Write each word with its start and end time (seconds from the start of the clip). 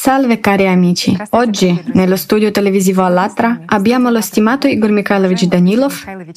Salve 0.00 0.38
cari 0.38 0.68
amici, 0.68 1.16
oggi 1.30 1.82
nello 1.94 2.14
studio 2.14 2.52
televisivo 2.52 3.02
Allatra 3.02 3.62
abbiamo 3.66 4.10
lo 4.10 4.20
stimato 4.20 4.68
Igor 4.68 4.90
Mikhailovich 4.90 5.46
Danilov, 5.46 5.92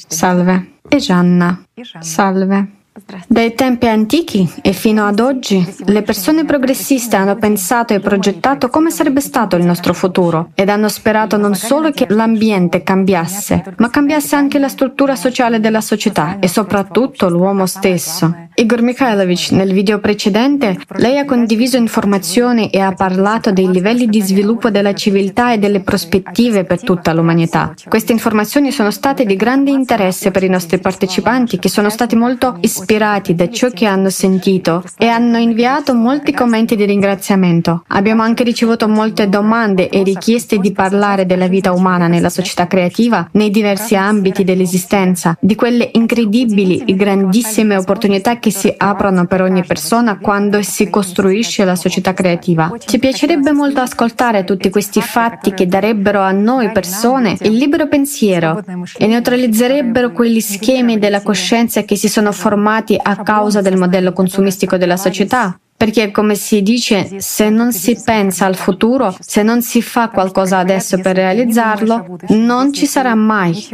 salve, 0.08 0.78
e 0.90 0.98
Gianna, 0.98 1.64
salve. 2.00 2.81
Dai 3.28 3.54
tempi 3.56 3.88
antichi 3.88 4.50
e 4.62 4.74
fino 4.74 5.06
ad 5.06 5.20
oggi, 5.20 5.66
le 5.86 6.02
persone 6.02 6.46
progressiste 6.46 7.16
hanno 7.16 7.36
pensato 7.36 7.94
e 7.94 8.00
progettato 8.00 8.70
come 8.70 8.92
sarebbe 8.92 9.22
stato 9.22 9.56
il 9.56 9.66
nostro 9.66 9.94
futuro 9.94 10.52
ed 10.54 10.70
hanno 10.70 10.90
sperato 10.90 11.38
non 11.38 11.56
solo 11.56 11.92
che 11.92 12.06
l'ambiente 12.10 12.84
cambiasse, 12.84 13.74
ma 13.78 13.90
cambiasse 13.90 14.36
anche 14.36 14.60
la 14.60 14.68
struttura 14.68 15.16
sociale 15.16 15.60
della 15.60 15.82
società 15.82 16.38
e 16.40 16.48
soprattutto 16.48 17.30
l'uomo 17.30 17.66
stesso. 17.66 18.50
Igor 18.54 18.82
Mikhailovich, 18.82 19.52
nel 19.52 19.72
video 19.72 20.00
precedente, 20.00 20.78
lei 20.98 21.18
ha 21.18 21.26
condiviso 21.26 21.78
informazioni 21.78 22.70
e 22.70 22.80
ha 22.80 22.92
parlato 22.92 23.52
dei 23.52 23.72
livelli 23.72 24.08
di 24.08 24.22
sviluppo 24.22 24.70
della 24.70 24.94
civiltà 24.94 25.54
e 25.54 25.58
delle 25.58 25.80
prospettive 25.80 26.66
per 26.66 26.84
tutta 26.84 27.14
l'umanità. 27.14 27.74
Queste 27.88 28.12
informazioni 28.12 28.72
sono 28.72 28.92
state 28.92 29.26
di 29.26 29.36
grande 29.36 29.72
interesse 29.72 30.32
per 30.32 30.44
i 30.44 30.50
nostri 30.50 30.80
partecipanti 30.80 31.60
che 31.60 31.70
sono 31.70 31.90
stati 31.90 32.16
molto 32.16 32.58
ispirati 32.60 32.91
da 32.92 33.50
ciò 33.50 33.70
che 33.70 33.86
hanno 33.86 34.10
sentito 34.10 34.84
e 34.98 35.08
hanno 35.08 35.38
inviato 35.38 35.94
molti 35.94 36.34
commenti 36.34 36.76
di 36.76 36.84
ringraziamento. 36.84 37.86
Abbiamo 37.88 38.22
anche 38.22 38.44
ricevuto 38.44 38.90
molte 38.90 39.30
domande 39.30 39.88
e 39.88 40.04
richieste 40.04 40.58
di 40.58 40.74
parlare 40.74 41.26
della 41.26 41.48
vita 41.48 41.72
umana 41.72 42.08
nella 42.08 42.28
società 42.28 42.68
creativa 42.68 43.30
nei 43.32 43.50
diversi 43.50 43.96
ambiti 43.96 44.44
dell'esistenza, 44.44 45.38
di 45.40 45.56
quelle 45.56 45.90
incredibili 45.94 46.84
e 46.86 46.94
grandissime 46.96 47.78
opportunità 47.78 48.40
che 48.40 48.52
si 48.52 48.74
aprono 48.76 49.26
per 49.26 49.42
ogni 49.42 49.64
persona 49.64 50.18
quando 50.18 50.62
si 50.62 50.90
costruisce 50.90 51.64
la 51.64 51.78
società 51.78 52.14
creativa. 52.14 52.74
Ci 52.78 53.00
piacerebbe 53.00 53.54
molto 53.54 53.80
ascoltare 53.80 54.44
tutti 54.44 54.70
questi 54.70 55.02
fatti 55.02 55.54
che 55.54 55.66
darebbero 55.66 56.20
a 56.20 56.32
noi 56.32 56.70
persone 56.74 57.38
il 57.44 57.54
libero 57.54 57.88
pensiero 57.88 58.62
e 58.98 59.08
neutralizzerebbero 59.08 60.12
quegli 60.12 60.42
schemi 60.42 61.00
della 61.00 61.22
coscienza 61.22 61.84
che 61.84 61.96
si 61.96 62.10
sono 62.10 62.34
formati 62.34 62.71
a 62.98 63.24
causa 63.24 63.62
del 63.62 63.78
modello 63.78 64.14
consumistico 64.14 64.78
della 64.78 64.98
società 64.98 65.61
perché 65.82 66.12
come 66.12 66.36
si 66.36 66.62
dice, 66.62 67.16
se 67.18 67.50
non 67.50 67.72
si 67.72 68.00
pensa 68.06 68.46
al 68.46 68.56
futuro, 68.56 69.16
se 69.20 69.42
non 69.42 69.64
si 69.64 69.82
fa 69.82 70.10
qualcosa 70.10 70.60
adesso 70.60 71.00
per 71.00 71.16
realizzarlo, 71.16 72.18
non 72.28 72.72
ci 72.72 72.86
sarà 72.86 73.16
mai, 73.16 73.68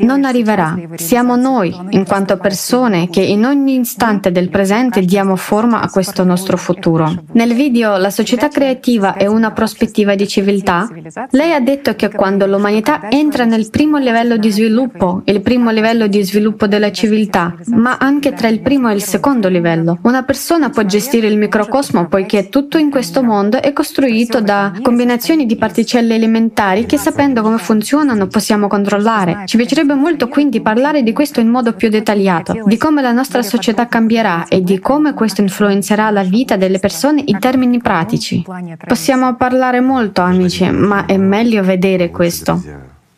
non 0.00 0.26
arriverà. 0.26 0.78
Siamo 0.96 1.36
noi, 1.36 1.74
in 1.88 2.04
quanto 2.04 2.36
persone, 2.36 3.08
che 3.08 3.22
in 3.22 3.46
ogni 3.46 3.80
istante 3.80 4.30
del 4.30 4.50
presente 4.50 5.00
diamo 5.06 5.36
forma 5.36 5.80
a 5.80 5.88
questo 5.88 6.22
nostro 6.22 6.58
futuro. 6.58 7.24
Nel 7.32 7.54
video 7.54 7.96
La 7.96 8.10
società 8.10 8.48
creativa 8.48 9.14
è 9.14 9.24
una 9.24 9.52
prospettiva 9.52 10.14
di 10.14 10.28
civiltà, 10.28 10.86
lei 11.30 11.54
ha 11.54 11.60
detto 11.60 11.94
che 11.94 12.10
quando 12.10 12.44
l'umanità 12.44 13.08
entra 13.08 13.46
nel 13.46 13.70
primo 13.70 13.96
livello 13.96 14.36
di 14.36 14.50
sviluppo, 14.50 15.22
il 15.24 15.40
primo 15.40 15.70
livello 15.70 16.08
di 16.08 16.22
sviluppo 16.22 16.66
della 16.66 16.92
civiltà, 16.92 17.54
ma 17.68 17.96
anche 17.98 18.34
tra 18.34 18.48
il 18.48 18.60
primo 18.60 18.90
e 18.90 18.94
il 18.94 19.02
secondo 19.02 19.48
livello, 19.48 19.96
una 20.02 20.24
persona 20.24 20.68
può 20.68 20.82
gestire 20.82 21.26
il 21.26 21.38
microfono 21.38 21.52
microcosmo 21.54 22.06
poiché 22.08 22.48
tutto 22.48 22.78
in 22.78 22.90
questo 22.90 23.22
mondo 23.22 23.62
è 23.62 23.72
costruito 23.72 24.40
da 24.40 24.72
combinazioni 24.82 25.46
di 25.46 25.54
particelle 25.54 26.16
elementari 26.16 26.84
che 26.84 26.98
sapendo 26.98 27.42
come 27.42 27.58
funzionano 27.58 28.26
possiamo 28.26 28.66
controllare. 28.66 29.42
Ci 29.44 29.56
piacerebbe 29.56 29.94
molto 29.94 30.26
quindi 30.26 30.60
parlare 30.60 31.04
di 31.04 31.12
questo 31.12 31.38
in 31.38 31.48
modo 31.48 31.74
più 31.74 31.88
dettagliato, 31.88 32.64
di 32.64 32.76
come 32.76 33.02
la 33.02 33.12
nostra 33.12 33.42
società 33.42 33.86
cambierà 33.86 34.48
e 34.48 34.62
di 34.62 34.80
come 34.80 35.14
questo 35.14 35.42
influenzerà 35.42 36.10
la 36.10 36.24
vita 36.24 36.56
delle 36.56 36.80
persone 36.80 37.22
in 37.24 37.38
termini 37.38 37.78
pratici. 37.78 38.44
Possiamo 38.84 39.36
parlare 39.36 39.80
molto 39.80 40.22
amici, 40.22 40.68
ma 40.70 41.06
è 41.06 41.16
meglio 41.16 41.62
vedere 41.62 42.10
questo 42.10 42.60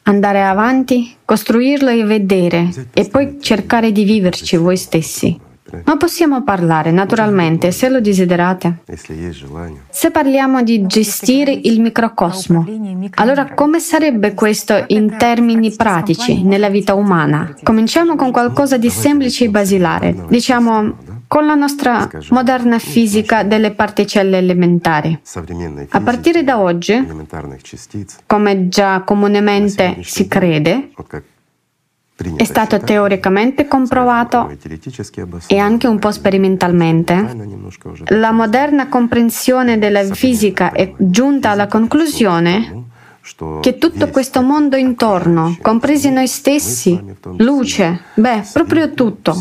andare 0.02 0.44
avanti, 0.44 1.16
costruirlo 1.24 1.88
e 1.88 2.04
vedere 2.04 2.68
e 2.92 3.08
poi 3.08 3.38
cercare 3.40 3.90
di 3.90 4.04
viverci 4.04 4.56
voi 4.56 4.76
stessi. 4.76 5.45
Ma 5.84 5.96
possiamo 5.96 6.42
parlare 6.42 6.90
naturalmente 6.90 7.70
se 7.72 7.88
lo 7.88 8.00
desiderate. 8.00 8.82
Se 9.90 10.10
parliamo 10.10 10.62
di 10.62 10.86
gestire 10.86 11.52
il 11.52 11.80
microcosmo, 11.80 12.66
allora 13.14 13.54
come 13.54 13.80
sarebbe 13.80 14.34
questo 14.34 14.84
in 14.88 15.16
termini 15.18 15.74
pratici 15.74 16.42
nella 16.42 16.68
vita 16.68 16.94
umana? 16.94 17.54
Cominciamo 17.62 18.16
con 18.16 18.30
qualcosa 18.30 18.76
di 18.76 18.90
semplice 18.90 19.44
e 19.44 19.50
basilare, 19.50 20.14
diciamo 20.28 21.14
con 21.28 21.44
la 21.44 21.54
nostra 21.54 22.08
moderna 22.30 22.78
fisica 22.78 23.42
delle 23.42 23.72
particelle 23.72 24.38
elementari. 24.38 25.18
A 25.88 26.00
partire 26.00 26.44
da 26.44 26.60
oggi, 26.60 27.04
come 28.26 28.68
già 28.68 29.02
comunemente 29.02 29.98
si 30.02 30.28
crede, 30.28 30.90
è 32.36 32.44
stato 32.44 32.78
teoricamente 32.78 33.68
comprovato 33.68 34.50
e 35.46 35.58
anche 35.58 35.86
un 35.86 35.98
po' 35.98 36.10
sperimentalmente. 36.10 37.36
La 38.06 38.32
moderna 38.32 38.88
comprensione 38.88 39.78
della 39.78 40.02
fisica 40.04 40.72
è 40.72 40.94
giunta 40.96 41.50
alla 41.50 41.66
conclusione 41.66 42.84
che 43.60 43.76
tutto 43.76 44.08
questo 44.08 44.40
mondo 44.40 44.76
intorno, 44.76 45.58
compresi 45.60 46.10
noi 46.10 46.28
stessi, 46.28 46.98
luce, 47.38 48.00
beh, 48.14 48.44
proprio 48.52 48.94
tutto. 48.94 49.36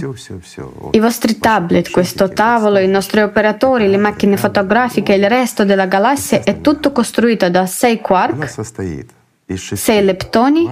I 0.91 0.99
vostri 0.99 1.37
tablet, 1.37 1.91
questo 1.91 2.29
tavolo, 2.29 2.79
i 2.79 2.87
nostri 2.87 3.21
operatori, 3.21 3.87
le 3.87 3.97
macchine 3.97 4.37
fotografiche, 4.37 5.13
il 5.13 5.29
resto 5.29 5.63
della 5.63 5.85
galassia 5.85 6.41
è 6.43 6.61
tutto 6.61 6.91
costruito 6.91 7.49
da 7.49 7.67
sei 7.67 8.01
quark 8.01 9.14
6 9.47 10.03
leptoni 10.03 10.67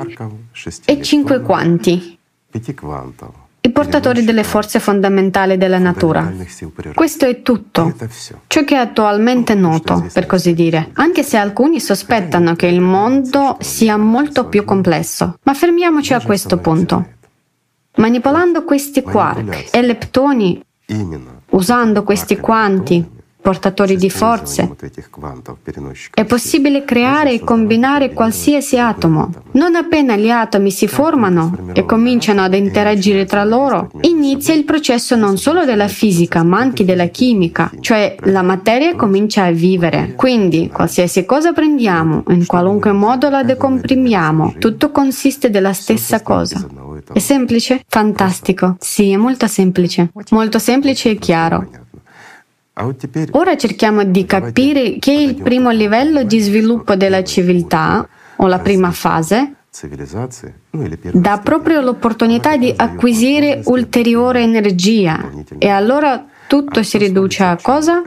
e 0.85 1.01
5 1.01 1.41
quanti, 1.41 2.17
i 3.66 3.72
portatori 3.72 4.23
delle 4.25 4.44
forze 4.44 4.79
fondamentali 4.79 5.57
della 5.57 5.78
natura. 5.78 6.34
Questo 6.94 7.25
è 7.25 7.41
tutto, 7.41 7.95
ciò 8.47 8.63
che 8.63 8.75
è 8.75 8.78
attualmente 8.78 9.53
noto, 9.53 10.06
per 10.12 10.25
così 10.25 10.53
dire, 10.53 10.89
anche 10.94 11.23
se 11.23 11.38
alcuni 11.38 11.79
sospettano 11.79 12.56
che 12.56 12.67
il 12.67 12.81
mondo 12.81 13.57
sia 13.62 13.95
molto 13.95 14.47
più 14.47 14.66
complesso. 14.66 15.38
Ma 15.44 15.53
fermiamoci 15.53 16.13
a 16.13 16.22
questo 16.22 16.57
punto. 16.57 17.07
Manipolando 17.95 18.63
questi 18.63 19.01
quark 19.01 19.69
e 19.72 19.81
leptoni, 19.81 20.62
usando 21.51 22.03
questi 22.03 22.38
quanti 22.38 23.22
portatori 23.44 23.98
di 23.98 24.09
forze. 24.09 24.74
È 26.14 26.24
possibile 26.24 26.86
creare 26.86 27.34
e 27.34 27.40
combinare 27.42 28.14
qualsiasi 28.14 28.80
atomo. 28.80 29.30
Non 29.52 29.76
appena 29.76 30.16
gli 30.16 30.30
atomi 30.30 30.72
si 30.72 30.88
formano 30.88 31.72
e 31.74 31.84
cominciano 31.86 32.42
ad 32.42 32.54
interagire 32.54 33.26
tra 33.26 33.44
loro, 33.44 33.92
inizia 34.02 34.54
il 34.54 34.64
processo 34.64 35.18
non 35.18 35.38
solo 35.38 35.66
della 35.66 35.90
fisica, 35.90 36.42
ma 36.44 36.59
anche 36.59 36.86
della 36.86 37.08
chimica, 37.08 37.70
cioè 37.81 38.16
la 38.22 38.44
materia 38.44 38.96
comincia 38.96 39.44
a 39.44 39.52
vivere. 39.52 40.14
Quindi, 40.16 40.70
qualsiasi 40.72 41.25
cosa 41.25 41.52
prendiamo, 41.52 42.24
in 42.30 42.46
qualunque 42.46 42.94
modo 42.94 43.30
la 43.30 43.44
decomprimiamo, 43.44 44.56
tutto 44.58 44.90
consiste 44.92 45.50
della 45.50 45.74
stessa 45.74 46.22
cosa. 46.22 46.66
È 47.12 47.20
semplice? 47.20 47.84
Fantastico. 47.88 48.78
Sì, 48.80 49.12
è 49.12 49.18
molto 49.18 49.48
semplice. 49.48 50.12
Molto 50.30 50.60
semplice 50.60 51.10
e 51.10 51.16
chiaro. 51.18 51.68
Ora 53.31 53.56
cerchiamo 53.56 54.03
di 54.03 54.25
capire 54.25 54.97
che 54.97 55.11
il 55.11 55.35
primo 55.41 55.69
livello 55.69 56.23
di 56.23 56.39
sviluppo 56.39 56.95
della 56.95 57.23
civiltà, 57.23 58.07
o 58.38 58.47
la 58.47 58.59
prima 58.59 58.91
fase, 58.91 59.53
dà 61.12 61.39
proprio 61.39 61.81
l'opportunità 61.81 62.57
di 62.57 62.73
acquisire 62.75 63.62
ulteriore 63.66 64.41
energia 64.41 65.31
e 65.57 65.67
allora 65.67 66.25
tutto 66.47 66.81
si 66.83 66.97
riduce 66.97 67.44
a 67.44 67.57
cosa? 67.62 68.01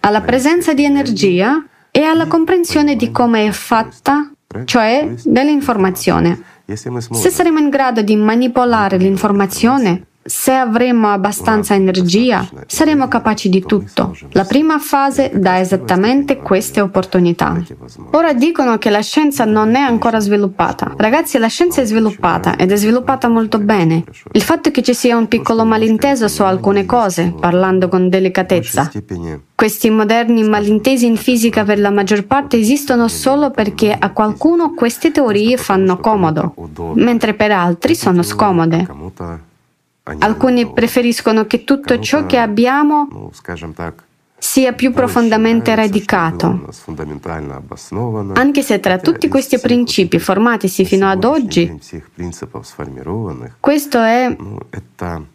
Alla 0.00 0.20
presenza 0.20 0.74
di 0.74 0.84
energia 0.84 1.64
e 1.90 2.02
alla 2.02 2.26
comprensione 2.26 2.96
di 2.96 3.10
come 3.10 3.46
è 3.46 3.50
fatta, 3.50 4.30
cioè 4.64 5.12
dell'informazione. 5.24 6.42
Se 6.66 7.30
saremo 7.30 7.58
in 7.58 7.68
grado 7.68 8.02
di 8.02 8.16
manipolare 8.16 8.96
l'informazione, 8.96 10.06
se 10.24 10.52
avremo 10.52 11.10
abbastanza 11.10 11.74
energia, 11.74 12.48
saremo 12.66 13.08
capaci 13.08 13.50
di 13.50 13.62
tutto. 13.62 14.16
La 14.32 14.44
prima 14.44 14.78
fase 14.78 15.30
dà 15.34 15.60
esattamente 15.60 16.38
queste 16.38 16.80
opportunità. 16.80 17.62
Ora 18.12 18.32
dicono 18.32 18.78
che 18.78 18.88
la 18.88 19.02
scienza 19.02 19.44
non 19.44 19.74
è 19.74 19.80
ancora 19.80 20.20
sviluppata. 20.20 20.94
Ragazzi, 20.96 21.38
la 21.38 21.48
scienza 21.48 21.82
è 21.82 21.84
sviluppata 21.84 22.56
ed 22.56 22.72
è 22.72 22.76
sviluppata 22.76 23.28
molto 23.28 23.58
bene. 23.58 24.04
Il 24.32 24.42
fatto 24.42 24.70
che 24.70 24.82
ci 24.82 24.94
sia 24.94 25.16
un 25.16 25.28
piccolo 25.28 25.64
malinteso 25.64 26.26
su 26.28 26.42
alcune 26.42 26.86
cose, 26.86 27.34
parlando 27.38 27.88
con 27.88 28.08
delicatezza. 28.08 28.90
Questi 29.54 29.90
moderni 29.90 30.42
malintesi 30.42 31.06
in 31.06 31.16
fisica 31.16 31.64
per 31.64 31.78
la 31.78 31.90
maggior 31.90 32.24
parte 32.24 32.58
esistono 32.58 33.08
solo 33.08 33.50
perché 33.50 33.94
a 33.96 34.10
qualcuno 34.10 34.72
queste 34.74 35.10
teorie 35.10 35.56
fanno 35.56 35.98
comodo, 35.98 36.54
mentre 36.94 37.34
per 37.34 37.52
altri 37.52 37.94
sono 37.94 38.22
scomode. 38.22 38.86
Alcuni 40.04 40.70
preferiscono 40.70 41.46
che 41.46 41.64
tutto 41.64 41.98
ciò 41.98 42.26
che 42.26 42.36
abbiamo 42.36 43.30
sia 44.44 44.74
più 44.74 44.92
profondamente 44.92 45.74
radicato. 45.74 46.68
Anche 48.34 48.62
se 48.62 48.78
tra 48.78 48.98
tutti 48.98 49.26
questi 49.26 49.58
principi 49.58 50.18
formatisi 50.18 50.84
fino 50.84 51.08
ad 51.08 51.24
oggi, 51.24 51.80
questo 53.58 54.02
è, 54.02 54.36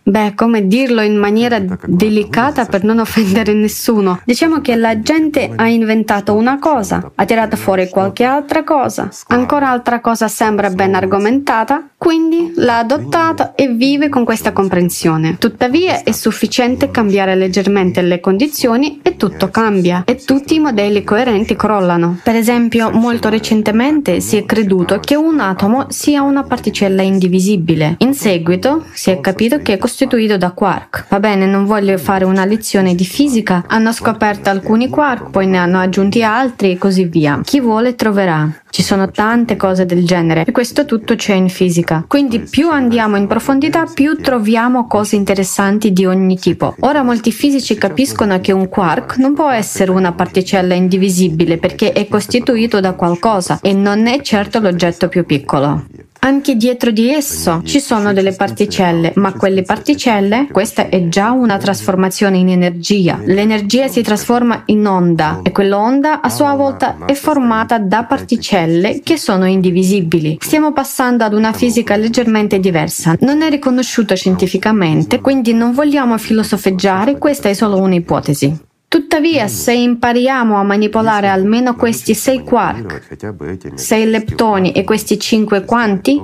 beh, 0.04 0.34
come 0.36 0.68
dirlo 0.68 1.02
in 1.02 1.18
maniera 1.18 1.60
delicata 1.60 2.66
per 2.66 2.84
non 2.84 3.00
offendere 3.00 3.54
nessuno, 3.54 4.22
diciamo 4.24 4.62
che 4.62 4.76
la 4.76 5.02
gente 5.02 5.52
ha 5.56 5.68
inventato 5.68 6.36
una 6.36 6.60
cosa, 6.60 7.12
ha 7.16 7.26
tirato 7.26 7.56
fuori 7.56 7.90
qualche 7.90 8.26
altra 8.26 8.64
cosa, 8.64 9.10
ancora 9.30 9.72
altra 9.72 10.02
cosa 10.02 10.28
sembra 10.28 10.70
ben 10.70 10.94
argomentata, 10.94 11.90
quindi 12.00 12.54
l'ha 12.56 12.78
adottata 12.78 13.56
e 13.56 13.68
vive 13.68 14.08
con 14.08 14.24
questa 14.24 14.54
comprensione. 14.54 15.36
Tuttavia 15.38 16.02
è 16.02 16.14
sufficiente 16.14 16.92
cambiare 16.92 17.36
leggermente 17.36 18.02
le 18.02 18.22
condizioni 18.22 19.02
e 19.04 19.18
tutto 19.18 19.50
cambia 19.50 20.04
e 20.06 20.16
tutti 20.16 20.56
i 20.56 20.60
modelli 20.60 21.04
coerenti 21.04 21.58
crollano. 21.58 22.20
Per 22.24 22.36
esempio, 22.36 22.90
molto 22.90 23.28
recentemente 23.28 24.22
si 24.22 24.38
è 24.38 24.46
creduto 24.46 25.02
che 25.02 25.18
un 25.18 25.42
atomo 25.42 25.88
sia 25.90 26.22
una 26.22 26.44
particella 26.44 27.02
indivisibile. 27.02 27.96
In 27.98 28.14
seguito 28.14 28.86
si 28.94 29.12
è 29.12 29.20
capito 29.20 29.58
che 29.58 29.74
è 29.74 29.78
costituito 29.78 30.38
da 30.38 30.52
quark. 30.52 31.08
Va 31.10 31.20
bene, 31.20 31.46
non 31.46 31.66
voglio 31.66 31.98
fare 31.98 32.24
una 32.24 32.46
lezione 32.46 32.96
di 32.96 33.04
fisica, 33.04 33.66
hanno 33.68 33.92
scoperto 33.92 34.50
alcuni 34.50 34.88
quark, 34.88 35.32
poi 35.32 35.48
ne 35.48 35.58
hanno 35.58 35.80
aggiunti 35.80 36.24
altri 36.24 36.72
e 36.72 36.78
così 36.78 37.04
via. 37.04 37.42
Chi 37.44 37.60
vuole 37.60 37.96
troverà. 37.96 38.50
Ci 38.72 38.84
sono 38.84 39.10
tante 39.10 39.56
cose 39.56 39.86
del 39.86 40.06
genere 40.06 40.46
e 40.46 40.52
questo 40.52 40.86
tutto 40.86 41.16
c'è 41.16 41.34
in 41.34 41.50
fisica. 41.50 41.89
Quindi 42.08 42.40
più 42.40 42.70
andiamo 42.70 43.18
in 43.18 43.28
profondità, 43.28 43.86
più 43.86 44.16
troviamo 44.18 44.88
cose 44.88 45.16
interessanti 45.16 45.92
di 45.92 46.06
ogni 46.06 46.38
tipo. 46.38 46.76
Ora 46.82 47.04
molti 47.04 47.32
fisici 47.32 47.76
capiscono 47.76 48.40
che 48.40 48.52
un 48.52 48.70
quark 48.70 49.18
non 49.18 49.34
può 49.34 49.50
essere 49.50 49.92
una 49.92 50.12
particella 50.12 50.74
indivisibile 50.74 51.58
perché 51.58 51.92
è 51.92 52.08
costituito 52.08 52.80
da 52.80 52.94
qualcosa 52.94 53.60
e 53.62 53.74
non 53.74 54.08
è 54.08 54.22
certo 54.22 54.60
l'oggetto 54.60 55.08
più 55.08 55.26
piccolo. 55.26 55.86
Anche 56.22 56.56
dietro 56.56 56.92
di 56.92 57.10
esso 57.10 57.62
ci 57.64 57.80
sono 57.80 58.12
delle 58.12 58.34
particelle, 58.34 59.14
ma 59.16 59.32
quelle 59.34 59.64
particelle, 59.64 60.48
questa 60.52 60.90
è 60.90 61.08
già 61.08 61.32
una 61.32 61.58
trasformazione 61.58 62.38
in 62.38 62.50
energia. 62.50 63.20
L'energia 63.24 63.88
si 63.88 64.02
trasforma 64.02 64.64
in 64.66 64.86
onda 64.86 65.40
e 65.44 65.52
quell'onda 65.52 66.20
a 66.20 66.30
sua 66.30 66.54
volta 66.56 66.98
è 67.06 67.14
formata 67.14 67.80
da 67.80 68.04
particelle 68.04 69.00
che 69.02 69.18
sono 69.18 69.46
indivisibili. 69.46 70.38
Stiamo 70.42 70.74
passando 70.74 71.24
ad 71.24 71.34
una 71.34 71.54
fisica 71.54 71.96
leggermente 71.96 72.60
diversa. 72.60 73.16
Non 73.22 73.42
è 73.42 73.50
riconosciuto 73.50 74.14
scientificamente, 74.16 75.22
quindi 75.22 75.54
non 75.54 75.72
vogliamo 75.72 76.18
filosofeggiare, 76.18 77.18
questa 77.18 77.48
è 77.48 77.54
solo 77.54 77.78
un'ipotesi. 77.78 78.68
Tuttavia, 78.90 79.48
se 79.48 79.72
impariamo 79.72 80.58
a 80.58 80.64
manipolare 80.64 81.30
almeno 81.30 81.76
questi 81.76 82.16
sei 82.16 82.44
quark, 82.44 83.76
sei 83.76 84.10
leptoni 84.10 84.72
e 84.72 84.84
questi 84.84 85.20
cinque 85.20 85.64
quanti, 85.64 86.20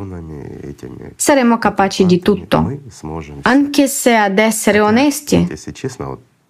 saremo 1.16 1.60
capaci 1.60 2.08
di 2.08 2.20
tutto. 2.20 2.80
Anche 3.44 3.88
se 3.88 4.16
ad 4.16 4.40
essere 4.40 4.80
onesti, 4.80 5.48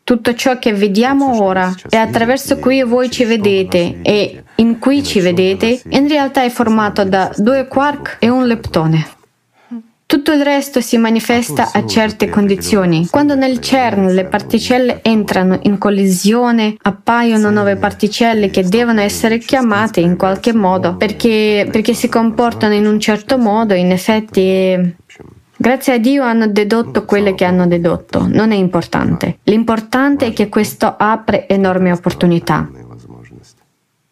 tutto 0.05 0.33
ciò 0.35 0.57
che 0.57 0.71
vediamo 0.71 1.43
ora 1.43 1.75
e 1.89 1.97
attraverso 1.97 2.59
cui 2.59 2.81
voi 2.83 3.11
ci 3.11 3.25
vedete 3.25 3.99
e 4.01 4.43
in 4.55 4.79
cui 4.79 5.03
ci 5.03 5.19
vedete, 5.19 5.81
in 5.89 6.07
realtà 6.07 6.43
è 6.43 6.49
formato 6.49 7.03
da 7.03 7.29
due 7.35 7.67
quark 7.67 8.17
e 8.19 8.29
un 8.29 8.45
leptone. 8.45 9.05
Tutto 10.07 10.31
il 10.31 10.43
resto 10.43 10.81
si 10.81 10.97
manifesta 10.97 11.71
a 11.73 11.85
certe 11.85 12.29
condizioni. 12.29 13.07
Quando 13.09 13.35
nel 13.35 13.59
CERN 13.59 14.13
le 14.13 14.25
particelle 14.25 14.99
entrano 15.01 15.59
in 15.63 15.79
collisione, 15.79 16.75
appaiono 16.79 17.49
nuove 17.49 17.75
particelle 17.75 18.51
che 18.51 18.63
devono 18.63 19.01
essere 19.01 19.39
chiamate 19.39 20.01
in 20.01 20.15
qualche 20.15 20.53
modo 20.53 20.95
perché, 20.95 21.67
perché 21.71 21.93
si 21.93 22.07
comportano 22.07 22.75
in 22.75 22.85
un 22.85 22.99
certo 22.99 23.37
modo, 23.37 23.73
in 23.73 23.91
effetti 23.91 24.95
Grazie 25.57 25.93
a 25.93 25.97
Dio 25.97 26.21
hanno 26.23 26.47
dedotto 26.47 27.05
quelle 27.05 27.33
che 27.33 27.45
hanno 27.45 27.65
dedotto, 27.65 28.27
non 28.27 28.51
è 28.51 28.55
importante. 28.55 29.39
L'importante 29.43 30.27
è 30.27 30.33
che 30.33 30.49
questo 30.49 30.95
apre 30.97 31.47
enormi 31.47 31.91
opportunità. 31.91 32.69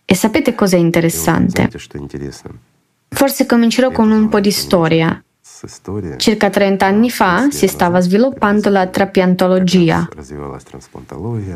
E 0.05 0.15
sapete 0.15 0.55
cos'è 0.55 0.77
interessante? 0.77 1.69
Forse 3.09 3.45
comincerò 3.45 3.91
con 3.91 4.09
un 4.09 4.29
po' 4.29 4.39
di 4.39 4.51
storia. 4.51 5.21
Circa 6.17 6.49
30 6.49 6.85
anni 6.85 7.09
fa 7.09 7.47
si 7.49 7.67
stava 7.67 8.01
sviluppando 8.01 8.69
la 8.69 8.87
trapiantologia. 8.87 10.09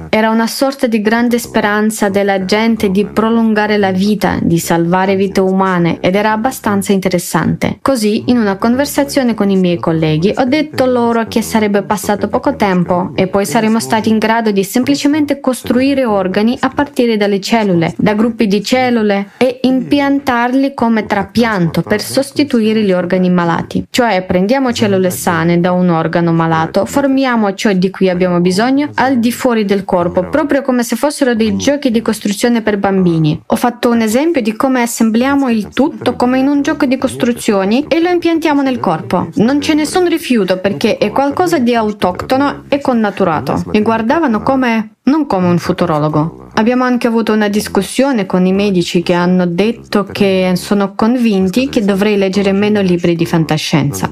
Era 0.09 0.30
una 0.30 0.48
sorta 0.48 0.88
di 0.88 1.01
grande 1.01 1.38
speranza 1.39 2.07
della 2.07 2.45
gente 2.45 2.89
di 2.89 3.06
prolungare 3.06 3.77
la 3.77 3.92
vita, 3.92 4.39
di 4.42 4.59
salvare 4.59 5.18
vite 5.18 5.42
umane 5.42 6.00
ed 6.00 6.15
era 6.15 6.31
abbastanza 6.31 6.94
interessante. 6.94 7.80
Così, 7.81 8.24
in 8.27 8.38
una 8.38 8.56
conversazione 8.56 9.33
con 9.33 9.50
i 9.50 9.57
miei 9.57 9.77
colleghi, 9.77 10.33
ho 10.38 10.45
detto 10.45 10.86
loro 10.86 11.27
che 11.27 11.42
sarebbe 11.42 11.83
passato 11.83 12.30
poco 12.30 12.56
tempo 12.56 13.12
e 13.13 13.27
poi 13.27 13.45
saremmo 13.45 13.81
stati 13.81 14.07
in 14.07 14.19
grado 14.19 14.51
di 14.51 14.63
semplicemente 14.63 15.42
costruire 15.42 16.06
organi 16.06 16.57
a 16.62 16.69
partire 16.69 17.18
dalle 17.18 17.42
cellule, 17.42 17.94
da 17.98 18.13
gruppi 18.13 18.48
di 18.48 18.63
cellule 18.63 19.31
e 19.36 19.60
impiantarli 19.63 20.74
come 20.74 21.06
trapianto 21.06 21.81
per 21.81 22.01
sostituire 22.01 22.83
gli 22.83 22.94
organi 22.94 23.30
malati. 23.30 23.86
Cioè 23.97 24.21
prendiamo 24.27 24.73
cellule 24.73 25.09
sane 25.09 25.59
da 25.59 25.71
un 25.71 25.89
organo 25.89 26.31
malato, 26.31 26.85
formiamo 26.85 27.55
ciò 27.55 27.73
di 27.73 27.89
cui 27.89 28.09
abbiamo 28.09 28.39
bisogno 28.39 28.91
al 28.94 29.17
di 29.17 29.31
fuori 29.31 29.65
del 29.65 29.85
corpo, 29.85 30.29
proprio 30.29 30.61
come 30.61 30.83
se 30.83 30.95
fossero 30.95 31.33
dei 31.33 31.55
giochi 31.55 31.89
di 31.89 32.03
costruzione 32.03 32.61
per 32.61 32.77
bambini. 32.77 33.41
Ho 33.44 33.55
fatto 33.55 33.89
un 33.89 34.01
esempio 34.01 34.44
di 34.44 34.55
come 34.55 34.83
assembliamo 34.83 35.49
il 35.49 35.69
tutto 35.69 36.15
come 36.15 36.38
in 36.38 36.47
un 36.47 36.61
gioco 36.61 36.85
di 36.85 36.99
costruzioni 36.99 37.85
e 37.88 37.99
lo 37.99 38.09
impiantiamo 38.09 38.61
nel 38.61 38.79
corpo. 38.79 39.29
Non 39.38 39.57
c'è 39.57 39.73
nessun 39.73 40.07
rifiuto 40.07 40.59
perché 40.59 41.00
è 41.00 41.09
qualcosa 41.09 41.57
di 41.57 41.73
autoctono 41.73 42.65
e 42.67 42.79
connaturato. 42.79 43.63
Mi 43.71 43.81
guardavano 43.81 44.43
come 44.43 44.91
non 45.07 45.25
come 45.25 45.47
un 45.47 45.57
futurologo. 45.57 46.46
Abbiamo 46.57 46.86
anche 46.86 47.06
avuto 47.06 47.33
una 47.33 47.50
discussione 47.50 48.25
con 48.25 48.48
i 48.48 48.51
medici 48.51 49.04
che 49.04 49.13
hanno 49.13 49.45
detto 49.45 50.06
che 50.06 50.54
sono 50.56 50.95
convinti 50.95 51.69
che 51.69 51.86
dovrei 51.86 52.18
leggere 52.18 52.51
meno 52.51 52.81
libri 52.81 53.15
di 53.15 53.27
fantascienza. 53.27 54.09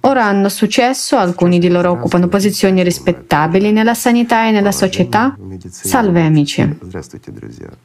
Ora 0.00 0.24
hanno 0.24 0.48
successo, 0.48 1.16
alcuni 1.16 1.60
di 1.60 1.68
loro 1.68 1.92
occupano 1.92 2.26
posizioni 2.26 2.82
rispettabili 2.82 3.70
nella 3.70 3.94
sanità 3.94 4.48
e 4.48 4.50
nella 4.50 4.72
società. 4.72 5.36
Salve 5.68 6.22
amici. 6.22 6.78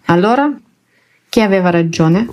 Allora, 0.06 0.51
chi 1.30 1.41
aveva 1.41 1.69
ragione? 1.69 2.27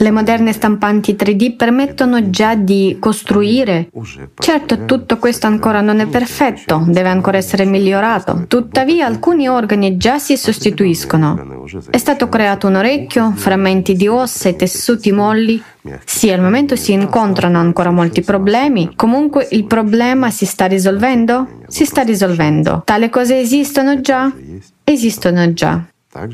Le 0.00 0.12
moderne 0.12 0.52
stampanti 0.52 1.16
3D 1.18 1.56
permettono 1.56 2.30
già 2.30 2.54
di 2.54 2.98
costruire. 3.00 3.90
Certo, 4.36 4.84
tutto 4.84 5.18
questo 5.18 5.48
ancora 5.48 5.80
non 5.80 5.98
è 5.98 6.06
perfetto, 6.06 6.84
deve 6.86 7.08
ancora 7.08 7.36
essere 7.36 7.64
migliorato. 7.64 8.44
Tuttavia, 8.46 9.06
alcuni 9.06 9.48
organi 9.48 9.96
già 9.96 10.20
si 10.20 10.36
sostituiscono. 10.36 11.64
È 11.90 11.98
stato 11.98 12.28
creato 12.28 12.68
un 12.68 12.76
orecchio, 12.76 13.32
frammenti 13.32 13.94
di 13.94 14.06
ossa 14.06 14.48
e 14.48 14.54
tessuti 14.54 15.10
molli. 15.10 15.60
Sì, 16.04 16.30
al 16.30 16.42
momento 16.42 16.76
si 16.76 16.92
incontrano 16.92 17.58
ancora 17.58 17.90
molti 17.90 18.22
problemi. 18.22 18.92
Comunque 18.94 19.48
il 19.50 19.64
problema 19.64 20.30
si 20.30 20.46
sta 20.46 20.66
risolvendo? 20.66 21.62
Si 21.66 21.84
sta 21.84 22.02
risolvendo. 22.02 22.82
Tale 22.84 23.10
cose 23.10 23.40
esistono 23.40 24.00
già? 24.00 24.32
Esistono 24.84 25.52
già. 25.52 25.84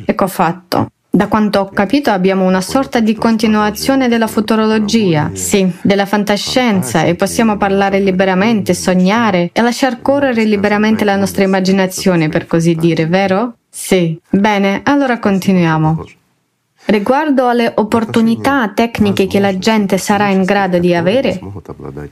Ecco 0.05 0.27
fatto. 0.27 0.89
Da 1.15 1.29
quanto 1.29 1.61
ho 1.61 1.69
capito 1.69 2.11
abbiamo 2.11 2.45
una 2.45 2.61
sorta 2.61 2.99
di 2.99 3.15
continuazione 3.15 4.09
della 4.09 4.27
futurologia, 4.27 5.31
sì, 5.33 5.73
della 5.81 6.07
fantascienza 6.07 7.05
e 7.05 7.15
possiamo 7.15 7.57
parlare 7.57 8.01
liberamente, 8.01 8.75
sognare 8.75 9.51
e 9.53 9.63
lasciar 9.63 10.03
correre 10.03 10.43
liberamente 10.43 11.05
la 11.05 11.15
nostra 11.15 11.45
immaginazione, 11.45 12.29
per 12.29 12.49
così 12.49 12.75
dire, 12.75 13.07
vero? 13.07 13.59
Sì. 13.71 14.19
Bene, 14.29 14.81
allora 14.83 15.21
continuiamo. 15.21 16.05
Riguardo 16.87 17.47
alle 17.47 17.71
opportunità 17.77 18.73
tecniche 18.75 19.29
che 19.29 19.39
la 19.39 19.57
gente 19.57 19.99
sarà 19.99 20.31
in 20.31 20.43
grado 20.43 20.81
di 20.81 20.97
avere, 20.97 21.39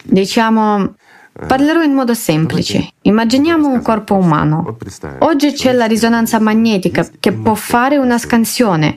diciamo 0.04 0.94
Parlerò 1.32 1.82
in 1.82 1.94
modo 1.94 2.12
semplice. 2.12 2.90
Immaginiamo 3.02 3.66
un 3.66 3.80
corpo 3.80 4.14
umano. 4.14 4.76
Oggi 5.20 5.52
c'è 5.52 5.72
la 5.72 5.86
risonanza 5.86 6.38
magnetica 6.38 7.08
che 7.18 7.32
può 7.32 7.54
fare 7.54 7.96
una 7.96 8.18
scansione, 8.18 8.94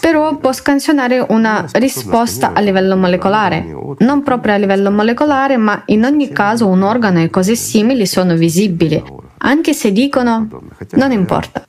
però 0.00 0.36
può 0.36 0.52
scansionare 0.52 1.24
una 1.28 1.66
risposta 1.72 2.52
a 2.52 2.60
livello 2.60 2.96
molecolare. 2.96 3.66
Non 3.98 4.22
proprio 4.22 4.54
a 4.54 4.56
livello 4.58 4.92
molecolare, 4.92 5.56
ma 5.56 5.82
in 5.86 6.04
ogni 6.04 6.30
caso 6.30 6.68
un 6.68 6.82
organo 6.82 7.20
e 7.20 7.30
cose 7.30 7.56
simili 7.56 8.06
sono 8.06 8.36
visibili, 8.36 9.02
anche 9.38 9.72
se 9.72 9.90
dicono 9.90 10.48
non 10.92 11.10
importa. 11.10 11.66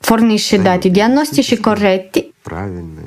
Fornisce 0.00 0.62
dati 0.62 0.92
diagnostici 0.92 1.58
corretti 1.58 2.27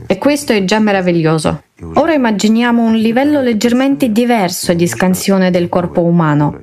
e 0.08 0.18
questo 0.18 0.54
è 0.54 0.64
già 0.66 0.80
meraviglioso. 0.80 1.64
Ora 1.96 2.14
immaginiamo 2.14 2.84
un 2.84 2.96
livello 2.96 3.42
leggermente 3.42 4.12
diverso 4.12 4.74
di 4.74 4.88
scansione 4.88 5.50
del 5.50 5.68
corpo 5.70 6.04
umano. 6.04 6.62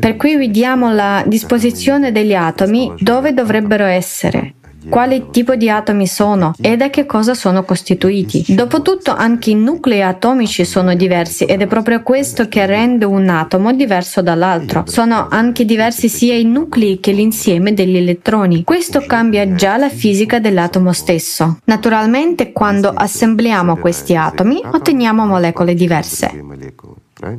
Per 0.00 0.16
cui 0.16 0.36
vediamo 0.36 0.92
la 0.92 1.24
disposizione 1.26 2.12
degli 2.12 2.34
atomi 2.34 2.92
dove 2.98 3.32
dovrebbero 3.32 3.84
essere, 3.84 4.54
quale 4.88 5.30
tipo 5.30 5.54
di 5.54 5.68
atomi 5.68 6.06
sono 6.06 6.54
e 6.60 6.76
da 6.76 6.90
che 6.90 7.06
cosa 7.06 7.34
sono 7.34 7.64
costituiti. 7.64 8.44
Dopotutto 8.48 9.14
anche 9.14 9.50
i 9.50 9.54
nuclei 9.54 10.02
atomici 10.02 10.64
sono 10.64 10.94
diversi 10.94 11.44
ed 11.44 11.62
è 11.62 11.66
proprio 11.66 12.02
questo 12.02 12.48
che 12.48 12.66
rende 12.66 13.04
un 13.04 13.28
atomo 13.28 13.72
diverso 13.72 14.22
dall'altro. 14.22 14.84
Sono 14.86 15.28
anche 15.30 15.64
diversi 15.64 16.08
sia 16.08 16.34
i 16.34 16.44
nuclei 16.44 17.00
che 17.00 17.12
l'insieme 17.12 17.74
degli 17.74 17.96
elettroni. 17.96 18.64
Questo 18.64 19.00
cambia 19.06 19.54
già 19.54 19.76
la 19.76 19.88
fisica 19.88 20.38
dell'atomo 20.38 20.92
stesso. 20.92 21.58
Naturalmente 21.64 22.52
quando 22.52 22.88
assembliamo 22.88 23.76
questi 23.76 24.16
atomi 24.16 24.60
otteniamo 24.64 25.26
molecole 25.26 25.74
diverse. 25.74 26.30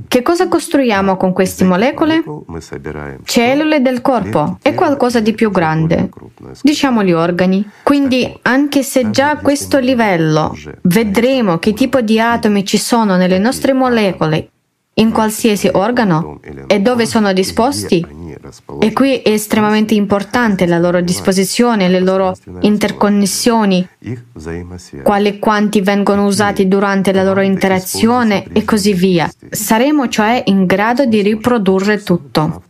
Che 0.07 0.21
cosa 0.21 0.47
costruiamo 0.47 1.17
con 1.17 1.33
queste 1.33 1.65
molecole? 1.65 2.23
Cellule 3.23 3.81
del 3.81 4.01
corpo. 4.01 4.57
E 4.61 4.73
qualcosa 4.73 5.19
di 5.19 5.33
più 5.33 5.51
grande, 5.51 6.09
diciamo 6.61 7.03
gli 7.03 7.11
organi. 7.11 7.67
Quindi 7.83 8.39
anche 8.43 8.83
se 8.83 9.11
già 9.11 9.31
a 9.31 9.37
questo 9.37 9.79
livello 9.79 10.55
vedremo 10.83 11.59
che 11.59 11.73
tipo 11.73 12.01
di 12.01 12.19
atomi 12.19 12.65
ci 12.65 12.77
sono 12.77 13.17
nelle 13.17 13.37
nostre 13.37 13.73
molecole 13.73 14.49
in 14.97 15.11
qualsiasi 15.11 15.69
organo 15.71 16.39
e 16.67 16.79
dove 16.79 17.05
sono 17.05 17.33
disposti, 17.33 18.05
e 18.79 18.93
qui 18.93 19.17
è 19.17 19.29
estremamente 19.29 19.93
importante 19.93 20.65
la 20.65 20.77
loro 20.77 21.01
disposizione, 21.01 21.89
le 21.89 21.99
loro 21.99 22.35
interconnessioni, 22.61 23.87
quali 25.03 25.39
quanti 25.39 25.81
vengono 25.81 26.25
usati 26.25 26.67
durante 26.67 27.11
la 27.11 27.23
loro 27.23 27.41
interazione 27.41 28.45
e 28.53 28.63
così 28.63 28.93
via. 28.93 29.29
Saremo 29.49 30.07
cioè 30.07 30.43
in 30.45 30.65
grado 30.65 31.05
di 31.05 31.21
riprodurre 31.21 32.01
tutto. 32.01 32.63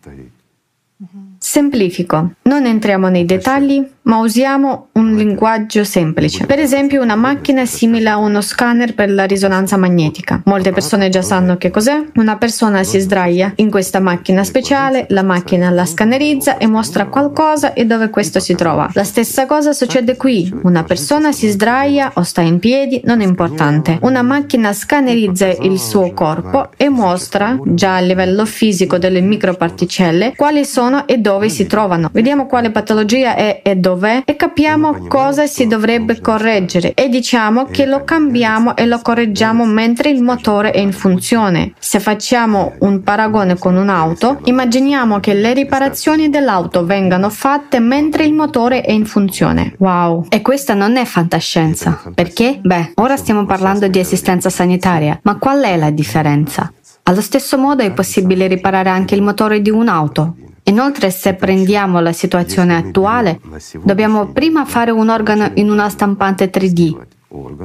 Semplifico. 1.37 2.31
Non 2.43 2.65
entriamo 2.65 3.07
nei 3.09 3.25
dettagli, 3.25 3.87
ma 4.05 4.17
usiamo 4.17 4.89
un 4.93 5.15
linguaggio 5.15 5.83
semplice. 5.83 6.45
Per 6.45 6.59
esempio 6.59 7.01
una 7.01 7.15
macchina 7.15 7.65
simile 7.65 8.09
a 8.09 8.17
uno 8.17 8.41
scanner 8.41 8.93
per 8.93 9.09
la 9.09 9.25
risonanza 9.25 9.77
magnetica. 9.77 10.41
Molte 10.45 10.71
persone 10.71 11.09
già 11.09 11.21
sanno 11.21 11.57
che 11.57 11.71
cos'è. 11.71 12.03
Una 12.15 12.37
persona 12.37 12.83
si 12.83 12.99
sdraia 12.99 13.53
in 13.55 13.69
questa 13.69 13.99
macchina 13.99 14.43
speciale, 14.43 15.05
la 15.09 15.23
macchina 15.23 15.69
la 15.71 15.85
scannerizza 15.85 16.57
e 16.57 16.67
mostra 16.67 17.07
qualcosa 17.07 17.73
e 17.73 17.85
dove 17.85 18.09
questo 18.09 18.39
si 18.39 18.53
trova. 18.53 18.89
La 18.93 19.03
stessa 19.03 19.45
cosa 19.45 19.73
succede 19.73 20.15
qui. 20.15 20.53
Una 20.63 20.83
persona 20.83 21.31
si 21.31 21.49
sdraia 21.49 22.11
o 22.15 22.21
sta 22.21 22.41
in 22.41 22.59
piedi, 22.59 23.01
non 23.05 23.21
è 23.21 23.25
importante. 23.25 23.97
Una 24.01 24.21
macchina 24.21 24.71
scannerizza 24.71 25.47
il 25.47 25.79
suo 25.79 26.11
corpo 26.13 26.69
e 26.77 26.89
mostra, 26.89 27.57
già 27.63 27.95
a 27.95 28.01
livello 28.01 28.45
fisico 28.45 28.99
delle 28.99 29.21
microparticelle, 29.21 30.33
quali 30.35 30.63
sono 30.63 31.07
e 31.07 31.17
dove 31.17 31.49
si 31.49 31.65
trovano. 31.65 32.09
Vediamo 32.13 32.45
quale 32.45 32.69
patologia 32.69 33.35
è 33.35 33.61
e 33.63 33.75
dove 33.75 33.94
dov'è 33.95 34.23
e 34.25 34.35
capiamo 34.35 35.07
cosa 35.07 35.47
si 35.47 35.65
dovrebbe 35.65 36.19
correggere 36.19 36.93
e 36.93 37.07
diciamo 37.07 37.65
che 37.65 37.85
lo 37.85 38.03
cambiamo 38.03 38.75
e 38.75 38.85
lo 38.85 38.99
correggiamo 38.99 39.65
mentre 39.65 40.09
il 40.09 40.21
motore 40.21 40.71
è 40.71 40.79
in 40.79 40.91
funzione. 40.91 41.73
Se 41.79 41.99
facciamo 41.99 42.73
un 42.79 43.01
paragone 43.01 43.57
con 43.57 43.75
un'auto, 43.75 44.41
immaginiamo 44.43 45.19
che 45.19 45.33
le 45.33 45.53
riparazioni 45.53 46.29
dell'auto 46.29 46.85
vengano 46.85 47.29
fatte 47.29 47.79
mentre 47.79 48.25
il 48.25 48.33
motore 48.33 48.81
è 48.81 48.91
in 48.91 49.05
funzione. 49.05 49.73
Wow! 49.77 50.25
E 50.29 50.41
questa 50.41 50.73
non 50.73 50.97
è 50.97 51.05
fantascienza. 51.05 52.01
Perché? 52.13 52.59
Beh, 52.61 52.91
ora 52.95 53.15
stiamo 53.15 53.45
parlando 53.45 53.87
di 53.87 53.99
assistenza 53.99 54.49
sanitaria, 54.49 55.17
ma 55.23 55.37
qual 55.37 55.61
è 55.63 55.77
la 55.77 55.89
differenza? 55.89 56.71
Allo 57.07 57.21
stesso 57.21 57.57
modo 57.57 57.83
è 57.83 57.91
possibile 57.91 58.47
riparare 58.47 58.89
anche 58.89 59.13
il 59.13 59.21
motore 59.21 59.61
di 59.61 59.69
un'auto. 59.69 60.37
Inoltre, 60.67 61.11
se 61.11 61.35
prendiamo 61.35 61.99
la 61.99 62.11
situazione 62.11 62.75
attuale, 62.75 63.39
dobbiamo 63.83 64.27
prima 64.27 64.65
fare 64.65 64.91
un 64.91 65.09
organo 65.09 65.51
in 65.55 65.69
una 65.69 65.89
stampante 65.89 66.49
3D 66.49 67.14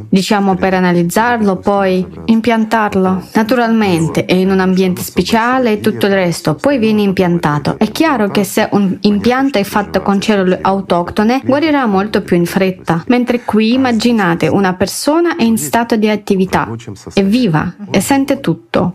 diciamo 0.09 0.55
per 0.55 0.75
analizzarlo, 0.75 1.57
poi 1.57 2.07
impiantarlo. 2.27 3.23
Naturalmente 3.35 4.25
è 4.25 4.35
in 4.35 4.51
un 4.51 4.61
ambiente 4.61 5.03
speciale 5.03 5.73
e 5.73 5.81
tutto 5.81 6.07
il 6.07 6.13
resto, 6.13 6.55
poi 6.55 6.79
viene 6.79 7.03
impiantato. 7.03 7.77
È 7.79 7.91
chiaro 7.91 8.29
che 8.29 8.45
se 8.45 8.69
un 8.73 8.97
impianto 9.01 9.59
è 9.59 9.65
fatto 9.65 10.03
con 10.03 10.21
cellule 10.21 10.59
autoctone, 10.61 11.43
guarirà 11.45 11.87
molto 11.87 12.23
più 12.23 12.37
in 12.37 12.47
fretta, 12.47 13.05
mentre 13.09 13.45
qui 13.45 13.75
immaginate 13.75 14.49
una 14.49 14.75
persona 14.75 15.37
è 15.37 15.43
in 15.43 15.59
stato 15.59 15.97
di 15.97 16.09
attività, 16.09 16.69
è 17.15 17.25
viva 17.25 17.75
e 17.91 18.01
sente 18.01 18.41
tutto. 18.41 18.95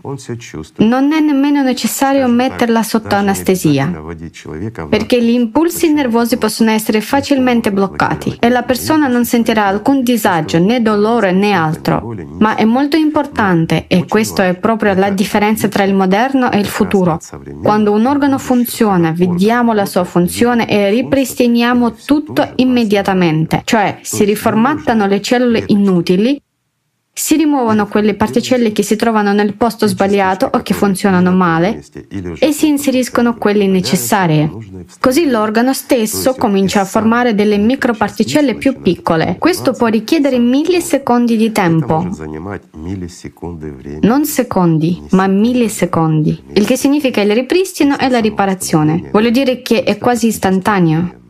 Non 0.76 1.12
è 1.12 1.20
nemmeno 1.20 1.62
necessario 1.62 2.26
metterla 2.28 2.82
sotto 2.82 3.14
anestesia, 3.14 3.92
perché 4.88 5.22
gli 5.22 5.30
impulsi 5.30 5.92
nervosi 5.92 6.36
possono 6.36 6.70
essere 6.70 7.00
facilmente 7.00 7.72
bloccati 7.72 8.36
e 8.40 8.48
la 8.48 8.62
persona 8.62 9.06
non 9.06 9.24
sentirà 9.24 9.66
alcun 9.66 10.02
disagio 10.02 10.58
né 10.66 10.82
dolore 10.82 11.32
né 11.32 11.52
altro, 11.52 12.14
ma 12.38 12.56
è 12.56 12.64
molto 12.64 12.96
importante 12.96 13.84
e 13.86 14.04
questa 14.06 14.46
è 14.46 14.54
proprio 14.54 14.94
la 14.94 15.10
differenza 15.10 15.68
tra 15.68 15.84
il 15.84 15.94
moderno 15.94 16.50
e 16.50 16.58
il 16.58 16.66
futuro. 16.66 17.18
Quando 17.62 17.92
un 17.92 18.04
organo 18.04 18.38
funziona, 18.38 19.12
vediamo 19.12 19.72
la 19.72 19.86
sua 19.86 20.04
funzione 20.04 20.68
e 20.68 20.90
ripristiniamo 20.90 21.94
tutto 21.94 22.46
immediatamente, 22.56 23.62
cioè 23.64 23.98
si 24.02 24.24
riformattano 24.24 25.06
le 25.06 25.22
cellule 25.22 25.62
inutili 25.66 26.40
si 27.18 27.36
rimuovono 27.36 27.86
quelle 27.86 28.14
particelle 28.14 28.72
che 28.72 28.82
si 28.82 28.94
trovano 28.94 29.32
nel 29.32 29.54
posto 29.54 29.86
sbagliato 29.86 30.50
o 30.52 30.60
che 30.60 30.74
funzionano 30.74 31.32
male 31.32 31.82
e 32.38 32.52
si 32.52 32.68
inseriscono 32.68 33.36
quelle 33.36 33.66
necessarie. 33.66 34.52
Così 35.00 35.26
l'organo 35.26 35.72
stesso 35.72 36.34
comincia 36.34 36.82
a 36.82 36.84
formare 36.84 37.34
delle 37.34 37.56
microparticelle 37.56 38.56
più 38.56 38.82
piccole. 38.82 39.36
Questo 39.38 39.72
può 39.72 39.86
richiedere 39.86 40.38
millisecondi 40.38 41.38
di 41.38 41.52
tempo. 41.52 42.06
Non 44.02 44.26
secondi, 44.26 45.02
ma 45.12 45.26
millisecondi. 45.26 46.42
Il 46.52 46.66
che 46.66 46.76
significa 46.76 47.22
il 47.22 47.32
ripristino 47.32 47.98
e 47.98 48.10
la 48.10 48.18
riparazione. 48.18 49.08
Voglio 49.10 49.30
dire 49.30 49.62
che 49.62 49.84
è 49.84 49.96
quasi 49.96 50.26
istantaneo. 50.26 51.24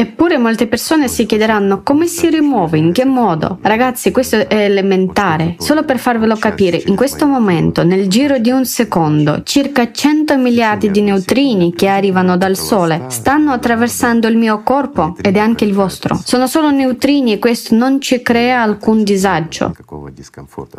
Eppure 0.00 0.38
molte 0.38 0.66
persone 0.66 1.08
si 1.08 1.26
chiederanno 1.26 1.82
come 1.82 2.06
si 2.06 2.30
rimuove, 2.30 2.78
in 2.78 2.90
che 2.90 3.04
modo. 3.04 3.58
Ragazzi, 3.60 4.10
questo 4.10 4.48
è 4.48 4.64
elementare. 4.64 5.56
Solo 5.58 5.84
per 5.84 5.98
farvelo 5.98 6.36
capire, 6.36 6.82
in 6.86 6.96
questo 6.96 7.26
momento, 7.26 7.84
nel 7.84 8.08
giro 8.08 8.38
di 8.38 8.48
un 8.48 8.64
secondo, 8.64 9.42
circa 9.42 9.92
100 9.92 10.38
miliardi 10.38 10.90
di 10.90 11.02
neutrini 11.02 11.74
che 11.74 11.88
arrivano 11.88 12.38
dal 12.38 12.56
Sole 12.56 13.08
stanno 13.08 13.52
attraversando 13.52 14.26
il 14.26 14.38
mio 14.38 14.62
corpo 14.62 15.16
ed 15.20 15.36
è 15.36 15.38
anche 15.38 15.66
il 15.66 15.74
vostro. 15.74 16.18
Sono 16.24 16.46
solo 16.46 16.70
neutrini 16.70 17.34
e 17.34 17.38
questo 17.38 17.74
non 17.74 18.00
ci 18.00 18.22
crea 18.22 18.62
alcun 18.62 19.04
disagio. 19.04 19.74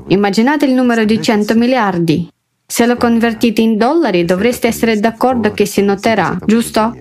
Immaginate 0.08 0.66
il 0.66 0.74
numero 0.74 1.04
di 1.04 1.22
100 1.22 1.54
miliardi. 1.54 2.28
Se 2.66 2.88
lo 2.88 2.96
convertite 2.96 3.62
in 3.62 3.78
dollari 3.78 4.26
dovreste 4.26 4.66
essere 4.66 5.00
d'accordo 5.00 5.52
che 5.52 5.68
si 5.68 5.84
noterà, 5.84 6.40
giusto? 6.44 6.96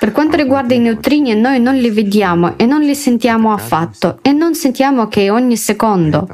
Per 0.00 0.12
quanto 0.12 0.36
riguarda 0.36 0.72
i 0.72 0.78
neutrini, 0.78 1.34
noi 1.34 1.60
non 1.60 1.74
li 1.74 1.90
vediamo 1.90 2.56
e 2.56 2.64
non 2.64 2.80
li 2.80 2.94
sentiamo 2.94 3.52
affatto 3.52 4.20
e 4.22 4.32
non 4.32 4.54
sentiamo 4.54 5.08
che 5.08 5.28
ogni 5.28 5.58
secondo. 5.58 6.26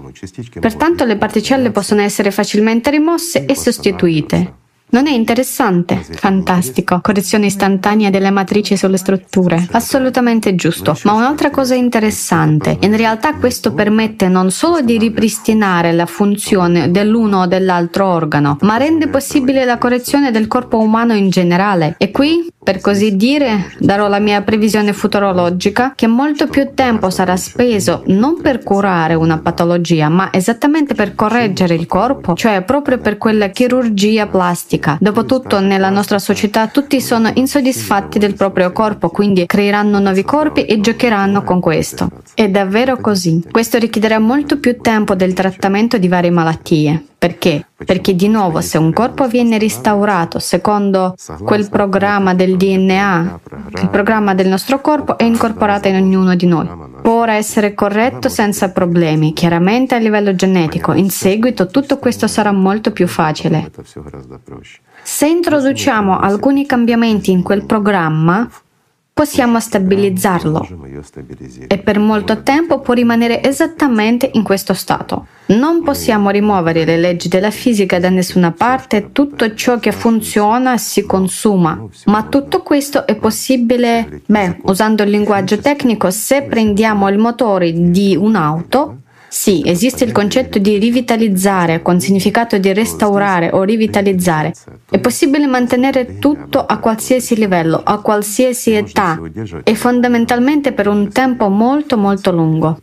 Pertanto 0.61 1.05
le 1.05 1.17
particelle 1.17 1.73
possono 1.73 2.01
essere 2.01 2.31
facilmente 2.31 2.91
rimosse 2.91 3.45
e 3.45 3.57
sostituite. 3.57 4.66
Non 4.89 5.09
è 5.09 5.11
interessante? 5.11 6.01
Fantastico. 6.09 7.01
Correzione 7.03 7.47
istantanea 7.47 8.09
delle 8.09 8.31
matrici 8.31 8.77
sulle 8.77 8.97
strutture. 8.97 9.67
Assolutamente 9.73 10.55
giusto. 10.55 10.97
Ma 11.03 11.13
un'altra 11.13 11.51
cosa 11.51 11.75
interessante. 11.75 12.79
In 12.81 12.97
realtà 12.97 13.35
questo 13.35 13.75
permette 13.75 14.29
non 14.29 14.51
solo 14.51 14.81
di 14.81 14.97
ripristinare 14.97 15.93
la 15.93 16.07
funzione 16.07 16.91
dell'uno 16.91 17.43
o 17.43 17.47
dell'altro 17.47 18.07
organo, 18.07 18.59
ma 18.61 18.77
rende 18.77 19.09
possibile 19.09 19.65
la 19.65 19.79
correzione 19.79 20.31
del 20.31 20.47
corpo 20.47 20.79
umano 20.79 21.15
in 21.15 21.31
generale. 21.31 21.97
E 21.99 22.11
qui 22.13 22.49
per 22.67 22.81
così 22.81 23.15
dire, 23.15 23.71
darò 23.79 24.09
la 24.09 24.19
mia 24.19 24.43
previsione 24.43 24.93
futurologica 24.93 25.93
che 25.95 26.09
molto 26.09 26.49
più 26.49 26.71
tempo 26.75 27.11
sarà 27.11 27.37
speso 27.37 28.03
non 28.07 28.41
per 28.43 28.65
curare 28.65 29.15
una 29.15 29.39
patologia, 29.39 30.09
ma 30.09 30.33
esattamente 30.33 30.95
per 30.95 31.15
correggere 31.15 31.75
il 31.75 31.87
corpo, 31.87 32.35
cioè 32.35 32.63
proprio 32.63 32.99
per 32.99 33.19
quella 33.19 33.51
chirurgia 33.51 34.27
plastica. 34.27 34.76
Dopotutto, 35.01 35.61
nella 35.61 35.91
nostra 35.91 36.19
società 36.19 36.67
tutti 36.69 37.01
sono 37.01 37.31
insoddisfatti 37.35 38.19
del 38.19 38.35
proprio 38.35 38.73
corpo, 38.73 39.09
quindi 39.09 39.47
creeranno 39.47 39.99
nuovi 39.99 40.23
corpi 40.23 40.65
e 40.65 40.81
giocheranno 40.81 41.43
con 41.43 41.61
questo. 41.61 42.09
È 42.35 42.49
davvero 42.49 42.99
così. 42.99 43.43
Questo 43.51 43.79
richiederà 43.79 44.19
molto 44.19 44.59
più 44.59 44.79
tempo 44.81 45.15
del 45.15 45.33
trattamento 45.33 45.99
di 45.99 46.09
varie 46.09 46.31
malattie. 46.31 47.05
Perché? 47.27 47.67
Perché 47.85 48.15
di 48.15 48.29
nuovo 48.29 48.61
se 48.61 48.79
un 48.79 48.93
corpo 48.93 49.27
viene 49.27 49.59
restaurato 49.59 50.39
secondo 50.39 51.17
quel 51.43 51.69
programma 51.69 52.35
del 52.35 52.57
DNA, 52.57 53.41
il 53.83 53.89
programma 53.91 54.33
del 54.33 54.47
nostro 54.47 54.81
corpo 54.81 55.19
è 55.19 55.25
incorporato 55.25 55.89
in 55.89 55.97
ognuno 55.97 56.37
di 56.37 56.47
noi. 56.47 56.69
può 57.03 57.23
ora 57.23 57.35
essere 57.35 57.75
corretto 57.75 58.29
senza 58.29 58.71
problemi, 58.71 59.33
chiaramente 59.33 59.97
a 59.97 59.99
livello 59.99 60.37
genetico. 60.37 60.93
In 60.93 61.11
seguito 61.11 61.67
tutto 61.67 61.99
questo 61.99 62.29
sarà 62.29 62.53
molto 62.53 62.93
più 62.93 63.09
facile. 63.09 63.73
Se 65.03 65.27
introduciamo 65.27 66.21
alcuni 66.21 66.65
cambiamenti 66.65 67.33
in 67.33 67.43
quel 67.43 67.67
programma, 67.67 68.49
possiamo 69.17 69.59
stabilizzarlo. 69.59 70.69
e 71.69 71.79
per 71.79 71.99
molto 71.99 72.43
tempo 72.43 72.81
può 72.81 72.93
rimanere 72.93 73.43
esattamente 73.43 74.29
in 74.35 74.43
questo 74.43 74.75
stato. 74.75 75.29
Non 75.47 75.83
possiamo 75.83 76.29
rimuovere 76.29 76.85
le 76.85 76.99
leggi 76.99 77.29
della 77.29 77.51
fisica 77.51 77.99
da 77.99 78.11
nessuna 78.11 78.53
parte, 78.53 79.13
tutto 79.13 79.55
ciò 79.55 79.79
che 79.79 79.91
funziona 79.93 80.77
si 80.77 81.07
consuma, 81.07 81.83
ma 82.05 82.25
tutto 82.25 82.61
questo 82.61 83.07
è 83.07 83.17
possibile, 83.17 84.21
beh, 84.27 84.59
usando 84.65 85.03
il 85.03 85.09
linguaggio 85.09 85.57
tecnico, 85.57 86.11
se 86.11 86.43
prendiamo 86.43 87.09
il 87.09 87.17
motore 87.17 87.73
di 87.73 88.15
un'auto 88.17 88.99
sì, 89.29 89.63
esiste 89.65 90.05
il 90.05 90.13
concetto 90.13 90.59
di 90.59 90.79
rivitalizzare 90.79 91.83
con 91.83 92.01
significato 92.01 92.59
di 92.59 92.73
restaurare 92.73 93.51
o 93.53 93.63
rivitalizzare. 93.63 94.53
È 94.89 94.99
possibile 94.99 95.47
mantenere 95.47 96.19
tutto 96.19 96.65
a 96.65 96.79
qualsiasi 96.79 97.37
livello, 97.37 97.81
a 97.85 98.01
qualsiasi 98.01 98.73
età 98.73 99.21
e 99.65 99.75
fondamentalmente 99.75 100.73
per 100.73 100.89
un 100.89 101.11
tempo 101.13 101.49
molto 101.49 101.97
molto 101.97 102.31
lungo. 102.33 102.79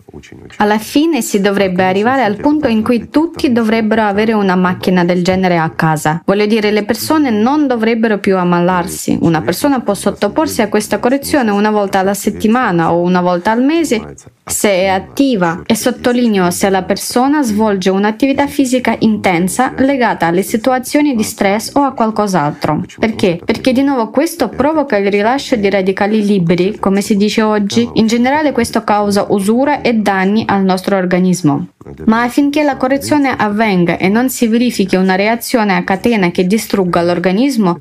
Alla 0.58 0.78
fine 0.78 1.22
si 1.22 1.42
dovrebbe 1.42 1.84
arrivare 1.84 2.24
al 2.24 2.38
punto 2.38 2.68
in 2.68 2.84
cui 2.84 3.10
tutti 3.10 3.52
dovrebbero 3.52 4.04
avere 4.04 4.34
una 4.34 4.56
macchina 4.56 5.04
del 5.04 5.24
genere 5.24 5.58
a 5.58 5.70
casa. 5.70 6.22
Voglio 6.26 6.46
dire, 6.46 6.72
le 6.72 6.84
persone 6.84 7.30
non 7.30 7.68
dovrebbero 7.68 8.20
più 8.20 8.38
ammalarsi. 8.38 9.18
Una 9.22 9.42
persona 9.42 9.80
può 9.82 9.94
sottoporsi 9.94 10.62
a 10.62 10.70
questa 10.70 11.00
correzione 11.00 11.52
una 11.52 11.72
volta 11.72 12.00
alla 12.00 12.14
settimana 12.14 12.94
o 12.94 13.02
una 13.02 13.22
volta 13.22 13.52
al 13.52 13.64
mese 13.64 14.16
se 14.46 14.70
è 14.70 14.88
attiva 14.88 15.62
e 15.66 15.76
sottolineo 15.76 16.52
se 16.52 16.70
la 16.70 16.84
persona 16.84 17.44
svolge 17.44 17.90
un'attività 17.90 18.46
fisica 18.48 18.96
intensa 19.00 19.74
legata 19.78 20.26
alle 20.28 20.44
situazioni 20.44 21.16
di 21.16 21.24
stress 21.24 21.72
o 21.74 21.82
a 21.82 21.94
qualcos'altro. 21.94 22.84
Perché? 23.00 23.40
Perché 23.44 23.72
di 23.72 23.84
nuovo 23.84 24.10
questo 24.10 24.50
provoca 24.50 24.98
il 24.98 25.10
rilascio 25.10 25.56
di 25.56 25.70
radicali 25.70 26.26
liberi, 26.26 26.78
come 26.78 27.02
si 27.02 27.16
dice 27.16 27.42
oggi. 27.42 27.90
In 27.94 28.08
generale 28.08 28.52
questo 28.52 28.84
causa 28.84 29.28
usura 29.30 29.82
e 29.82 29.94
danni 29.94 30.44
al 30.46 30.64
nostro 30.64 30.98
organismo. 30.98 31.68
Ma 32.06 32.24
affinché 32.24 32.64
la 32.64 32.78
correzione 32.78 33.36
avvenga 33.36 33.98
e 33.98 34.10
non 34.10 34.30
si 34.30 34.48
verifichi 34.48 34.96
una 34.96 35.16
reazione 35.16 35.76
a 35.76 35.84
catena 35.84 36.32
che 36.32 36.46
distrugga 36.46 37.02
l'organismo, 37.02 37.80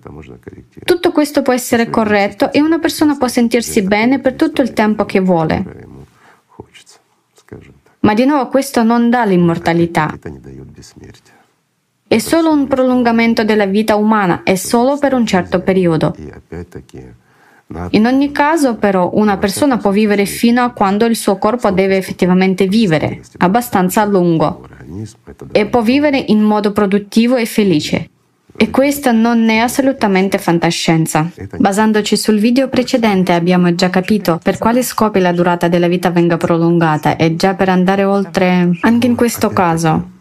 tutto 0.85 1.13
questo 1.13 1.43
può 1.43 1.53
essere 1.53 1.91
corretto 1.91 2.53
e 2.53 2.61
una 2.61 2.79
persona 2.79 3.17
può 3.17 3.29
sentirsi 3.29 3.83
bene 3.83 4.19
per 4.19 4.35
tutto 4.35 4.63
il 4.63 4.73
tempo 4.73 5.05
che 5.05 5.21
vuole. 5.21 5.91
Ma 8.03 8.15
di 8.15 8.25
nuovo 8.25 8.49
questo 8.49 8.83
non 8.83 9.11
dà 9.11 9.25
l'immortalità. 9.25 10.19
È 12.09 12.19
solo 12.19 12.51
un 12.51 12.67
prolungamento 12.67 13.45
della 13.45 13.67
vita 13.67 13.95
umana, 13.97 14.43
è 14.43 14.57
solo 14.57 14.99
per 14.99 15.15
un 15.15 15.25
certo 15.25 15.61
periodo. 15.61 16.15
In 17.91 18.07
ogni 18.07 18.33
caso, 18.33 18.75
però, 18.75 19.11
una 19.15 19.39
persona 19.39 19.79
può 19.79 19.91
vivere 19.93 20.27
fino 20.27 20.63
a 20.63 20.73
quando 20.73 21.07
il 21.07 21.17
suo 21.17 21.39
corpo 21.39 21.71
deve 21.71 21.97
effettivamente 21.97 22.67
vivere, 22.67 23.23
abbastanza 23.39 24.03
a 24.03 24.05
lungo, 24.05 24.69
e 25.53 25.67
può 25.67 25.81
vivere 25.81 26.19
in 26.19 26.43
modo 26.43 26.73
produttivo 26.73 27.37
e 27.37 27.47
felice. 27.47 28.11
E 28.57 28.71
questa 28.71 29.13
non 29.13 29.49
è 29.49 29.59
assolutamente 29.59 30.39
fantascienza. 30.39 31.31
Basandoci 31.59 32.17
sul 32.17 32.39
video 32.39 32.69
precedente 32.69 33.33
abbiamo 33.33 33.75
già 33.75 33.91
capito 33.91 34.39
per 34.43 34.59
quali 34.59 34.83
scopi 34.83 35.21
la 35.21 35.33
durata 35.33 35.69
della 35.69 35.89
vita 35.89 36.11
venga 36.11 36.37
prolungata 36.37 37.17
e 37.17 37.35
già 37.35 37.55
per 37.55 37.69
andare 37.69 38.05
oltre 38.05 38.71
anche 38.81 39.07
in 39.07 39.17
questo 39.17 39.49
caso. 39.51 40.21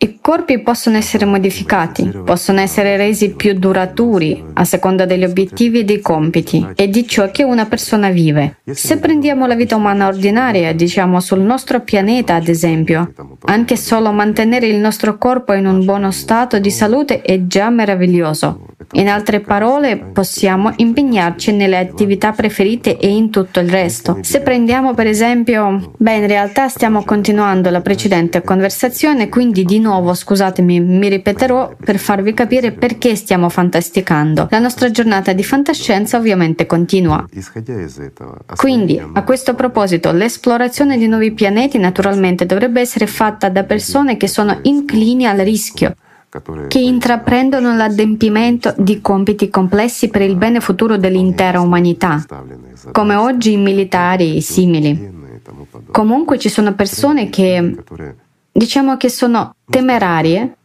I 0.00 0.18
corpi 0.20 0.60
possono 0.60 0.96
essere 0.96 1.24
modificati, 1.24 2.08
possono 2.24 2.60
essere 2.60 2.96
resi 2.96 3.34
più 3.34 3.52
duraturi 3.54 4.44
a 4.52 4.64
seconda 4.64 5.06
degli 5.06 5.24
obiettivi 5.24 5.80
e 5.80 5.84
dei 5.84 6.00
compiti 6.00 6.64
e 6.76 6.88
di 6.88 7.04
ciò 7.04 7.32
che 7.32 7.42
una 7.42 7.66
persona 7.66 8.08
vive. 8.10 8.58
Se 8.70 8.98
prendiamo 8.98 9.48
la 9.48 9.56
vita 9.56 9.74
umana 9.74 10.06
ordinaria, 10.06 10.72
diciamo 10.72 11.18
sul 11.18 11.40
nostro 11.40 11.80
pianeta 11.80 12.36
ad 12.36 12.46
esempio, 12.46 13.12
anche 13.46 13.76
solo 13.76 14.12
mantenere 14.12 14.68
il 14.68 14.76
nostro 14.76 15.18
corpo 15.18 15.52
in 15.52 15.66
un 15.66 15.84
buono 15.84 16.12
stato 16.12 16.60
di 16.60 16.70
salute 16.70 17.20
è 17.20 17.48
già 17.48 17.68
meraviglioso. 17.68 18.66
In 18.92 19.08
altre 19.08 19.40
parole, 19.40 19.98
possiamo 19.98 20.72
impegnarci 20.74 21.52
nelle 21.52 21.76
attività 21.76 22.32
preferite 22.32 22.96
e 22.96 23.08
in 23.08 23.28
tutto 23.28 23.60
il 23.60 23.68
resto. 23.68 24.18
Se 24.22 24.40
prendiamo 24.40 24.94
per 24.94 25.06
esempio, 25.06 25.92
beh, 25.94 26.14
in 26.14 26.26
realtà 26.26 26.68
stiamo 26.68 27.04
continuando 27.04 27.68
la 27.68 27.82
precedente 27.82 28.42
conversazione, 28.42 29.28
quindi 29.28 29.64
di 29.64 29.78
nuovo, 29.78 29.87
scusatemi, 30.14 30.80
mi 30.80 31.08
ripeterò 31.08 31.74
per 31.82 31.98
farvi 31.98 32.34
capire 32.34 32.72
perché 32.72 33.14
stiamo 33.14 33.48
fantasticando. 33.48 34.48
La 34.50 34.58
nostra 34.58 34.90
giornata 34.90 35.32
di 35.32 35.42
fantascienza 35.44 36.16
ovviamente 36.16 36.66
continua. 36.66 37.24
Quindi, 38.56 39.02
a 39.12 39.22
questo 39.24 39.54
proposito, 39.54 40.12
l'esplorazione 40.12 40.98
di 40.98 41.06
nuovi 41.06 41.32
pianeti 41.32 41.78
naturalmente 41.78 42.46
dovrebbe 42.46 42.80
essere 42.80 43.06
fatta 43.06 43.48
da 43.48 43.64
persone 43.64 44.16
che 44.16 44.28
sono 44.28 44.58
inclini 44.62 45.26
al 45.26 45.38
rischio 45.38 45.94
che 46.68 46.78
intraprendono 46.78 47.74
l'adempimento 47.74 48.74
di 48.76 49.00
compiti 49.00 49.48
complessi 49.48 50.08
per 50.08 50.20
il 50.20 50.36
bene 50.36 50.60
futuro 50.60 50.98
dell'intera 50.98 51.60
umanità, 51.60 52.22
come 52.92 53.14
oggi 53.14 53.52
i 53.52 53.56
militari 53.56 54.42
simili. 54.42 55.16
Comunque 55.90 56.38
ci 56.38 56.50
sono 56.50 56.74
persone 56.74 57.30
che, 57.30 57.76
diciamo 58.58 58.96
che 58.96 59.08
sono 59.08 59.54
temerarie 59.70 60.56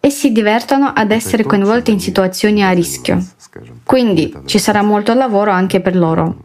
e 0.00 0.10
si 0.10 0.30
divertono 0.32 0.86
ad 0.94 1.10
essere 1.10 1.42
coinvolte 1.42 1.90
in 1.90 2.00
situazioni 2.00 2.64
a 2.64 2.70
rischio. 2.70 3.24
Quindi 3.84 4.32
ci 4.44 4.58
sarà 4.58 4.82
molto 4.82 5.14
lavoro 5.14 5.50
anche 5.50 5.80
per 5.80 5.96
loro. 5.96 6.44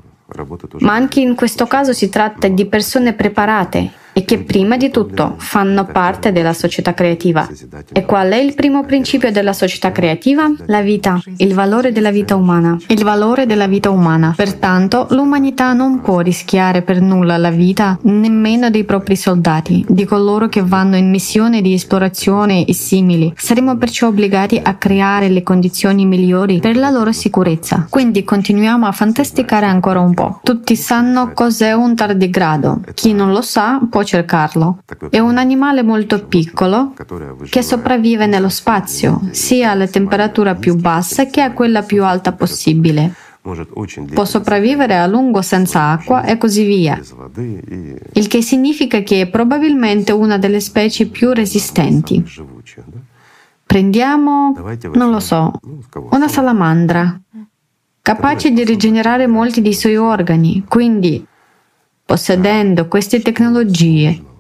Ma 0.80 0.94
anche 0.94 1.20
in 1.20 1.36
questo 1.36 1.68
caso 1.68 1.94
si 1.94 2.10
tratta 2.10 2.48
di 2.48 2.66
persone 2.66 3.14
preparate 3.14 3.92
e 4.22 4.26
che 4.26 4.44
prima 4.44 4.78
di 4.78 4.92
tutto 4.92 5.34
fanno 5.38 5.86
parte 5.86 6.32
della 6.32 6.54
società 6.54 6.94
creativa. 6.94 7.48
E 7.92 8.06
qual 8.06 8.30
è 8.30 8.36
il 8.36 8.54
primo 8.54 8.86
principio 8.86 9.32
della 9.32 9.54
società 9.54 9.92
creativa? 9.92 10.48
La 10.68 10.82
vita, 10.82 11.20
il 11.38 11.54
valore 11.56 11.92
della 11.92 12.12
vita 12.12 12.36
umana. 12.36 12.78
Il 12.88 13.04
valore 13.04 13.48
della 13.48 13.66
vita 13.66 13.90
umana. 13.90 14.34
Pertanto 14.36 15.08
l'umanità 15.10 15.74
non 15.74 16.02
può 16.02 16.20
rischiare 16.20 16.84
per 16.84 17.02
nulla 17.02 17.38
la 17.38 17.50
vita 17.50 17.98
nemmeno 18.04 18.70
dei 18.70 18.84
propri 18.84 19.16
soldati, 19.16 19.84
di 19.88 20.06
coloro 20.06 20.48
che 20.50 20.62
vanno 20.62 20.98
in 20.98 21.10
missione 21.10 21.62
di 21.62 21.74
esplorazione 21.74 22.66
e 22.66 22.74
simili. 22.76 23.34
Saremo 23.36 23.76
perciò 23.78 24.08
obbligati 24.08 24.60
a 24.64 24.76
creare 24.76 25.30
le 25.30 25.42
condizioni 25.42 26.06
migliori 26.06 26.60
per 26.60 26.78
la 26.78 26.92
loro 26.92 27.12
sicurezza. 27.12 27.88
Quindi 27.90 28.24
continuiamo 28.24 28.86
a 28.86 28.92
fantasticare 28.92 29.66
ancora 29.66 30.00
un 30.00 30.14
po'. 30.14 30.42
Tutti 30.44 30.76
sanno 30.76 31.32
cos'è 31.34 31.74
un 31.74 31.96
tardigrado. 31.96 32.82
Chi 32.94 33.14
non 33.14 33.32
lo 33.32 33.42
sa 33.42 33.80
può 33.90 34.04
cercarlo. 34.12 34.80
È 35.10 35.20
un 35.20 35.38
animale 35.38 35.84
molto 35.84 36.26
piccolo 36.26 36.94
che 37.50 37.62
sopravvive 37.62 38.26
nello 38.26 38.50
spazio, 38.50 39.22
sia 39.32 39.72
alla 39.72 39.88
temperatura 39.88 40.56
più 40.56 40.76
bassa 40.76 41.28
che 41.28 41.42
a 41.42 41.54
quella 41.54 41.82
più 41.82 42.04
alta 42.04 42.34
possibile. 42.34 43.14
Può 44.14 44.26
sopravvivere 44.26 44.98
a 44.98 45.08
lungo 45.08 45.42
senza 45.42 45.92
acqua 45.92 46.26
e 46.26 46.38
così 46.38 46.66
via. 46.66 47.00
Il 48.14 48.28
che 48.28 48.42
significa 48.42 49.00
che 49.02 49.22
è 49.22 49.28
probabilmente 49.28 50.12
una 50.12 50.38
delle 50.38 50.60
specie 50.60 51.08
più 51.08 51.32
resistenti. 51.32 52.24
Prendiamo, 53.66 54.54
non 54.94 55.10
lo 55.10 55.22
so, 55.22 55.54
una 56.12 56.28
salamandra, 56.28 57.18
capace 58.02 58.52
di 58.52 58.66
rigenerare 58.66 59.26
molti 59.28 59.62
dei 59.62 59.74
suoi 59.74 59.96
organi, 59.96 60.66
quindi 60.68 61.26
possedendo 62.12 62.90
queste 62.90 63.22
tecnologie. 63.22 64.31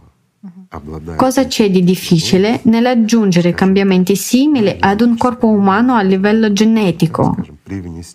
Cosa 1.18 1.48
c'è 1.48 1.70
di 1.70 1.84
difficile 1.84 2.62
nell'aggiungere 2.64 3.54
cambiamenti 3.54 4.16
simili 4.16 4.78
ad 4.80 5.02
un 5.02 5.18
corpo 5.18 5.48
umano 5.48 5.96
a 5.96 6.02
livello 6.02 6.54
genetico? 6.54 7.36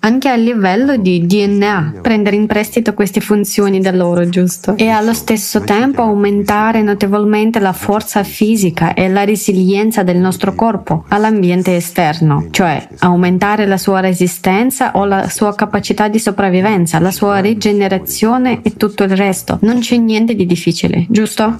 anche 0.00 0.28
a 0.28 0.34
livello 0.34 0.96
di 0.96 1.26
DNA, 1.26 1.94
prendere 2.02 2.36
in 2.36 2.46
prestito 2.46 2.92
queste 2.92 3.20
funzioni 3.20 3.80
da 3.80 3.90
loro, 3.90 4.28
giusto? 4.28 4.76
E 4.76 4.88
allo 4.88 5.14
stesso 5.14 5.60
tempo 5.60 6.02
aumentare 6.02 6.82
notevolmente 6.82 7.58
la 7.58 7.72
forza 7.72 8.22
fisica 8.22 8.92
e 8.92 9.08
la 9.08 9.24
resilienza 9.24 10.02
del 10.02 10.18
nostro 10.18 10.54
corpo 10.54 11.04
all'ambiente 11.08 11.76
esterno, 11.76 12.48
cioè 12.50 12.86
aumentare 12.98 13.66
la 13.66 13.78
sua 13.78 14.00
resistenza 14.00 14.92
o 14.92 15.04
la 15.06 15.28
sua 15.28 15.54
capacità 15.54 16.08
di 16.08 16.18
sopravvivenza, 16.18 16.98
la 16.98 17.10
sua 17.10 17.38
rigenerazione 17.38 18.60
e 18.62 18.76
tutto 18.76 19.04
il 19.04 19.16
resto. 19.16 19.58
Non 19.62 19.78
c'è 19.78 19.96
niente 19.96 20.34
di 20.34 20.44
difficile, 20.44 21.06
giusto? 21.08 21.58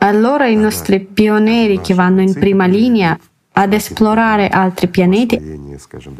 Allora 0.00 0.46
i 0.46 0.54
nostri 0.54 1.00
pionieri 1.00 1.80
che 1.80 1.92
vanno 1.92 2.20
in 2.20 2.32
prima 2.32 2.66
linea 2.66 3.18
ad 3.58 3.72
esplorare 3.72 4.48
altri 4.48 4.86
pianeti, 4.86 5.40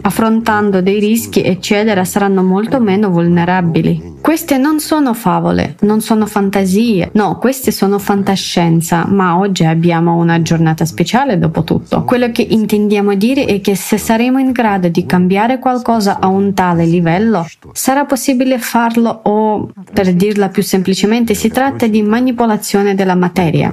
affrontando 0.01 0.83
dei 0.83 0.99
rischi, 0.99 1.45
eccetera, 1.45 2.05
saranno 2.05 2.43
molto 2.43 2.81
meno 2.81 3.11
vulnerabili. 3.11 4.17
Queste 4.21 4.59
non 4.59 4.81
sono 4.81 5.15
favole, 5.15 5.77
non 5.83 6.01
sono 6.01 6.27
fantasie, 6.27 7.11
no, 7.13 7.39
queste 7.39 7.71
sono 7.71 8.01
fantascienza, 8.01 9.07
ma 9.07 9.39
oggi 9.39 9.65
abbiamo 9.65 10.17
una 10.17 10.43
giornata 10.43 10.85
speciale 10.85 11.39
dopo 11.39 11.63
tutto. 11.63 12.03
Quello 12.03 12.33
che 12.33 12.43
intendiamo 12.43 13.15
dire 13.15 13.45
è 13.45 13.61
che 13.61 13.77
se 13.77 13.99
saremo 13.99 14.41
in 14.41 14.51
grado 14.51 14.89
di 14.89 15.07
cambiare 15.07 15.61
qualcosa 15.61 16.19
a 16.19 16.27
un 16.27 16.53
tale 16.55 16.87
livello, 16.87 17.47
sarà 17.71 18.05
possibile 18.05 18.59
farlo 18.59 19.11
o, 19.23 19.71
per 19.93 20.13
dirla 20.13 20.49
più 20.49 20.65
semplicemente, 20.65 21.35
si 21.35 21.51
tratta 21.51 21.87
di 21.87 22.03
manipolazione 22.03 22.97
della 22.97 23.15
materia. 23.15 23.73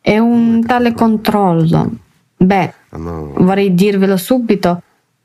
È 0.00 0.16
un 0.16 0.64
tale 0.66 0.94
controllo. 0.94 2.08
Beh, 2.42 2.72
vorrei 2.88 3.74
dirvelo 3.74 4.16
subito 4.16 4.82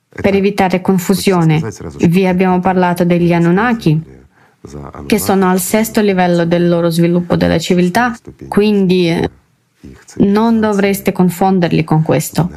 per 0.10 0.36
evitare 0.36 0.82
confusione. 0.82 1.62
Vi 1.99 2.28
abbiamo 2.28 2.60
parlato 2.60 3.06
degli 3.06 3.32
Anunnaki, 3.32 4.01
che 5.06 5.17
sono 5.17 5.49
al 5.49 5.62
sesto 5.62 6.01
livello 6.01 6.45
del 6.45 6.67
loro 6.67 6.89
sviluppo 6.89 7.38
della 7.38 7.58
civiltà, 7.58 8.13
quindi 8.49 9.10
eh, 9.10 9.30
non 10.17 10.60
dovreste 10.60 11.13
confonderli 11.13 11.86
con 11.86 12.01
questo. 12.01 12.49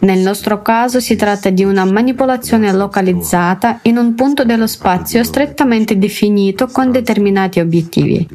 Nel 0.00 0.20
nostro 0.20 0.62
caso 0.62 0.98
si 0.98 1.14
tratta 1.14 1.50
di 1.50 1.64
una 1.64 1.84
manipolazione 1.84 2.72
localizzata 2.72 3.80
in 3.82 3.98
un 3.98 4.14
punto 4.14 4.44
dello 4.44 4.66
spazio 4.66 5.22
strettamente 5.24 5.98
definito 5.98 6.68
con 6.68 6.90
determinati 6.90 7.60
obiettivi, 7.60 8.26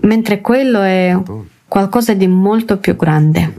mentre 0.00 0.40
quello 0.40 0.80
è 0.80 1.14
qualcosa 1.68 2.14
di 2.14 2.26
molto 2.26 2.78
più 2.78 2.96
grande. 2.96 3.52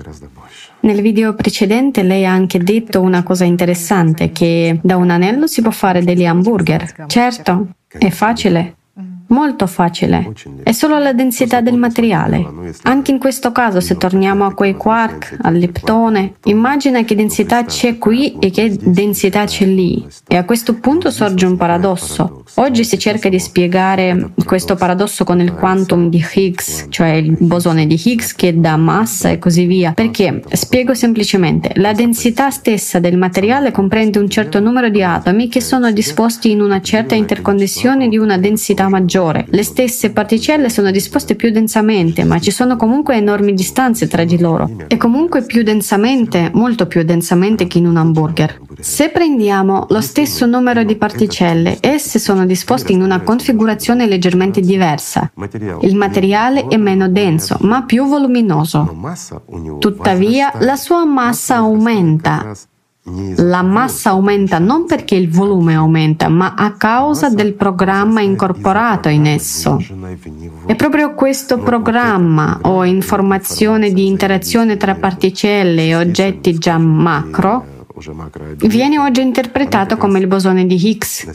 Nel 0.86 1.02
video 1.02 1.34
precedente 1.34 2.04
lei 2.04 2.28
ha 2.28 2.32
anche 2.32 2.60
detto 2.60 3.02
una 3.02 3.24
cosa 3.24 3.44
interessante, 3.44 4.32
che 4.32 4.80
da 4.84 4.98
un 4.98 5.10
anello 5.10 5.48
si 5.48 5.64
può 5.64 5.72
fare 5.72 6.04
degli 6.04 6.28
hamburger. 6.28 7.08
Certo, 7.08 7.70
è 7.88 8.12
facile. 8.12 8.76
Molto 9.28 9.66
facile. 9.66 10.32
È 10.62 10.72
solo 10.72 11.00
la 11.00 11.14
densità 11.14 11.62
del 11.62 11.78
materiale. 11.78 12.46
Anche 12.84 13.12
in 13.12 13.18
questo 13.18 13.52
caso, 13.52 13.80
se 13.80 13.98
torniamo 13.98 14.46
a 14.46 14.54
quei 14.54 14.76
quark, 14.76 15.38
al 15.42 15.56
leptone, 15.56 16.36
immagina 16.44 17.04
che 17.04 17.16
densità 17.16 17.64
c'è 17.66 17.98
qui 17.98 18.38
e 18.40 18.52
che 18.52 18.78
densità 18.80 19.46
c'è 19.46 19.66
lì. 19.66 20.06
E 20.28 20.36
a 20.36 20.46
questo 20.46 20.76
punto 20.76 21.10
sorge 21.10 21.48
un 21.48 21.58
paradosso. 21.58 22.44
Oggi 22.56 22.86
si 22.86 23.00
cerca 23.00 23.30
di 23.30 23.40
spiegare 23.40 24.32
questo 24.46 24.76
paradosso 24.76 25.24
con 25.24 25.40
il 25.40 25.54
quantum 25.54 26.10
di 26.10 26.24
Higgs, 26.34 26.88
cioè 26.90 27.10
il 27.10 27.36
bosone 27.40 27.88
di 27.88 28.00
Higgs 28.02 28.36
che 28.36 28.60
dà 28.60 28.78
massa 28.78 29.30
e 29.30 29.40
così 29.40 29.66
via. 29.66 29.94
Perché? 29.94 30.44
Spiego 30.52 30.94
semplicemente. 30.94 31.72
La 31.76 31.94
densità 31.94 32.52
stessa 32.52 33.00
del 33.00 33.18
materiale 33.18 33.72
comprende 33.72 34.20
un 34.20 34.30
certo 34.30 34.60
numero 34.60 34.90
di 34.90 35.02
atomi 35.02 35.50
che 35.50 35.62
sono 35.62 35.92
disposti 35.92 36.52
in 36.52 36.62
una 36.62 36.82
certa 36.82 37.16
interconnessione 37.16 38.08
di 38.08 38.18
una 38.18 38.38
densità 38.38 38.88
maggiore 38.88 39.14
maggiore. 39.16 39.46
Le 39.50 39.64
stesse 39.64 40.12
particelle 40.12 40.70
sono 40.70 40.92
disposte 40.92 41.36
più 41.36 41.50
densamente, 41.50 42.24
ma 42.24 42.40
ci 42.40 42.52
sono 42.52 42.76
comunque 42.76 43.16
enormi 43.16 43.54
distanze 43.54 44.08
tra 44.08 44.24
di 44.24 44.38
loro. 44.40 44.70
E 44.88 44.98
comunque 44.98 45.44
più 45.44 45.64
densamente, 45.64 46.52
molto 46.54 46.86
più 46.88 47.04
densamente 47.04 47.68
che 47.68 47.78
in 47.78 47.88
un 47.88 47.98
hamburger. 47.98 48.60
Se 48.80 49.10
prendiamo 49.10 49.86
lo 49.90 50.02
stesso 50.02 50.46
numero 50.46 50.84
di 50.84 50.96
particelle, 50.96 51.78
esse 51.80 52.20
sono 52.20 52.46
disposte 52.46 52.92
in 52.92 53.02
una 53.02 53.22
configurazione 53.22 54.06
leggermente 54.06 54.60
diversa. 54.60 55.32
Il 55.82 55.96
materiale 55.96 56.68
è 56.68 56.78
meno 56.78 57.08
denso, 57.08 57.58
ma 57.62 57.84
più 57.84 58.06
voluminoso. 58.06 58.94
Tuttavia, 59.80 60.54
la 60.60 60.76
sua 60.76 61.06
massa 61.06 61.56
aumenta 61.56 62.54
la 63.08 63.62
massa 63.62 64.12
aumenta 64.12 64.58
non 64.58 64.86
perché 64.86 65.14
il 65.14 65.30
volume 65.30 65.76
aumenta, 65.76 66.28
ma 66.28 66.56
a 66.56 66.72
causa 66.72 67.30
del 67.30 67.54
programma 67.54 68.22
incorporato 68.22 69.10
in 69.10 69.28
esso. 69.28 69.80
È 70.66 70.76
proprio 70.76 71.14
questo 71.14 71.60
programma 71.60 72.60
o 72.64 72.84
informazione 72.84 73.92
di 73.92 74.08
interazione 74.08 74.78
tra 74.78 74.96
particelle 74.96 75.86
e 75.86 75.96
oggetti 75.96 76.58
già 76.58 76.80
macro 76.80 77.74
viene 78.68 79.00
oggi 79.00 79.22
interpretato 79.22 79.96
come 79.96 80.20
il 80.20 80.28
bosone 80.28 80.66
di 80.66 80.76
Higgs, 80.76 81.30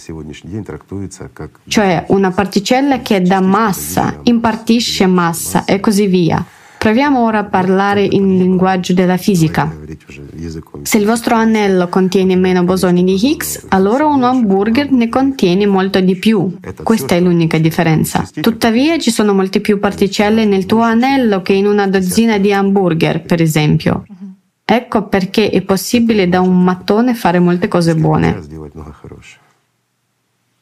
cioè 1.68 2.04
una 2.08 2.30
particella 2.32 3.00
che 3.00 3.22
dà 3.22 3.40
massa, 3.40 4.18
impartisce 4.24 5.06
massa 5.06 5.64
e 5.64 5.80
così 5.80 6.06
via. 6.06 6.44
Proviamo 6.80 7.22
ora 7.22 7.40
a 7.40 7.44
parlare 7.44 8.02
in 8.02 8.38
linguaggio 8.38 8.94
della 8.94 9.18
fisica. 9.18 9.70
Se 10.80 10.96
il 10.96 11.04
vostro 11.04 11.34
anello 11.34 11.90
contiene 11.90 12.36
meno 12.36 12.64
bosoni 12.64 13.04
di 13.04 13.22
Higgs, 13.22 13.66
allora 13.68 14.06
un 14.06 14.22
hamburger 14.22 14.90
ne 14.90 15.10
contiene 15.10 15.66
molto 15.66 16.00
di 16.00 16.16
più. 16.16 16.56
Questa 16.82 17.14
è 17.14 17.20
l'unica 17.20 17.58
differenza. 17.58 18.26
Tuttavia 18.40 18.98
ci 18.98 19.10
sono 19.10 19.34
molte 19.34 19.60
più 19.60 19.78
particelle 19.78 20.46
nel 20.46 20.64
tuo 20.64 20.80
anello 20.80 21.42
che 21.42 21.52
in 21.52 21.66
una 21.66 21.86
dozzina 21.86 22.38
di 22.38 22.50
hamburger, 22.50 23.24
per 23.24 23.42
esempio. 23.42 24.04
Ecco 24.64 25.06
perché 25.06 25.50
è 25.50 25.60
possibile 25.60 26.30
da 26.30 26.40
un 26.40 26.64
mattone 26.64 27.14
fare 27.14 27.40
molte 27.40 27.68
cose 27.68 27.94
buone. 27.94 28.40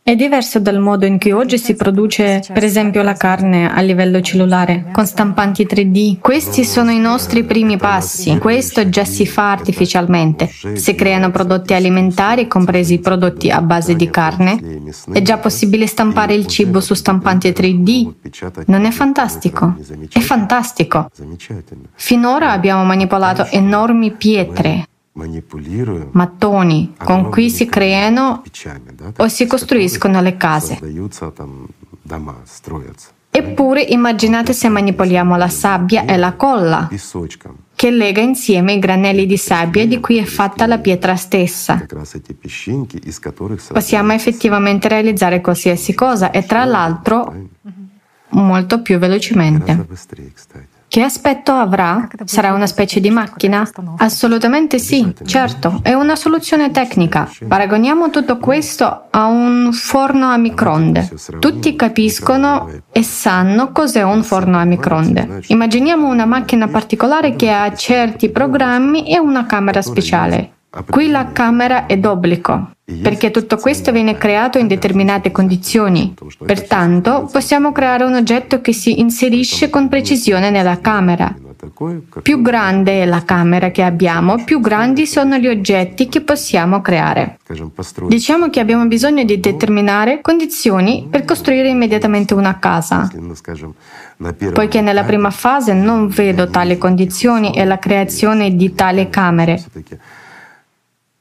È 0.09 0.17
diverso 0.17 0.59
dal 0.59 0.79
modo 0.79 1.05
in 1.05 1.19
cui 1.19 1.33
oggi 1.33 1.59
si 1.59 1.75
produce, 1.75 2.43
per 2.51 2.65
esempio, 2.65 3.03
la 3.03 3.13
carne 3.13 3.71
a 3.71 3.79
livello 3.83 4.23
cellulare, 4.23 4.87
con 4.91 5.05
stampanti 5.05 5.67
3D. 5.67 6.19
Questi 6.19 6.65
sono 6.65 6.91
i 6.91 6.99
nostri 6.99 7.45
primi 7.45 7.77
passi. 7.77 8.39
Questo 8.39 8.89
già 8.89 9.05
si 9.05 9.27
fa 9.27 9.51
artificialmente. 9.51 10.49
Si 10.77 10.95
creano 10.95 11.31
prodotti 11.31 11.75
alimentari, 11.75 12.49
compresi 12.49 13.01
prodotti 13.01 13.51
a 13.51 13.61
base 13.61 13.97
di 13.97 14.09
carne. 14.09 14.81
È 15.13 15.21
già 15.21 15.37
possibile 15.37 15.87
stampare 15.87 16.33
il 16.33 16.47
cibo 16.47 16.81
su 16.81 16.95
stampanti 16.95 17.51
3D. 17.51 18.65
Non 18.65 18.87
è 18.87 18.91
fantastico? 18.91 19.77
È 20.11 20.21
fantastico. 20.21 21.11
Finora 21.93 22.53
abbiamo 22.53 22.83
manipolato 22.83 23.45
enormi 23.51 24.13
pietre, 24.13 24.87
mattoni 26.13 26.95
con 26.97 27.31
cui 27.31 27.51
si 27.51 27.67
creano 27.67 28.43
o 29.17 29.29
si 29.29 29.47
costruiscono 29.47 30.21
le 30.21 30.37
case. 30.37 30.79
Eppure 33.31 33.83
immaginate 33.83 34.53
se 34.53 34.69
manipoliamo 34.69 35.37
la 35.37 35.49
sabbia 35.49 36.05
e 36.07 36.17
la 36.17 36.33
colla, 36.33 36.89
che 37.75 37.91
lega 37.91 38.21
insieme 38.21 38.73
i 38.73 38.79
granelli 38.79 39.27
di 39.27 39.37
sabbia 39.37 39.87
di 39.87 40.01
cui 40.01 40.17
è 40.17 40.25
fatta 40.25 40.67
la 40.67 40.79
pietra 40.79 41.15
stessa. 41.15 41.87
Possiamo 43.73 44.13
effettivamente 44.13 44.89
realizzare 44.89 45.41
qualsiasi 45.41 45.95
cosa 45.95 46.31
e 46.31 46.45
tra 46.45 46.65
l'altro 46.65 47.33
molto 48.31 48.83
più 48.83 48.99
velocemente. 48.99 49.87
Che 50.99 51.05
aspetto 51.05 51.53
avrà? 51.53 52.09
Sarà 52.25 52.53
una 52.53 52.67
specie 52.67 52.99
di 52.99 53.09
macchina? 53.09 53.65
Assolutamente 53.99 54.81
sì, 54.81 55.15
certo, 55.25 55.79
è 55.85 55.93
una 55.93 56.17
soluzione 56.17 56.73
tecnica. 56.73 57.31
Paragoniamo 57.47 58.11
tutto 58.11 58.39
questo 58.39 59.05
a 59.09 59.27
un 59.27 59.73
forno 59.73 60.27
a 60.27 60.37
microonde. 60.37 61.09
Tutti 61.39 61.77
capiscono 61.77 62.69
e 62.91 63.05
sanno 63.05 63.71
cos'è 63.71 64.03
un 64.03 64.25
forno 64.25 64.59
a 64.59 64.65
microonde. 64.65 65.43
Immaginiamo 65.47 66.09
una 66.09 66.27
macchina 66.27 66.67
particolare 66.67 67.37
che 67.37 67.53
ha 67.53 67.73
certi 67.77 68.31
programmi 68.31 69.09
e 69.09 69.21
una 69.21 69.47
camera 69.47 69.81
speciale. 69.81 70.58
Qui 70.71 71.09
la 71.09 71.33
camera 71.33 71.87
è 71.87 71.97
d'obbligo, 71.97 72.73
perché 73.03 73.31
tutto 73.31 73.57
questo 73.57 73.91
viene 73.91 74.19
creato 74.19 74.59
in 74.59 74.67
determinate 74.67 75.31
condizioni. 75.31 76.15
Pertanto 76.45 77.27
possiamo 77.33 77.73
creare 77.73 78.05
un 78.05 78.15
oggetto 78.15 78.61
che 78.61 78.75
si 78.75 79.01
inserisce 79.01 79.71
con 79.71 79.89
precisione 79.89 80.51
nella 80.51 80.79
camera. 80.79 81.35
Più 82.23 82.43
grande 82.43 83.03
è 83.03 83.05
la 83.07 83.25
camera 83.25 83.71
che 83.71 83.83
abbiamo, 83.83 84.45
più 84.45 84.61
grandi 84.61 85.07
sono 85.07 85.39
gli 85.39 85.49
oggetti 85.49 86.09
che 86.09 86.21
possiamo 86.21 86.83
creare. 86.83 87.39
Diciamo 88.07 88.51
che 88.51 88.61
abbiamo 88.61 88.87
bisogno 88.87 89.25
di 89.25 89.41
determinare 89.41 90.21
condizioni 90.21 91.09
per 91.11 91.25
costruire 91.25 91.69
immediatamente 91.69 92.35
una 92.35 92.59
casa. 92.59 93.11
Poiché 94.53 94.81
nella 94.83 95.05
prima 95.05 95.31
fase 95.31 95.73
non 95.73 96.09
vedo 96.09 96.49
tali 96.49 96.77
condizioni 96.77 97.55
e 97.55 97.65
la 97.65 97.79
creazione 97.79 98.55
di 98.55 98.75
tali 98.75 99.09
camere. 99.09 99.65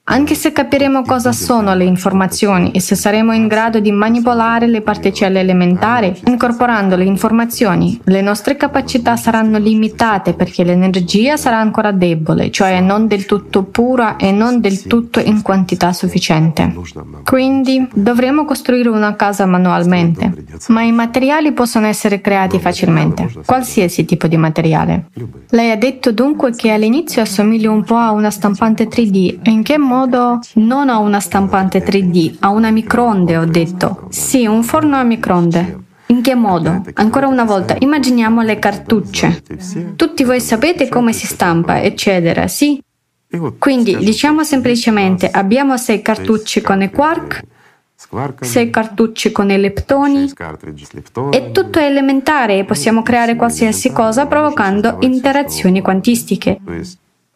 Anche 0.09 0.35
se 0.35 0.53
capiremo 0.53 1.01
cosa 1.01 1.33
sono 1.33 1.75
le 1.75 1.83
informazioni 1.83 2.71
e 2.71 2.79
se 2.79 2.95
saremo 2.95 3.33
in 3.33 3.47
grado 3.47 3.81
di 3.81 3.91
manipolare 3.91 4.65
le 4.65 4.79
particelle 4.79 5.41
elementari, 5.41 6.17
incorporando 6.27 6.95
le 6.95 7.03
informazioni, 7.03 7.99
le 8.05 8.21
nostre 8.21 8.55
capacità 8.55 9.17
saranno 9.17 9.57
limitate 9.57 10.33
perché 10.33 10.63
l'energia 10.63 11.35
sarà 11.35 11.57
ancora 11.57 11.91
debole, 11.91 12.51
cioè 12.51 12.79
non 12.79 13.07
del 13.07 13.25
tutto 13.25 13.63
pura 13.63 14.15
e 14.15 14.31
non 14.31 14.61
del 14.61 14.83
tutto 14.83 15.19
in 15.19 15.41
quantità 15.41 15.91
sufficiente. 15.91 16.73
Quindi 17.25 17.85
dovremo 17.93 18.45
costruire 18.45 18.87
una 18.87 19.13
casa 19.17 19.45
manualmente, 19.45 20.45
ma 20.69 20.83
i 20.83 20.93
materiali 20.93 21.51
possono 21.51 21.85
essere 21.85 22.21
creati 22.21 22.59
facilmente, 22.59 23.29
qualsiasi 23.45 24.05
tipo 24.05 24.27
di 24.27 24.37
materiale. 24.37 25.09
Lei 25.49 25.69
ha 25.71 25.77
detto 25.77 26.13
dunque 26.13 26.51
che 26.51 26.71
all'inizio 26.71 27.21
assomiglia 27.21 27.69
un 27.69 27.83
po' 27.83 27.97
a 27.97 28.11
una 28.11 28.31
stampante 28.31 28.87
3D. 28.87 29.39
In 29.49 29.63
che 29.63 29.77
modo? 29.77 29.95
Non 30.53 30.89
a 30.89 30.97
una 30.99 31.19
stampante 31.19 31.83
3D, 31.83 32.37
a 32.39 32.49
una 32.49 32.71
microonde, 32.71 33.37
ho 33.37 33.45
detto. 33.45 34.07
Sì, 34.09 34.45
un 34.45 34.63
forno 34.63 34.97
a 34.97 35.03
microonde. 35.03 35.79
In 36.07 36.21
che 36.21 36.35
modo? 36.35 36.83
Ancora 36.93 37.27
una 37.27 37.43
volta, 37.43 37.75
immaginiamo 37.77 38.41
le 38.41 38.59
cartucce. 38.59 39.43
Tutti 39.95 40.23
voi 40.23 40.39
sapete 40.39 40.87
come 40.87 41.11
si 41.11 41.25
stampa, 41.25 41.81
eccetera, 41.81 42.47
sì? 42.47 42.81
Quindi 43.57 43.97
diciamo 43.97 44.43
semplicemente 44.45 45.29
abbiamo 45.29 45.75
sei 45.75 46.01
cartucce 46.01 46.61
con 46.61 46.81
i 46.81 46.89
quark, 46.89 47.43
sei 48.39 48.69
cartucce 48.69 49.33
con 49.33 49.49
i 49.51 49.59
leptoni 49.59 50.31
e 51.31 51.51
tutto 51.51 51.79
è 51.79 51.83
elementare 51.83 52.59
e 52.59 52.63
possiamo 52.63 53.01
creare 53.03 53.35
qualsiasi 53.35 53.91
cosa 53.91 54.27
provocando 54.27 54.97
interazioni 55.01 55.81
quantistiche. 55.81 56.57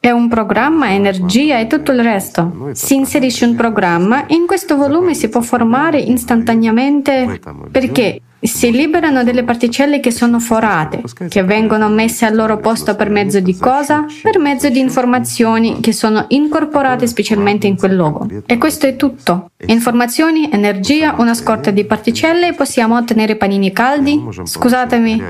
È 0.03 0.09
un 0.09 0.29
programma, 0.29 0.91
energia 0.91 1.59
e 1.59 1.67
tutto 1.67 1.91
il 1.91 2.01
resto. 2.01 2.71
Si 2.71 2.95
inserisce 2.95 3.45
un 3.45 3.53
programma 3.53 4.25
e 4.25 4.33
in 4.33 4.47
questo 4.47 4.75
volume 4.75 5.13
si 5.13 5.29
può 5.29 5.41
formare 5.41 5.99
istantaneamente 5.99 7.39
perché 7.69 8.19
si 8.47 8.71
liberano 8.71 9.23
delle 9.23 9.43
particelle 9.43 9.99
che 9.99 10.09
sono 10.11 10.39
forate, 10.39 11.03
che 11.29 11.43
vengono 11.43 11.89
messe 11.89 12.25
al 12.25 12.35
loro 12.35 12.57
posto 12.57 12.95
per 12.95 13.09
mezzo 13.09 13.39
di 13.39 13.55
cosa? 13.55 14.05
Per 14.21 14.39
mezzo 14.39 14.69
di 14.69 14.79
informazioni 14.79 15.79
che 15.79 15.93
sono 15.93 16.25
incorporate 16.29 17.05
specialmente 17.05 17.67
in 17.67 17.77
quel 17.77 17.93
luogo. 17.93 18.27
E 18.45 18.57
questo 18.57 18.87
è 18.87 18.95
tutto. 18.95 19.51
Informazioni, 19.65 20.49
energia, 20.51 21.15
una 21.19 21.35
scorta 21.35 21.69
di 21.69 21.85
particelle 21.85 22.47
e 22.47 22.53
possiamo 22.53 22.97
ottenere 22.97 23.35
panini 23.35 23.71
caldi, 23.71 24.23
scusatemi, 24.43 25.23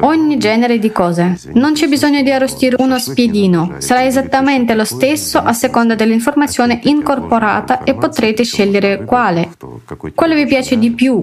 ogni 0.00 0.36
genere 0.38 0.80
di 0.80 0.90
cose. 0.90 1.38
Non 1.52 1.74
c'è 1.74 1.86
bisogno 1.86 2.22
di 2.22 2.32
arrostire 2.32 2.76
uno 2.80 2.98
spiedino, 2.98 3.76
sarà 3.78 4.04
esattamente 4.04 4.74
lo 4.74 4.84
stesso 4.84 5.38
a 5.38 5.52
seconda 5.52 5.94
dell'informazione 5.94 6.80
incorporata 6.84 7.84
e 7.84 7.94
potrete 7.94 8.42
scegliere 8.42 9.04
quale. 9.04 9.50
Quale 10.14 10.34
vi 10.34 10.46
piace 10.46 10.78
di 10.78 10.90
più? 10.90 11.22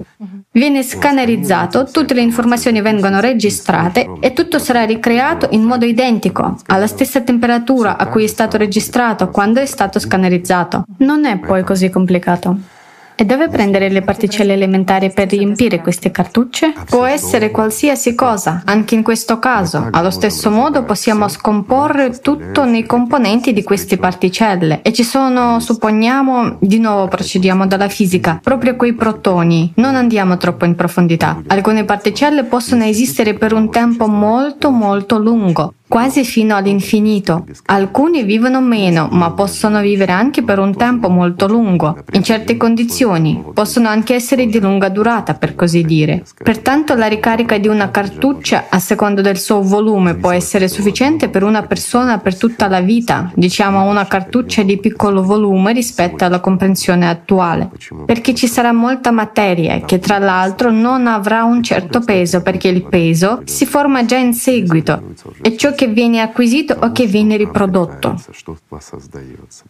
Viene 0.50 0.82
scannerizzato 0.82 1.33
analizzato, 1.34 1.84
tutte 1.84 2.14
le 2.14 2.22
informazioni 2.22 2.80
vengono 2.80 3.20
registrate 3.20 4.08
e 4.20 4.32
tutto 4.32 4.58
sarà 4.58 4.84
ricreato 4.84 5.48
in 5.50 5.62
modo 5.62 5.84
identico, 5.84 6.56
alla 6.66 6.86
stessa 6.86 7.20
temperatura 7.20 7.96
a 7.96 8.06
cui 8.06 8.24
è 8.24 8.28
stato 8.28 8.56
registrato 8.56 9.30
quando 9.30 9.60
è 9.60 9.66
stato 9.66 9.98
scannerizzato. 9.98 10.84
Non 10.98 11.24
è 11.24 11.38
poi 11.38 11.62
così 11.64 11.90
complicato. 11.90 12.73
E 13.16 13.24
dove 13.24 13.48
prendere 13.48 13.88
le 13.90 14.02
particelle 14.02 14.54
elementari 14.54 15.12
per 15.12 15.28
riempire 15.28 15.80
queste 15.80 16.10
cartucce? 16.10 16.72
Può 16.86 17.04
essere 17.04 17.52
qualsiasi 17.52 18.16
cosa, 18.16 18.62
anche 18.64 18.96
in 18.96 19.04
questo 19.04 19.38
caso. 19.38 19.86
Allo 19.92 20.10
stesso 20.10 20.50
modo 20.50 20.82
possiamo 20.82 21.28
scomporre 21.28 22.18
tutto 22.18 22.64
nei 22.64 22.84
componenti 22.84 23.52
di 23.52 23.62
queste 23.62 23.98
particelle. 23.98 24.82
E 24.82 24.92
ci 24.92 25.04
sono, 25.04 25.60
supponiamo, 25.60 26.56
di 26.58 26.80
nuovo 26.80 27.06
procediamo 27.06 27.68
dalla 27.68 27.88
fisica, 27.88 28.40
proprio 28.42 28.74
quei 28.74 28.94
protoni. 28.94 29.72
Non 29.76 29.94
andiamo 29.94 30.36
troppo 30.36 30.64
in 30.64 30.74
profondità. 30.74 31.40
Alcune 31.46 31.84
particelle 31.84 32.42
possono 32.42 32.82
esistere 32.82 33.34
per 33.34 33.52
un 33.52 33.70
tempo 33.70 34.08
molto 34.08 34.70
molto 34.70 35.18
lungo 35.18 35.74
quasi 35.94 36.24
fino 36.24 36.56
all'infinito. 36.56 37.46
Alcuni 37.66 38.24
vivono 38.24 38.60
meno, 38.60 39.06
ma 39.12 39.30
possono 39.30 39.80
vivere 39.80 40.10
anche 40.10 40.42
per 40.42 40.58
un 40.58 40.74
tempo 40.74 41.08
molto 41.08 41.46
lungo, 41.46 42.02
in 42.14 42.24
certe 42.24 42.56
condizioni, 42.56 43.40
possono 43.54 43.86
anche 43.86 44.12
essere 44.12 44.46
di 44.46 44.58
lunga 44.58 44.88
durata, 44.88 45.34
per 45.34 45.54
così 45.54 45.82
dire. 45.82 46.24
Pertanto 46.42 46.96
la 46.96 47.06
ricarica 47.06 47.58
di 47.58 47.68
una 47.68 47.92
cartuccia, 47.92 48.64
a 48.70 48.80
seconda 48.80 49.20
del 49.20 49.38
suo 49.38 49.62
volume, 49.62 50.16
può 50.16 50.32
essere 50.32 50.66
sufficiente 50.66 51.28
per 51.28 51.44
una 51.44 51.62
persona 51.62 52.18
per 52.18 52.36
tutta 52.36 52.66
la 52.66 52.80
vita, 52.80 53.30
diciamo 53.32 53.88
una 53.88 54.08
cartuccia 54.08 54.64
di 54.64 54.78
piccolo 54.78 55.22
volume 55.22 55.72
rispetto 55.72 56.24
alla 56.24 56.40
comprensione 56.40 57.08
attuale, 57.08 57.70
perché 58.04 58.34
ci 58.34 58.48
sarà 58.48 58.72
molta 58.72 59.12
materia 59.12 59.78
che 59.82 60.00
tra 60.00 60.18
l'altro 60.18 60.72
non 60.72 61.06
avrà 61.06 61.44
un 61.44 61.62
certo 61.62 62.00
peso, 62.00 62.42
perché 62.42 62.66
il 62.66 62.82
peso 62.82 63.42
si 63.44 63.64
forma 63.64 64.04
già 64.04 64.16
in 64.16 64.34
seguito 64.34 65.00
e 65.40 65.56
ciò 65.56 65.72
che 65.72 65.82
che 65.84 65.92
viene 65.92 66.20
acquisito 66.20 66.76
o 66.80 66.92
che 66.92 67.06
viene 67.06 67.36
riprodotto. 67.36 68.18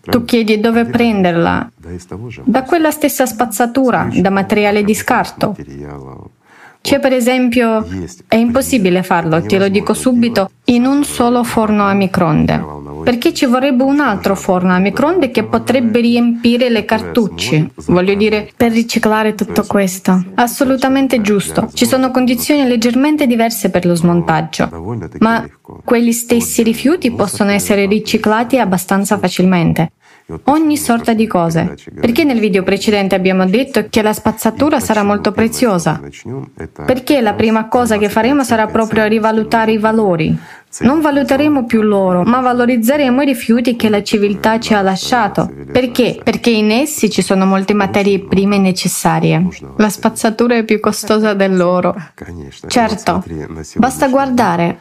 Tu 0.02 0.24
chiedi 0.24 0.60
dove 0.60 0.84
prenderla? 0.84 1.70
Da 2.44 2.62
quella 2.62 2.90
stessa 2.90 3.26
spazzatura, 3.26 4.08
da 4.12 4.30
materiale 4.30 4.84
di 4.84 4.94
scarto. 4.94 5.56
C'è 6.84 7.00
per 7.00 7.14
esempio, 7.14 7.82
è 8.28 8.36
impossibile 8.36 9.02
farlo, 9.02 9.40
te 9.40 9.56
lo 9.56 9.68
dico 9.68 9.94
subito, 9.94 10.50
in 10.64 10.84
un 10.84 11.02
solo 11.02 11.42
forno 11.42 11.84
a 11.84 11.94
microonde 11.94 12.82
perché 13.02 13.32
ci 13.32 13.46
vorrebbe 13.46 13.84
un 13.84 14.00
altro 14.00 14.34
forno 14.34 14.74
a 14.74 14.78
microonde 14.78 15.30
che 15.30 15.44
potrebbe 15.44 16.00
riempire 16.00 16.68
le 16.68 16.84
cartucce, 16.84 17.70
voglio 17.86 18.14
dire, 18.14 18.50
per 18.56 18.72
riciclare 18.72 19.34
tutto 19.34 19.64
questo. 19.64 20.24
Assolutamente 20.34 21.20
giusto. 21.20 21.70
Ci 21.72 21.86
sono 21.86 22.10
condizioni 22.10 22.66
leggermente 22.66 23.26
diverse 23.26 23.70
per 23.70 23.84
lo 23.86 23.94
smontaggio, 23.94 24.68
ma 25.20 25.46
quegli 25.84 26.12
stessi 26.12 26.62
rifiuti 26.62 27.10
possono 27.12 27.50
essere 27.50 27.86
riciclati 27.86 28.58
abbastanza 28.58 29.18
facilmente 29.18 29.92
ogni 30.44 30.76
sorta 30.76 31.12
di 31.12 31.26
cose. 31.26 31.74
Perché 32.00 32.24
nel 32.24 32.40
video 32.40 32.62
precedente 32.62 33.14
abbiamo 33.14 33.46
detto 33.46 33.86
che 33.88 34.02
la 34.02 34.12
spazzatura 34.12 34.80
sarà 34.80 35.02
molto 35.02 35.32
preziosa? 35.32 36.00
Perché 36.86 37.20
la 37.20 37.34
prima 37.34 37.68
cosa 37.68 37.98
che 37.98 38.08
faremo 38.08 38.42
sarà 38.42 38.66
proprio 38.66 39.04
rivalutare 39.06 39.72
i 39.72 39.78
valori. 39.78 40.36
Non 40.80 41.00
valuteremo 41.00 41.66
più 41.66 41.82
loro, 41.82 42.22
ma 42.24 42.40
valorizzeremo 42.40 43.22
i 43.22 43.26
rifiuti 43.26 43.76
che 43.76 43.88
la 43.88 44.02
civiltà 44.02 44.58
ci 44.58 44.74
ha 44.74 44.82
lasciato. 44.82 45.48
Perché? 45.70 46.18
Perché 46.22 46.50
in 46.50 46.72
essi 46.72 47.10
ci 47.10 47.22
sono 47.22 47.46
molte 47.46 47.74
materie 47.74 48.18
prime 48.20 48.58
necessarie. 48.58 49.46
La 49.76 49.88
spazzatura 49.88 50.56
è 50.56 50.64
più 50.64 50.80
costosa 50.80 51.34
dell'oro. 51.34 51.94
Certo, 52.66 53.22
basta 53.76 54.08
guardare. 54.08 54.78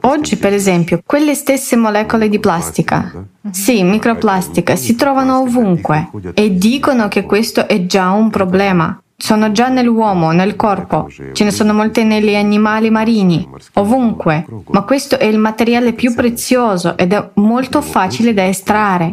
Oggi, 0.00 0.36
per 0.36 0.52
esempio, 0.52 1.02
quelle 1.04 1.34
stesse 1.34 1.76
molecole 1.76 2.28
di 2.28 2.38
plastica, 2.38 3.26
sì, 3.50 3.82
microplastica, 3.82 4.76
si 4.76 4.94
trovano 4.96 5.40
ovunque 5.40 6.10
e 6.34 6.56
dicono 6.56 7.08
che 7.08 7.24
questo 7.24 7.68
è 7.68 7.86
già 7.86 8.10
un 8.10 8.30
problema. 8.30 9.00
Sono 9.16 9.52
già 9.52 9.68
nell'uomo, 9.68 10.32
nel 10.32 10.56
corpo, 10.56 11.08
ce 11.32 11.44
ne 11.44 11.50
sono 11.52 11.72
molte 11.72 12.02
negli 12.02 12.34
animali 12.34 12.90
marini, 12.90 13.48
ovunque, 13.74 14.44
ma 14.70 14.82
questo 14.82 15.16
è 15.18 15.26
il 15.26 15.38
materiale 15.38 15.92
più 15.92 16.12
prezioso 16.12 16.96
ed 16.96 17.12
è 17.12 17.30
molto 17.34 17.82
facile 17.82 18.34
da 18.34 18.48
estrarre. 18.48 19.12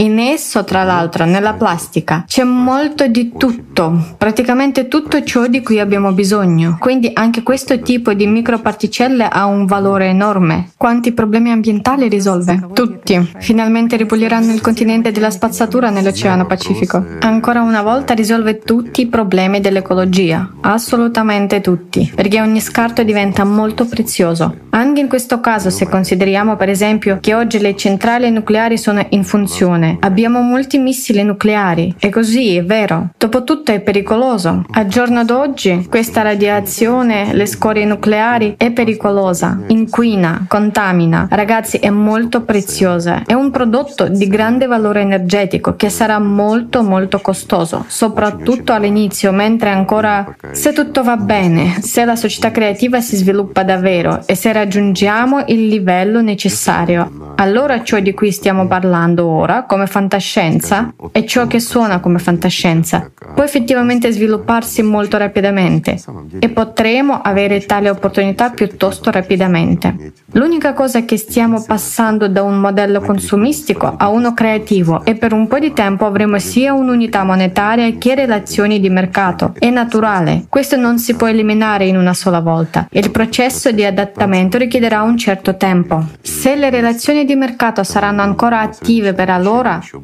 In 0.00 0.20
esso, 0.20 0.62
tra 0.62 0.84
l'altro, 0.84 1.24
nella 1.24 1.54
plastica, 1.54 2.22
c'è 2.24 2.44
molto 2.44 3.08
di 3.08 3.32
tutto, 3.36 4.14
praticamente 4.16 4.86
tutto 4.86 5.24
ciò 5.24 5.48
di 5.48 5.60
cui 5.60 5.80
abbiamo 5.80 6.12
bisogno. 6.12 6.76
Quindi 6.78 7.10
anche 7.12 7.42
questo 7.42 7.80
tipo 7.80 8.12
di 8.12 8.24
microparticelle 8.28 9.28
ha 9.28 9.46
un 9.46 9.66
valore 9.66 10.06
enorme. 10.06 10.70
Quanti 10.76 11.10
problemi 11.10 11.50
ambientali 11.50 12.08
risolve? 12.08 12.68
Tutti. 12.72 13.32
Finalmente 13.38 13.96
ripuliranno 13.96 14.52
il 14.52 14.60
continente 14.60 15.10
della 15.10 15.30
spazzatura 15.30 15.90
nell'Oceano 15.90 16.46
Pacifico. 16.46 17.04
Ancora 17.18 17.62
una 17.62 17.82
volta 17.82 18.14
risolve 18.14 18.60
tutti 18.60 19.00
i 19.00 19.06
problemi 19.08 19.58
dell'ecologia, 19.58 20.48
assolutamente 20.60 21.60
tutti, 21.60 22.08
perché 22.14 22.40
ogni 22.40 22.60
scarto 22.60 23.02
diventa 23.02 23.42
molto 23.42 23.84
prezioso. 23.84 24.58
Anche 24.70 25.00
in 25.00 25.08
questo 25.08 25.40
caso, 25.40 25.70
se 25.70 25.88
consideriamo 25.88 26.54
per 26.54 26.68
esempio 26.68 27.18
che 27.20 27.34
oggi 27.34 27.58
le 27.58 27.74
centrali 27.74 28.30
nucleari 28.30 28.78
sono 28.78 29.04
in 29.08 29.24
funzione, 29.24 29.86
radiazione. 29.88 29.96
Abbiamo 30.00 30.40
molti 30.40 30.78
missili 30.78 31.22
nucleari. 31.22 31.94
E 31.98 32.10
così, 32.10 32.56
è 32.56 32.64
vero. 32.64 33.10
Dopotutto 33.16 33.72
è 33.72 33.80
pericoloso. 33.80 34.64
Al 34.70 34.86
giorno 34.86 35.24
d'oggi 35.24 35.86
questa 35.88 36.22
radiazione, 36.22 37.32
le 37.32 37.46
scorie 37.46 37.84
nucleari, 37.84 38.54
è 38.56 38.70
pericolosa, 38.70 39.60
inquina, 39.68 40.44
contamina. 40.48 41.28
Ragazzi, 41.30 41.78
è 41.78 41.90
molto 41.90 42.42
preziosa. 42.42 43.22
È 43.24 43.32
un 43.32 43.50
prodotto 43.50 44.08
di 44.08 44.26
grande 44.26 44.66
valore 44.66 45.00
energetico 45.00 45.76
che 45.76 45.88
sarà 45.88 46.18
molto 46.18 46.82
molto 46.82 47.20
costoso, 47.20 47.84
soprattutto 47.86 48.72
all'inizio, 48.72 49.32
mentre 49.32 49.70
ancora 49.70 50.34
se 50.50 50.72
tutto 50.72 51.02
va 51.02 51.16
bene, 51.16 51.80
se 51.80 52.04
la 52.04 52.16
società 52.16 52.50
creativa 52.50 53.00
si 53.00 53.16
sviluppa 53.16 53.62
davvero 53.62 54.22
e 54.26 54.34
se 54.34 54.52
raggiungiamo 54.52 55.44
il 55.46 55.66
livello 55.68 56.20
necessario. 56.20 57.34
Allora 57.36 57.82
ciò 57.82 58.00
di 58.00 58.14
cui 58.14 58.32
stiamo 58.32 58.66
parlando 58.66 59.26
ora, 59.26 59.64
come 59.64 59.77
come 59.78 59.86
fantascienza 59.86 60.92
e 61.12 61.24
ciò 61.24 61.46
che 61.46 61.60
suona 61.60 62.00
come 62.00 62.18
fantascienza 62.18 63.08
può 63.32 63.44
effettivamente 63.44 64.10
svilupparsi 64.10 64.82
molto 64.82 65.16
rapidamente 65.16 66.00
e 66.40 66.48
potremo 66.48 67.20
avere 67.20 67.64
tale 67.64 67.88
opportunità 67.88 68.50
piuttosto 68.50 69.12
rapidamente. 69.12 70.12
L'unica 70.32 70.72
cosa 70.72 70.98
è 70.98 71.04
che 71.04 71.16
stiamo 71.16 71.62
passando 71.64 72.26
da 72.26 72.42
un 72.42 72.58
modello 72.58 73.00
consumistico 73.00 73.94
a 73.96 74.08
uno 74.08 74.34
creativo 74.34 75.04
e 75.04 75.14
per 75.14 75.32
un 75.32 75.46
po' 75.46 75.60
di 75.60 75.72
tempo 75.72 76.06
avremo 76.06 76.38
sia 76.40 76.72
un'unità 76.72 77.22
monetaria 77.22 77.92
che 77.98 78.16
relazioni 78.16 78.80
di 78.80 78.90
mercato. 78.90 79.54
È 79.58 79.70
naturale, 79.70 80.46
questo 80.48 80.76
non 80.76 80.98
si 80.98 81.14
può 81.14 81.28
eliminare 81.28 81.86
in 81.86 81.96
una 81.96 82.14
sola 82.14 82.40
volta. 82.40 82.88
Il 82.90 83.12
processo 83.12 83.70
di 83.70 83.84
adattamento 83.84 84.58
richiederà 84.58 85.02
un 85.02 85.16
certo 85.16 85.56
tempo. 85.56 86.04
Se 86.20 86.56
le 86.56 86.68
relazioni 86.68 87.24
di 87.24 87.36
mercato 87.36 87.84
saranno 87.84 88.22
ancora 88.22 88.60
attive 88.60 89.12
per 89.12 89.30
allora 89.30 89.57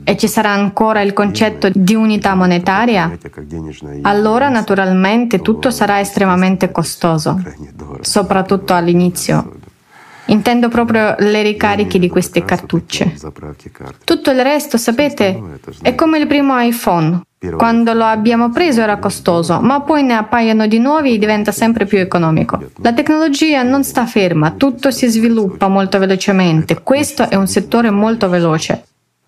e 0.05 0.17
ci 0.17 0.29
sarà 0.29 0.51
ancora 0.51 1.01
il 1.01 1.13
concetto 1.13 1.71
di 1.73 1.95
unità 1.95 2.35
monetaria, 2.35 3.17
allora 4.03 4.49
naturalmente 4.49 5.41
tutto 5.41 5.71
sarà 5.71 6.01
estremamente 6.01 6.71
costoso, 6.71 7.41
soprattutto 8.01 8.75
all'inizio. 8.75 9.57
Intendo 10.27 10.69
proprio 10.69 11.15
le 11.19 11.43
ricariche 11.43 11.99
di 11.99 12.09
queste 12.09 12.45
cartucce. 12.45 13.15
Tutto 14.05 14.31
il 14.31 14.43
resto, 14.43 14.79
sapete, 14.79 15.39
è 15.83 15.95
come 15.95 16.19
il 16.19 16.27
primo 16.27 16.59
iPhone. 16.59 17.21
Quando 17.57 17.93
lo 17.93 18.05
abbiamo 18.05 18.49
preso 18.49 18.81
era 18.81 18.97
costoso, 18.97 19.61
ma 19.61 19.83
poi 19.83 20.03
ne 20.03 20.15
appaiono 20.15 20.67
di 20.67 20.79
nuovi 20.79 21.13
e 21.13 21.19
diventa 21.19 21.53
sempre 21.53 21.85
più 21.85 21.99
economico. 21.99 22.59
La 22.77 22.95
tecnologia 22.95 23.63
non 23.63 23.85
sta 23.85 24.07
ferma, 24.07 24.53
tutto 24.53 24.91
si 24.91 25.07
sviluppa 25.09 25.69
molto 25.69 25.99
velocemente. 25.99 26.81
Questo 26.83 27.29
è 27.29 27.35
un 27.35 27.47
settore 27.47 27.91
molto 27.91 28.31
veloce. 28.31 28.85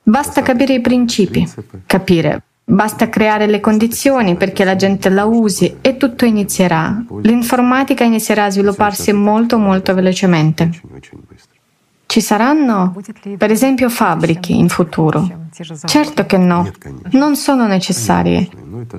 Basta 0.08 0.40
capire 0.40 0.74
i 0.74 0.80
principi, 0.80 1.44
capire. 1.84 2.42
Basta 2.64 3.08
creare 3.08 3.46
le 3.46 3.58
condizioni 3.58 4.36
perché 4.36 4.62
la 4.62 4.76
gente 4.76 5.08
la 5.08 5.24
usi 5.24 5.78
e 5.80 5.96
tutto 5.96 6.24
inizierà. 6.24 7.04
L'informatica 7.22 8.04
inizierà 8.04 8.44
a 8.44 8.50
svilupparsi 8.50 9.12
molto 9.12 9.58
molto 9.58 9.94
velocemente. 9.94 10.70
Ci 12.06 12.20
saranno, 12.20 12.94
per 13.36 13.50
esempio, 13.50 13.88
fabbriche 13.88 14.52
in 14.52 14.68
futuro. 14.68 15.48
Certo 15.84 16.24
che 16.24 16.38
no, 16.38 16.70
non 17.10 17.34
sono 17.34 17.66
necessarie. 17.66 18.48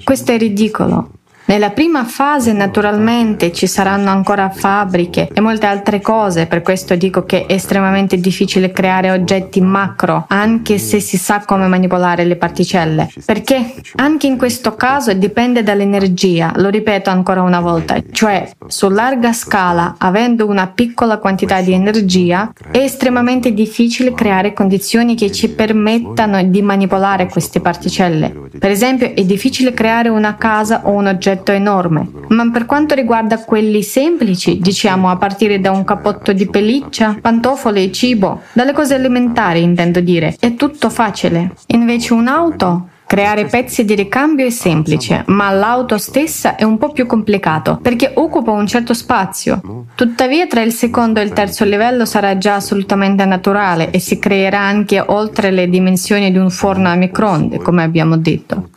Questo 0.04 0.34
è 0.34 0.38
ridicolo. 0.38 1.12
Nella 1.48 1.70
prima 1.70 2.04
fase 2.04 2.52
naturalmente 2.52 3.54
ci 3.54 3.68
saranno 3.68 4.10
ancora 4.10 4.50
fabbriche 4.50 5.30
e 5.34 5.40
molte 5.40 5.66
altre 5.66 6.02
cose, 6.02 6.46
per 6.46 6.62
questo 6.62 6.98
dico 6.98 7.24
che 7.24 7.46
è 7.46 7.54
estremamente 7.54 8.18
difficile 8.18 8.74
creare 8.74 9.12
oggetti 9.12 9.62
macro, 9.62 10.26
anche 10.28 10.78
se 10.78 11.00
si 11.00 11.16
sa 11.16 11.44
come 11.46 11.68
manipolare 11.68 12.26
le 12.26 12.36
particelle. 12.36 13.08
Perché 13.24 13.76
anche 13.96 14.28
in 14.28 14.38
questo 14.38 14.76
caso 14.76 15.14
dipende 15.14 15.64
dall'energia, 15.64 16.52
lo 16.58 16.68
ripeto 16.68 17.10
ancora 17.10 17.42
una 17.42 17.62
volta, 17.62 17.96
cioè 18.12 18.52
su 18.68 18.90
larga 18.90 19.32
scala, 19.32 19.96
avendo 20.00 20.48
una 20.48 20.68
piccola 20.68 21.18
quantità 21.18 21.62
di 21.62 21.72
energia, 21.72 22.52
è 22.72 22.80
estremamente 22.80 23.54
difficile 23.54 24.14
creare 24.14 24.52
condizioni 24.52 25.16
che 25.16 25.32
ci 25.32 25.48
permettano 25.48 26.44
di 26.44 26.62
manipolare 26.62 27.30
queste 27.30 27.62
particelle. 27.62 28.50
Per 28.60 28.70
esempio, 28.70 29.16
è 29.16 29.24
difficile 29.24 29.74
creare 29.74 30.10
una 30.10 30.36
casa 30.36 30.82
o 30.84 30.92
un 30.92 31.08
oggetto 31.08 31.36
progetto 31.38 31.52
enorme, 31.52 32.10
ma 32.30 32.50
per 32.52 32.66
quanto 32.66 32.96
riguarda 32.96 33.44
quelli 33.44 33.84
semplici, 33.84 34.60
diciamo 34.60 35.10
a 35.10 35.18
partire 35.18 35.60
da 35.60 35.72
un 35.72 35.84
cappotto 35.84 36.34
di 36.34 36.48
pelliccia, 36.48 37.18
pantofole 37.22 37.84
e 37.84 37.92
cibo, 37.92 38.42
dalle 38.54 38.74
cose 38.74 38.96
elementari 38.96 39.62
intendo 39.62 40.00
dire, 40.00 40.36
è 40.40 40.56
tutto 40.56 40.90
facile. 40.90 41.54
Invece 41.68 42.14
un'auto 42.14 42.90
Creare 43.08 43.46
pezzi 43.46 43.86
di 43.86 43.96
ricambio 43.96 44.46
è 44.46 44.50
semplice, 44.50 45.24
ma 45.28 45.50
l'auto 45.50 45.98
stessa 45.98 46.58
è 46.58 46.66
un 46.66 46.78
po' 46.78 46.92
più 46.92 47.06
complicato 47.06 47.80
perché 47.82 48.12
occupa 48.14 48.52
un 48.52 48.68
certo 48.68 48.94
spazio. 48.94 49.86
Tuttavia 49.96 50.46
tra 50.46 50.62
il 50.62 50.74
secondo 50.74 51.22
e 51.22 51.24
il 51.24 51.32
terzo 51.32 51.64
livello 51.64 52.04
sarà 52.04 52.38
già 52.38 52.56
assolutamente 52.56 53.24
naturale 53.24 53.92
e 53.92 54.00
si 54.00 54.20
creerà 54.20 54.60
anche 54.60 55.00
oltre 55.00 55.52
le 55.52 55.70
dimensioni 55.70 56.34
di 56.34 56.38
un 56.38 56.50
forno 56.50 56.90
a 56.90 56.96
microonde, 56.96 57.60
come 57.60 57.82
abbiamo 57.82 58.18
detto. 58.18 58.68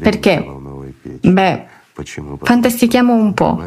Perché? 0.00 0.44
Beh, 1.22 1.64
Fantastichiamo 2.42 3.12
un 3.12 3.34
po', 3.34 3.60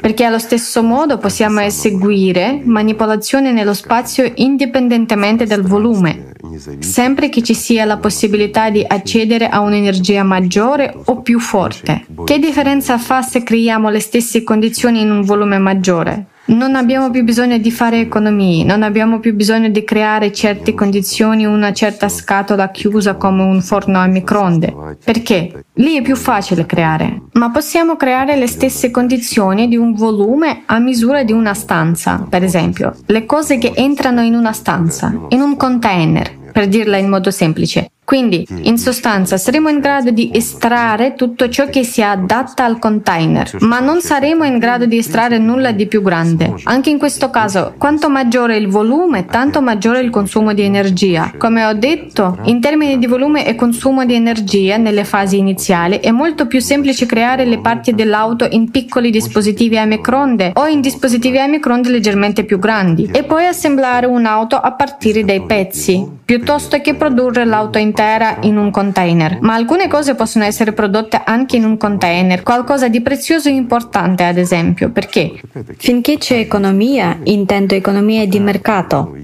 perché 0.00 0.24
allo 0.24 0.38
stesso 0.38 0.82
modo 0.82 1.18
possiamo 1.18 1.60
eseguire 1.60 2.60
manipolazione 2.64 3.50
nello 3.50 3.74
spazio 3.74 4.30
indipendentemente 4.36 5.44
dal 5.44 5.62
volume, 5.62 6.34
sempre 6.78 7.28
che 7.28 7.42
ci 7.42 7.54
sia 7.54 7.84
la 7.84 7.96
possibilità 7.96 8.70
di 8.70 8.84
accedere 8.86 9.48
a 9.48 9.60
un'energia 9.60 10.22
maggiore 10.22 10.94
o 11.04 11.20
più 11.20 11.40
forte. 11.40 12.06
Che 12.24 12.38
differenza 12.38 12.96
fa 12.98 13.22
se 13.22 13.42
creiamo 13.42 13.88
le 13.88 14.00
stesse 14.00 14.44
condizioni 14.44 15.00
in 15.00 15.10
un 15.10 15.22
volume 15.22 15.58
maggiore? 15.58 16.26
Non 16.44 16.74
abbiamo 16.74 17.10
più 17.10 17.22
bisogno 17.22 17.56
di 17.58 17.70
fare 17.70 18.00
economie, 18.00 18.64
non 18.64 18.82
abbiamo 18.82 19.20
più 19.20 19.32
bisogno 19.32 19.68
di 19.68 19.84
creare 19.84 20.32
certe 20.32 20.74
condizioni, 20.74 21.46
una 21.46 21.72
certa 21.72 22.08
scatola 22.08 22.70
chiusa 22.70 23.14
come 23.14 23.44
un 23.44 23.62
forno 23.62 24.00
a 24.00 24.06
microonde. 24.06 24.96
Perché? 25.04 25.64
Lì 25.74 25.96
è 25.96 26.02
più 26.02 26.16
facile 26.16 26.66
creare, 26.66 27.22
ma 27.34 27.50
possiamo 27.50 27.94
creare 27.94 28.36
le 28.36 28.48
stesse 28.48 28.90
condizioni 28.90 29.68
di 29.68 29.76
un 29.76 29.94
volume 29.94 30.64
a 30.66 30.80
misura 30.80 31.22
di 31.22 31.32
una 31.32 31.54
stanza, 31.54 32.26
per 32.28 32.42
esempio, 32.42 32.96
le 33.06 33.24
cose 33.24 33.58
che 33.58 33.72
entrano 33.76 34.20
in 34.22 34.34
una 34.34 34.52
stanza, 34.52 35.14
in 35.28 35.40
un 35.40 35.56
container, 35.56 36.50
per 36.52 36.66
dirla 36.66 36.96
in 36.96 37.08
modo 37.08 37.30
semplice. 37.30 37.92
Quindi, 38.12 38.46
in 38.64 38.76
sostanza, 38.76 39.38
saremo 39.38 39.70
in 39.70 39.80
grado 39.80 40.10
di 40.10 40.28
estrarre 40.34 41.14
tutto 41.14 41.48
ciò 41.48 41.70
che 41.70 41.82
si 41.82 42.02
adatta 42.02 42.62
al 42.62 42.78
container, 42.78 43.56
ma 43.60 43.80
non 43.80 44.02
saremo 44.02 44.44
in 44.44 44.58
grado 44.58 44.84
di 44.84 44.98
estrarre 44.98 45.38
nulla 45.38 45.72
di 45.72 45.86
più 45.86 46.02
grande. 46.02 46.56
Anche 46.64 46.90
in 46.90 46.98
questo 46.98 47.30
caso, 47.30 47.72
quanto 47.78 48.10
maggiore 48.10 48.58
il 48.58 48.68
volume, 48.68 49.24
tanto 49.24 49.62
maggiore 49.62 50.00
il 50.00 50.10
consumo 50.10 50.52
di 50.52 50.60
energia. 50.60 51.32
Come 51.38 51.64
ho 51.64 51.72
detto, 51.72 52.36
in 52.42 52.60
termini 52.60 52.98
di 52.98 53.06
volume 53.06 53.46
e 53.46 53.54
consumo 53.54 54.04
di 54.04 54.12
energia 54.12 54.76
nelle 54.76 55.04
fasi 55.04 55.38
iniziali, 55.38 55.98
è 56.00 56.10
molto 56.10 56.46
più 56.46 56.60
semplice 56.60 57.06
creare 57.06 57.46
le 57.46 57.60
parti 57.60 57.94
dell'auto 57.94 58.46
in 58.50 58.70
piccoli 58.70 59.08
dispositivi 59.08 59.78
a 59.78 59.86
microonde 59.86 60.52
o 60.56 60.66
in 60.66 60.82
dispositivi 60.82 61.38
a 61.38 61.46
microonde 61.46 61.88
leggermente 61.88 62.44
più 62.44 62.58
grandi 62.58 63.08
e 63.10 63.22
poi 63.22 63.46
assemblare 63.46 64.04
un'auto 64.04 64.56
a 64.56 64.70
partire 64.72 65.24
dai 65.24 65.46
pezzi, 65.46 66.06
piuttosto 66.22 66.78
che 66.82 66.94
produrre 66.94 67.46
l'auto 67.46 67.78
in 67.78 68.00
intera 68.02 68.38
in 68.42 68.56
un 68.56 68.70
container, 68.72 69.38
ma 69.40 69.54
alcune 69.54 69.86
cose 69.86 70.16
possono 70.16 70.44
essere 70.44 70.72
prodotte 70.72 71.22
anche 71.24 71.56
in 71.56 71.64
un 71.64 71.76
container, 71.76 72.42
qualcosa 72.42 72.88
di 72.88 73.00
prezioso 73.00 73.48
e 73.48 73.52
importante 73.52 74.24
ad 74.24 74.38
esempio, 74.38 74.90
perché? 74.90 75.40
Finché 75.76 76.18
c'è 76.18 76.38
economia, 76.38 77.20
intendo 77.22 77.74
economia 77.74 78.26
di 78.26 78.40
mercato, 78.40 79.14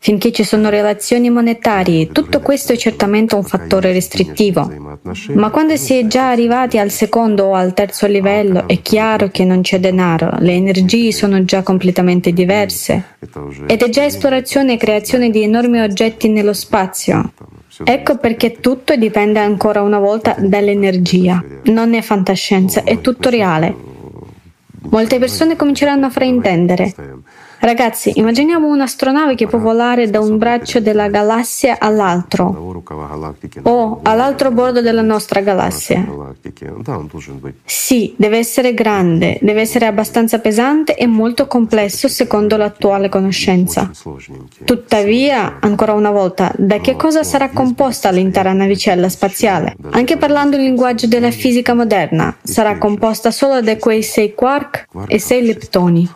Finché 0.00 0.30
ci 0.30 0.44
sono 0.44 0.68
relazioni 0.68 1.28
monetarie, 1.28 2.12
tutto 2.12 2.38
questo 2.38 2.72
è 2.72 2.76
certamente 2.76 3.34
un 3.34 3.42
fattore 3.42 3.92
restrittivo. 3.92 4.98
Ma 5.34 5.50
quando 5.50 5.74
si 5.74 5.94
è 5.94 6.06
già 6.06 6.30
arrivati 6.30 6.78
al 6.78 6.92
secondo 6.92 7.46
o 7.46 7.54
al 7.54 7.74
terzo 7.74 8.06
livello, 8.06 8.68
è 8.68 8.80
chiaro 8.80 9.28
che 9.28 9.44
non 9.44 9.60
c'è 9.62 9.80
denaro, 9.80 10.36
le 10.38 10.52
energie 10.52 11.10
sono 11.10 11.44
già 11.44 11.64
completamente 11.64 12.32
diverse. 12.32 13.16
Ed 13.66 13.82
è 13.82 13.88
già 13.88 14.04
esplorazione 14.04 14.74
e 14.74 14.76
creazione 14.76 15.30
di 15.30 15.42
enormi 15.42 15.80
oggetti 15.80 16.28
nello 16.28 16.52
spazio. 16.52 17.32
Ecco 17.84 18.16
perché 18.18 18.60
tutto 18.60 18.96
dipende 18.96 19.38
ancora 19.38 19.82
una 19.82 19.98
volta 19.98 20.34
dall'energia. 20.38 21.42
Non 21.64 21.94
è 21.94 22.02
fantascienza, 22.02 22.82
è 22.82 23.00
tutto 23.00 23.28
reale. 23.28 23.74
Molte 24.90 25.18
persone 25.18 25.56
cominceranno 25.56 26.06
a 26.06 26.10
fraintendere. 26.10 26.94
Ragazzi, 27.60 28.12
immaginiamo 28.16 28.68
un'astronave 28.68 29.34
che 29.34 29.48
può 29.48 29.58
volare 29.58 30.08
da 30.08 30.20
un 30.20 30.38
braccio 30.38 30.80
della 30.80 31.08
galassia 31.08 31.78
all'altro 31.80 32.82
o 33.62 34.00
all'altro 34.02 34.50
bordo 34.52 34.80
della 34.80 35.02
nostra 35.02 35.40
galassia. 35.40 36.06
Sì, 37.64 38.14
deve 38.16 38.38
essere 38.38 38.74
grande, 38.74 39.38
deve 39.42 39.62
essere 39.62 39.86
abbastanza 39.86 40.38
pesante 40.38 40.94
e 40.94 41.06
molto 41.08 41.46
complesso 41.48 42.06
secondo 42.06 42.56
l'attuale 42.56 43.08
conoscenza. 43.08 43.90
Tuttavia, 44.64 45.56
ancora 45.60 45.94
una 45.94 46.10
volta, 46.10 46.52
da 46.56 46.78
che 46.78 46.94
cosa 46.94 47.24
sarà 47.24 47.50
composta 47.50 48.10
l'intera 48.10 48.52
navicella 48.52 49.08
spaziale? 49.08 49.76
Anche 49.90 50.16
parlando 50.16 50.56
il 50.56 50.62
linguaggio 50.62 51.08
della 51.08 51.32
fisica 51.32 51.74
moderna, 51.74 52.36
sarà 52.40 52.78
composta 52.78 53.32
solo 53.32 53.60
da 53.60 53.76
quei 53.78 54.02
sei 54.04 54.32
quark 54.34 54.86
e 55.08 55.18
sei 55.18 55.44
leptoni. 55.44 56.08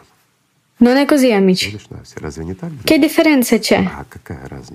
Non 0.83 0.97
è 0.97 1.05
così, 1.05 1.31
amici. 1.31 1.79
Che 2.83 2.99
differenza 2.99 3.57
c'è? 3.57 3.88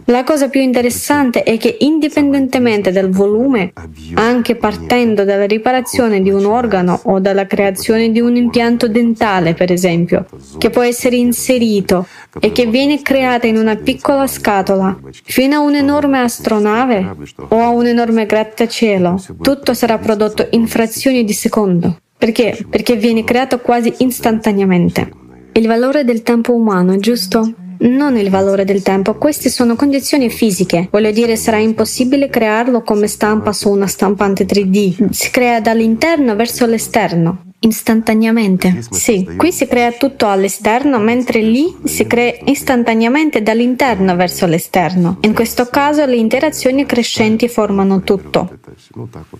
La 0.06 0.24
cosa 0.24 0.48
più 0.48 0.62
interessante 0.62 1.44
è 1.44 1.58
che 1.58 1.76
indipendentemente 1.82 2.94
dal 2.94 3.10
volume, 3.10 3.74
anche 4.14 4.56
partendo 4.56 5.26
dalla 5.26 5.46
riparazione 5.46 6.22
di 6.22 6.30
un 6.30 6.46
organo 6.46 6.98
o 7.04 7.20
dalla 7.20 7.46
creazione 7.46 8.10
di 8.10 8.22
un 8.22 8.38
impianto 8.38 8.88
dentale, 8.88 9.54
per 9.54 9.70
esempio, 9.70 10.26
che 10.58 10.70
può 10.70 10.82
essere 10.82 11.18
inserito 11.18 12.08
e 12.40 12.54
che 12.54 12.68
viene 12.68 13.02
creata 13.02 13.46
in 13.46 13.58
una 13.58 13.76
piccola 13.76 14.28
scatola, 14.28 14.98
fino 15.26 15.58
a 15.58 15.60
un'enorme 15.60 16.20
astronave 16.20 17.16
o 17.50 17.60
a 17.60 17.68
un 17.68 17.86
enorme 17.86 18.26
grattacielo, 18.26 19.22
tutto 19.42 19.74
sarà 19.74 19.98
prodotto 19.98 20.48
in 20.52 20.68
frazioni 20.68 21.26
di 21.26 21.34
secondo. 21.34 22.00
Perché? 22.18 22.66
Perché 22.70 22.96
viene 22.96 23.26
creato 23.26 23.60
quasi 23.60 23.94
istantaneamente. 23.98 25.26
Il 25.58 25.66
valore 25.66 26.04
del 26.04 26.22
tempo 26.22 26.54
umano, 26.54 26.98
giusto? 26.98 27.52
Non 27.80 28.16
il 28.16 28.30
valore 28.30 28.64
del 28.64 28.84
tempo, 28.84 29.16
queste 29.16 29.50
sono 29.50 29.76
condizioni 29.76 30.30
fisiche. 30.30 30.88
Voglio 30.92 31.10
dire, 31.10 31.36
sarà 31.36 31.58
impossibile 31.58 32.30
crearlo 32.30 32.84
come 32.84 33.08
stampa 33.08 33.52
su 33.54 33.72
una 33.72 33.88
stampante 33.88 34.46
3D. 34.46 35.10
Si 35.10 35.32
crea 35.32 35.60
dall'interno 35.60 36.36
verso 36.36 36.68
l'esterno 36.68 37.47
istantaneamente. 37.60 38.84
Sì, 38.90 39.28
qui 39.36 39.52
si 39.52 39.66
crea 39.66 39.92
tutto 39.92 40.28
all'esterno, 40.28 41.00
mentre 41.00 41.42
lì 41.42 41.76
si 41.84 42.06
crea 42.06 42.36
istantaneamente 42.46 43.42
dall'interno 43.42 44.16
verso 44.16 44.46
l'esterno. 44.46 45.18
In 45.22 45.34
questo 45.34 45.66
caso 45.66 46.06
le 46.06 46.16
interazioni 46.16 46.86
crescenti 46.86 47.48
formano 47.48 48.02
tutto. 48.02 48.60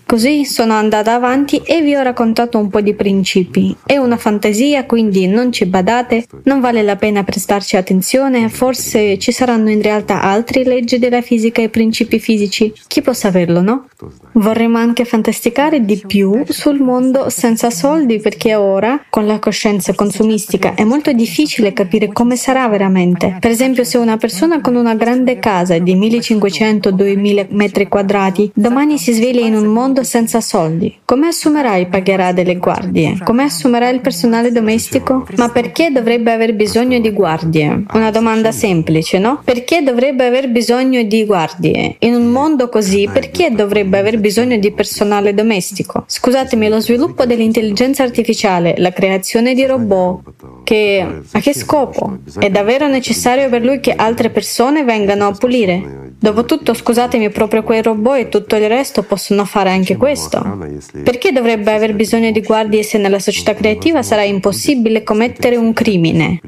Così 0.04 0.44
sono 0.44 0.72
andata 0.72 1.14
avanti 1.14 1.58
e 1.64 1.80
vi 1.82 1.94
ho 1.94 2.02
raccontato 2.02 2.58
un 2.58 2.68
po' 2.68 2.80
di 2.80 2.94
principi. 2.94 3.76
È 3.84 3.96
una 3.96 4.16
fantasia, 4.16 4.84
quindi 4.84 5.26
non 5.26 5.52
ci 5.52 5.66
badate, 5.66 6.26
non 6.44 6.60
vale 6.60 6.82
la 6.82 6.96
pena 6.96 7.22
prestarci 7.22 7.76
attenzione, 7.76 8.48
forse 8.48 9.18
ci 9.18 9.32
saranno 9.32 9.70
in 9.70 9.82
realtà 9.82 10.22
altre 10.22 10.64
leggi 10.64 10.98
della 10.98 11.22
fisica 11.22 11.62
e 11.62 11.68
principi 11.68 12.18
fisici. 12.18 12.72
Chi 12.86 13.02
può 13.02 13.12
saperlo, 13.12 13.60
no? 13.60 13.86
Vorremmo 14.32 14.78
anche 14.78 15.04
fantasticare 15.04 15.84
di 15.84 16.02
più 16.06 16.44
sul 16.48 16.80
mondo 16.80 17.28
senza 17.30 17.70
soldi 17.70 18.07
perché 18.16 18.54
ora, 18.54 19.04
con 19.10 19.26
la 19.26 19.38
coscienza 19.38 19.92
consumistica, 19.94 20.74
è 20.74 20.84
molto 20.84 21.12
difficile 21.12 21.74
capire 21.74 22.08
come 22.08 22.36
sarà 22.36 22.66
veramente. 22.68 23.36
Per 23.38 23.50
esempio, 23.50 23.84
se 23.84 23.98
una 23.98 24.16
persona 24.16 24.62
con 24.62 24.74
una 24.74 24.94
grande 24.94 25.38
casa 25.38 25.76
di 25.78 25.94
1500-2000 25.94 27.46
metri 27.50 27.86
quadrati 27.88 28.50
domani 28.54 28.96
si 28.96 29.12
sveglia 29.12 29.44
in 29.44 29.54
un 29.54 29.66
mondo 29.66 30.02
senza 30.02 30.40
soldi, 30.40 30.96
come 31.04 31.28
assumerà 31.28 31.76
e 31.76 31.86
pagherà 31.86 32.32
delle 32.32 32.56
guardie? 32.56 33.18
Come 33.22 33.42
assumerà 33.42 33.88
il 33.90 34.00
personale 34.00 34.50
domestico? 34.52 35.26
Ma 35.36 35.50
perché 35.50 35.90
dovrebbe 35.90 36.32
aver 36.32 36.54
bisogno 36.54 36.98
di 36.98 37.10
guardie? 37.10 37.84
Una 37.92 38.10
domanda 38.10 38.52
semplice, 38.52 39.18
no? 39.18 39.42
Perché 39.44 39.82
dovrebbe 39.82 40.26
aver 40.26 40.48
bisogno 40.50 41.02
di 41.02 41.24
guardie? 41.24 41.96
In 42.00 42.14
un 42.14 42.26
mondo 42.26 42.68
così, 42.68 43.08
perché 43.12 43.50
dovrebbe 43.50 43.98
aver 43.98 44.18
bisogno 44.18 44.56
di 44.58 44.72
personale 44.72 45.34
domestico? 45.34 46.04
Scusatemi, 46.06 46.68
lo 46.68 46.80
sviluppo 46.80 47.26
dell'intelligenza 47.26 47.97
artificiale, 48.02 48.74
la 48.78 48.92
creazione 48.92 49.54
di 49.54 49.66
robot, 49.66 50.62
che 50.64 51.22
a 51.30 51.40
che 51.40 51.54
scopo? 51.54 52.18
È 52.38 52.50
davvero 52.50 52.88
necessario 52.88 53.48
per 53.48 53.62
lui 53.62 53.80
che 53.80 53.92
altre 53.92 54.30
persone 54.30 54.84
vengano 54.84 55.26
a 55.26 55.32
pulire? 55.32 56.12
Dopotutto, 56.20 56.74
scusatemi, 56.74 57.30
proprio 57.30 57.62
quei 57.62 57.80
robot 57.80 58.16
e 58.16 58.28
tutto 58.28 58.56
il 58.56 58.68
resto 58.68 59.02
possono 59.04 59.44
fare 59.44 59.70
anche 59.70 59.96
questo. 59.96 60.58
Perché 61.04 61.30
dovrebbe 61.30 61.72
aver 61.72 61.94
bisogno 61.94 62.30
di 62.32 62.40
guardie 62.40 62.82
se 62.82 62.98
nella 62.98 63.20
società 63.20 63.54
creativa 63.54 64.02
sarà 64.02 64.24
impossibile 64.24 65.04
commettere 65.04 65.56
un 65.56 65.72
crimine? 65.72 66.40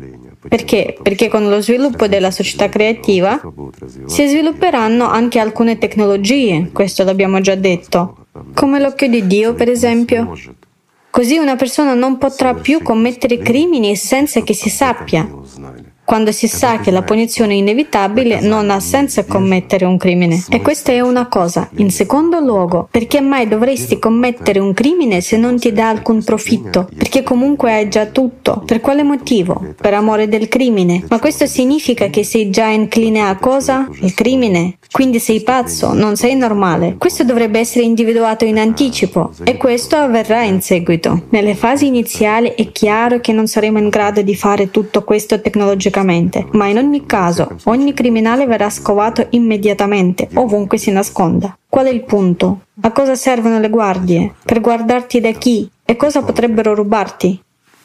Perché? 0.48 0.96
Perché 1.00 1.28
con 1.28 1.48
lo 1.48 1.60
sviluppo 1.60 2.08
della 2.08 2.30
società 2.30 2.68
creativa 2.68 3.40
si 4.06 4.26
svilupperanno 4.26 5.04
anche 5.04 5.38
alcune 5.38 5.78
tecnologie, 5.78 6.70
questo 6.72 7.04
l'abbiamo 7.04 7.40
già 7.40 7.54
detto, 7.54 8.26
come 8.54 8.80
l'occhio 8.80 9.08
di 9.08 9.26
Dio 9.26 9.54
per 9.54 9.68
esempio. 9.68 10.32
Così 11.10 11.38
una 11.38 11.56
persona 11.56 11.94
non 11.94 12.18
potrà 12.18 12.54
più 12.54 12.82
commettere 12.82 13.38
crimini 13.38 13.96
senza 13.96 14.42
che 14.42 14.54
si 14.54 14.70
sappia. 14.70 15.28
Quando 16.10 16.32
si 16.32 16.48
sa 16.48 16.80
che 16.80 16.90
la 16.90 17.02
punizione 17.02 17.52
è 17.52 17.56
inevitabile, 17.56 18.40
non 18.40 18.68
ha 18.70 18.80
senso 18.80 19.24
commettere 19.26 19.84
un 19.84 19.96
crimine. 19.96 20.44
E 20.48 20.60
questa 20.60 20.90
è 20.90 20.98
una 20.98 21.28
cosa. 21.28 21.68
In 21.76 21.90
secondo 21.90 22.40
luogo, 22.40 22.88
perché 22.90 23.20
mai 23.20 23.46
dovresti 23.46 24.00
commettere 24.00 24.58
un 24.58 24.74
crimine 24.74 25.20
se 25.20 25.36
non 25.36 25.56
ti 25.56 25.72
dà 25.72 25.88
alcun 25.88 26.24
profitto? 26.24 26.88
Perché 26.96 27.22
comunque 27.22 27.72
hai 27.72 27.88
già 27.88 28.06
tutto. 28.06 28.60
Per 28.66 28.80
quale 28.80 29.04
motivo? 29.04 29.74
Per 29.80 29.94
amore 29.94 30.26
del 30.26 30.48
crimine. 30.48 31.04
Ma 31.08 31.20
questo 31.20 31.46
significa 31.46 32.08
che 32.08 32.24
sei 32.24 32.50
già 32.50 32.66
incline 32.66 33.20
a 33.20 33.36
cosa? 33.36 33.88
Il 34.00 34.12
crimine. 34.12 34.78
Quindi 34.90 35.20
sei 35.20 35.42
pazzo, 35.42 35.92
non 35.92 36.16
sei 36.16 36.34
normale. 36.34 36.96
Questo 36.98 37.24
dovrebbe 37.24 37.60
essere 37.60 37.84
individuato 37.84 38.44
in 38.44 38.58
anticipo 38.58 39.32
e 39.44 39.56
questo 39.56 39.96
avverrà 39.96 40.42
in 40.42 40.60
seguito. 40.60 41.26
Nelle 41.30 41.54
fasi 41.54 41.86
iniziali 41.86 42.54
è 42.56 42.72
chiaro 42.72 43.20
che 43.20 43.32
non 43.32 43.46
saremo 43.46 43.78
in 43.78 43.88
grado 43.88 44.22
di 44.22 44.34
fare 44.34 44.70
tutto 44.70 45.04
questo 45.04 45.40
tecnologicamente 45.40 46.48
ma 46.52 46.66
in 46.66 46.78
ogni 46.78 47.06
caso 47.06 47.56
ogni 47.64 47.94
criminale 47.94 48.46
verrà 48.46 48.70
scovato 48.70 49.26
immediatamente, 49.30 50.28
ovunque 50.34 50.78
si 50.78 50.90
nasconda. 50.90 51.56
Qual 51.68 51.86
è 51.86 51.90
il 51.90 52.04
punto? 52.04 52.62
A 52.80 52.92
cosa 52.92 53.14
servono 53.14 53.60
le 53.60 53.68
guardie? 53.68 54.34
Per 54.44 54.60
guardarti 54.60 55.20
da 55.20 55.30
chi? 55.32 55.70
E 55.84 55.96
cosa 55.96 56.22
potrebbero 56.22 56.74
rubarti? 56.74 57.40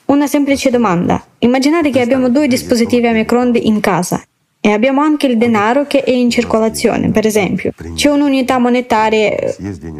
Una 0.06 0.28
semplice 0.28 0.70
domanda. 0.70 1.24
Immaginate 1.39 1.89
che 1.89 2.01
abbiamo 2.01 2.30
due 2.30 2.47
dispositivi 2.47 3.08
a 3.08 3.12
microonde 3.12 3.60
in 3.60 3.80
casa 3.80 4.24
e 4.66 4.72
abbiamo 4.72 5.01
anche 5.01 5.28
il 5.28 5.38
denaro 5.38 5.86
che 5.86 6.01
è 6.03 6.09
in 6.09 6.32
circolazione, 6.32 7.11
per 7.11 7.28
esempio. 7.28 7.72
C'è 7.93 8.09
un'unità 8.09 8.57
monetaria 8.57 9.30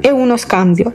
e 0.02 0.10
uno 0.10 0.38
scambio. 0.38 0.92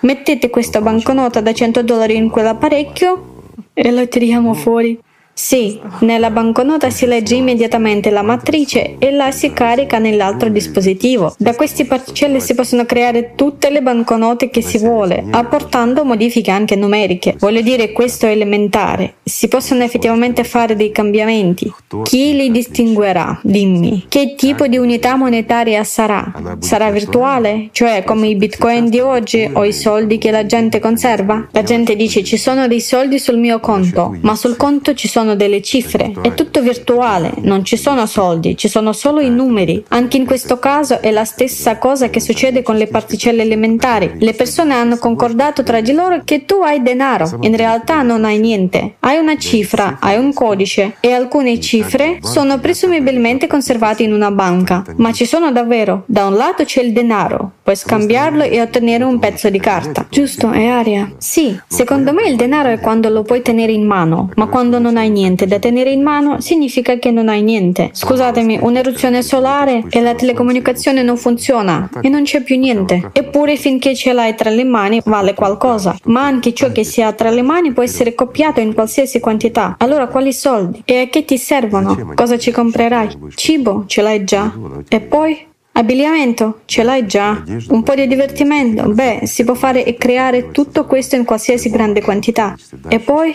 Mettete 0.00 0.50
questa 0.50 0.80
banconota 0.80 1.40
da 1.40 1.52
100 1.52 1.80
dollari 1.84 2.16
in 2.16 2.28
quell'apparecchio 2.28 3.44
e 3.72 3.88
la 3.92 4.04
tiriamo 4.06 4.52
fuori. 4.54 4.98
Sì, 5.44 5.76
nella 6.02 6.30
banconota 6.30 6.88
si 6.88 7.04
legge 7.04 7.34
immediatamente 7.34 8.10
la 8.10 8.22
matrice 8.22 8.94
e 8.98 9.10
la 9.10 9.32
si 9.32 9.52
carica 9.52 9.98
nell'altro 9.98 10.48
dispositivo. 10.48 11.34
Da 11.36 11.56
queste 11.56 11.84
particelle 11.84 12.38
si 12.38 12.54
possono 12.54 12.86
creare 12.86 13.32
tutte 13.34 13.68
le 13.68 13.82
banconote 13.82 14.50
che 14.50 14.62
si 14.62 14.78
vuole, 14.78 15.24
apportando 15.32 16.04
modifiche 16.04 16.52
anche 16.52 16.76
numeriche. 16.76 17.34
Voglio 17.40 17.60
dire, 17.60 17.90
questo 17.90 18.26
è 18.26 18.30
elementare. 18.30 19.14
Si 19.24 19.48
possono 19.48 19.82
effettivamente 19.82 20.44
fare 20.44 20.76
dei 20.76 20.92
cambiamenti. 20.92 21.74
Chi 22.04 22.36
li 22.36 22.52
distinguerà? 22.52 23.40
Dimmi. 23.42 24.04
Che 24.08 24.36
tipo 24.36 24.68
di 24.68 24.76
unità 24.76 25.16
monetaria 25.16 25.82
sarà? 25.82 26.32
Sarà 26.60 26.92
virtuale? 26.92 27.70
Cioè 27.72 28.04
come 28.04 28.28
i 28.28 28.36
bitcoin 28.36 28.88
di 28.88 29.00
oggi 29.00 29.50
o 29.52 29.64
i 29.64 29.72
soldi 29.72 30.18
che 30.18 30.30
la 30.30 30.46
gente 30.46 30.78
conserva? 30.78 31.48
La 31.50 31.64
gente 31.64 31.96
dice 31.96 32.22
ci 32.22 32.36
sono 32.36 32.68
dei 32.68 32.80
soldi 32.80 33.18
sul 33.18 33.38
mio 33.38 33.58
conto, 33.58 34.16
ma 34.20 34.36
sul 34.36 34.56
conto 34.56 34.94
ci 34.94 35.08
sono 35.08 35.30
sono 35.32 35.36
delle 35.36 35.62
cifre, 35.62 36.12
è 36.20 36.34
tutto 36.34 36.60
virtuale, 36.60 37.32
non 37.38 37.64
ci 37.64 37.76
sono 37.76 38.06
soldi, 38.06 38.56
ci 38.56 38.68
sono 38.68 38.92
solo 38.92 39.20
i 39.20 39.30
numeri. 39.30 39.84
Anche 39.88 40.16
in 40.16 40.26
questo 40.26 40.58
caso 40.58 41.00
è 41.00 41.10
la 41.10 41.24
stessa 41.24 41.78
cosa 41.78 42.10
che 42.10 42.20
succede 42.20 42.62
con 42.62 42.76
le 42.76 42.86
particelle 42.86 43.42
elementari. 43.42 44.12
Le 44.18 44.34
persone 44.34 44.74
hanno 44.74 44.96
concordato 44.98 45.62
tra 45.62 45.80
di 45.80 45.92
loro 45.92 46.22
che 46.24 46.44
tu 46.44 46.56
hai 46.62 46.82
denaro, 46.82 47.38
in 47.40 47.56
realtà 47.56 48.02
non 48.02 48.24
hai 48.24 48.38
niente. 48.38 48.94
Hai 49.00 49.18
una 49.18 49.36
cifra, 49.36 49.98
hai 50.00 50.18
un 50.18 50.32
codice 50.32 50.96
e 51.00 51.12
alcune 51.12 51.58
cifre 51.60 52.18
sono 52.20 52.58
presumibilmente 52.58 53.46
conservate 53.46 54.02
in 54.02 54.12
una 54.12 54.30
banca, 54.30 54.84
ma 54.96 55.12
ci 55.12 55.24
sono 55.24 55.52
davvero. 55.52 56.04
Da 56.06 56.26
un 56.26 56.34
lato 56.34 56.64
c'è 56.64 56.82
il 56.82 56.92
denaro, 56.92 57.52
puoi 57.62 57.76
scambiarlo 57.76 58.42
e 58.42 58.60
ottenere 58.60 59.04
un 59.04 59.18
pezzo 59.18 59.48
di 59.48 59.58
carta. 59.58 60.06
Giusto, 60.10 60.50
è 60.50 60.66
aria. 60.66 61.12
Sì, 61.18 61.58
secondo 61.66 62.12
me 62.12 62.28
il 62.28 62.36
denaro 62.36 62.68
è 62.68 62.80
quando 62.80 63.08
lo 63.08 63.22
puoi 63.22 63.42
tenere 63.42 63.72
in 63.72 63.86
mano, 63.86 64.30
ma 64.36 64.46
quando 64.46 64.78
non 64.78 64.96
hai 64.96 65.10
niente 65.12 65.46
da 65.46 65.58
tenere 65.60 65.90
in 65.90 66.02
mano, 66.02 66.40
significa 66.40 66.98
che 66.98 67.10
non 67.10 67.28
hai 67.28 67.42
niente. 67.42 67.90
Scusatemi, 67.92 68.58
un'eruzione 68.60 69.22
solare 69.22 69.84
e 69.88 70.00
la 70.00 70.14
telecomunicazione 70.14 71.02
non 71.02 71.16
funziona 71.16 71.88
e 72.00 72.08
non 72.08 72.24
c'è 72.24 72.42
più 72.42 72.58
niente. 72.58 73.10
Eppure 73.12 73.56
finché 73.56 73.94
ce 73.94 74.12
l'hai 74.12 74.34
tra 74.34 74.50
le 74.50 74.64
mani 74.64 75.00
vale 75.04 75.34
qualcosa. 75.34 75.96
Ma 76.06 76.24
anche 76.24 76.52
ciò 76.52 76.72
che 76.72 76.82
si 76.84 77.00
ha 77.02 77.12
tra 77.12 77.30
le 77.30 77.42
mani 77.42 77.72
può 77.72 77.82
essere 77.82 78.14
copiato 78.14 78.60
in 78.60 78.74
qualsiasi 78.74 79.20
quantità. 79.20 79.76
Allora 79.78 80.08
quali 80.08 80.32
soldi? 80.32 80.82
E 80.84 81.00
a 81.00 81.06
che 81.08 81.24
ti 81.24 81.38
servono? 81.38 82.12
Cosa 82.14 82.38
ci 82.38 82.50
comprerai? 82.50 83.08
Cibo? 83.34 83.84
Ce 83.86 84.02
l'hai 84.02 84.24
già. 84.24 84.52
E 84.88 85.00
poi? 85.00 85.50
Abbigliamento? 85.74 86.60
Ce 86.66 86.82
l'hai 86.82 87.06
già. 87.06 87.42
Un 87.68 87.82
po' 87.82 87.94
di 87.94 88.06
divertimento? 88.06 88.90
Beh, 88.90 89.20
si 89.24 89.42
può 89.44 89.54
fare 89.54 89.84
e 89.84 89.94
creare 89.94 90.50
tutto 90.50 90.84
questo 90.84 91.16
in 91.16 91.24
qualsiasi 91.24 91.70
grande 91.70 92.02
quantità. 92.02 92.54
E 92.88 92.98
poi? 92.98 93.34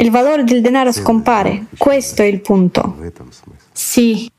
Il 0.00 0.10
valore 0.10 0.44
del 0.44 0.62
denaro 0.62 0.92
scompare, 0.92 1.66
questo 1.76 2.22
è 2.22 2.24
il 2.24 2.40
punto. 2.40 2.96
Sì, 3.70 4.30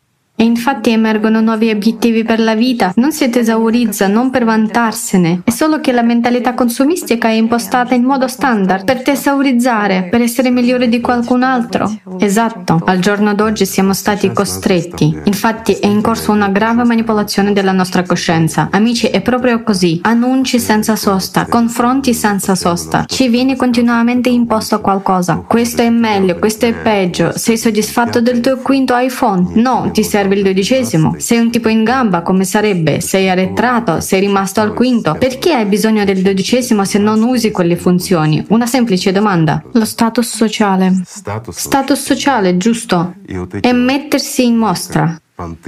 E 0.41 0.43
infatti 0.43 0.89
emergono 0.89 1.39
nuovi 1.39 1.69
obiettivi 1.69 2.23
per 2.23 2.39
la 2.39 2.55
vita, 2.55 2.93
non 2.95 3.11
si 3.11 3.29
tesaurizza 3.29 4.07
non 4.07 4.31
per 4.31 4.43
vantarsene, 4.43 5.41
è 5.43 5.51
solo 5.51 5.79
che 5.79 5.91
la 5.91 6.01
mentalità 6.01 6.55
consumistica 6.55 7.27
è 7.27 7.33
impostata 7.33 7.93
in 7.93 8.03
modo 8.03 8.27
standard, 8.27 8.83
per 8.83 9.03
tesaurizzare, 9.03 10.07
per 10.09 10.19
essere 10.21 10.49
migliore 10.49 10.89
di 10.89 10.99
qualcun 10.99 11.43
altro. 11.43 11.87
Esatto, 12.17 12.81
al 12.85 12.97
giorno 12.97 13.35
d'oggi 13.35 13.67
siamo 13.67 13.93
stati 13.93 14.33
costretti. 14.33 15.15
Infatti 15.25 15.73
è 15.73 15.85
in 15.85 16.01
corso 16.01 16.31
una 16.31 16.49
grave 16.49 16.85
manipolazione 16.85 17.53
della 17.53 17.71
nostra 17.71 18.01
coscienza. 18.01 18.69
Amici, 18.71 19.05
è 19.05 19.21
proprio 19.21 19.61
così. 19.61 19.99
Annunci 20.01 20.59
senza 20.59 20.95
sosta, 20.95 21.45
confronti 21.45 22.15
senza 22.15 22.55
sosta. 22.55 23.05
Ci 23.05 23.27
viene 23.27 23.55
continuamente 23.55 24.29
imposto 24.29 24.81
qualcosa. 24.81 25.43
Questo 25.47 25.83
è 25.83 25.89
meglio, 25.91 26.39
questo 26.39 26.65
è 26.65 26.73
peggio. 26.73 27.37
Sei 27.37 27.59
soddisfatto 27.59 28.21
del 28.21 28.39
tuo 28.39 28.57
quinto 28.57 28.97
iPhone? 28.97 29.51
No, 29.53 29.91
ti 29.93 30.03
serve 30.03 30.29
serve 30.31 30.35
il 30.35 30.43
dodicesimo. 30.43 31.15
Sei 31.17 31.39
un 31.39 31.51
tipo 31.51 31.67
in 31.67 31.83
gamba, 31.83 32.21
come 32.21 32.45
sarebbe? 32.45 33.01
Sei 33.01 33.29
arretrato? 33.29 33.99
Sei 33.99 34.21
rimasto 34.21 34.61
al 34.61 34.73
quinto? 34.73 35.15
Perché 35.19 35.53
hai 35.53 35.65
bisogno 35.65 36.05
del 36.05 36.21
dodicesimo 36.21 36.85
se 36.85 36.97
non 36.97 37.21
usi 37.21 37.51
quelle 37.51 37.75
funzioni? 37.75 38.43
Una 38.49 38.65
semplice 38.65 39.11
domanda. 39.11 39.61
Lo 39.73 39.85
status 39.85 40.33
sociale. 40.33 41.01
Status 41.05 42.01
sociale, 42.01 42.57
giusto? 42.57 43.15
E 43.61 43.73
mettersi 43.73 44.45
in 44.45 44.55
mostra. 44.55 45.19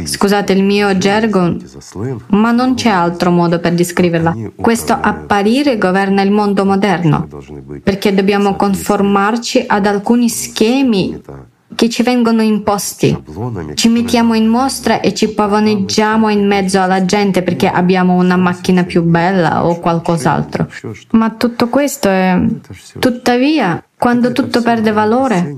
Scusate 0.03 0.53
il 0.53 0.63
mio 0.63 0.95
gergo, 0.99 1.57
ma 2.27 2.51
non 2.51 2.75
c'è 2.75 2.89
altro 2.89 3.31
modo 3.31 3.59
per 3.59 3.73
descriverla. 3.73 4.35
Questo 4.55 4.93
apparire 4.93 5.79
governa 5.79 6.21
il 6.21 6.29
mondo 6.29 6.63
moderno, 6.63 7.27
perché 7.81 8.13
dobbiamo 8.13 8.55
conformarci 8.55 9.63
ad 9.65 9.87
alcuni 9.87 10.29
schemi 10.29 11.19
che 11.75 11.89
ci 11.89 12.03
vengono 12.03 12.41
imposti. 12.41 13.17
Ci 13.73 13.89
mettiamo 13.89 14.33
in 14.33 14.47
mostra 14.47 14.99
e 14.99 15.13
ci 15.13 15.29
pavoneggiamo 15.29 16.29
in 16.29 16.45
mezzo 16.45 16.81
alla 16.81 17.05
gente 17.05 17.43
perché 17.43 17.67
abbiamo 17.67 18.13
una 18.15 18.37
macchina 18.37 18.83
più 18.83 19.03
bella 19.03 19.65
o 19.65 19.79
qualcos'altro. 19.79 20.67
Ma 21.11 21.31
tutto 21.31 21.69
questo 21.69 22.09
è... 22.09 22.39
Tuttavia, 22.99 23.83
quando 23.97 24.31
tutto 24.33 24.61
perde 24.61 24.91
valore, 24.91 25.55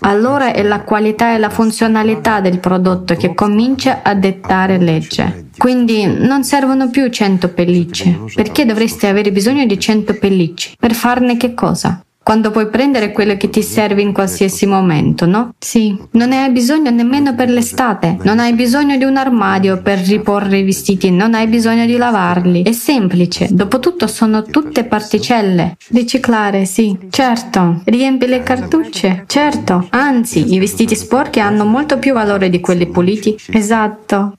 allora 0.00 0.52
è 0.52 0.62
la 0.62 0.80
qualità 0.80 1.34
e 1.34 1.38
la 1.38 1.50
funzionalità 1.50 2.40
del 2.40 2.58
prodotto 2.58 3.14
che 3.14 3.34
comincia 3.34 4.00
a 4.02 4.14
dettare 4.14 4.78
legge. 4.78 5.48
Quindi 5.58 6.06
non 6.06 6.42
servono 6.44 6.88
più 6.88 7.08
100 7.08 7.50
pellicce. 7.50 8.18
Perché 8.34 8.64
dovreste 8.64 9.08
avere 9.08 9.30
bisogno 9.30 9.66
di 9.66 9.78
100 9.78 10.14
pellicce? 10.14 10.74
Per 10.78 10.94
farne 10.94 11.36
che 11.36 11.52
cosa? 11.54 12.02
Quando 12.22 12.50
puoi 12.50 12.68
prendere 12.68 13.10
quello 13.12 13.36
che 13.36 13.50
ti 13.50 13.62
serve 13.62 14.02
in 14.02 14.12
qualsiasi 14.12 14.66
momento, 14.66 15.26
no? 15.26 15.54
Sì, 15.58 15.98
non 16.12 16.28
ne 16.28 16.42
hai 16.42 16.50
bisogno 16.50 16.90
nemmeno 16.90 17.34
per 17.34 17.50
l'estate, 17.50 18.18
non 18.22 18.38
hai 18.38 18.52
bisogno 18.54 18.96
di 18.96 19.04
un 19.04 19.16
armadio 19.16 19.82
per 19.82 19.98
riporre 19.98 20.58
i 20.58 20.64
vestiti, 20.64 21.10
non 21.10 21.34
hai 21.34 21.46
bisogno 21.48 21.84
di 21.84 21.96
lavarli, 21.96 22.62
è 22.62 22.72
semplice, 22.72 23.48
dopotutto 23.50 24.06
sono 24.06 24.42
tutte 24.42 24.84
particelle. 24.84 25.76
Riciclare, 25.88 26.64
sì, 26.64 26.96
certo, 27.10 27.82
riempi 27.84 28.26
le 28.26 28.42
cartucce, 28.42 29.24
certo, 29.26 29.86
anzi, 29.90 30.54
i 30.54 30.58
vestiti 30.58 30.94
sporchi 30.94 31.40
hanno 31.40 31.64
molto 31.64 31.98
più 31.98 32.12
valore 32.12 32.48
di 32.48 32.60
quelli 32.60 32.86
puliti. 32.86 33.36
Esatto, 33.50 34.36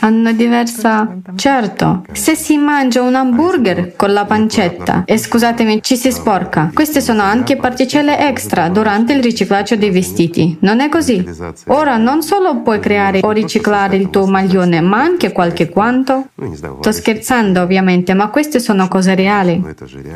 hanno 0.00 0.32
diversa... 0.32 1.16
Certo, 1.34 2.04
se 2.12 2.36
si 2.36 2.56
mangia 2.56 3.02
un 3.02 3.14
hamburger 3.14 3.96
con 3.96 4.12
la 4.12 4.24
pancetta 4.24 5.02
e 5.04 5.18
scusatemi, 5.18 5.82
ci 5.82 5.96
si 5.96 6.12
sporca, 6.12 6.70
queste 6.72 7.00
sono 7.00 7.22
anche 7.24 7.56
particelle 7.56 8.28
extra 8.28 8.68
durante 8.68 9.12
il 9.12 9.22
riciclaggio 9.22 9.76
dei 9.76 9.90
vestiti. 9.90 10.56
Non 10.60 10.80
è 10.80 10.88
così? 10.88 11.24
Ora 11.66 11.96
non 11.96 12.22
solo 12.22 12.60
puoi 12.62 12.80
creare 12.80 13.20
o 13.22 13.30
riciclare 13.30 13.96
il 13.96 14.10
tuo 14.10 14.26
maglione, 14.26 14.80
ma 14.80 15.00
anche 15.00 15.32
qualche 15.32 15.68
quanto. 15.68 16.28
Sto 16.52 16.92
scherzando 16.92 17.60
ovviamente, 17.60 18.14
ma 18.14 18.28
queste 18.28 18.60
sono 18.60 18.88
cose 18.88 19.14
reali. 19.14 19.62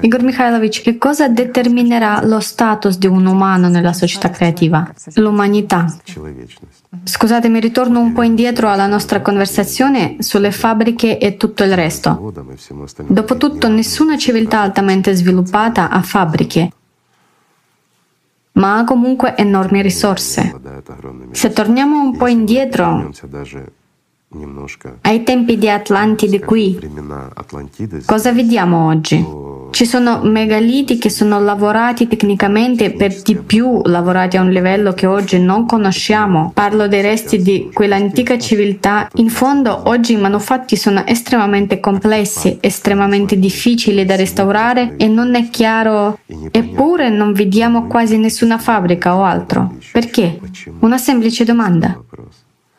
Igor 0.01 0.23
Mikhailovich, 0.23 0.83
che 0.83 0.99
cosa 0.99 1.29
determinerà 1.29 2.21
lo 2.25 2.41
status 2.41 2.99
di 2.99 3.07
un 3.07 3.27
umano 3.27 3.69
nella 3.69 3.93
società 3.93 4.31
creativa? 4.31 4.89
L'umanità. 5.15 5.87
Scusatemi, 7.05 7.61
ritorno 7.61 8.01
un 8.01 8.13
po' 8.13 8.23
indietro 8.23 8.69
alla 8.69 8.87
nostra 8.87 9.21
conversazione 9.21 10.17
sulle 10.21 10.53
fabbriche 10.53 11.19
e 11.19 11.37
tutto 11.37 11.65
il 11.65 11.75
resto. 11.75 12.33
Dopotutto, 13.07 13.69
nessuna 13.69 14.17
civiltà 14.17 14.61
altamente 14.61 15.15
sviluppata 15.15 15.91
ha 15.91 16.03
fabbriche 16.03 16.71
ma 18.59 18.79
ha 18.79 18.85
comunque 18.85 19.37
enormi 19.37 19.83
risorse. 19.83 20.55
Se 21.31 21.53
torniamo 21.53 22.01
un 22.01 22.17
po' 22.17 22.27
indietro, 22.27 23.11
ai 25.03 25.23
tempi 25.23 25.57
di 25.57 25.71
Atlantide 25.71 26.41
qui, 26.41 26.79
cosa 28.05 28.33
vediamo 28.33 28.89
oggi? 28.89 29.25
Ci 29.71 29.87
sono 29.87 30.21
megaliti 30.23 30.99
che 30.99 31.11
sono 31.11 31.41
lavorati 31.41 32.09
tecnicamente 32.09 32.91
per 32.93 33.23
di 33.23 33.37
più 33.37 33.81
lavorati 33.85 34.37
a 34.37 34.43
un 34.43 34.51
livello 34.51 34.93
che 34.93 35.07
oggi 35.07 35.39
non 35.39 35.67
conosciamo. 35.67 36.51
Parlo 36.53 36.89
dei 36.89 37.03
resti 37.03 37.41
di 37.43 37.71
quell'antica 37.73 38.39
civiltà. 38.39 39.09
In 39.17 39.29
fondo 39.29 39.83
oggi 39.85 40.15
i 40.15 40.17
manufatti 40.17 40.77
sono 40.77 41.07
estremamente 41.07 41.81
complessi, 41.81 42.59
estremamente 42.61 43.39
difficili 43.39 44.05
da 44.05 44.17
restaurare 44.17 44.95
e 44.97 45.07
non 45.07 45.35
è 45.35 45.49
chiaro. 45.49 46.19
Eppure 46.51 47.09
non 47.09 47.33
vediamo 47.33 47.87
quasi 47.87 48.19
nessuna 48.19 48.59
fabbrica 48.59 49.17
o 49.17 49.23
altro. 49.23 49.77
Perché? 49.93 50.41
Una 50.81 50.99
semplice 50.99 51.45
domanda. 51.45 52.01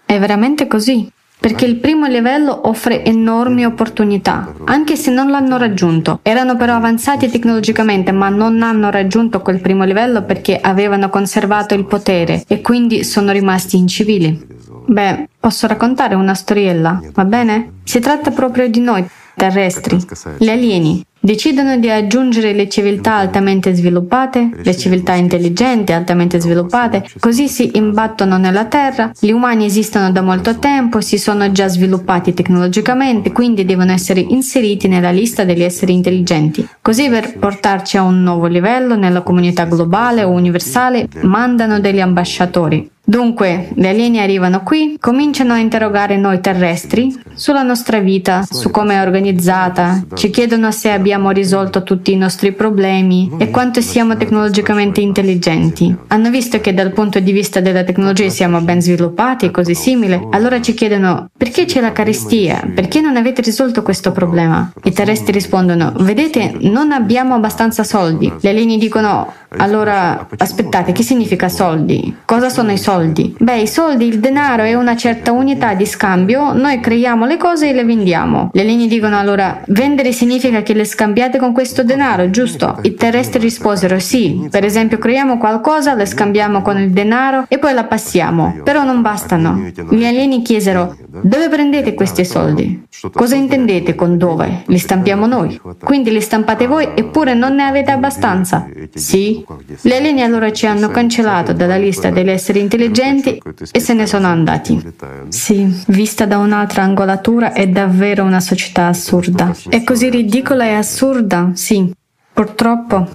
È 0.06 0.20
veramente 0.20 0.68
così? 0.68 1.10
Perché 1.40 1.66
il 1.66 1.78
primo 1.78 2.06
livello 2.06 2.68
offre 2.68 3.04
enormi 3.06 3.66
opportunità, 3.66 4.54
anche 4.66 4.98
se 4.98 5.10
non 5.10 5.30
l'hanno 5.30 5.58
raggiunto. 5.58 6.20
Erano 6.22 6.58
però 6.58 6.76
avanzati 6.76 7.30
tecnologicamente, 7.30 8.12
ma 8.12 8.28
non 8.28 8.62
hanno 8.62 8.90
raggiunto 8.90 9.42
quel 9.42 9.62
primo 9.62 9.86
livello 9.86 10.24
perché 10.24 10.60
avevano 10.60 11.10
conservato 11.10 11.74
il 11.76 11.86
potere 11.86 12.44
e 12.46 12.60
quindi 12.62 13.06
sono 13.06 13.32
rimasti 13.32 13.78
incivili. 13.78 14.48
Beh, 14.86 15.30
posso 15.40 15.66
raccontare 15.68 16.16
una 16.16 16.34
storiella, 16.34 17.02
va 17.14 17.26
bene? 17.26 17.74
Si 17.84 18.00
tratta 18.00 18.32
proprio 18.32 18.68
di 18.68 18.80
noi, 18.80 19.08
terrestri, 19.36 19.98
gli 20.40 20.50
alieni, 20.50 21.06
Decidono 21.22 21.78
di 21.78 21.90
aggiungere 21.90 22.54
le 22.54 22.70
civiltà 22.70 23.16
altamente 23.16 23.74
sviluppate, 23.76 24.52
le 24.64 24.78
civiltà 24.78 25.16
intelligenti 25.16 25.92
altamente 25.92 26.40
sviluppate, 26.40 27.10
così 27.20 27.50
si 27.50 27.72
imbattono 27.74 28.38
nella 28.38 28.66
Terra. 28.66 29.12
Gli 29.20 29.32
umani 29.32 29.66
esistono 29.66 30.12
da 30.12 30.22
molto 30.22 30.60
tempo, 30.60 31.02
si 31.02 31.18
sono 31.18 31.52
già 31.52 31.68
sviluppati 31.68 32.34
tecnologicamente, 32.34 33.34
quindi 33.34 33.66
devono 33.66 33.92
essere 33.92 34.22
inseriti 34.22 34.88
nella 34.88 35.12
lista 35.12 35.44
degli 35.44 35.64
esseri 35.64 35.92
intelligenti. 35.92 36.66
Così 36.82 37.10
per 37.10 37.38
portarci 37.38 37.98
a 37.98 38.04
un 38.04 38.24
nuovo 38.24 38.46
livello 38.48 38.96
nella 38.96 39.22
comunità 39.22 39.66
globale 39.66 40.24
o 40.24 40.30
universale 40.30 41.10
mandano 41.24 41.82
degli 41.82 42.00
ambasciatori. 42.00 42.90
Dunque, 43.10 43.70
gli 43.74 43.88
alieni 43.88 44.20
arrivano 44.20 44.62
qui, 44.62 44.96
cominciano 45.00 45.54
a 45.54 45.58
interrogare 45.58 46.16
noi 46.16 46.42
terrestri 46.42 47.20
sulla 47.34 47.64
nostra 47.64 47.98
vita, 47.98 48.46
su 48.48 48.70
come 48.70 48.94
è 48.94 49.02
organizzata, 49.02 50.04
ci 50.14 50.30
chiedono 50.30 50.70
se 50.72 50.92
abbiamo 50.92 51.32
risolto 51.32 51.82
tutti 51.82 52.12
i 52.12 52.18
nostri 52.18 52.52
problemi 52.52 53.32
e 53.40 53.50
quanto 53.50 53.82
siamo 53.82 54.16
tecnologicamente 54.16 55.02
intelligenti. 55.02 55.96
Hanno 56.10 56.30
visto 56.30 56.62
che 56.62 56.72
dal 56.76 56.92
punto 56.92 57.20
di 57.20 57.32
vista 57.32 57.62
della 57.62 57.84
tecnologia 57.84 58.30
siamo 58.30 58.62
ben 58.62 58.80
sviluppati 58.80 59.48
e 59.48 59.52
così 59.52 59.74
simile, 59.74 60.28
allora 60.30 60.62
ci 60.62 60.76
chiedono 60.76 61.32
perché 61.36 61.66
c'è 61.66 61.82
la 61.82 61.92
carestia? 61.92 62.62
Perché 62.76 63.02
non 63.02 63.18
avete 63.18 63.42
risolto 63.42 63.82
questo 63.82 64.12
problema? 64.12 64.72
I 64.84 64.92
terrestri 64.92 65.32
rispondono, 65.32 65.94
vedete, 65.98 66.58
non 66.60 66.92
abbiamo 66.92 67.34
abbastanza 67.34 67.84
soldi. 67.84 68.32
Gli 68.40 68.48
alieni 68.48 68.78
dicono, 68.78 69.34
allora 69.58 70.28
aspettate, 70.38 70.92
che 70.92 71.02
significa 71.02 71.50
soldi? 71.50 72.16
Cosa 72.24 72.50
sono 72.50 72.72
i 72.72 72.78
soldi? 72.78 72.98
Soldi? 73.00 73.36
Beh, 73.40 73.62
i 73.62 73.68
soldi, 73.68 74.08
il 74.08 74.20
denaro 74.20 74.64
è 74.64 74.74
una 74.74 74.96
certa 74.96 75.32
unità 75.32 75.74
di 75.74 75.86
scambio, 75.86 76.54
noi 76.54 76.80
creiamo 76.80 77.26
le 77.26 77.38
cose 77.38 77.70
e 77.70 77.74
le 77.74 77.86
vendiamo. 77.86 78.50
Le 78.54 78.64
linee 78.64 78.88
dicono 78.88 79.18
allora, 79.18 79.62
vendere 79.68 80.12
significa 80.12 80.62
che 80.62 80.74
le 80.74 80.86
scambiate 80.86 81.38
con 81.38 81.54
questo 81.54 81.84
denaro, 81.84 82.30
giusto? 82.30 82.80
I 82.82 82.94
terrestri 82.96 83.40
risposero 83.40 84.00
sì, 84.00 84.48
per 84.50 84.66
esempio 84.66 84.98
creiamo 84.98 85.38
qualcosa, 85.38 85.94
le 85.94 86.06
scambiamo 86.06 86.62
con 86.62 86.78
il 86.78 86.92
denaro 86.92 87.46
e 87.48 87.58
poi 87.58 87.74
la 87.74 87.86
passiamo. 87.86 88.58
Però 88.64 88.84
non 88.84 89.02
bastano. 89.02 89.72
Gli 89.90 90.06
alieni 90.06 90.42
chiesero, 90.42 90.96
dove 91.22 91.48
prendete 91.50 91.94
questi 91.94 92.26
soldi? 92.26 92.88
Cosa 93.12 93.36
intendete 93.36 93.96
con 93.96 94.18
dove? 94.18 94.64
Li 94.66 94.78
stampiamo 94.78 95.26
noi. 95.26 95.60
Quindi 95.82 96.12
li 96.12 96.22
stampate 96.22 96.68
voi 96.68 96.90
eppure 96.96 97.34
non 97.34 97.56
ne 97.56 97.64
avete 97.64 97.92
abbastanza? 97.92 98.68
Sì. 98.94 99.46
Gli 99.82 99.92
alieni 99.92 100.22
allora 100.22 100.52
ci 100.52 100.66
hanno 100.66 100.90
cancellato 100.90 101.54
dalla 101.54 101.78
lista 101.78 102.10
degli 102.10 102.30
esseri 102.30 102.60
intelligenti 102.60 102.79
intelligenti 102.80 103.42
e 103.72 103.80
se 103.80 103.94
ne 103.94 104.08
sono 104.08 104.28
andati. 104.28 104.82
Sì, 105.30 105.84
vista 105.88 106.26
da 106.26 106.38
un'altra 106.38 106.84
angolatura 106.84 107.54
è 107.54 107.68
davvero 107.68 108.24
una 108.24 108.40
società 108.40 108.88
assurda. 108.88 109.54
È 109.68 109.84
così 109.84 110.10
ridicola 110.10 110.66
e 110.66 110.74
assurda, 110.74 111.52
sì, 111.54 111.92
purtroppo, 112.32 113.10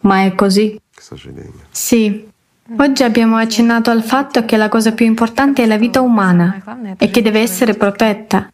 ma 0.00 0.24
è 0.24 0.34
così. 0.34 0.78
Sì, 1.70 2.26
Oggi 2.76 3.02
abbiamo 3.02 3.36
accennato 3.36 3.90
al 3.90 4.02
fatto 4.02 4.44
che 4.44 4.58
la 4.58 4.68
cosa 4.68 4.92
più 4.92 5.06
importante 5.06 5.62
è 5.62 5.66
la 5.66 5.78
vita 5.78 6.02
umana 6.02 6.62
e 6.98 7.08
che 7.08 7.22
deve 7.22 7.40
essere 7.40 7.72
protetta. 7.72 8.52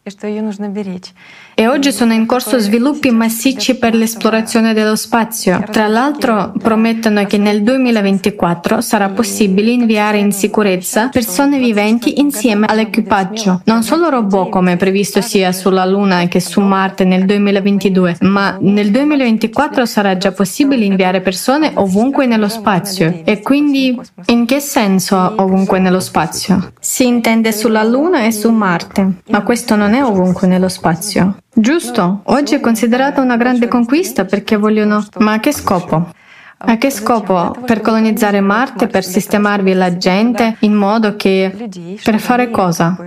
E 1.57 1.67
oggi 1.67 1.93
sono 1.93 2.11
in 2.11 2.25
corso 2.25 2.59
sviluppi 2.59 3.11
massicci 3.11 3.75
per 3.75 3.95
l'esplorazione 3.95 4.73
dello 4.73 4.97
spazio. 4.97 5.63
Tra 5.71 5.87
l'altro 5.87 6.51
promettono 6.61 7.25
che 7.25 7.37
nel 7.37 7.63
2024 7.63 8.81
sarà 8.81 9.07
possibile 9.07 9.71
inviare 9.71 10.17
in 10.17 10.33
sicurezza 10.33 11.07
persone 11.07 11.57
viventi 11.57 12.19
insieme 12.19 12.65
all'equipaggio. 12.67 13.61
Non 13.63 13.83
solo 13.83 14.09
robot 14.09 14.49
come 14.49 14.75
previsto 14.75 15.21
sia 15.21 15.53
sulla 15.53 15.85
Luna 15.85 16.27
che 16.27 16.41
su 16.41 16.59
Marte 16.59 17.05
nel 17.05 17.23
2022, 17.23 18.17
ma 18.23 18.57
nel 18.59 18.91
2024 18.91 19.85
sarà 19.85 20.17
già 20.17 20.33
possibile 20.33 20.83
inviare 20.83 21.21
persone 21.21 21.71
ovunque 21.75 22.25
nello 22.25 22.49
spazio. 22.49 23.21
E 23.23 23.41
quindi 23.41 23.97
in 24.25 24.45
che 24.45 24.59
senso 24.59 25.35
ovunque 25.37 25.79
nello 25.79 26.01
spazio? 26.01 26.73
Si 26.81 27.07
intende 27.07 27.53
sulla 27.53 27.83
Luna 27.83 28.25
e 28.25 28.33
su 28.33 28.51
Marte, 28.51 29.21
ma 29.29 29.41
questo 29.43 29.77
non 29.77 29.93
è 29.93 30.03
ovunque 30.03 30.47
nello 30.47 30.67
spazio. 30.67 31.37
Giusto, 31.57 32.19
oggi 32.25 32.55
è 32.55 32.59
considerata 32.59 33.21
una 33.21 33.37
grande 33.37 33.69
conquista 33.69 34.25
perché 34.25 34.57
vogliono... 34.57 35.05
Ma 35.19 35.33
a 35.33 35.39
che 35.39 35.53
scopo? 35.53 36.09
A 36.57 36.77
che 36.77 36.89
scopo? 36.89 37.55
Per 37.65 37.81
colonizzare 37.81 38.39
Marte, 38.39 38.87
per 38.87 39.03
sistemarvi 39.03 39.73
la 39.73 39.97
gente 39.97 40.55
in 40.59 40.73
modo 40.73 41.15
che... 41.15 41.69
Per 42.01 42.19
fare 42.19 42.49
cosa? 42.49 42.97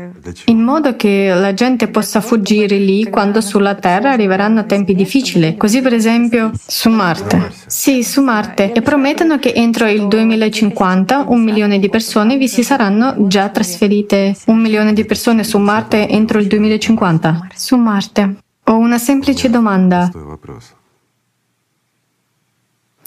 In 0.46 0.61
modo 0.61 0.96
che 0.96 1.32
la 1.34 1.55
gente 1.55 1.88
possa 1.88 2.20
fuggire 2.20 2.76
lì 2.76 3.09
quando 3.09 3.40
sulla 3.40 3.74
Terra 3.74 4.11
arriveranno 4.11 4.66
tempi 4.66 4.94
difficili. 4.94 5.57
Così 5.57 5.80
per 5.80 5.94
esempio 5.94 6.53
su 6.55 6.90
Marte. 6.90 7.51
Sì, 7.66 8.03
su 8.03 8.22
Marte. 8.22 8.72
E 8.72 8.82
promettono 8.82 9.38
che 9.38 9.53
entro 9.55 9.88
il 9.88 10.07
2050 10.09 11.24
un 11.28 11.42
milione 11.42 11.78
di 11.78 11.88
persone 11.88 12.36
vi 12.36 12.49
si 12.49 12.62
saranno 12.62 13.14
già 13.28 13.49
trasferite. 13.49 14.36
Un 14.46 14.59
milione 14.59 14.92
di 14.92 15.07
persone 15.07 15.42
su 15.42 15.59
Marte 15.59 16.07
entro 16.09 16.38
il 16.38 16.46
2050. 16.46 17.49
Su 17.55 17.76
Marte. 17.76 18.36
Ho 18.64 18.76
una 18.76 18.99
semplice 18.99 19.49
domanda. 19.49 20.11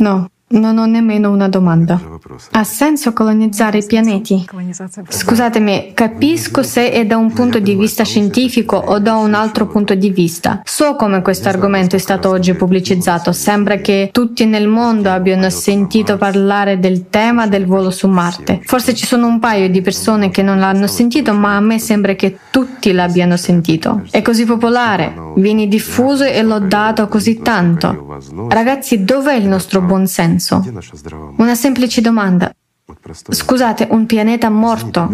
No. 0.01 0.31
Non 0.51 0.77
ho 0.77 0.85
nemmeno 0.85 1.31
una 1.31 1.47
domanda. 1.47 1.99
Ha 2.51 2.63
senso 2.63 3.13
colonizzare 3.13 3.77
i 3.77 3.85
pianeti? 3.85 4.45
Scusatemi, 5.07 5.91
capisco 5.93 6.61
se 6.61 6.91
è 6.91 7.05
da 7.05 7.15
un 7.17 7.31
punto 7.31 7.59
di 7.59 7.73
vista 7.75 8.03
scientifico 8.03 8.75
o 8.75 8.99
da 8.99 9.15
un 9.15 9.33
altro 9.33 9.67
punto 9.67 9.95
di 9.95 10.09
vista. 10.09 10.61
So 10.65 10.95
come 10.95 11.21
questo 11.21 11.47
argomento 11.47 11.95
è 11.95 11.99
stato 11.99 12.29
oggi 12.29 12.53
pubblicizzato. 12.53 13.31
Sembra 13.31 13.77
che 13.77 14.09
tutti 14.11 14.45
nel 14.45 14.67
mondo 14.67 15.09
abbiano 15.09 15.49
sentito 15.49 16.17
parlare 16.17 16.79
del 16.79 17.09
tema 17.09 17.47
del 17.47 17.65
volo 17.65 17.89
su 17.89 18.07
Marte. 18.07 18.59
Forse 18.63 18.93
ci 18.93 19.05
sono 19.05 19.27
un 19.27 19.39
paio 19.39 19.69
di 19.69 19.81
persone 19.81 20.31
che 20.31 20.41
non 20.41 20.59
l'hanno 20.59 20.87
sentito, 20.87 21.33
ma 21.33 21.55
a 21.55 21.61
me 21.61 21.79
sembra 21.79 22.13
che 22.15 22.37
tutti 22.51 22.91
l'abbiano 22.91 23.37
sentito. 23.37 24.01
È 24.11 24.21
così 24.21 24.43
popolare, 24.43 25.13
viene 25.35 25.67
diffuso 25.67 26.25
e 26.25 26.41
lodato 26.41 27.07
così 27.07 27.39
tanto. 27.41 28.19
Ragazzi, 28.49 29.03
dov'è 29.03 29.35
il 29.35 29.47
nostro 29.47 29.81
buon 29.81 30.07
senso? 30.07 30.40
Senso? 30.41 31.35
Una 31.37 31.55
semplice 31.55 32.01
domanda. 32.01 32.53
Scusate, 33.29 33.87
un 33.91 34.05
pianeta 34.05 34.49
morto 34.49 35.09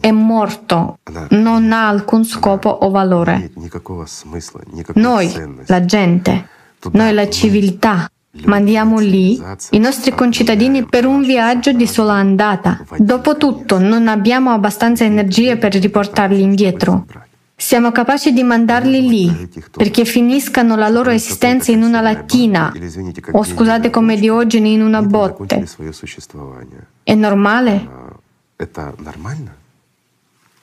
è 0.00 0.10
morto, 0.10 0.98
non 1.30 1.72
ha 1.72 1.86
alcun 1.88 2.24
scopo 2.24 2.68
o 2.68 2.90
valore. 2.90 3.52
Noi, 4.94 5.32
la 5.66 5.84
gente, 5.84 6.48
noi 6.90 7.12
la 7.12 7.28
civiltà, 7.28 8.10
mandiamo 8.44 8.98
lì 8.98 9.40
i 9.70 9.78
nostri 9.78 10.12
concittadini 10.12 10.84
per 10.84 11.06
un 11.06 11.22
viaggio 11.22 11.72
di 11.72 11.86
sola 11.86 12.14
andata. 12.14 12.84
Dopotutto 12.96 13.78
non 13.78 14.08
abbiamo 14.08 14.50
abbastanza 14.50 15.04
energie 15.04 15.56
per 15.56 15.74
riportarli 15.74 16.42
indietro. 16.42 17.06
Siamo 17.54 17.92
capaci 17.92 18.32
di 18.32 18.42
mandarli 18.42 19.08
lì 19.08 19.48
perché 19.70 20.04
finiscano 20.04 20.74
la 20.76 20.88
loro 20.88 21.10
esistenza 21.10 21.70
in 21.70 21.82
una 21.82 22.00
lattina 22.00 22.72
o 23.30 23.44
scusate 23.44 23.88
come 23.90 24.16
Diogene 24.18 24.68
in 24.68 24.82
una 24.82 25.02
botte. 25.02 25.64
È 27.02 27.14
normale? 27.14 27.88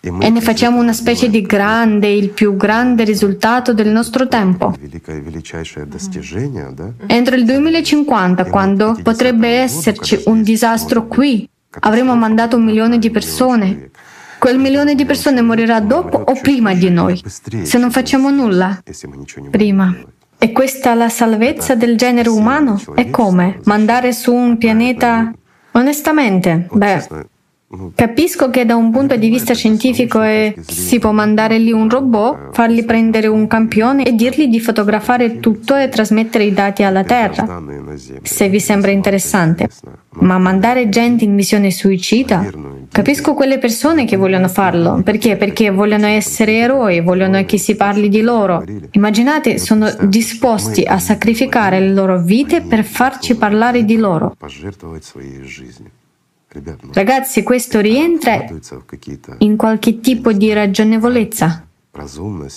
E 0.01 0.29
ne 0.29 0.41
facciamo 0.41 0.79
una 0.79 0.93
specie 0.93 1.29
di 1.29 1.41
grande, 1.41 2.09
il 2.09 2.29
più 2.29 2.55
grande 2.55 3.03
risultato 3.03 3.73
del 3.73 3.89
nostro 3.89 4.27
tempo. 4.29 4.73
Entro 7.07 7.35
il 7.35 7.45
2050, 7.45 8.45
quando 8.45 8.97
potrebbe 9.03 9.47
esserci 9.49 10.21
un 10.25 10.41
disastro 10.41 11.05
qui, 11.07 11.49
avremo 11.81 12.15
mandato 12.15 12.55
un 12.55 12.63
milione 12.63 12.97
di 12.97 13.09
persone 13.09 13.91
Quel 14.39 14.57
milione 14.57 14.95
di 14.95 15.05
persone 15.05 15.41
morirà 15.41 15.79
dopo 15.81 16.17
o 16.17 16.39
prima 16.41 16.73
di 16.73 16.89
noi, 16.89 17.21
se 17.63 17.77
non 17.77 17.91
facciamo 17.91 18.29
nulla. 18.29 18.81
Prima. 19.51 19.95
E 20.37 20.51
questa 20.53 20.93
la 20.93 21.09
salvezza 21.09 21.75
del 21.75 21.97
genere 21.97 22.29
umano? 22.29 22.81
E 22.95 23.09
come? 23.09 23.59
Mandare 23.65 24.13
su 24.13 24.33
un 24.33 24.57
pianeta... 24.57 25.33
Onestamente, 25.71 26.67
beh, 26.71 27.07
Capisco 27.93 28.49
che 28.49 28.65
da 28.65 28.75
un 28.75 28.89
punto 28.89 29.15
di 29.15 29.29
vista 29.29 29.53
scientifico 29.53 30.21
è, 30.21 30.55
si 30.65 30.97
può 30.97 31.11
mandare 31.11 31.59
lì 31.59 31.71
un 31.71 31.87
robot, 31.87 32.51
fargli 32.51 32.83
prendere 32.83 33.27
un 33.27 33.45
campione 33.45 34.05
e 34.05 34.15
dirgli 34.15 34.47
di 34.47 34.59
fotografare 34.59 35.39
tutto 35.39 35.75
e 35.75 35.87
trasmettere 35.87 36.45
i 36.45 36.51
dati 36.51 36.81
alla 36.81 37.03
Terra, 37.03 37.61
se 38.23 38.49
vi 38.49 38.59
sembra 38.59 38.89
interessante. 38.89 39.67
Ma 40.21 40.39
mandare 40.39 40.89
gente 40.89 41.23
in 41.25 41.35
missione 41.35 41.69
suicida? 41.69 42.49
Capisco 42.91 43.35
quelle 43.35 43.59
persone 43.59 44.05
che 44.05 44.17
vogliono 44.17 44.47
farlo. 44.47 45.01
Perché? 45.03 45.37
Perché 45.37 45.69
vogliono 45.69 46.07
essere 46.07 46.53
eroi, 46.53 47.01
vogliono 47.01 47.45
che 47.45 47.59
si 47.59 47.75
parli 47.75 48.09
di 48.09 48.21
loro. 48.21 48.63
Immaginate, 48.91 49.59
sono 49.59 49.93
disposti 50.01 50.81
a 50.81 50.97
sacrificare 50.97 51.79
le 51.79 51.93
loro 51.93 52.19
vite 52.19 52.61
per 52.61 52.83
farci 52.83 53.35
parlare 53.35 53.85
di 53.85 53.95
loro. 53.95 54.35
Ragazzi, 56.93 57.43
questo 57.43 57.79
rientra 57.79 58.45
in 59.39 59.55
qualche 59.55 59.99
tipo 59.99 60.31
di 60.31 60.51
ragionevolezza. 60.51 61.63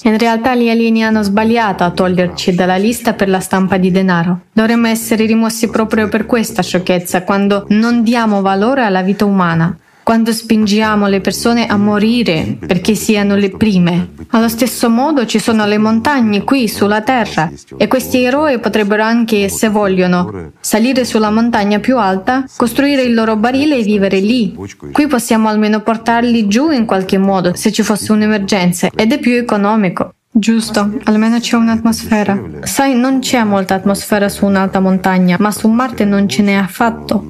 In 0.02 0.18
realtà 0.18 0.54
gli 0.54 0.68
alieni 0.68 1.04
hanno 1.04 1.22
sbagliato 1.22 1.84
a 1.84 1.90
toglierci 1.90 2.54
dalla 2.54 2.76
lista 2.76 3.12
per 3.12 3.28
la 3.28 3.40
stampa 3.40 3.76
di 3.76 3.90
denaro. 3.90 4.42
Dovremmo 4.52 4.86
essere 4.86 5.26
rimossi 5.26 5.68
proprio 5.68 6.08
per 6.08 6.26
questa 6.26 6.62
sciocchezza, 6.62 7.24
quando 7.24 7.66
non 7.68 8.02
diamo 8.02 8.40
valore 8.40 8.82
alla 8.82 9.02
vita 9.02 9.24
umana 9.24 9.76
quando 10.02 10.32
spingiamo 10.32 11.06
le 11.06 11.20
persone 11.20 11.66
a 11.66 11.76
morire 11.76 12.56
perché 12.58 12.94
siano 12.94 13.34
le 13.36 13.50
prime. 13.50 14.08
Allo 14.30 14.48
stesso 14.48 14.90
modo 14.90 15.26
ci 15.26 15.38
sono 15.38 15.64
le 15.66 15.78
montagne 15.78 16.44
qui 16.44 16.68
sulla 16.68 17.02
Terra 17.02 17.50
e 17.76 17.86
questi 17.86 18.22
eroi 18.22 18.58
potrebbero 18.58 19.02
anche, 19.02 19.48
se 19.48 19.68
vogliono, 19.68 20.52
salire 20.60 21.04
sulla 21.04 21.30
montagna 21.30 21.78
più 21.78 21.98
alta, 21.98 22.44
costruire 22.56 23.02
il 23.02 23.14
loro 23.14 23.36
barile 23.36 23.78
e 23.78 23.82
vivere 23.82 24.20
lì. 24.20 24.54
Qui 24.92 25.06
possiamo 25.06 25.48
almeno 25.48 25.80
portarli 25.80 26.48
giù 26.48 26.70
in 26.70 26.86
qualche 26.86 27.18
modo 27.18 27.54
se 27.54 27.72
ci 27.72 27.82
fosse 27.82 28.12
un'emergenza 28.12 28.88
ed 28.94 29.12
è 29.12 29.18
più 29.18 29.32
economico. 29.32 30.14
Giusto, 30.34 30.98
almeno 31.04 31.38
c'è 31.38 31.56
un'atmosfera. 31.56 32.42
Sai, 32.62 32.94
non 32.94 33.18
c'è 33.18 33.44
molta 33.44 33.74
atmosfera 33.74 34.30
su 34.30 34.46
un'alta 34.46 34.80
montagna, 34.80 35.36
ma 35.38 35.50
su 35.50 35.68
Marte 35.68 36.06
non 36.06 36.26
ce 36.26 36.42
n'è 36.42 36.54
affatto. 36.54 37.22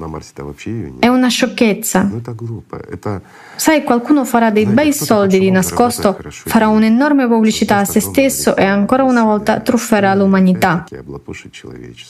È 0.99 1.07
una 1.07 1.27
sciocchezza. 1.27 2.09
Sai, 3.57 3.83
qualcuno 3.83 4.23
farà 4.23 4.51
dei 4.51 4.65
bei 4.65 4.93
soldi 4.93 5.37
di 5.37 5.51
nascosto, 5.51 6.17
farà 6.29 6.69
un'enorme 6.69 7.27
pubblicità 7.27 7.79
a 7.79 7.85
se 7.85 7.99
stesso 7.99 8.55
e 8.55 8.63
ancora 8.63 9.03
una 9.03 9.23
volta 9.23 9.59
trufferà 9.59 10.15
l'umanità. 10.15 10.85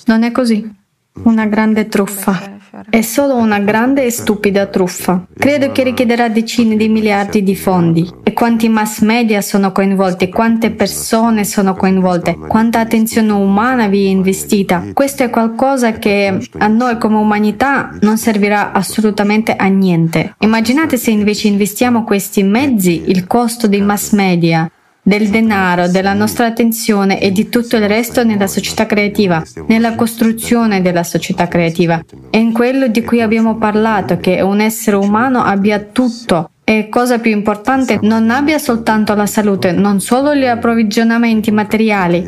Non 0.05 0.21
è 0.21 0.31
così? 0.31 0.81
Una 1.21 1.45
grande 1.45 1.87
truffa. 1.87 2.57
È 2.89 3.01
solo 3.01 3.35
una 3.35 3.59
grande 3.59 4.03
e 4.03 4.09
stupida 4.09 4.65
truffa. 4.65 5.25
Credo 5.37 5.71
che 5.71 5.83
richiederà 5.83 6.27
decine 6.27 6.75
di 6.75 6.89
miliardi 6.89 7.43
di 7.43 7.55
fondi. 7.55 8.09
E 8.23 8.33
quanti 8.33 8.67
mass 8.67 9.01
media 9.01 9.39
sono 9.41 9.71
coinvolti, 9.71 10.29
quante 10.29 10.71
persone 10.71 11.45
sono 11.45 11.75
coinvolte, 11.75 12.35
quanta 12.35 12.79
attenzione 12.79 13.31
umana 13.31 13.87
vi 13.87 14.05
è 14.05 14.09
investita. 14.09 14.83
Questo 14.91 15.23
è 15.23 15.29
qualcosa 15.29 15.93
che 15.93 16.49
a 16.57 16.67
noi 16.67 16.97
come 16.97 17.17
umanità 17.17 17.95
non 18.01 18.17
servirà 18.17 18.71
assolutamente 18.71 19.55
a 19.55 19.67
niente. 19.67 20.35
Immaginate 20.39 20.97
se 20.97 21.11
invece 21.11 21.47
investiamo 21.47 22.03
questi 22.03 22.41
mezzi, 22.41 23.03
il 23.05 23.27
costo 23.27 23.67
dei 23.67 23.81
mass 23.81 24.13
media, 24.13 24.69
del 25.03 25.29
denaro, 25.29 25.89
della 25.89 26.13
nostra 26.13 26.45
attenzione 26.45 27.19
e 27.19 27.31
di 27.31 27.49
tutto 27.49 27.75
il 27.75 27.87
resto 27.87 28.23
nella 28.23 28.47
società 28.47 28.85
creativa, 28.85 29.43
nella 29.67 29.95
costruzione 29.95 30.81
della 30.81 31.03
società 31.03 31.47
creativa. 31.49 32.03
È 32.29 32.37
in 32.37 32.53
quello 32.53 32.87
di 32.87 33.03
cui 33.03 33.21
abbiamo 33.21 33.57
parlato, 33.57 34.17
che 34.17 34.41
un 34.41 34.61
essere 34.61 34.95
umano 34.95 35.43
abbia 35.43 35.79
tutto 35.79 36.51
e 36.63 36.87
cosa 36.87 37.19
più 37.19 37.31
importante, 37.31 37.99
non 38.01 38.29
abbia 38.29 38.57
soltanto 38.57 39.13
la 39.13 39.25
salute, 39.25 39.73
non 39.73 39.99
solo 39.99 40.33
gli 40.33 40.45
approvvigionamenti 40.45 41.51
materiali, 41.51 42.25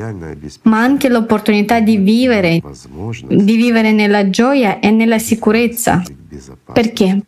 ma 0.63 0.81
anche 0.81 1.07
l'opportunità 1.07 1.79
di 1.79 1.97
vivere, 1.97 2.61
di 3.27 3.55
vivere 3.55 3.93
nella 3.93 4.29
gioia 4.29 4.79
e 4.79 4.91
nella 4.91 5.19
sicurezza. 5.19 6.03
Perché? 6.73 7.21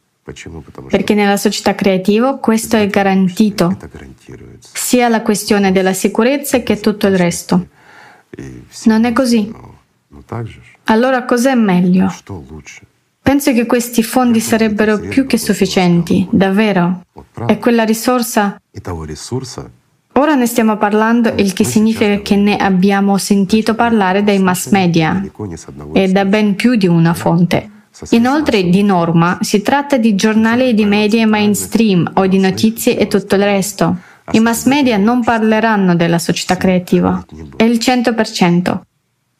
Perché 0.90 1.14
nella 1.14 1.38
società 1.38 1.74
creativa 1.74 2.38
questo 2.38 2.76
è 2.76 2.86
garantito, 2.88 3.78
sia 4.60 5.08
la 5.08 5.22
questione 5.22 5.72
della 5.72 5.94
sicurezza 5.94 6.62
che 6.62 6.80
tutto 6.80 7.08
il 7.08 7.18
resto. 7.18 7.68
Non 8.86 9.06
è 9.06 9.14
così. 9.14 9.52
Allora 10.86 11.26
cos'è 11.26 11.56
meglio? 11.56 12.14
Penso 13.22 13.52
che 13.52 13.66
questi 13.66 14.04
fondi 14.04 14.40
sarebbero 14.40 15.00
più 15.00 15.26
che 15.26 15.38
sufficienti, 15.38 16.28
davvero. 16.32 17.02
E 17.46 17.58
quella 17.58 17.84
risorsa... 17.84 18.62
Ora 20.14 20.34
ne 20.34 20.46
stiamo 20.48 20.78
parlando, 20.78 21.34
il 21.36 21.54
che 21.54 21.64
significa 21.64 22.22
che 22.22 22.36
ne 22.36 22.56
abbiamo 22.56 23.18
sentito 23.18 23.76
parlare 23.76 24.24
dai 24.24 24.40
mass 24.40 24.70
media 24.70 25.24
e 25.94 26.08
da 26.08 26.26
ben 26.26 26.56
più 26.56 26.76
di 26.76 26.88
una 26.88 27.14
fonte. 27.14 27.70
Inoltre, 28.12 28.70
di 28.70 28.82
norma, 28.82 29.40
si 29.42 29.62
tratta 29.62 29.98
di 29.98 30.16
giornali 30.16 30.70
e 30.70 30.74
di 30.74 30.86
media 30.86 31.28
mainstream 31.28 32.12
o 32.16 32.28
di 32.28 32.40
notizie 32.40 32.98
e 32.98 33.08
tutto 33.08 33.36
il 33.36 33.44
resto. 33.44 33.98
I 34.32 34.40
mass 34.40 34.66
media 34.66 34.98
non 34.98 35.24
parleranno 35.24 35.96
della 35.96 36.20
società 36.20 36.58
creativa. 36.58 37.24
È 37.56 37.64
il 37.64 37.78
100%, 37.78 38.80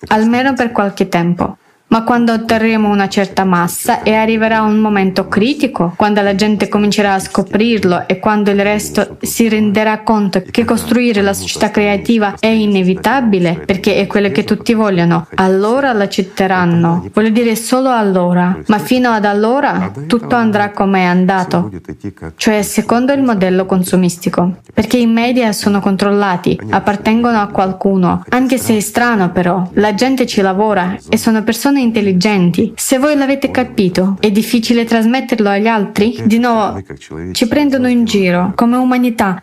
almeno 0.08 0.54
per 0.54 0.72
qualche 0.72 1.08
tempo. 1.10 1.58
Ma 1.90 2.04
quando 2.04 2.34
otterremo 2.34 2.90
una 2.90 3.08
certa 3.08 3.46
massa 3.46 4.04
e 4.04 4.14
arriverà 4.14 4.62
un 4.62 4.80
momento 4.80 5.30
critico, 5.30 5.94
quando 5.96 6.22
la 6.22 6.36
gente 6.36 6.68
comincerà 6.68 7.14
a 7.14 7.20
scoprirlo 7.20 8.08
e 8.08 8.20
quando 8.20 8.52
il 8.52 8.62
resto 8.62 9.16
si 9.22 9.48
renderà 9.48 10.02
conto 10.02 10.44
che 10.52 10.66
costruire 10.66 11.22
la 11.22 11.34
società 11.34 11.72
creativa 11.72 12.36
è 12.40 12.48
inevitabile 12.48 13.62
perché 13.66 13.96
è 13.96 14.06
quello 14.06 14.30
che 14.32 14.44
tutti 14.44 14.74
vogliono, 14.74 15.28
allora 15.36 15.94
l'accetteranno. 15.94 17.10
Voglio 17.14 17.30
dire 17.30 17.56
solo 17.56 17.90
allora, 17.90 18.58
ma 18.68 18.80
fino 18.80 19.12
ad 19.12 19.24
allora 19.24 19.92
tutto 20.08 20.36
andrà 20.36 20.72
come 20.72 21.00
è 21.00 21.06
andato, 21.06 21.72
cioè 22.36 22.64
secondo 22.64 23.14
il 23.14 23.24
modello 23.24 23.66
consumistico, 23.66 24.58
perché 24.74 24.98
i 24.98 25.08
media 25.08 25.54
sono 25.54 25.80
controllati, 25.80 26.60
appartengono 26.70 27.40
a 27.40 27.48
qualcuno, 27.48 28.24
anche 28.28 28.58
se 28.58 28.76
è 28.76 28.80
strano 28.82 29.32
però, 29.32 29.70
la 29.76 29.94
gente 29.94 30.26
ci 30.26 30.42
lavora 30.42 30.98
e 31.08 31.18
sono 31.18 31.44
persone 31.44 31.76
persone 31.78 31.82
intelligenti. 31.82 32.74
Se 32.76 32.98
voi 32.98 33.16
l'avete 33.16 33.52
capito, 33.52 34.18
è 34.20 34.32
difficile 34.32 34.84
trasmetterlo 34.84 35.50
agli 35.50 35.68
altri? 35.68 36.22
Di 36.26 36.40
nuovo, 36.40 36.82
ci 37.32 37.48
prendono 37.48 37.88
in 37.88 38.06
giro 38.06 38.54
come 38.56 38.78
umanità. 38.78 39.42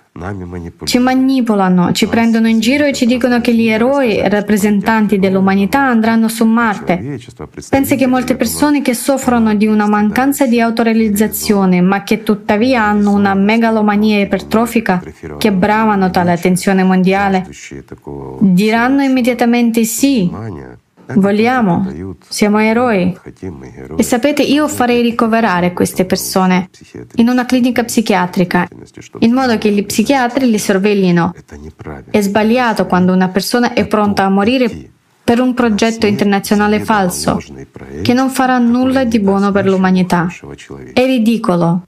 Ci 0.85 0.99
manipolano, 0.99 1.91
ci 1.91 2.07
prendono 2.07 2.47
in 2.47 2.61
giro 2.61 2.85
e 2.85 2.93
ci 2.93 3.05
dicono 3.05 3.41
che 3.41 3.53
gli 3.53 3.67
eroi 3.67 4.21
rappresentanti 4.29 5.19
dell'umanità 5.19 5.81
andranno 5.81 6.29
su 6.29 6.45
Marte. 6.45 7.19
Pensi 7.69 7.97
che 7.97 8.07
molte 8.07 8.37
persone 8.37 8.81
che 8.81 8.95
soffrono 8.95 9.55
di 9.55 9.67
una 9.67 9.89
mancanza 9.89 10.47
di 10.47 10.61
autorealizzazione, 10.61 11.81
ma 11.81 12.05
che 12.05 12.23
tuttavia 12.23 12.85
hanno 12.85 13.11
una 13.13 13.35
megalomania 13.35 14.21
ipertrofica, 14.21 15.03
che 15.37 15.53
bravano 15.53 16.11
tale 16.11 16.31
attenzione 16.31 16.85
mondiale, 16.85 17.49
diranno 18.39 19.03
immediatamente 19.03 19.83
sì, 19.83 20.31
Vogliamo, 21.15 21.87
siamo 22.29 22.59
eroi. 22.59 23.17
E 23.97 24.03
sapete, 24.03 24.43
io 24.43 24.69
farei 24.69 25.03
ricoverare 25.03 25.73
queste 25.73 26.05
persone 26.05 26.71
in 27.17 27.29
una 27.29 27.45
clinica 27.45 27.85
psichiatrica, 27.85 28.69
in 29.19 29.33
modo 29.33 29.59
che 29.59 29.71
gli 29.71 29.85
psichiatri 29.85 30.49
li 30.49 30.59
sorveglino. 30.59 31.35
È 32.11 32.21
sbagliato 32.21 32.87
quando 32.87 33.13
una 33.13 33.29
persona 33.29 33.73
è 33.75 33.87
pronta 33.87 34.25
a 34.25 34.29
morire 34.29 34.91
per 35.25 35.41
un 35.41 35.55
progetto 35.55 36.07
internazionale 36.07 36.81
falso, 36.81 37.41
che 38.03 38.13
non 38.13 38.29
farà 38.31 38.59
nulla 38.59 39.05
di 39.05 39.21
buono 39.21 39.53
per 39.53 39.67
l'umanità. 39.67 40.29
È 40.93 41.05
ridicolo, 41.05 41.87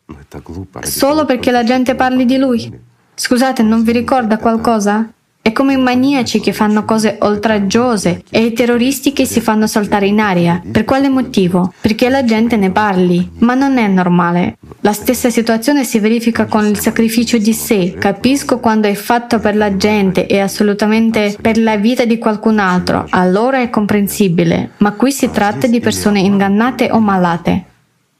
solo 0.83 1.25
perché 1.25 1.51
la 1.51 1.65
gente 1.65 1.95
parli 1.95 2.25
di 2.25 2.39
lui. 2.39 2.85
Scusate, 3.15 3.63
non 3.63 3.83
vi 3.83 3.93
ricorda 3.93 4.39
qualcosa? 4.39 5.11
È 5.47 5.53
come 5.53 5.75
i 5.75 5.77
maniaci 5.77 6.41
che 6.41 6.53
fanno 6.53 6.85
cose 6.85 7.19
oltraggiose 7.21 8.25
e 8.31 8.47
i 8.47 8.53
terroristi 8.53 9.13
che 9.13 9.25
si 9.27 9.41
fanno 9.41 9.69
saltare 9.69 10.09
in 10.09 10.19
aria. 10.19 10.61
Per 10.69 10.85
quale 10.85 11.09
motivo? 11.09 11.73
Perché 11.81 12.09
la 12.09 12.25
gente 12.25 12.57
ne 12.57 12.73
parli. 12.73 13.31
Ma 13.39 13.55
non 13.55 13.79
è 13.79 13.87
normale. 13.87 14.57
La 14.81 14.93
stessa 14.93 15.31
situazione 15.31 15.85
si 15.85 16.01
verifica 16.01 16.47
con 16.47 16.67
il 16.67 16.81
sacrificio 16.81 17.39
di 17.39 17.53
sé. 17.53 17.95
Capisco 17.97 18.59
quando 18.59 18.89
è 18.89 18.95
fatto 18.95 19.39
per 19.39 19.55
la 19.55 19.77
gente 19.77 20.27
e 20.27 20.41
assolutamente 20.41 21.37
per 21.41 21.59
la 21.59 21.77
vita 21.77 22.05
di 22.05 22.19
qualcun 22.19 22.59
altro. 22.59 23.07
Allora 23.11 23.61
è 23.61 23.71
comprensibile. 23.71 24.71
Ma 24.79 24.95
qui 24.95 25.13
si 25.13 25.31
tratta 25.31 25.69
di 25.69 25.79
persone 25.79 26.19
ingannate 26.19 26.91
o 26.91 26.99
malate. 26.99 27.65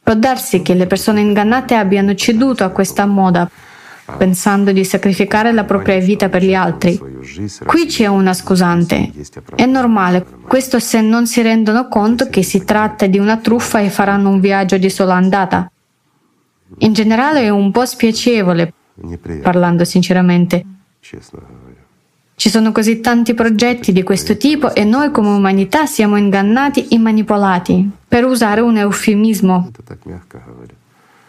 Può 0.01 0.13
darsi 0.15 0.61
che 0.61 0.73
le 0.75 0.87
persone 0.87 1.19
ingannate 1.19 1.75
abbiano 1.75 2.15
ceduto 2.15 2.63
a 2.63 2.69
questa 2.69 3.05
moda 3.05 3.51
pensando 4.15 4.71
di 4.71 4.85
sacrificare 4.85 5.51
la 5.51 5.65
propria 5.65 5.99
vita 5.99 6.29
per 6.29 6.43
gli 6.43 6.53
altri. 6.53 6.97
Qui 7.65 7.85
c'è 7.85 8.07
una 8.07 8.33
scusante. 8.33 9.11
È 9.55 9.65
normale, 9.65 10.25
questo 10.47 10.79
se 10.79 11.01
non 11.01 11.27
si 11.27 11.41
rendono 11.41 11.87
conto 11.87 12.29
che 12.29 12.43
si 12.43 12.63
tratta 12.63 13.07
di 13.07 13.17
una 13.17 13.37
truffa 13.37 13.79
e 13.79 13.89
faranno 13.89 14.29
un 14.29 14.39
viaggio 14.39 14.77
di 14.77 14.89
sola 14.89 15.15
andata. 15.15 15.69
In 16.79 16.93
generale 16.93 17.41
è 17.41 17.49
un 17.49 17.71
po' 17.71 17.85
spiacevole, 17.85 18.73
parlando 19.41 19.83
sinceramente. 19.83 20.65
Ci 22.35 22.49
sono 22.49 22.71
così 22.71 22.99
tanti 22.99 23.33
progetti 23.33 23.91
di 23.91 24.03
questo 24.03 24.37
tipo 24.37 24.75
e 24.75 24.83
noi 24.83 25.09
come 25.11 25.29
umanità 25.29 25.87
siamo 25.87 26.17
ingannati 26.17 26.87
e 26.87 26.99
manipolati, 26.99 27.89
per 28.07 28.25
usare 28.25 28.61
un 28.61 28.77
eufemismo. 28.77 29.71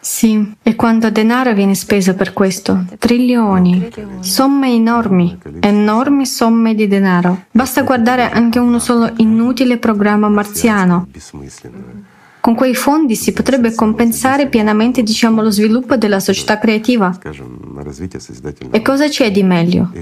Sì, 0.09 0.55
e 0.63 0.75
quanto 0.75 1.11
denaro 1.11 1.53
viene 1.53 1.75
speso 1.75 2.15
per 2.15 2.33
questo? 2.33 2.87
Trilioni, 2.99 3.91
somme 4.21 4.73
enormi, 4.73 5.39
enormi 5.61 6.25
somme 6.25 6.75
di 6.75 6.89
denaro. 6.89 7.45
Basta 7.51 7.83
guardare 7.83 8.31
anche 8.31 8.59
uno 8.59 8.79
solo 8.79 9.13
inutile 9.19 9.77
programma 9.77 10.31
marziano. 10.31 11.09
Con 12.41 12.55
quei 12.55 12.75
fondi 12.75 13.17
si 13.17 13.33
potrebbe 13.35 13.75
compensare 13.75 14.49
pienamente 14.49 15.03
diciamo, 15.03 15.43
lo 15.43 15.51
sviluppo 15.51 15.97
della 15.97 16.21
società 16.21 16.59
creativa. 16.59 17.17
E 18.71 18.81
cosa 18.81 19.09
c'è 19.09 19.31
di 19.31 19.43
meglio? 19.43 19.93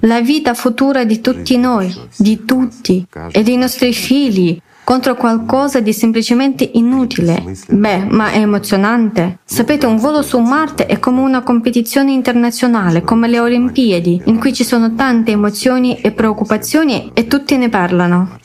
La 0.00 0.20
vita 0.20 0.54
futura 0.54 1.04
di 1.04 1.20
tutti 1.20 1.56
noi, 1.56 1.94
di 2.16 2.44
tutti, 2.44 3.06
e 3.30 3.42
dei 3.44 3.56
nostri 3.56 3.94
figli, 3.94 4.60
contro 4.84 5.14
qualcosa 5.14 5.80
di 5.80 5.92
semplicemente 5.92 6.68
inutile. 6.74 7.42
Beh, 7.68 8.04
ma 8.04 8.30
è 8.30 8.38
emozionante. 8.38 9.38
Sapete, 9.44 9.86
un 9.86 9.96
volo 9.96 10.22
su 10.22 10.38
Marte 10.38 10.86
è 10.86 10.98
come 10.98 11.20
una 11.20 11.42
competizione 11.42 12.12
internazionale, 12.12 13.02
come 13.02 13.28
le 13.28 13.40
Olimpiadi, 13.40 14.22
in 14.26 14.38
cui 14.38 14.52
ci 14.52 14.64
sono 14.64 14.94
tante 14.94 15.30
emozioni 15.32 16.00
e 16.00 16.12
preoccupazioni 16.12 17.10
e 17.14 17.26
tutti 17.26 17.56
ne 17.56 17.68
parlano. 17.68 18.38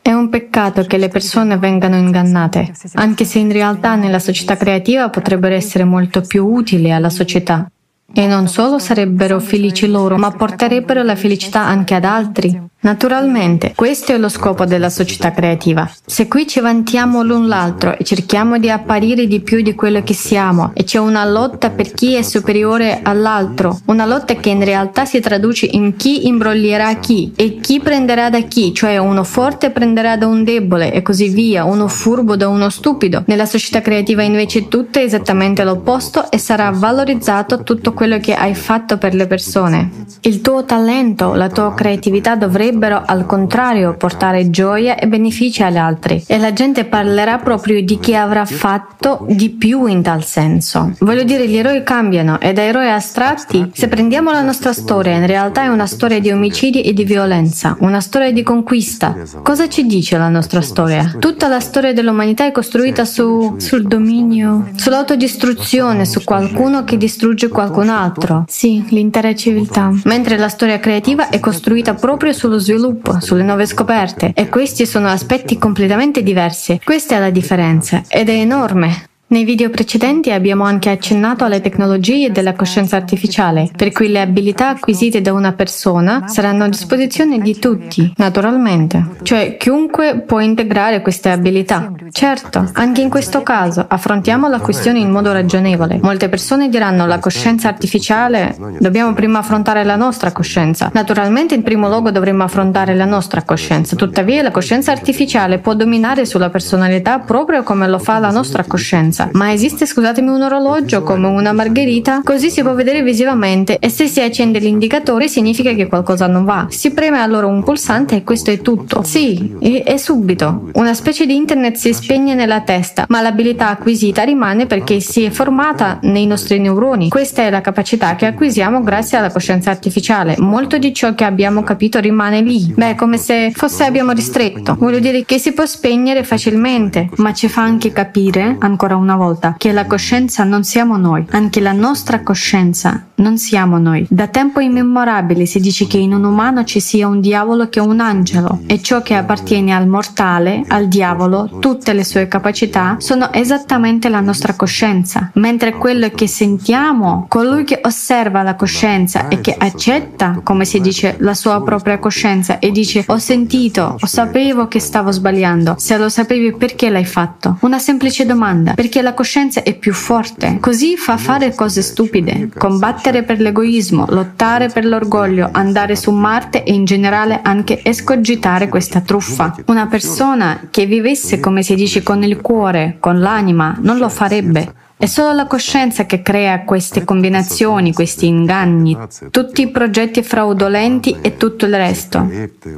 È 0.00 0.12
un 0.12 0.30
peccato 0.30 0.84
che 0.84 0.96
le 0.96 1.08
persone 1.08 1.58
vengano 1.58 1.96
ingannate, 1.96 2.72
anche 2.94 3.24
se 3.24 3.40
in 3.40 3.52
realtà 3.52 3.94
nella 3.94 4.18
società 4.18 4.56
creativa 4.56 5.10
potrebbero 5.10 5.54
essere 5.54 5.84
molto 5.84 6.22
più 6.22 6.46
utili 6.46 6.90
alla 6.90 7.10
società. 7.10 7.70
E 8.10 8.26
non 8.26 8.48
solo 8.48 8.78
sarebbero 8.78 9.38
felici 9.38 9.86
loro, 9.86 10.16
ma 10.16 10.30
porterebbero 10.30 11.02
la 11.02 11.14
felicità 11.14 11.60
anche 11.60 11.94
ad 11.94 12.04
altri. 12.04 12.58
Naturalmente, 12.80 13.72
questo 13.74 14.12
è 14.12 14.18
lo 14.18 14.28
scopo 14.28 14.64
della 14.64 14.88
società 14.88 15.32
creativa. 15.32 15.90
Se 16.06 16.28
qui 16.28 16.46
ci 16.46 16.60
vantiamo 16.60 17.24
l'un 17.24 17.48
l'altro 17.48 17.98
e 17.98 18.04
cerchiamo 18.04 18.56
di 18.58 18.70
apparire 18.70 19.26
di 19.26 19.40
più 19.40 19.62
di 19.62 19.74
quello 19.74 20.04
che 20.04 20.14
siamo 20.14 20.70
e 20.74 20.84
c'è 20.84 20.98
una 20.98 21.24
lotta 21.24 21.70
per 21.70 21.92
chi 21.92 22.14
è 22.14 22.22
superiore 22.22 23.00
all'altro, 23.02 23.80
una 23.86 24.06
lotta 24.06 24.36
che 24.36 24.50
in 24.50 24.64
realtà 24.64 25.06
si 25.06 25.18
traduce 25.18 25.66
in 25.66 25.96
chi 25.96 26.28
imbroglierà 26.28 26.94
chi 26.98 27.32
e 27.34 27.58
chi 27.58 27.80
prenderà 27.80 28.30
da 28.30 28.42
chi, 28.42 28.72
cioè 28.72 28.96
uno 28.98 29.24
forte 29.24 29.70
prenderà 29.70 30.16
da 30.16 30.28
un 30.28 30.44
debole 30.44 30.92
e 30.92 31.02
così 31.02 31.30
via, 31.30 31.64
uno 31.64 31.88
furbo 31.88 32.36
da 32.36 32.46
uno 32.46 32.70
stupido. 32.70 33.24
Nella 33.26 33.46
società 33.46 33.80
creativa 33.80 34.22
invece 34.22 34.68
tutto 34.68 35.00
è 35.00 35.02
esattamente 35.02 35.64
l'opposto 35.64 36.30
e 36.30 36.38
sarà 36.38 36.70
valorizzato 36.70 37.64
tutto 37.64 37.92
quello 37.92 38.18
che 38.20 38.34
hai 38.34 38.54
fatto 38.54 38.98
per 38.98 39.14
le 39.14 39.26
persone. 39.26 39.90
Il 40.20 40.40
tuo 40.42 40.64
talento, 40.64 41.34
la 41.34 41.48
tua 41.48 41.74
creatività 41.74 42.36
dovrebbe 42.36 42.66
dovrebbero 42.68 43.02
al 43.04 43.24
contrario 43.26 43.94
portare 43.94 44.50
gioia 44.50 44.96
e 44.96 45.06
benefici 45.08 45.62
agli 45.62 45.76
altri 45.76 46.22
e 46.26 46.38
la 46.38 46.52
gente 46.52 46.84
parlerà 46.84 47.38
proprio 47.38 47.82
di 47.82 47.98
chi 47.98 48.14
avrà 48.14 48.44
fatto 48.44 49.24
di 49.28 49.50
più 49.50 49.86
in 49.86 50.02
tal 50.02 50.24
senso. 50.24 50.92
Voglio 51.00 51.24
dire, 51.24 51.48
gli 51.48 51.56
eroi 51.56 51.82
cambiano 51.82 52.38
e 52.40 52.52
da 52.52 52.62
eroi 52.62 52.90
astratti, 52.90 53.70
se 53.72 53.88
prendiamo 53.88 54.30
la 54.30 54.42
nostra 54.42 54.72
storia, 54.72 55.14
in 55.14 55.26
realtà 55.26 55.62
è 55.62 55.68
una 55.68 55.86
storia 55.86 56.20
di 56.20 56.30
omicidi 56.30 56.82
e 56.82 56.92
di 56.92 57.04
violenza, 57.04 57.76
una 57.80 58.00
storia 58.00 58.32
di 58.32 58.42
conquista. 58.42 59.16
Cosa 59.42 59.68
ci 59.68 59.86
dice 59.86 60.18
la 60.18 60.28
nostra 60.28 60.60
storia? 60.60 61.16
Tutta 61.18 61.48
la 61.48 61.60
storia 61.60 61.92
dell'umanità 61.92 62.44
è 62.44 62.52
costruita 62.52 63.04
su, 63.04 63.54
sul 63.58 63.86
dominio, 63.86 64.70
sull'autodistruzione, 64.76 66.04
su 66.04 66.22
qualcuno 66.24 66.84
che 66.84 66.96
distrugge 66.96 67.48
qualcun 67.48 67.88
altro. 67.88 68.44
Sì, 68.46 68.84
l'intera 68.88 69.34
civiltà. 69.34 69.92
Mentre 70.04 70.36
la 70.36 70.48
storia 70.48 70.78
creativa 70.78 71.28
è 71.28 71.40
costruita 71.40 71.94
proprio 71.94 72.32
sullo 72.32 72.57
sviluppo, 72.58 73.20
sulle 73.20 73.42
nuove 73.42 73.66
scoperte 73.66 74.32
e 74.34 74.48
questi 74.48 74.86
sono 74.86 75.08
aspetti 75.08 75.58
completamente 75.58 76.22
diversi. 76.22 76.80
Questa 76.82 77.16
è 77.16 77.18
la 77.18 77.30
differenza 77.30 78.02
ed 78.08 78.28
è 78.28 78.34
enorme. 78.34 79.07
Nei 79.30 79.44
video 79.44 79.68
precedenti 79.68 80.30
abbiamo 80.30 80.64
anche 80.64 80.88
accennato 80.88 81.44
alle 81.44 81.60
tecnologie 81.60 82.32
della 82.32 82.54
coscienza 82.54 82.96
artificiale, 82.96 83.68
per 83.76 83.92
cui 83.92 84.08
le 84.08 84.22
abilità 84.22 84.70
acquisite 84.70 85.20
da 85.20 85.34
una 85.34 85.52
persona 85.52 86.26
saranno 86.28 86.64
a 86.64 86.68
disposizione 86.68 87.38
di 87.38 87.58
tutti, 87.58 88.10
naturalmente. 88.16 89.16
Cioè 89.22 89.58
chiunque 89.58 90.22
può 90.26 90.40
integrare 90.40 91.02
queste 91.02 91.28
abilità. 91.28 91.92
Certo, 92.10 92.70
anche 92.72 93.02
in 93.02 93.10
questo 93.10 93.42
caso 93.42 93.84
affrontiamo 93.86 94.48
la 94.48 94.60
questione 94.60 94.98
in 94.98 95.10
modo 95.10 95.30
ragionevole. 95.30 95.98
Molte 96.00 96.30
persone 96.30 96.70
diranno 96.70 97.06
la 97.06 97.18
coscienza 97.18 97.68
artificiale, 97.68 98.56
dobbiamo 98.78 99.12
prima 99.12 99.40
affrontare 99.40 99.84
la 99.84 99.96
nostra 99.96 100.32
coscienza. 100.32 100.90
Naturalmente 100.94 101.54
in 101.54 101.62
primo 101.62 101.88
luogo 101.88 102.10
dovremmo 102.10 102.44
affrontare 102.44 102.94
la 102.94 103.04
nostra 103.04 103.42
coscienza, 103.42 103.94
tuttavia 103.94 104.42
la 104.42 104.50
coscienza 104.50 104.90
artificiale 104.90 105.58
può 105.58 105.74
dominare 105.74 106.24
sulla 106.24 106.48
personalità 106.48 107.18
proprio 107.18 107.62
come 107.62 107.86
lo 107.86 107.98
fa 107.98 108.18
la 108.18 108.30
nostra 108.30 108.64
coscienza 108.64 109.16
differenza. 109.18 109.30
Ma 109.32 109.52
esiste, 109.52 109.86
scusatemi, 109.86 110.28
un 110.28 110.42
orologio 110.42 111.02
come 111.02 111.26
una 111.26 111.52
margherita? 111.52 112.20
Così 112.22 112.50
si 112.50 112.62
può 112.62 112.74
vedere 112.74 113.02
visivamente 113.02 113.78
e 113.78 113.88
se 113.88 114.06
si 114.06 114.20
accende 114.20 114.58
l'indicatore 114.60 115.26
significa 115.28 115.72
che 115.72 115.88
qualcosa 115.88 116.26
non 116.26 116.44
va. 116.44 116.66
Si 116.70 116.92
preme 116.92 117.18
allora 117.20 117.46
un 117.46 117.64
pulsante 117.64 118.16
e 118.16 118.24
questo 118.24 118.50
è 118.50 118.60
tutto. 118.60 119.02
Sì, 119.02 119.56
e, 119.58 119.82
e 119.84 119.98
subito. 119.98 120.70
Una 120.74 120.94
specie 120.94 121.26
di 121.26 121.34
internet 121.34 121.76
si 121.76 121.92
spegne 121.92 122.34
nella 122.34 122.60
testa, 122.60 123.06
ma 123.08 123.20
l'abilità 123.20 123.68
acquisita 123.68 124.22
rimane 124.22 124.66
perché 124.66 125.00
si 125.00 125.24
è 125.24 125.30
formata 125.30 125.98
nei 126.02 126.26
nostri 126.26 126.58
neuroni. 126.60 127.08
Questa 127.08 127.42
è 127.42 127.50
la 127.50 127.60
capacità 127.60 128.14
che 128.14 128.26
acquisiamo 128.26 128.82
grazie 128.82 129.18
alla 129.18 129.32
coscienza 129.32 129.70
artificiale. 129.70 130.36
Molto 130.38 130.78
di 130.78 130.92
ciò 130.92 131.14
che 131.14 131.24
abbiamo 131.24 131.62
capito 131.62 131.98
rimane 131.98 132.40
lì. 132.40 132.72
Beh, 132.74 132.94
come 132.94 133.16
se 133.16 133.50
fosse 133.54 133.84
abbiamo 133.84 134.12
ristretto. 134.12 134.76
Voglio 134.78 134.98
dire 134.98 135.24
che 135.24 135.38
si 135.38 135.52
può 135.52 135.64
spegnere 135.64 136.22
facilmente, 136.22 137.08
ma 137.16 137.32
ci 137.32 137.48
fa 137.48 137.62
anche 137.62 137.92
capire, 137.92 138.56
ancora 138.58 138.96
una 138.96 139.07
una 139.08 139.16
volta 139.16 139.54
che 139.56 139.72
la 139.72 139.86
coscienza 139.86 140.44
non 140.44 140.64
siamo 140.64 140.98
noi, 140.98 141.24
anche 141.30 141.60
la 141.60 141.72
nostra 141.72 142.22
coscienza 142.22 143.06
non 143.18 143.38
siamo 143.38 143.78
noi. 143.78 144.06
Da 144.10 144.26
tempo 144.26 144.60
immemorabile 144.60 145.46
si 145.46 145.60
dice 145.60 145.86
che 145.86 145.96
in 145.96 146.12
un 146.12 146.24
umano 146.24 146.62
ci 146.64 146.78
sia 146.78 147.08
un 147.08 147.20
diavolo 147.20 147.70
che 147.70 147.80
un 147.80 148.00
angelo 148.00 148.60
e 148.66 148.82
ciò 148.82 149.00
che 149.00 149.14
appartiene 149.14 149.72
al 149.74 149.88
mortale, 149.88 150.62
al 150.68 150.88
diavolo, 150.88 151.58
tutte 151.58 151.94
le 151.94 152.04
sue 152.04 152.28
capacità 152.28 152.96
sono 152.98 153.32
esattamente 153.32 154.10
la 154.10 154.20
nostra 154.20 154.54
coscienza, 154.54 155.30
mentre 155.34 155.72
quello 155.72 156.10
che 156.10 156.26
sentiamo, 156.26 157.24
colui 157.28 157.64
che 157.64 157.80
osserva 157.82 158.42
la 158.42 158.56
coscienza 158.56 159.28
e 159.28 159.40
che 159.40 159.54
accetta, 159.56 160.40
come 160.42 160.66
si 160.66 160.80
dice, 160.80 161.16
la 161.20 161.34
sua 161.34 161.62
propria 161.62 161.98
coscienza 161.98 162.58
e 162.58 162.70
dice 162.70 163.04
ho 163.06 163.18
sentito, 163.18 163.96
ho 163.98 164.06
sapevo 164.06 164.68
che 164.68 164.80
stavo 164.80 165.10
sbagliando, 165.10 165.76
se 165.78 165.96
lo 165.96 166.10
sapevi 166.10 166.54
perché 166.54 166.90
l'hai 166.90 167.06
fatto? 167.06 167.56
Una 167.62 167.78
semplice 167.78 168.26
domanda, 168.26 168.74
perché 168.74 168.97
perché 168.98 169.02
la 169.02 169.14
coscienza 169.14 169.62
è 169.62 169.74
più 169.76 169.92
forte. 169.92 170.58
Così 170.60 170.96
fa 170.96 171.16
fare 171.16 171.54
cose 171.54 171.82
stupide, 171.82 172.50
combattere 172.56 173.22
per 173.22 173.40
l'egoismo, 173.40 174.06
lottare 174.08 174.68
per 174.68 174.84
l'orgoglio, 174.84 175.48
andare 175.52 175.94
su 175.94 176.10
Marte 176.10 176.64
e 176.64 176.72
in 176.72 176.84
generale 176.84 177.40
anche 177.42 177.80
escogitare 177.84 178.68
questa 178.68 179.00
truffa. 179.00 179.54
Una 179.66 179.86
persona 179.86 180.68
che 180.70 180.86
vivesse, 180.86 181.38
come 181.38 181.62
si 181.62 181.74
dice, 181.74 182.02
con 182.02 182.22
il 182.24 182.40
cuore, 182.40 182.96
con 182.98 183.20
l'anima, 183.20 183.76
non 183.80 183.98
lo 183.98 184.08
farebbe. 184.08 184.72
È 185.00 185.06
solo 185.06 185.32
la 185.32 185.46
coscienza 185.46 186.06
che 186.06 186.22
crea 186.22 186.64
queste 186.64 187.04
combinazioni, 187.04 187.92
questi 187.92 188.26
inganni, 188.26 188.98
tutti 189.30 189.62
i 189.62 189.70
progetti 189.70 190.24
fraudolenti 190.24 191.18
e 191.20 191.36
tutto 191.36 191.66
il 191.66 191.76
resto. 191.76 192.28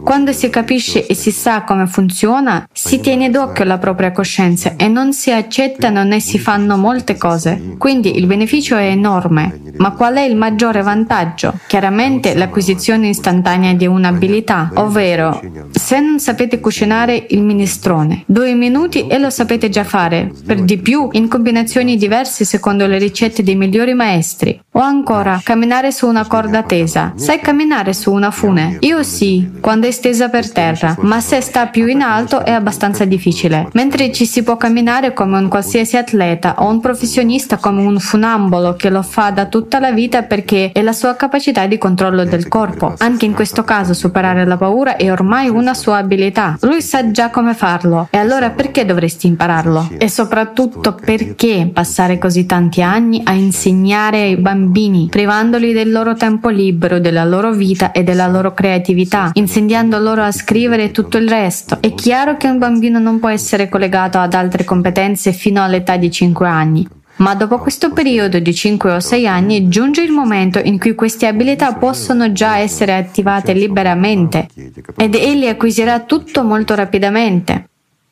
Quando 0.04 0.30
si 0.32 0.50
capisce 0.50 1.06
e 1.06 1.14
si 1.14 1.30
sa 1.30 1.62
come 1.62 1.86
funziona, 1.86 2.68
si 2.70 3.00
tiene 3.00 3.30
d'occhio 3.30 3.64
la 3.64 3.78
propria 3.78 4.12
coscienza 4.12 4.74
e 4.76 4.86
non 4.86 5.14
si 5.14 5.32
accettano 5.32 6.04
né 6.04 6.20
si 6.20 6.38
fanno 6.38 6.76
molte 6.76 7.16
cose. 7.16 7.76
Quindi 7.78 8.18
il 8.18 8.26
beneficio 8.26 8.76
è 8.76 8.88
enorme. 8.88 9.58
Ma 9.78 9.92
qual 9.92 10.16
è 10.16 10.20
il 10.20 10.36
maggiore 10.36 10.82
vantaggio? 10.82 11.54
Chiaramente 11.66 12.34
l'acquisizione 12.34 13.08
istantanea 13.08 13.72
di 13.72 13.86
un'abilità, 13.86 14.72
ovvero 14.74 15.40
se 15.70 15.98
non 16.00 16.20
sapete 16.20 16.60
cucinare 16.60 17.28
il 17.30 17.42
minestrone, 17.42 18.24
due 18.26 18.52
minuti 18.52 19.06
e 19.06 19.16
lo 19.16 19.30
sapete 19.30 19.70
già 19.70 19.84
fare, 19.84 20.30
per 20.44 20.60
di 20.60 20.76
più 20.76 21.08
in 21.12 21.26
combinazioni 21.26 21.96
di 21.96 22.08
diversi 22.10 22.44
secondo 22.44 22.88
le 22.88 22.98
ricette 22.98 23.44
dei 23.44 23.54
migliori 23.54 23.94
maestri. 23.94 24.60
O 24.72 24.80
ancora, 24.80 25.40
camminare 25.44 25.92
su 25.92 26.08
una 26.08 26.26
corda 26.26 26.64
tesa. 26.64 27.12
Sai 27.14 27.38
camminare 27.38 27.92
su 27.92 28.12
una 28.12 28.32
fune? 28.32 28.78
Io 28.80 29.04
sì, 29.04 29.48
quando 29.60 29.86
è 29.86 29.92
stesa 29.92 30.28
per 30.28 30.50
terra, 30.50 30.96
ma 31.02 31.20
se 31.20 31.40
sta 31.40 31.68
più 31.68 31.86
in 31.86 32.02
alto 32.02 32.44
è 32.44 32.50
abbastanza 32.50 33.04
difficile. 33.04 33.68
Mentre 33.74 34.10
ci 34.10 34.26
si 34.26 34.42
può 34.42 34.56
camminare 34.56 35.12
come 35.12 35.38
un 35.38 35.48
qualsiasi 35.48 35.96
atleta 35.96 36.56
o 36.58 36.68
un 36.68 36.80
professionista 36.80 37.58
come 37.58 37.82
un 37.82 38.00
funambolo 38.00 38.74
che 38.74 38.90
lo 38.90 39.02
fa 39.02 39.30
da 39.30 39.46
tutta 39.46 39.78
la 39.78 39.92
vita 39.92 40.24
perché 40.24 40.72
è 40.72 40.82
la 40.82 40.92
sua 40.92 41.14
capacità 41.14 41.66
di 41.66 41.78
controllo 41.78 42.24
del 42.24 42.48
corpo. 42.48 42.94
Anche 42.98 43.24
in 43.24 43.34
questo 43.34 43.62
caso 43.62 43.94
superare 43.94 44.44
la 44.44 44.56
paura 44.56 44.96
è 44.96 45.12
ormai 45.12 45.48
una 45.48 45.74
sua 45.74 45.98
abilità. 45.98 46.56
Lui 46.62 46.82
sa 46.82 47.12
già 47.12 47.30
come 47.30 47.54
farlo. 47.54 48.08
E 48.10 48.18
allora 48.18 48.50
perché 48.50 48.84
dovresti 48.84 49.28
impararlo? 49.28 49.90
E 49.96 50.08
soprattutto 50.08 50.94
perché 50.94 51.70
passare 51.72 51.99
passare 52.00 52.16
così 52.16 52.46
tanti 52.46 52.80
anni 52.80 53.20
a 53.24 53.34
insegnare 53.34 54.22
ai 54.22 54.36
bambini, 54.36 55.08
privandoli 55.10 55.74
del 55.74 55.92
loro 55.92 56.14
tempo 56.14 56.48
libero, 56.48 56.98
della 56.98 57.24
loro 57.24 57.52
vita 57.52 57.92
e 57.92 58.02
della 58.02 58.26
loro 58.26 58.54
creatività, 58.54 59.32
insegnando 59.34 59.98
loro 59.98 60.22
a 60.22 60.32
scrivere 60.32 60.84
e 60.84 60.90
tutto 60.92 61.18
il 61.18 61.28
resto. 61.28 61.76
È 61.82 61.92
chiaro 61.92 62.38
che 62.38 62.48
un 62.48 62.56
bambino 62.56 62.98
non 62.98 63.18
può 63.18 63.28
essere 63.28 63.68
collegato 63.68 64.18
ad 64.18 64.32
altre 64.32 64.64
competenze 64.64 65.32
fino 65.32 65.62
all'età 65.62 65.98
di 65.98 66.10
5 66.10 66.48
anni. 66.48 66.88
Ma 67.16 67.34
dopo 67.34 67.58
questo 67.58 67.92
periodo 67.92 68.38
di 68.38 68.54
5 68.54 68.92
o 68.92 69.00
6 69.00 69.26
anni 69.26 69.68
giunge 69.68 70.00
il 70.00 70.10
momento 70.10 70.58
in 70.58 70.78
cui 70.78 70.94
queste 70.94 71.26
abilità 71.26 71.74
possono 71.74 72.32
già 72.32 72.56
essere 72.56 72.96
attivate 72.96 73.52
liberamente 73.52 74.48
ed 74.96 75.14
egli 75.14 75.46
acquisirà 75.46 76.00
tutto 76.00 76.44
molto 76.44 76.74
rapidamente. 76.74 77.68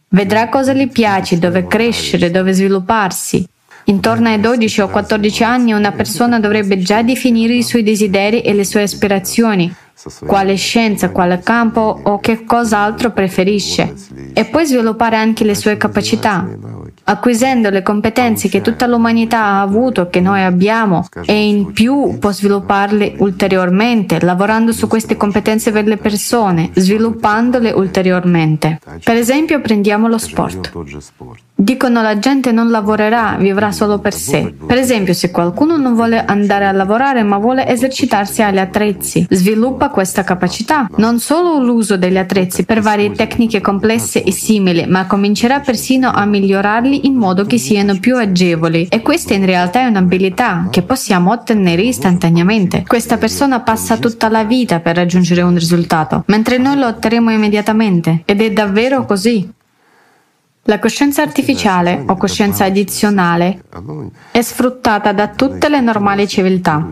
Vedrà 0.08 0.50
cosa 0.50 0.74
gli 0.74 0.88
piace, 0.88 1.38
dove 1.38 1.66
crescere, 1.66 2.30
dove 2.30 2.52
svilupparsi. 2.52 3.48
Intorno 3.88 4.28
ai 4.28 4.38
12 4.38 4.82
o 4.82 4.88
14 4.88 5.44
anni 5.44 5.72
una 5.72 5.92
persona 5.92 6.38
dovrebbe 6.38 6.78
già 6.78 7.00
definire 7.00 7.54
i 7.54 7.62
suoi 7.62 7.82
desideri 7.82 8.42
e 8.42 8.52
le 8.52 8.64
sue 8.64 8.82
aspirazioni, 8.82 9.74
quale 10.26 10.54
scienza, 10.54 11.10
quale 11.10 11.40
campo 11.40 12.00
o 12.02 12.18
che 12.20 12.44
cos'altro 12.44 13.10
preferisce, 13.10 13.94
e 14.32 14.44
poi 14.44 14.66
sviluppare 14.66 15.16
anche 15.16 15.44
le 15.44 15.54
sue 15.54 15.76
capacità, 15.76 16.46
acquisendo 17.04 17.70
le 17.70 17.82
competenze 17.82 18.48
che 18.48 18.60
tutta 18.60 18.86
l'umanità 18.86 19.42
ha 19.42 19.60
avuto, 19.60 20.08
che 20.08 20.20
noi 20.20 20.42
abbiamo, 20.42 21.06
e 21.24 21.48
in 21.48 21.72
più 21.72 22.18
può 22.18 22.30
svilupparle 22.30 23.14
ulteriormente, 23.18 24.20
lavorando 24.20 24.72
su 24.72 24.86
queste 24.88 25.16
competenze 25.16 25.72
per 25.72 25.86
le 25.86 25.96
persone, 25.96 26.70
sviluppandole 26.74 27.70
ulteriormente. 27.70 28.78
Per 29.02 29.16
esempio 29.16 29.60
prendiamo 29.60 30.08
lo 30.08 30.18
sport. 30.18 30.72
Dicono 31.60 32.02
la 32.02 32.20
gente 32.20 32.52
non 32.52 32.70
lavorerà, 32.70 33.36
vivrà 33.36 33.72
solo 33.72 33.98
per 33.98 34.14
sé. 34.14 34.54
Per 34.64 34.78
esempio, 34.78 35.12
se 35.12 35.32
qualcuno 35.32 35.76
non 35.76 35.94
vuole 35.94 36.24
andare 36.24 36.66
a 36.66 36.72
lavorare 36.72 37.24
ma 37.24 37.38
vuole 37.38 37.66
esercitarsi 37.66 38.42
agli 38.42 38.58
attrezzi, 38.58 39.26
sviluppa 39.28 39.87
questa 39.90 40.24
capacità. 40.24 40.88
Non 40.96 41.18
solo 41.18 41.58
l'uso 41.62 41.96
degli 41.96 42.16
attrezzi 42.16 42.64
per 42.64 42.80
varie 42.80 43.12
tecniche 43.12 43.60
complesse 43.60 44.22
e 44.22 44.32
simili, 44.32 44.86
ma 44.86 45.06
comincerà 45.06 45.60
persino 45.60 46.10
a 46.10 46.24
migliorarli 46.24 47.06
in 47.06 47.14
modo 47.14 47.44
che 47.44 47.58
siano 47.58 47.98
più 47.98 48.16
agevoli. 48.16 48.86
E 48.90 49.02
questa 49.02 49.34
in 49.34 49.46
realtà 49.46 49.80
è 49.80 49.86
un'abilità 49.86 50.68
che 50.70 50.82
possiamo 50.82 51.32
ottenere 51.32 51.82
istantaneamente. 51.82 52.84
Questa 52.86 53.16
persona 53.18 53.60
passa 53.60 53.96
tutta 53.96 54.28
la 54.28 54.44
vita 54.44 54.80
per 54.80 54.96
raggiungere 54.96 55.42
un 55.42 55.54
risultato, 55.54 56.24
mentre 56.26 56.58
noi 56.58 56.78
lo 56.78 56.86
otterremo 56.86 57.30
immediatamente. 57.30 58.22
Ed 58.24 58.40
è 58.40 58.52
davvero 58.52 59.04
così. 59.04 59.56
La 60.68 60.78
coscienza 60.78 61.22
artificiale 61.22 62.04
o 62.06 62.14
coscienza 62.18 62.66
addizionale 62.66 63.62
è 64.30 64.42
sfruttata 64.42 65.12
da 65.12 65.28
tutte 65.28 65.70
le 65.70 65.80
normali 65.80 66.28
civiltà 66.28 66.90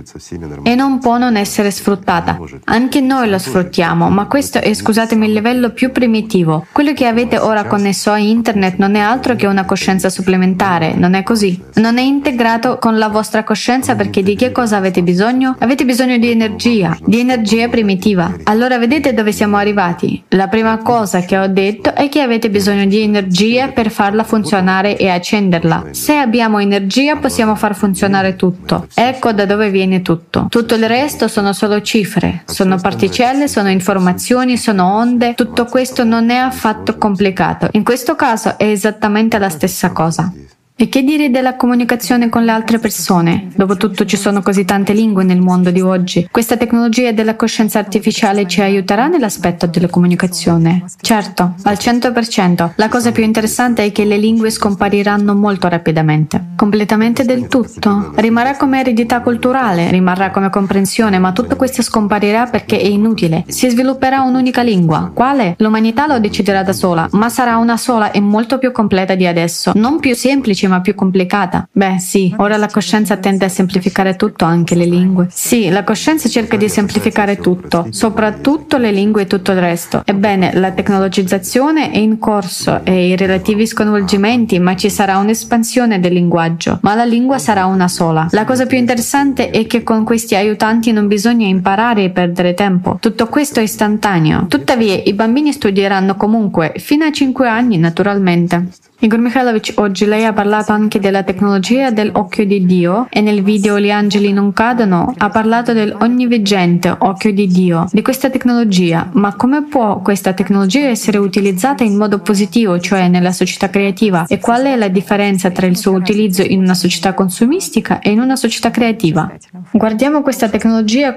e 0.62 0.74
non 0.74 0.98
può 0.98 1.18
non 1.18 1.36
essere 1.36 1.70
sfruttata. 1.70 2.38
Anche 2.64 3.02
noi 3.02 3.28
lo 3.28 3.36
sfruttiamo, 3.36 4.08
ma 4.08 4.24
questo 4.28 4.60
è, 4.60 4.72
scusatemi, 4.72 5.26
il 5.26 5.34
livello 5.34 5.72
più 5.72 5.92
primitivo. 5.92 6.64
Quello 6.72 6.94
che 6.94 7.06
avete 7.06 7.36
ora 7.36 7.64
connesso 7.64 8.10
a 8.10 8.16
internet 8.16 8.78
non 8.78 8.94
è 8.94 9.00
altro 9.00 9.36
che 9.36 9.46
una 9.46 9.66
coscienza 9.66 10.08
supplementare, 10.08 10.94
non 10.94 11.12
è 11.12 11.22
così? 11.22 11.62
Non 11.74 11.98
è 11.98 12.02
integrato 12.02 12.78
con 12.78 12.96
la 12.96 13.08
vostra 13.08 13.44
coscienza 13.44 13.94
perché 13.94 14.22
di 14.22 14.36
che 14.36 14.52
cosa 14.52 14.78
avete 14.78 15.02
bisogno? 15.02 15.54
Avete 15.58 15.84
bisogno 15.84 16.16
di 16.16 16.30
energia, 16.30 16.96
di 17.04 17.20
energia 17.20 17.68
primitiva. 17.68 18.36
Allora 18.44 18.78
vedete 18.78 19.12
dove 19.12 19.32
siamo 19.32 19.58
arrivati? 19.58 20.24
La 20.28 20.48
prima 20.48 20.78
cosa 20.78 21.20
che 21.20 21.36
ho 21.36 21.46
detto 21.46 21.94
è 21.94 22.08
che 22.08 22.22
avete 22.22 22.48
bisogno 22.48 22.86
di 22.86 23.02
energia 23.02 23.64
per 23.72 23.90
farla 23.90 24.24
funzionare 24.24 24.96
e 24.96 25.08
accenderla. 25.08 25.86
Se 25.90 26.16
abbiamo 26.16 26.58
energia 26.58 27.16
possiamo 27.16 27.54
far 27.54 27.74
funzionare 27.74 28.36
tutto. 28.36 28.86
Ecco 28.94 29.32
da 29.32 29.46
dove 29.46 29.70
viene 29.70 30.02
tutto. 30.02 30.46
Tutto 30.48 30.74
il 30.74 30.86
resto 30.86 31.28
sono 31.28 31.52
solo 31.52 31.80
cifre, 31.82 32.42
sono 32.46 32.76
particelle, 32.76 33.48
sono 33.48 33.68
informazioni, 33.70 34.56
sono 34.56 34.86
onde. 34.86 35.34
Tutto 35.34 35.64
questo 35.66 36.04
non 36.04 36.30
è 36.30 36.36
affatto 36.36 36.96
complicato. 36.96 37.68
In 37.72 37.84
questo 37.84 38.14
caso 38.14 38.58
è 38.58 38.64
esattamente 38.64 39.38
la 39.38 39.50
stessa 39.50 39.90
cosa. 39.90 40.32
E 40.78 40.90
che 40.90 41.02
dire 41.02 41.30
della 41.30 41.56
comunicazione 41.56 42.28
con 42.28 42.44
le 42.44 42.50
altre 42.50 42.78
persone? 42.78 43.48
Dopotutto 43.56 44.04
ci 44.04 44.18
sono 44.18 44.42
così 44.42 44.66
tante 44.66 44.92
lingue 44.92 45.24
nel 45.24 45.40
mondo 45.40 45.70
di 45.70 45.80
oggi. 45.80 46.28
Questa 46.30 46.58
tecnologia 46.58 47.12
della 47.12 47.34
coscienza 47.34 47.78
artificiale 47.78 48.46
ci 48.46 48.60
aiuterà 48.60 49.06
nell'aspetto 49.06 49.64
della 49.64 49.88
comunicazione? 49.88 50.84
Certo, 51.00 51.54
al 51.62 51.78
100%. 51.80 52.72
La 52.76 52.88
cosa 52.90 53.10
più 53.10 53.24
interessante 53.24 53.86
è 53.86 53.90
che 53.90 54.04
le 54.04 54.18
lingue 54.18 54.50
scompariranno 54.50 55.34
molto 55.34 55.66
rapidamente. 55.66 56.48
Completamente 56.56 57.24
del 57.24 57.46
tutto. 57.46 58.12
Rimarrà 58.14 58.58
come 58.58 58.80
eredità 58.80 59.22
culturale, 59.22 59.90
rimarrà 59.90 60.30
come 60.30 60.50
comprensione, 60.50 61.18
ma 61.18 61.32
tutto 61.32 61.56
questo 61.56 61.80
scomparirà 61.80 62.48
perché 62.48 62.78
è 62.78 62.86
inutile. 62.86 63.44
Si 63.46 63.66
svilupperà 63.70 64.20
un'unica 64.20 64.60
lingua. 64.60 65.10
Quale? 65.14 65.54
L'umanità 65.56 66.06
lo 66.06 66.20
deciderà 66.20 66.62
da 66.62 66.74
sola, 66.74 67.08
ma 67.12 67.30
sarà 67.30 67.56
una 67.56 67.78
sola 67.78 68.10
e 68.10 68.20
molto 68.20 68.58
più 68.58 68.72
completa 68.72 69.14
di 69.14 69.26
adesso. 69.26 69.72
Non 69.74 70.00
più 70.00 70.14
semplice 70.14 70.64
ma 70.68 70.80
più 70.80 70.94
complicata. 70.94 71.68
Beh, 71.70 71.98
sì, 71.98 72.34
ora 72.38 72.56
la 72.56 72.68
coscienza 72.68 73.16
tende 73.16 73.44
a 73.44 73.48
semplificare 73.48 74.16
tutto, 74.16 74.44
anche 74.44 74.74
le 74.74 74.86
lingue. 74.86 75.28
Sì, 75.30 75.68
la 75.68 75.84
coscienza 75.84 76.28
cerca 76.28 76.56
di 76.56 76.68
semplificare 76.68 77.38
tutto, 77.38 77.86
soprattutto 77.90 78.76
le 78.76 78.90
lingue 78.90 79.22
e 79.22 79.26
tutto 79.26 79.52
il 79.52 79.58
resto. 79.58 80.02
Ebbene, 80.04 80.52
la 80.54 80.72
tecnologizzazione 80.72 81.90
è 81.90 81.98
in 81.98 82.18
corso 82.18 82.80
e 82.84 83.08
i 83.08 83.16
relativi 83.16 83.66
sconvolgimenti, 83.66 84.58
ma 84.58 84.76
ci 84.76 84.90
sarà 84.90 85.18
un'espansione 85.18 86.00
del 86.00 86.12
linguaggio, 86.12 86.78
ma 86.82 86.94
la 86.94 87.04
lingua 87.04 87.38
sarà 87.38 87.66
una 87.66 87.88
sola. 87.88 88.28
La 88.30 88.44
cosa 88.44 88.66
più 88.66 88.78
interessante 88.78 89.50
è 89.50 89.66
che 89.66 89.82
con 89.82 90.04
questi 90.04 90.34
aiutanti 90.34 90.92
non 90.92 91.06
bisogna 91.06 91.46
imparare 91.46 92.04
e 92.04 92.10
perdere 92.10 92.54
tempo. 92.54 92.98
Tutto 93.00 93.26
questo 93.26 93.60
è 93.60 93.62
istantaneo. 93.62 94.46
Tuttavia, 94.48 95.00
i 95.04 95.12
bambini 95.12 95.52
studieranno 95.52 96.16
comunque, 96.16 96.74
fino 96.76 97.04
a 97.04 97.12
5 97.12 97.48
anni 97.48 97.78
naturalmente. 97.78 98.68
Igor 98.98 99.18
Mikhailovich, 99.18 99.74
oggi 99.76 100.06
lei 100.06 100.24
ha 100.24 100.32
parlato 100.32 100.72
anche 100.72 100.98
della 100.98 101.22
tecnologia 101.22 101.90
dell'occhio 101.90 102.46
di 102.46 102.64
Dio 102.64 103.08
e 103.10 103.20
nel 103.20 103.42
video 103.42 103.78
Gli 103.78 103.90
angeli 103.90 104.32
non 104.32 104.54
cadono 104.54 105.12
ha 105.18 105.28
parlato 105.28 105.74
dell'onniveggente 105.74 106.96
occhio 107.00 107.30
di 107.30 107.46
Dio, 107.46 107.86
di 107.92 108.00
questa 108.00 108.30
tecnologia. 108.30 109.06
Ma 109.12 109.36
come 109.36 109.64
può 109.64 110.00
questa 110.00 110.32
tecnologia 110.32 110.86
essere 110.86 111.18
utilizzata 111.18 111.84
in 111.84 111.94
modo 111.94 112.20
positivo, 112.20 112.80
cioè 112.80 113.08
nella 113.08 113.32
società 113.32 113.68
creativa? 113.68 114.24
E 114.26 114.38
qual 114.38 114.64
è 114.64 114.74
la 114.76 114.88
differenza 114.88 115.50
tra 115.50 115.66
il 115.66 115.76
suo 115.76 115.92
utilizzo 115.92 116.40
in 116.40 116.60
una 116.60 116.74
società 116.74 117.12
consumistica 117.12 117.98
e 117.98 118.10
in 118.12 118.20
una 118.20 118.34
società 118.34 118.70
creativa? 118.70 119.30
Guardiamo 119.72 120.22
questa 120.22 120.48
tecnologia 120.48 121.14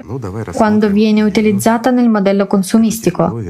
quando 0.52 0.90
viene 0.90 1.22
utilizzata 1.22 1.90
nel 1.90 2.10
modello 2.10 2.46
consumistico. 2.46 3.42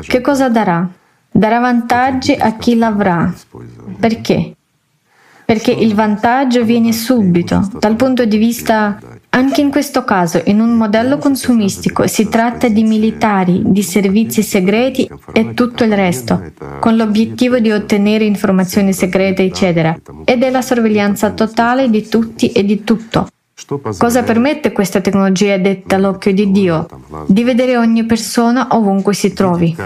Che 0.00 0.20
cosa 0.20 0.48
darà? 0.48 0.90
Darà 1.32 1.58
vantaggi 1.58 2.32
a 2.32 2.56
chi 2.56 2.76
l'avrà. 2.76 3.32
Perché? 3.98 4.54
Perché 5.44 5.72
il 5.72 5.94
vantaggio 5.94 6.64
viene 6.64 6.92
subito, 6.92 7.68
dal 7.78 7.96
punto 7.96 8.24
di 8.24 8.36
vista 8.36 8.98
anche 9.34 9.60
in 9.62 9.70
questo 9.70 10.04
caso, 10.04 10.42
in 10.44 10.60
un 10.60 10.76
modello 10.76 11.16
consumistico, 11.16 12.06
si 12.06 12.28
tratta 12.28 12.68
di 12.68 12.82
militari, 12.84 13.62
di 13.64 13.82
servizi 13.82 14.42
segreti 14.42 15.10
e 15.32 15.54
tutto 15.54 15.84
il 15.84 15.94
resto, 15.94 16.52
con 16.80 16.96
l'obiettivo 16.96 17.58
di 17.58 17.70
ottenere 17.70 18.24
informazioni 18.24 18.92
segrete, 18.92 19.42
eccetera, 19.42 19.98
e 20.24 20.36
della 20.36 20.60
sorveglianza 20.60 21.30
totale 21.30 21.88
di 21.88 22.06
tutti 22.08 22.52
e 22.52 22.62
di 22.62 22.84
tutto. 22.84 23.26
Cosa 23.98 24.22
permette 24.22 24.72
questa 24.72 25.00
tecnologia 25.00 25.56
detta 25.58 25.98
l'occhio 25.98 26.32
di 26.32 26.50
Dio? 26.50 26.86
Di 27.26 27.44
vedere 27.44 27.76
ogni 27.76 28.04
persona 28.04 28.68
ovunque 28.70 29.14
si 29.14 29.32
trovi. 29.34 29.76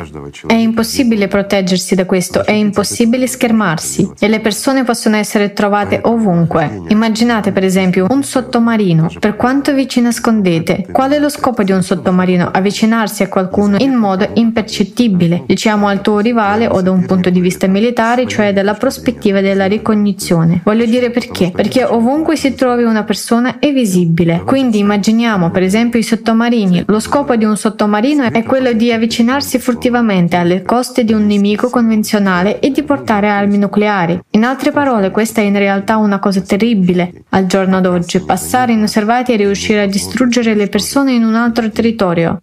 È 0.46 0.54
impossibile 0.54 1.26
proteggersi 1.28 1.94
da 1.94 2.06
questo, 2.06 2.44
è 2.46 2.52
impossibile 2.52 3.26
schermarsi 3.26 4.12
e 4.18 4.28
le 4.28 4.40
persone 4.40 4.84
possono 4.84 5.16
essere 5.16 5.52
trovate 5.52 6.00
ovunque. 6.04 6.82
Immaginate 6.88 7.50
per 7.50 7.64
esempio 7.64 8.06
un 8.08 8.22
sottomarino. 8.22 9.10
Per 9.18 9.36
quanto 9.36 9.74
vi 9.74 9.88
ci 9.88 10.00
nascondete, 10.00 10.86
qual 10.90 11.10
è 11.10 11.18
lo 11.18 11.28
scopo 11.28 11.62
di 11.62 11.72
un 11.72 11.82
sottomarino? 11.82 12.50
Avvicinarsi 12.52 13.24
a 13.24 13.28
qualcuno 13.28 13.76
in 13.78 13.94
modo 13.94 14.28
impercettibile, 14.34 15.42
diciamo 15.44 15.88
al 15.88 16.00
tuo 16.00 16.20
rivale 16.20 16.66
o 16.66 16.80
da 16.80 16.92
un 16.92 17.04
punto 17.04 17.30
di 17.30 17.40
vista 17.40 17.66
militare, 17.66 18.26
cioè 18.26 18.52
dalla 18.52 18.74
prospettiva 18.74 19.40
della 19.40 19.66
ricognizione. 19.66 20.60
Voglio 20.64 20.86
dire 20.86 21.10
perché? 21.10 21.50
Perché 21.50 21.84
ovunque 21.84 22.36
si 22.36 22.54
trovi 22.54 22.84
una 22.84 23.04
persona 23.04 23.55
è 23.58 23.72
visibile. 23.72 24.42
Quindi 24.44 24.78
immaginiamo 24.78 25.50
per 25.50 25.62
esempio 25.62 25.98
i 25.98 26.02
sottomarini. 26.02 26.84
Lo 26.86 27.00
scopo 27.00 27.36
di 27.36 27.44
un 27.44 27.56
sottomarino 27.56 28.24
è 28.24 28.42
quello 28.42 28.72
di 28.72 28.92
avvicinarsi 28.92 29.58
furtivamente 29.58 30.36
alle 30.36 30.62
coste 30.62 31.04
di 31.04 31.12
un 31.12 31.26
nemico 31.26 31.68
convenzionale 31.68 32.60
e 32.60 32.70
di 32.70 32.82
portare 32.82 33.28
armi 33.28 33.58
nucleari. 33.58 34.20
In 34.30 34.44
altre 34.44 34.70
parole, 34.70 35.10
questa 35.10 35.40
è 35.40 35.44
in 35.44 35.58
realtà 35.58 35.96
una 35.96 36.18
cosa 36.18 36.40
terribile 36.40 37.24
al 37.30 37.46
giorno 37.46 37.80
d'oggi, 37.80 38.20
passare 38.20 38.72
inosservati 38.72 39.32
e 39.32 39.36
riuscire 39.36 39.82
a 39.82 39.86
distruggere 39.86 40.54
le 40.54 40.68
persone 40.68 41.12
in 41.12 41.24
un 41.24 41.34
altro 41.34 41.68
territorio. 41.70 42.40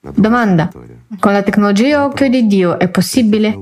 Domanda. 0.00 0.70
Con 1.18 1.32
la 1.32 1.42
tecnologia 1.42 2.04
occhio 2.04 2.28
di 2.28 2.46
Dio 2.46 2.78
è 2.78 2.88
possibile? 2.88 3.56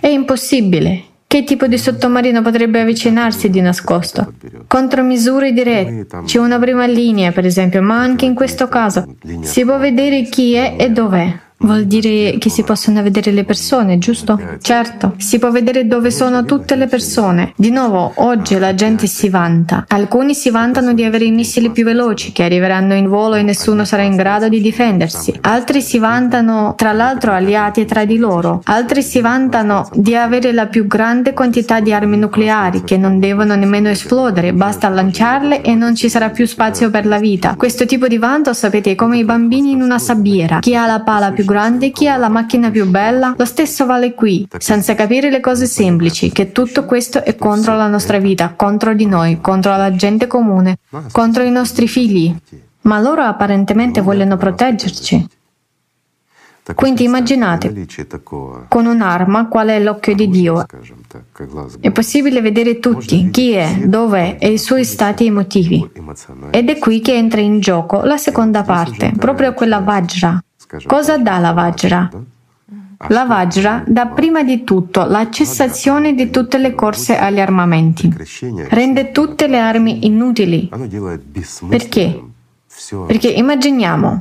È 0.00 0.08
impossibile. 0.08 1.02
Che 1.30 1.44
tipo 1.44 1.66
di 1.66 1.76
sottomarino 1.76 2.40
potrebbe 2.40 2.80
avvicinarsi 2.80 3.50
di 3.50 3.60
nascosto? 3.60 4.32
Contromisure 4.66 5.52
dirette. 5.52 6.22
C'è 6.24 6.38
una 6.38 6.58
prima 6.58 6.86
linea, 6.86 7.32
per 7.32 7.44
esempio, 7.44 7.82
ma 7.82 8.00
anche 8.00 8.24
in 8.24 8.32
questo 8.34 8.66
caso 8.68 9.14
si 9.42 9.62
può 9.62 9.76
vedere 9.76 10.22
chi 10.22 10.54
è 10.54 10.76
e 10.78 10.88
dov'è. 10.88 11.38
Vuol 11.60 11.86
dire 11.86 12.38
che 12.38 12.50
si 12.50 12.62
possono 12.62 13.02
vedere 13.02 13.32
le 13.32 13.42
persone, 13.42 13.98
giusto? 13.98 14.40
Certo, 14.60 15.14
si 15.16 15.40
può 15.40 15.50
vedere 15.50 15.88
dove 15.88 16.12
sono 16.12 16.44
tutte 16.44 16.76
le 16.76 16.86
persone. 16.86 17.52
Di 17.56 17.70
nuovo, 17.70 18.12
oggi 18.16 18.56
la 18.58 18.74
gente 18.74 19.08
si 19.08 19.28
vanta. 19.28 19.84
Alcuni 19.88 20.34
si 20.34 20.50
vantano 20.50 20.94
di 20.94 21.02
avere 21.02 21.24
i 21.24 21.32
missili 21.32 21.70
più 21.70 21.84
veloci 21.84 22.30
che 22.30 22.44
arriveranno 22.44 22.94
in 22.94 23.08
volo 23.08 23.34
e 23.34 23.42
nessuno 23.42 23.84
sarà 23.84 24.02
in 24.02 24.14
grado 24.14 24.48
di 24.48 24.60
difendersi. 24.60 25.36
Altri 25.40 25.82
si 25.82 25.98
vantano, 25.98 26.74
tra 26.76 26.92
l'altro, 26.92 27.32
alleati 27.32 27.84
tra 27.84 28.04
di 28.04 28.18
loro. 28.18 28.60
Altri 28.64 29.02
si 29.02 29.20
vantano 29.20 29.88
di 29.92 30.14
avere 30.14 30.52
la 30.52 30.66
più 30.66 30.86
grande 30.86 31.32
quantità 31.32 31.80
di 31.80 31.92
armi 31.92 32.18
nucleari 32.18 32.84
che 32.84 32.96
non 32.96 33.18
devono 33.18 33.56
nemmeno 33.56 33.88
esplodere, 33.88 34.52
basta 34.52 34.88
lanciarle 34.88 35.62
e 35.62 35.74
non 35.74 35.96
ci 35.96 36.08
sarà 36.08 36.30
più 36.30 36.46
spazio 36.46 36.88
per 36.88 37.04
la 37.04 37.18
vita. 37.18 37.56
Questo 37.56 37.84
tipo 37.84 38.06
di 38.06 38.16
vanto, 38.16 38.52
sapete, 38.52 38.92
è 38.92 38.94
come 38.94 39.18
i 39.18 39.24
bambini 39.24 39.72
in 39.72 39.82
una 39.82 39.98
sabbiera. 39.98 40.60
Chi 40.60 40.76
ha 40.76 40.86
la 40.86 41.00
pala 41.00 41.32
più 41.32 41.46
grande, 41.48 41.90
chi 41.90 42.06
ha 42.06 42.18
la 42.18 42.28
macchina 42.28 42.70
più 42.70 42.86
bella, 42.86 43.34
lo 43.36 43.44
stesso 43.46 43.86
vale 43.86 44.12
qui, 44.12 44.46
senza 44.58 44.94
capire 44.94 45.30
le 45.30 45.40
cose 45.40 45.64
semplici, 45.64 46.30
che 46.30 46.52
tutto 46.52 46.84
questo 46.84 47.24
è 47.24 47.34
contro 47.36 47.74
la 47.74 47.88
nostra 47.88 48.18
vita, 48.18 48.52
contro 48.54 48.92
di 48.92 49.06
noi, 49.06 49.40
contro 49.40 49.74
la 49.74 49.94
gente 49.96 50.26
comune, 50.26 50.76
contro 51.10 51.42
i 51.42 51.50
nostri 51.50 51.88
figli. 51.88 52.34
Ma 52.82 53.00
loro 53.00 53.22
apparentemente 53.22 54.02
vogliono 54.02 54.36
proteggerci. 54.36 55.26
Quindi 56.74 57.04
immaginate, 57.04 57.86
con 58.68 58.84
un'arma 58.84 59.48
qual 59.48 59.68
è 59.68 59.80
l'occhio 59.80 60.14
di 60.14 60.28
Dio. 60.28 60.66
È 61.80 61.90
possibile 61.90 62.42
vedere 62.42 62.78
tutti, 62.78 63.30
chi 63.30 63.52
è, 63.52 63.84
dove 63.84 64.36
e 64.38 64.52
i 64.52 64.58
suoi 64.58 64.84
stati 64.84 65.24
emotivi. 65.26 65.90
Ed 66.50 66.68
è 66.68 66.78
qui 66.78 67.00
che 67.00 67.14
entra 67.14 67.40
in 67.40 67.60
gioco 67.60 68.02
la 68.02 68.18
seconda 68.18 68.62
parte, 68.64 69.12
proprio 69.16 69.54
quella 69.54 69.78
Vajra, 69.78 70.42
Cosa 70.86 71.18
dà 71.18 71.38
la 71.38 71.52
Vajra? 71.52 72.10
La 73.08 73.24
Vajra 73.24 73.84
dà 73.86 74.06
prima 74.06 74.42
di 74.42 74.64
tutto 74.64 75.04
la 75.04 75.30
cessazione 75.30 76.14
di 76.14 76.30
tutte 76.30 76.58
le 76.58 76.74
corse 76.74 77.16
agli 77.16 77.40
armamenti. 77.40 78.12
Rende 78.68 79.12
tutte 79.12 79.46
le 79.46 79.58
armi 79.58 80.04
inutili. 80.04 80.68
Perché? 81.68 82.22
Perché 83.06 83.28
immaginiamo 83.28 84.20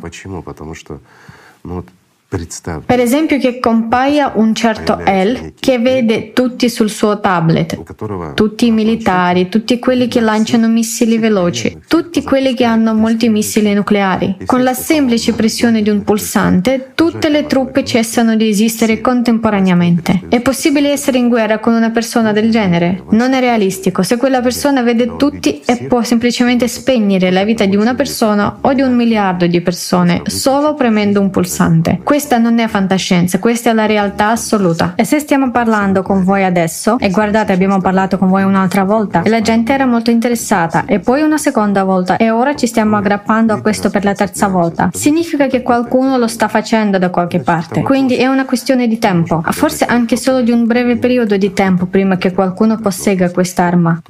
per 2.30 2.99
esempio 2.99 3.39
che 3.39 3.59
compaia 3.59 4.34
un 4.36 4.53
certo 4.53 4.99
El 4.99 5.53
che 5.57 5.80
vede 5.80 6.34
tutti 6.34 6.67
sul 6.67 6.89
suo 6.89 7.21
tablet, 7.21 8.34
tutti 8.34 8.65
i 8.65 8.71
militari, 8.71 9.47
tutti 9.47 9.80
quelli 9.80 10.09
che 10.09 10.19
lanciano 10.19 10.67
missili 10.67 11.19
veloci, 11.19 11.80
tutti 11.88 12.23
quelli 12.23 12.53
che 12.53 12.65
hanno 12.65 12.93
molti 12.93 13.30
missili 13.30 13.73
nucleari. 13.73 14.39
Con 14.45 14.61
la 14.61 14.73
semplice 14.73 15.32
pressione 15.36 15.82
di 15.82 15.89
un 15.89 16.03
pulsante, 16.03 16.91
tutte 16.95 17.30
le 17.30 17.45
truppe 17.45 17.86
cessano 17.86 18.36
di 18.36 18.49
esistere 18.49 18.99
contemporaneamente. 18.99 20.23
È 20.28 20.41
possibile 20.41 20.91
essere 20.91 21.19
in 21.19 21.30
guerra 21.30 21.59
con 21.59 21.73
una 21.73 21.91
persona 21.91 22.34
del 22.34 22.51
genere? 22.51 23.03
Non 23.11 23.32
è 23.32 23.39
realistico. 23.39 24.03
Se 24.03 24.17
quella 24.17 24.41
persona 24.41 24.82
vede 24.82 25.15
tutti 25.15 25.61
e 25.65 25.86
può 25.88 26.03
semplicemente 26.03 26.67
spegnere 26.67 27.32
la 27.32 27.45
vita 27.45 27.63
di 27.63 27.78
una 27.78 27.95
persona 27.95 28.57
o 28.59 28.73
di 28.73 28.82
un 28.82 28.93
miliardo 28.95 29.47
di 29.47 29.61
persone 29.61 30.23
solo 30.25 30.73
premendo 30.73 31.21
un 31.21 31.30
pulsante. 31.30 31.99
Questa 32.18 32.39
non 32.39 32.57
è 32.57 32.68
fantascienza, 32.68 33.38
questa 33.38 33.70
è 33.70 33.74
la 33.74 33.86
realtà 33.86 34.30
assoluta. 34.30 34.93
E 34.95 35.03
se 35.03 35.20
stiamo 35.20 35.51
parlando 35.51 36.01
con 36.01 36.24
voi 36.24 36.43
adesso, 36.43 36.97
e 36.97 37.11
guardate 37.11 37.53
abbiamo 37.53 37.80
parlato 37.80 38.18
con 38.18 38.28
voi 38.28 38.41
un'altra 38.41 38.84
volta, 38.84 39.22
e 39.22 39.30
la 39.30 39.41
gente 39.41 39.72
era 39.72 39.86
molto 39.86 40.09
interessata, 40.09 40.86
e 40.88 40.97
poi 40.97 41.22
una 41.22 41.38
seconda 41.38 41.84
volta, 41.84 42.18
e 42.18 42.32
ora 42.32 42.55
ci 42.55 42.65
stiamo 42.65 42.97
aggrappando 42.97 43.53
a 43.53 43.61
questo 43.61 43.91
per 43.91 44.03
la 44.03 44.15
terza 44.15 44.47
volta, 44.47 44.89
significa 44.93 45.45
che 45.45 45.61
qualcuno 45.61 46.18
lo 46.18 46.26
sta 46.26 46.47
facendo 46.47 46.97
da 46.97 47.11
qualche 47.11 47.38
parte. 47.38 47.84
Quindi 47.84 48.15
è 48.15 48.26
una 48.26 48.45
questione 48.45 48.88
di 48.88 48.97
tempo, 48.97 49.43
forse 49.51 49.86
anche 49.86 50.18
solo 50.18 50.41
di 50.41 50.49
un 50.49 50.65
breve 50.65 50.97
periodo 50.97 51.38
di 51.38 51.53
tempo 51.53 51.86
prima 51.86 52.18
che 52.18 52.34
qualcuno 52.34 52.80
possegga 52.80 53.30
quest'arma. 53.30 54.01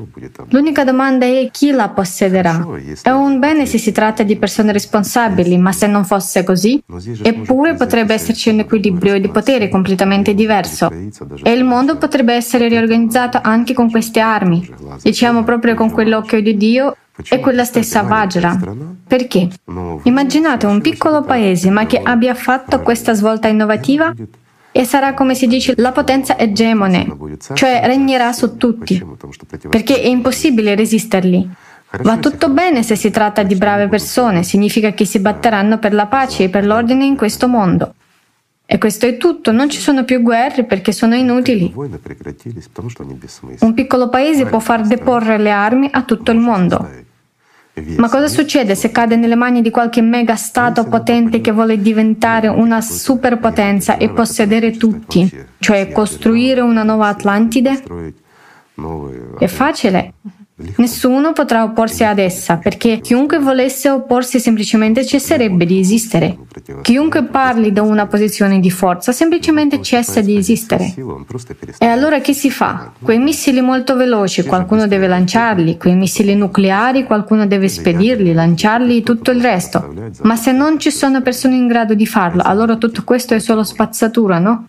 L'unica 0.51 0.85
domanda 0.85 1.25
è 1.25 1.49
chi 1.51 1.71
la 1.71 1.89
possederà. 1.89 2.65
È 3.01 3.09
un 3.09 3.37
bene 3.39 3.65
se 3.65 3.77
si 3.77 3.91
tratta 3.91 4.23
di 4.23 4.37
persone 4.37 4.71
responsabili, 4.71 5.57
ma 5.57 5.73
se 5.73 5.87
non 5.87 6.05
fosse 6.05 6.45
così, 6.45 6.81
eppure 7.21 7.73
potrebbe 7.73 7.95
esserci 8.05 8.49
un 8.49 8.59
equilibrio 8.59 9.19
di 9.19 9.29
potere 9.29 9.69
completamente 9.69 10.33
diverso 10.33 10.89
e 10.89 11.51
il 11.51 11.63
mondo 11.63 11.97
potrebbe 11.97 12.33
essere 12.33 12.67
riorganizzato 12.67 13.39
anche 13.41 13.73
con 13.73 13.89
queste 13.89 14.19
armi, 14.19 14.67
diciamo 15.01 15.43
proprio 15.43 15.75
con 15.75 15.91
quell'occhio 15.91 16.41
di 16.41 16.57
Dio 16.57 16.95
e 17.29 17.39
quella 17.39 17.63
stessa 17.63 18.01
Vajra. 18.01 18.59
Perché? 19.07 19.49
Immaginate 20.03 20.65
un 20.65 20.81
piccolo 20.81 21.23
paese 21.23 21.69
ma 21.69 21.85
che 21.85 21.99
abbia 22.01 22.33
fatto 22.33 22.81
questa 22.81 23.13
svolta 23.13 23.47
innovativa 23.47 24.13
e 24.71 24.83
sarà 24.85 25.15
come 25.15 25.33
si 25.33 25.47
dice 25.47 25.73
la 25.77 25.91
potenza 25.91 26.37
egemone, 26.37 27.07
cioè 27.53 27.81
regnerà 27.85 28.31
su 28.31 28.57
tutti, 28.57 29.03
perché 29.69 29.99
è 30.01 30.07
impossibile 30.07 30.75
resisterli. 30.75 31.49
Va 31.89 32.17
tutto 32.17 32.49
bene 32.49 32.83
se 32.83 32.95
si 32.95 33.09
tratta 33.11 33.43
di 33.43 33.55
brave 33.55 33.87
persone, 33.87 34.43
significa 34.43 34.91
che 34.91 35.05
si 35.05 35.19
batteranno 35.19 35.79
per 35.79 35.93
la 35.93 36.07
pace 36.07 36.43
e 36.43 36.49
per 36.49 36.65
l'ordine 36.65 37.05
in 37.05 37.15
questo 37.15 37.47
mondo. 37.47 37.93
E 38.65 38.77
questo 38.77 39.05
è 39.05 39.15
tutto, 39.15 39.53
non 39.53 39.69
ci 39.69 39.79
sono 39.79 40.03
più 40.03 40.21
guerre 40.21 40.65
perché 40.65 40.91
sono 40.91 41.15
inutili. 41.15 41.73
Un 43.59 43.73
piccolo 43.73 44.09
paese 44.09 44.45
può 44.45 44.59
far 44.59 44.85
deporre 44.85 45.37
le 45.37 45.51
armi 45.51 45.87
a 45.89 46.03
tutto 46.03 46.31
il 46.31 46.39
mondo. 46.39 47.05
Ma 47.95 48.09
cosa 48.09 48.27
succede 48.27 48.75
se 48.75 48.91
cade 48.91 49.15
nelle 49.15 49.35
mani 49.35 49.61
di 49.61 49.69
qualche 49.69 50.01
mega 50.01 50.35
stato 50.35 50.83
potente 50.85 51.39
che 51.39 51.51
vuole 51.51 51.79
diventare 51.79 52.49
una 52.49 52.81
superpotenza 52.81 53.95
e 53.95 54.09
possedere 54.09 54.71
tutti, 54.71 55.31
cioè 55.59 55.91
costruire 55.91 56.59
una 56.59 56.83
nuova 56.83 57.07
Atlantide? 57.07 57.83
È 59.39 59.47
facile. 59.47 60.13
Nessuno 60.77 61.33
potrà 61.33 61.63
opporsi 61.63 62.03
ad 62.03 62.17
essa, 62.17 62.57
perché 62.57 62.99
chiunque 62.99 63.37
volesse 63.37 63.91
opporsi 63.91 64.39
semplicemente 64.39 65.05
cesserebbe 65.05 65.67
di 65.67 65.79
esistere. 65.79 66.35
Chiunque 66.81 67.25
parli 67.25 67.71
da 67.71 67.83
una 67.83 68.07
posizione 68.07 68.59
di 68.59 68.71
forza 68.71 69.11
semplicemente 69.11 69.83
cessa 69.83 70.19
di 70.19 70.35
esistere. 70.35 70.95
E 71.77 71.85
allora 71.85 72.21
che 72.21 72.33
si 72.33 72.49
fa? 72.49 72.91
Quei 72.99 73.19
missili 73.19 73.61
molto 73.61 73.95
veloci, 73.95 74.43
qualcuno 74.45 74.87
deve 74.87 75.05
lanciarli, 75.05 75.77
quei 75.77 75.93
missili 75.93 76.33
nucleari, 76.33 77.03
qualcuno 77.03 77.45
deve 77.45 77.67
spedirli, 77.67 78.33
lanciarli, 78.33 79.03
tutto 79.03 79.29
il 79.29 79.41
resto. 79.41 79.93
Ma 80.23 80.35
se 80.35 80.51
non 80.53 80.79
ci 80.79 80.89
sono 80.89 81.21
persone 81.21 81.55
in 81.55 81.67
grado 81.67 81.93
di 81.93 82.07
farlo, 82.07 82.41
allora 82.41 82.77
tutto 82.77 83.03
questo 83.03 83.35
è 83.35 83.39
solo 83.39 83.63
spazzatura, 83.63 84.39
no? 84.39 84.65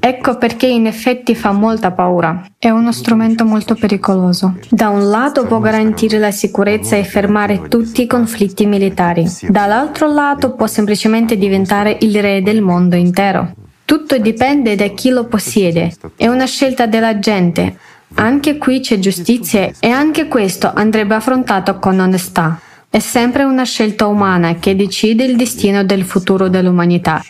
Ecco 0.00 0.38
perché 0.38 0.66
in 0.66 0.86
effetti 0.86 1.34
fa 1.34 1.52
molta 1.52 1.90
paura. 1.90 2.44
È 2.58 2.70
uno 2.70 2.92
strumento 2.92 3.44
molto 3.44 3.74
pericoloso. 3.74 4.56
Da 4.68 4.88
un 4.88 5.08
lato 5.08 5.44
può 5.46 5.58
garantire 5.58 6.18
la 6.18 6.30
sicurezza 6.30 6.96
e 6.96 7.04
fermare 7.04 7.68
tutti 7.68 8.02
i 8.02 8.06
conflitti 8.06 8.66
militari, 8.66 9.26
dall'altro 9.48 10.12
lato 10.12 10.52
può 10.52 10.66
semplicemente 10.66 11.36
diventare 11.36 11.96
il 12.00 12.20
re 12.20 12.42
del 12.42 12.62
mondo 12.62 12.96
intero. 12.96 13.54
Tutto 13.84 14.16
dipende 14.18 14.74
da 14.74 14.86
chi 14.88 15.10
lo 15.10 15.26
possiede. 15.26 15.92
È 16.16 16.26
una 16.26 16.46
scelta 16.46 16.86
della 16.86 17.18
gente. 17.18 17.76
Anche 18.14 18.58
qui 18.58 18.80
c'è 18.80 18.98
giustizia 18.98 19.70
e 19.78 19.88
anche 19.88 20.28
questo 20.28 20.70
andrebbe 20.72 21.14
affrontato 21.14 21.78
con 21.78 21.98
onestà. 21.98 22.60
È 22.88 22.98
sempre 22.98 23.44
una 23.44 23.64
scelta 23.64 24.06
umana 24.06 24.56
che 24.56 24.76
decide 24.76 25.24
il 25.24 25.36
destino 25.36 25.82
del 25.82 26.04
futuro 26.04 26.48
dell'umanità. 26.48 27.22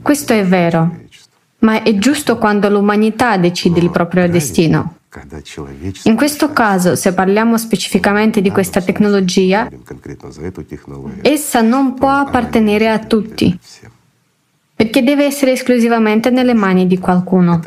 Questo 0.00 0.32
è 0.32 0.44
vero 0.44 1.04
ma 1.60 1.82
è 1.82 1.96
giusto 1.96 2.36
quando 2.38 2.68
l'umanità 2.68 3.36
decide 3.36 3.80
il 3.80 3.90
proprio 3.90 4.28
destino. 4.28 4.96
In 6.04 6.14
questo 6.14 6.52
caso, 6.52 6.94
se 6.94 7.14
parliamo 7.14 7.56
specificamente 7.56 8.42
di 8.42 8.50
questa 8.50 8.82
tecnologia, 8.82 9.68
essa 11.22 11.62
non 11.62 11.94
può 11.94 12.10
appartenere 12.10 12.90
a 12.90 12.98
tutti, 12.98 13.58
perché 14.74 15.02
deve 15.02 15.24
essere 15.24 15.52
esclusivamente 15.52 16.28
nelle 16.28 16.52
mani 16.52 16.86
di 16.86 16.98
qualcuno. 16.98 17.62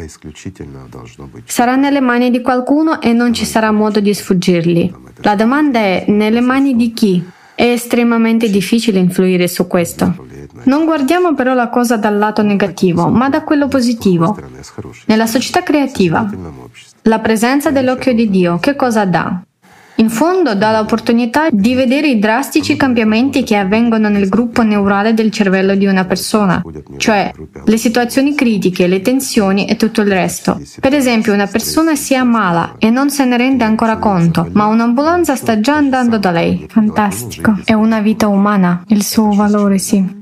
Sarà 1.45 1.75
nelle 1.75 2.01
mani 2.01 2.29
di 2.29 2.41
qualcuno 2.41 3.01
e 3.01 3.13
non 3.13 3.33
ci 3.33 3.45
sarà 3.45 3.71
modo 3.71 3.99
di 3.99 4.13
sfuggirgli. 4.13 4.93
La 5.21 5.35
domanda 5.35 5.79
è 5.79 6.05
nelle 6.07 6.41
mani 6.41 6.75
di 6.75 6.93
chi? 6.93 7.27
È 7.55 7.63
estremamente 7.63 8.47
difficile 8.49 8.99
influire 8.99 9.47
su 9.47 9.65
questo. 9.65 10.27
Non 10.69 10.85
guardiamo 10.85 11.33
però 11.33 11.55
la 11.55 11.67
cosa 11.69 11.97
dal 11.97 12.19
lato 12.19 12.43
negativo, 12.43 13.07
ma 13.07 13.27
da 13.27 13.41
quello 13.41 13.67
positivo. 13.67 14.37
Nella 15.05 15.25
società 15.25 15.63
creativa, 15.63 16.29
la 17.01 17.17
presenza 17.17 17.71
dell'occhio 17.71 18.13
di 18.13 18.29
Dio 18.29 18.59
che 18.59 18.75
cosa 18.75 19.03
dà? 19.05 19.41
In 19.95 20.11
fondo 20.11 20.53
dà 20.53 20.77
l'opportunità 20.77 21.47
di 21.49 21.73
vedere 21.73 22.09
i 22.09 22.19
drastici 22.19 22.75
cambiamenti 22.75 23.43
che 23.43 23.55
avvengono 23.55 24.09
nel 24.09 24.29
gruppo 24.29 24.61
neurale 24.61 25.15
del 25.15 25.31
cervello 25.31 25.73
di 25.73 25.87
una 25.87 26.05
persona, 26.05 26.61
cioè 26.97 27.33
le 27.65 27.77
situazioni 27.77 28.35
critiche, 28.35 28.85
le 28.85 29.01
tensioni 29.01 29.65
e 29.65 29.75
tutto 29.75 30.01
il 30.01 30.11
resto. 30.11 30.61
Per 30.79 30.93
esempio, 30.93 31.33
una 31.33 31.47
persona 31.47 31.95
si 31.95 32.15
ammala 32.15 32.75
e 32.77 32.91
non 32.91 33.09
se 33.09 33.25
ne 33.25 33.37
rende 33.37 33.63
ancora 33.63 33.97
conto, 33.97 34.47
ma 34.51 34.67
un'ambulanza 34.67 35.35
sta 35.35 35.59
già 35.59 35.75
andando 35.75 36.19
da 36.19 36.29
lei. 36.29 36.67
Fantastico. 36.69 37.57
È 37.65 37.73
una 37.73 38.01
vita 38.01 38.27
umana, 38.27 38.83
il 38.89 39.03
suo 39.03 39.31
valore, 39.31 39.79
sì. 39.79 40.18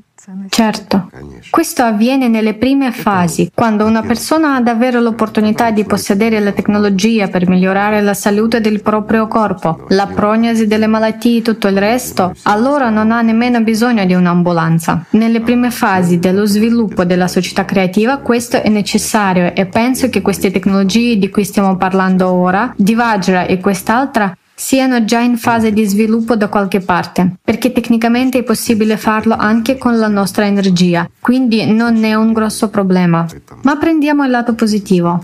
Certo, 0.49 1.09
questo 1.49 1.83
avviene 1.83 2.27
nelle 2.27 2.55
prime 2.55 2.91
fasi, 2.91 3.49
quando 3.55 3.85
una 3.85 4.01
persona 4.01 4.55
ha 4.55 4.61
davvero 4.61 4.99
l'opportunità 4.99 5.71
di 5.71 5.85
possedere 5.85 6.41
la 6.41 6.51
tecnologia 6.51 7.29
per 7.29 7.47
migliorare 7.47 8.01
la 8.01 8.13
salute 8.13 8.59
del 8.59 8.81
proprio 8.81 9.27
corpo, 9.27 9.85
la 9.87 10.05
prognosi 10.05 10.67
delle 10.67 10.87
malattie 10.87 11.37
e 11.37 11.41
tutto 11.43 11.69
il 11.69 11.77
resto, 11.77 12.33
allora 12.43 12.89
non 12.89 13.11
ha 13.13 13.21
nemmeno 13.21 13.61
bisogno 13.61 14.05
di 14.05 14.15
un'ambulanza. 14.15 15.05
Nelle 15.11 15.39
prime 15.39 15.71
fasi 15.71 16.19
dello 16.19 16.45
sviluppo 16.45 17.05
della 17.05 17.29
società 17.29 17.63
creativa 17.63 18.17
questo 18.17 18.61
è 18.61 18.67
necessario 18.67 19.55
e 19.55 19.65
penso 19.67 20.09
che 20.09 20.21
queste 20.21 20.51
tecnologie 20.51 21.15
di 21.15 21.29
cui 21.29 21.45
stiamo 21.45 21.77
parlando 21.77 22.29
ora, 22.29 22.73
di 22.75 22.95
Vajra 22.95 23.45
e 23.45 23.61
quest'altra, 23.61 24.35
siano 24.59 25.05
già 25.05 25.19
in 25.19 25.37
fase 25.37 25.71
di 25.71 25.85
sviluppo 25.85 26.35
da 26.35 26.47
qualche 26.47 26.79
parte, 26.79 27.35
perché 27.43 27.71
tecnicamente 27.71 28.39
è 28.39 28.43
possibile 28.43 28.97
farlo 28.97 29.35
anche 29.35 29.77
con 29.77 29.99
la 29.99 30.07
nostra 30.07 30.47
energia, 30.47 31.07
quindi 31.19 31.71
non 31.71 32.03
è 32.03 32.15
un 32.15 32.33
grosso 32.33 32.67
problema. 32.69 33.27
Ma 33.61 33.77
prendiamo 33.77 34.23
il 34.23 34.31
lato 34.31 34.55
positivo. 34.55 35.23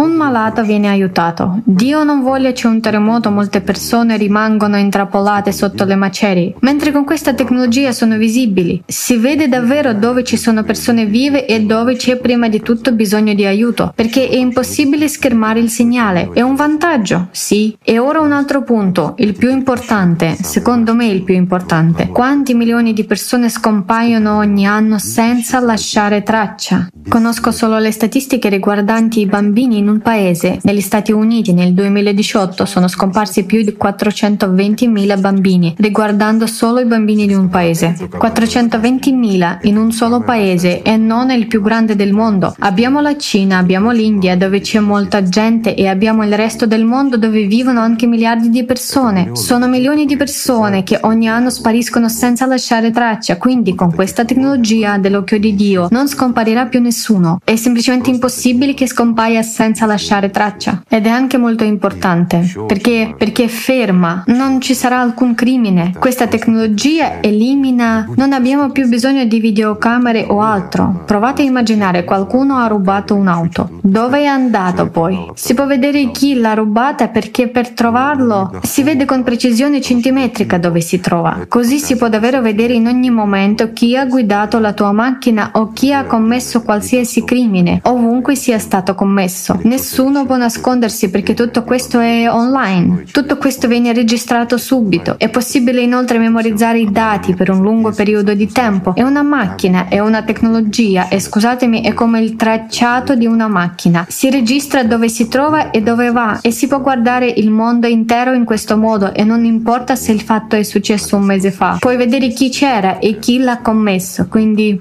Un 0.00 0.12
malato 0.12 0.62
viene 0.62 0.88
aiutato. 0.88 1.60
Dio 1.62 2.04
non 2.04 2.22
voglia 2.22 2.52
c'è 2.52 2.66
un 2.68 2.80
terremoto, 2.80 3.30
molte 3.30 3.60
persone 3.60 4.16
rimangono 4.16 4.78
intrappolate 4.78 5.52
sotto 5.52 5.84
le 5.84 5.94
macerie, 5.94 6.54
mentre 6.60 6.90
con 6.90 7.04
questa 7.04 7.34
tecnologia 7.34 7.92
sono 7.92 8.16
visibili. 8.16 8.82
Si 8.86 9.18
vede 9.18 9.46
davvero 9.46 9.92
dove 9.92 10.24
ci 10.24 10.38
sono 10.38 10.62
persone 10.62 11.04
vive 11.04 11.44
e 11.44 11.60
dove 11.60 11.96
c'è 11.96 12.16
prima 12.16 12.48
di 12.48 12.62
tutto 12.62 12.92
bisogno 12.92 13.34
di 13.34 13.44
aiuto, 13.44 13.92
perché 13.94 14.26
è 14.26 14.36
impossibile 14.36 15.06
schermare 15.06 15.60
il 15.60 15.68
segnale. 15.68 16.30
È 16.32 16.40
un 16.40 16.54
vantaggio, 16.54 17.28
sì. 17.30 17.76
E 17.84 17.98
ora 17.98 18.22
un 18.22 18.32
altro 18.32 18.62
punto, 18.62 19.16
il 19.18 19.36
più 19.36 19.50
importante, 19.50 20.34
secondo 20.40 20.94
me 20.94 21.08
il 21.08 21.24
più 21.24 21.34
importante. 21.34 22.08
Quanti 22.08 22.54
milioni 22.54 22.94
di 22.94 23.04
persone 23.04 23.50
scompaiono 23.50 24.38
ogni 24.38 24.66
anno 24.66 24.98
senza 24.98 25.60
lasciare 25.60 26.22
traccia? 26.22 26.88
Conosco 27.06 27.52
solo 27.52 27.78
le 27.78 27.90
statistiche 27.90 28.48
riguardanti 28.48 29.20
i 29.20 29.26
bambini 29.26 29.76
in 29.76 29.88
un 29.90 30.00
paese, 30.00 30.58
negli 30.62 30.80
Stati 30.80 31.12
Uniti 31.12 31.52
nel 31.52 31.74
2018 31.74 32.64
sono 32.64 32.88
scomparsi 32.88 33.44
più 33.44 33.62
di 33.62 33.76
420.000 33.80 35.20
bambini, 35.20 35.74
riguardando 35.78 36.46
solo 36.46 36.80
i 36.80 36.86
bambini 36.86 37.26
di 37.26 37.34
un 37.34 37.48
paese. 37.48 37.94
420.000 38.10 39.58
in 39.62 39.76
un 39.76 39.92
solo 39.92 40.20
paese 40.20 40.82
e 40.82 40.96
non 40.96 41.30
il 41.30 41.46
più 41.46 41.60
grande 41.60 41.96
del 41.96 42.12
mondo. 42.12 42.54
Abbiamo 42.60 43.00
la 43.00 43.16
Cina, 43.16 43.58
abbiamo 43.58 43.90
l'India 43.90 44.36
dove 44.36 44.60
c'è 44.60 44.78
molta 44.78 45.22
gente 45.22 45.74
e 45.74 45.88
abbiamo 45.88 46.24
il 46.24 46.34
resto 46.34 46.66
del 46.66 46.84
mondo 46.84 47.16
dove 47.16 47.44
vivono 47.46 47.80
anche 47.80 48.06
miliardi 48.06 48.48
di 48.48 48.64
persone. 48.64 49.30
Sono 49.32 49.66
milioni 49.68 50.06
di 50.06 50.16
persone 50.16 50.82
che 50.84 50.98
ogni 51.02 51.28
anno 51.28 51.50
spariscono 51.50 52.08
senza 52.08 52.46
lasciare 52.46 52.90
traccia, 52.90 53.36
quindi 53.36 53.74
con 53.74 53.92
questa 53.94 54.24
tecnologia 54.24 54.98
dell'occhio 54.98 55.38
di 55.38 55.54
Dio 55.54 55.88
non 55.90 56.08
scomparirà 56.08 56.66
più 56.66 56.80
nessuno. 56.80 57.40
È 57.44 57.56
semplicemente 57.56 58.10
impossibile 58.10 58.74
che 58.74 58.86
scompaia 58.86 59.42
senza 59.42 59.79
senza 59.80 59.86
lasciare 59.86 60.30
traccia. 60.30 60.82
Ed 60.88 61.06
è 61.06 61.08
anche 61.08 61.38
molto 61.38 61.64
importante 61.64 62.44
perché, 62.66 63.14
perché 63.16 63.48
ferma, 63.48 64.24
non 64.26 64.60
ci 64.60 64.74
sarà 64.74 65.00
alcun 65.00 65.34
crimine. 65.34 65.92
Questa 65.98 66.26
tecnologia 66.26 67.20
elimina, 67.20 68.06
non 68.16 68.32
abbiamo 68.32 68.70
più 68.70 68.88
bisogno 68.88 69.24
di 69.24 69.40
videocamere 69.40 70.26
o 70.28 70.40
altro. 70.40 71.02
Provate 71.06 71.42
a 71.42 71.46
immaginare 71.46 72.04
qualcuno 72.04 72.56
ha 72.56 72.66
rubato 72.66 73.14
un'auto. 73.14 73.78
Dove 73.82 74.20
è 74.20 74.26
andato 74.26 74.88
poi? 74.88 75.30
Si 75.34 75.54
può 75.54 75.66
vedere 75.66 76.10
chi 76.10 76.38
l'ha 76.38 76.54
rubata 76.54 77.08
perché 77.08 77.48
per 77.48 77.70
trovarlo 77.70 78.58
si 78.62 78.82
vede 78.82 79.04
con 79.04 79.22
precisione 79.22 79.80
centimetrica 79.80 80.58
dove 80.58 80.80
si 80.80 81.00
trova. 81.00 81.46
Così 81.48 81.78
si 81.78 81.96
può 81.96 82.08
davvero 82.08 82.42
vedere 82.42 82.74
in 82.74 82.86
ogni 82.86 83.10
momento 83.10 83.72
chi 83.72 83.96
ha 83.96 84.04
guidato 84.04 84.58
la 84.58 84.72
tua 84.72 84.92
macchina 84.92 85.50
o 85.54 85.72
chi 85.72 85.92
ha 85.92 86.04
commesso 86.04 86.62
qualsiasi 86.62 87.24
crimine, 87.24 87.80
ovunque 87.84 88.34
sia 88.34 88.58
stato 88.58 88.94
commesso. 88.94 89.59
Nessuno 89.62 90.26
può 90.26 90.36
nascondersi 90.36 91.10
perché 91.10 91.34
tutto 91.34 91.64
questo 91.64 91.98
è 91.98 92.30
online. 92.30 93.04
Tutto 93.10 93.36
questo 93.36 93.68
viene 93.68 93.92
registrato 93.92 94.56
subito. 94.56 95.16
È 95.18 95.28
possibile 95.28 95.80
inoltre 95.80 96.18
memorizzare 96.18 96.78
i 96.80 96.90
dati 96.90 97.34
per 97.34 97.50
un 97.50 97.60
lungo 97.60 97.92
periodo 97.92 98.34
di 98.34 98.46
tempo. 98.46 98.94
È 98.94 99.02
una 99.02 99.22
macchina, 99.22 99.88
è 99.88 99.98
una 100.00 100.22
tecnologia 100.22 101.08
e 101.08 101.20
scusatemi, 101.20 101.82
è 101.82 101.92
come 101.92 102.20
il 102.20 102.36
tracciato 102.36 103.14
di 103.14 103.26
una 103.26 103.48
macchina. 103.48 104.06
Si 104.08 104.30
registra 104.30 104.84
dove 104.84 105.08
si 105.08 105.28
trova 105.28 105.70
e 105.70 105.82
dove 105.82 106.10
va 106.10 106.40
e 106.40 106.50
si 106.50 106.66
può 106.66 106.80
guardare 106.80 107.26
il 107.26 107.50
mondo 107.50 107.86
intero 107.86 108.32
in 108.32 108.44
questo 108.44 108.76
modo 108.76 109.12
e 109.12 109.24
non 109.24 109.44
importa 109.44 109.96
se 109.96 110.12
il 110.12 110.20
fatto 110.20 110.56
è 110.56 110.62
successo 110.62 111.16
un 111.16 111.24
mese 111.24 111.50
fa. 111.50 111.76
Puoi 111.78 111.96
vedere 111.96 112.28
chi 112.28 112.50
c'era 112.50 112.98
e 112.98 113.18
chi 113.18 113.38
l'ha 113.38 113.58
commesso, 113.58 114.26
quindi 114.28 114.80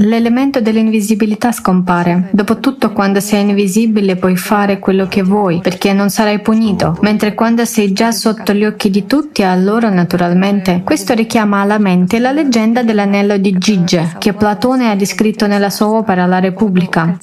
L'elemento 0.00 0.60
dell'invisibilità 0.60 1.50
scompare. 1.50 2.28
Dopotutto, 2.30 2.92
quando 2.92 3.18
sei 3.18 3.48
invisibile 3.48 4.14
puoi 4.14 4.36
fare 4.36 4.78
quello 4.78 5.08
che 5.08 5.24
vuoi, 5.24 5.58
perché 5.60 5.92
non 5.92 6.08
sarai 6.08 6.38
punito, 6.38 6.96
mentre 7.00 7.34
quando 7.34 7.64
sei 7.64 7.92
già 7.92 8.12
sotto 8.12 8.52
gli 8.52 8.64
occhi 8.64 8.90
di 8.90 9.06
tutti, 9.06 9.42
allora 9.42 9.88
naturalmente. 9.88 10.82
Questo 10.84 11.14
richiama 11.14 11.62
alla 11.62 11.78
mente 11.78 12.20
la 12.20 12.30
leggenda 12.30 12.84
dell'anello 12.84 13.38
di 13.38 13.58
Gige, 13.58 14.14
che 14.18 14.34
Platone 14.34 14.88
ha 14.88 14.94
descritto 14.94 15.48
nella 15.48 15.68
sua 15.68 15.88
opera 15.88 16.26
La 16.26 16.38
Repubblica. 16.38 17.18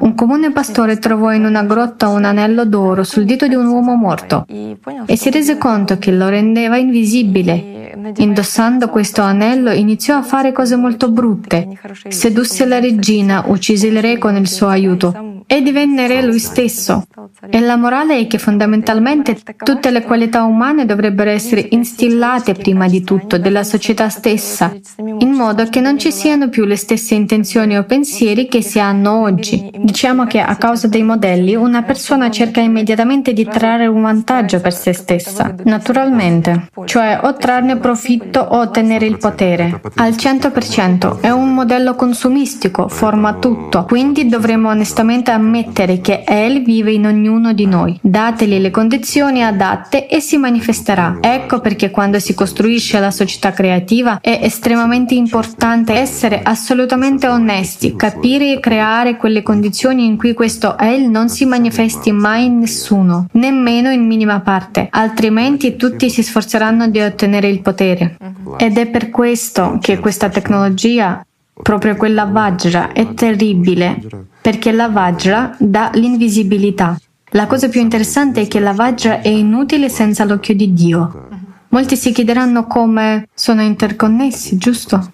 Un 0.00 0.14
comune 0.16 0.50
pastore 0.50 0.98
trovò 0.98 1.32
in 1.32 1.44
una 1.44 1.62
grotta 1.62 2.08
un 2.08 2.24
anello 2.24 2.64
d'oro 2.64 3.04
sul 3.04 3.24
dito 3.24 3.46
di 3.46 3.54
un 3.54 3.66
uomo 3.66 3.94
morto 3.94 4.46
e 4.48 5.16
si 5.16 5.30
rese 5.30 5.58
conto 5.58 5.96
che 5.98 6.10
lo 6.10 6.28
rendeva 6.28 6.76
invisibile. 6.76 7.74
Indossando 8.16 8.88
questo 8.88 9.22
anello 9.22 9.70
iniziò 9.70 10.16
a 10.16 10.22
fare 10.22 10.52
cose 10.52 10.74
molto 10.74 11.08
brutte 11.10 11.68
sedusse 12.16 12.64
la 12.64 12.80
regina, 12.80 13.44
uccise 13.46 13.88
il 13.88 14.00
re 14.00 14.16
con 14.16 14.36
il 14.36 14.48
suo 14.48 14.68
aiuto 14.68 15.35
e 15.46 15.62
divenne 15.62 16.08
re 16.08 16.22
lui 16.22 16.38
stesso. 16.38 17.06
E 17.48 17.60
la 17.60 17.76
morale 17.76 18.18
è 18.18 18.26
che 18.26 18.38
fondamentalmente 18.38 19.38
tutte 19.62 19.90
le 19.90 20.02
qualità 20.02 20.42
umane 20.42 20.84
dovrebbero 20.84 21.30
essere 21.30 21.66
instillate 21.70 22.54
prima 22.54 22.88
di 22.88 23.02
tutto 23.02 23.38
della 23.38 23.62
società 23.62 24.08
stessa, 24.08 24.74
in 24.96 25.30
modo 25.30 25.64
che 25.68 25.80
non 25.80 25.98
ci 25.98 26.10
siano 26.10 26.48
più 26.48 26.64
le 26.64 26.76
stesse 26.76 27.14
intenzioni 27.14 27.76
o 27.76 27.84
pensieri 27.84 28.48
che 28.48 28.62
si 28.62 28.80
hanno 28.80 29.20
oggi. 29.22 29.70
Diciamo 29.78 30.24
che 30.24 30.40
a 30.40 30.56
causa 30.56 30.88
dei 30.88 31.02
modelli 31.02 31.54
una 31.54 31.82
persona 31.82 32.30
cerca 32.30 32.60
immediatamente 32.60 33.32
di 33.32 33.44
trarre 33.44 33.86
un 33.86 34.02
vantaggio 34.02 34.60
per 34.60 34.74
se 34.74 34.92
stessa, 34.92 35.54
naturalmente, 35.64 36.70
cioè 36.86 37.20
o 37.22 37.34
trarne 37.34 37.76
profitto 37.76 38.40
o 38.40 38.58
ottenere 38.58 39.06
il 39.06 39.18
potere. 39.18 39.80
Al 39.96 40.12
100% 40.12 41.20
è 41.20 41.30
un 41.30 41.54
modello 41.54 41.94
consumistico, 41.94 42.88
forma 42.88 43.34
tutto, 43.34 43.84
quindi 43.84 44.26
dovremmo 44.26 44.70
onestamente 44.70 45.30
ammettere 45.36 46.00
che 46.00 46.24
El 46.26 46.62
vive 46.62 46.92
in 46.92 47.06
ognuno 47.06 47.52
di 47.52 47.66
noi. 47.66 47.98
Dategli 48.02 48.58
le 48.58 48.70
condizioni 48.70 49.42
adatte 49.42 50.08
e 50.08 50.20
si 50.20 50.36
manifesterà. 50.36 51.18
Ecco 51.20 51.60
perché 51.60 51.90
quando 51.90 52.18
si 52.18 52.34
costruisce 52.34 52.98
la 52.98 53.10
società 53.10 53.52
creativa 53.52 54.18
è 54.20 54.40
estremamente 54.42 55.14
importante 55.14 55.92
essere 55.94 56.42
assolutamente 56.42 57.28
onesti, 57.28 57.94
capire 57.96 58.52
e 58.52 58.60
creare 58.60 59.16
quelle 59.16 59.42
condizioni 59.42 60.04
in 60.04 60.16
cui 60.16 60.34
questo 60.34 60.76
El 60.78 61.08
non 61.08 61.28
si 61.28 61.44
manifesti 61.44 62.12
mai 62.12 62.46
in 62.46 62.58
nessuno, 62.58 63.26
nemmeno 63.32 63.90
in 63.90 64.06
minima 64.06 64.40
parte, 64.40 64.88
altrimenti 64.90 65.76
tutti 65.76 66.10
si 66.10 66.22
sforzeranno 66.22 66.88
di 66.88 67.00
ottenere 67.00 67.48
il 67.48 67.60
potere. 67.60 68.16
Ed 68.58 68.78
è 68.78 68.86
per 68.86 69.10
questo 69.10 69.78
che 69.80 69.98
questa 69.98 70.28
tecnologia 70.28 71.24
Proprio 71.62 71.96
quella 71.96 72.26
Vajra 72.26 72.92
è 72.92 73.14
terribile 73.14 74.00
perché 74.40 74.72
la 74.72 74.88
Vajra 74.88 75.56
dà 75.58 75.90
l'invisibilità. 75.94 76.96
La 77.30 77.46
cosa 77.46 77.68
più 77.68 77.80
interessante 77.80 78.42
è 78.42 78.46
che 78.46 78.60
la 78.60 78.72
Vajra 78.72 79.20
è 79.20 79.28
inutile 79.28 79.88
senza 79.88 80.24
l'occhio 80.24 80.54
di 80.54 80.72
Dio. 80.72 81.28
Molti 81.76 81.94
si 81.94 82.10
chiederanno 82.10 82.66
come 82.66 83.28
sono 83.34 83.60
interconnessi, 83.60 84.56
giusto? 84.56 85.10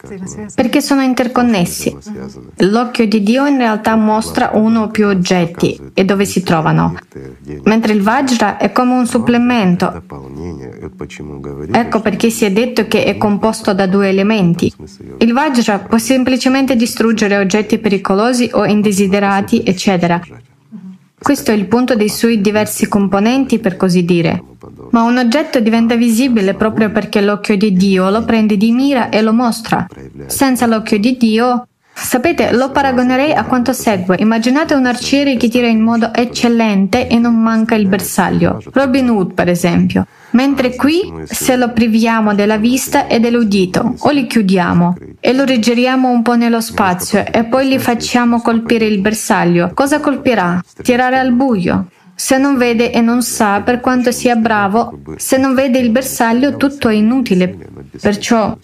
Perché 0.55 0.81
sono 0.81 1.03
interconnessi. 1.03 1.93
L'occhio 2.59 3.09
di 3.09 3.21
Dio 3.25 3.47
in 3.47 3.57
realtà 3.57 3.97
mostra 3.97 4.51
uno 4.53 4.83
o 4.83 4.89
più 4.89 5.09
oggetti 5.09 5.91
e 5.93 6.05
dove 6.05 6.25
si 6.25 6.45
trovano, 6.45 6.95
mentre 7.65 7.95
il 7.95 8.03
Vajra 8.03 8.59
è 8.59 8.71
come 8.71 8.93
un 8.93 9.09
supplemento. 9.09 10.05
Ecco 11.73 12.01
perché 12.01 12.31
si 12.31 12.45
è 12.45 12.53
detto 12.53 12.87
che 12.87 13.07
è 13.07 13.17
composto 13.17 13.75
da 13.75 13.89
due 13.89 14.09
elementi. 14.09 14.73
Il 15.19 15.33
Vajra 15.33 15.81
può 15.81 15.99
semplicemente 15.99 16.77
distruggere 16.77 17.39
oggetti 17.39 17.79
pericolosi 17.79 18.49
o 18.53 18.65
indesiderati, 18.67 19.65
eccetera. 19.65 20.21
Questo 21.23 21.53
è 21.53 21.55
il 21.55 21.66
punto 21.66 21.94
dei 21.94 22.09
suoi 22.09 22.40
diversi 22.40 22.89
componenti, 22.89 23.59
per 23.59 23.77
così 23.77 24.05
dire. 24.05 24.43
Ma 24.90 25.03
un 25.03 25.19
oggetto 25.19 25.61
diventa 25.61 25.94
visibile 25.94 26.55
proprio 26.55 26.90
perché 26.90 27.20
l'occhio 27.20 27.57
di 27.57 27.73
Dio 27.73 28.11
lo 28.11 28.24
prende 28.24 28.57
di 28.57 28.73
mira 28.73 29.09
e 29.09 29.23
lo 29.23 29.32
mostra. 29.32 29.86
Senza 30.27 30.66
l'occhio 30.66 30.99
di 30.99 31.16
Dio 31.16 31.66
Sapete, 31.94 32.52
lo 32.52 32.70
paragonerei 32.70 33.32
a 33.32 33.44
quanto 33.44 33.73
segue. 33.73 34.16
Immaginate 34.19 34.74
un 34.74 34.86
arciere 34.86 35.36
che 35.36 35.48
tira 35.48 35.66
in 35.66 35.81
modo 35.81 36.12
eccellente 36.12 37.06
e 37.06 37.19
non 37.19 37.35
manca 37.35 37.74
il 37.74 37.86
bersaglio. 37.86 38.62
Robin 38.73 39.09
Hood, 39.10 39.35
per 39.35 39.48
esempio. 39.48 40.06
Mentre 40.31 40.74
qui, 40.74 41.12
se 41.24 41.56
lo 41.56 41.73
priviamo 41.73 42.35
della 42.35 42.56
vista 42.56 43.06
e 43.06 43.20
dell'udito, 43.20 43.94
o 43.98 44.10
li 44.10 44.27
chiudiamo 44.27 44.97
e 45.20 45.32
lo 45.35 45.44
riggeriamo 45.44 46.09
un 46.09 46.23
po' 46.23 46.36
nello 46.36 46.60
spazio 46.60 47.24
e 47.31 47.44
poi 47.44 47.69
gli 47.69 47.78
facciamo 47.78 48.40
colpire 48.40 48.86
il 48.86 49.01
bersaglio, 49.01 49.70
cosa 49.74 50.01
colpirà? 50.01 50.62
Tirare 50.82 51.19
al 51.19 51.32
buio. 51.32 51.86
Se 52.14 52.39
non 52.39 52.56
vede 52.56 52.93
e 52.93 53.01
non 53.01 53.23
sa, 53.23 53.60
per 53.60 53.81
quanto 53.81 54.10
sia 54.10 54.36
bravo, 54.36 54.98
se 55.16 55.36
non 55.36 55.55
vede 55.55 55.78
il 55.78 55.90
bersaglio 55.90 56.56
tutto 56.56 56.89
è 56.89 56.94
inutile. 56.94 57.56
Perciò 58.01 58.56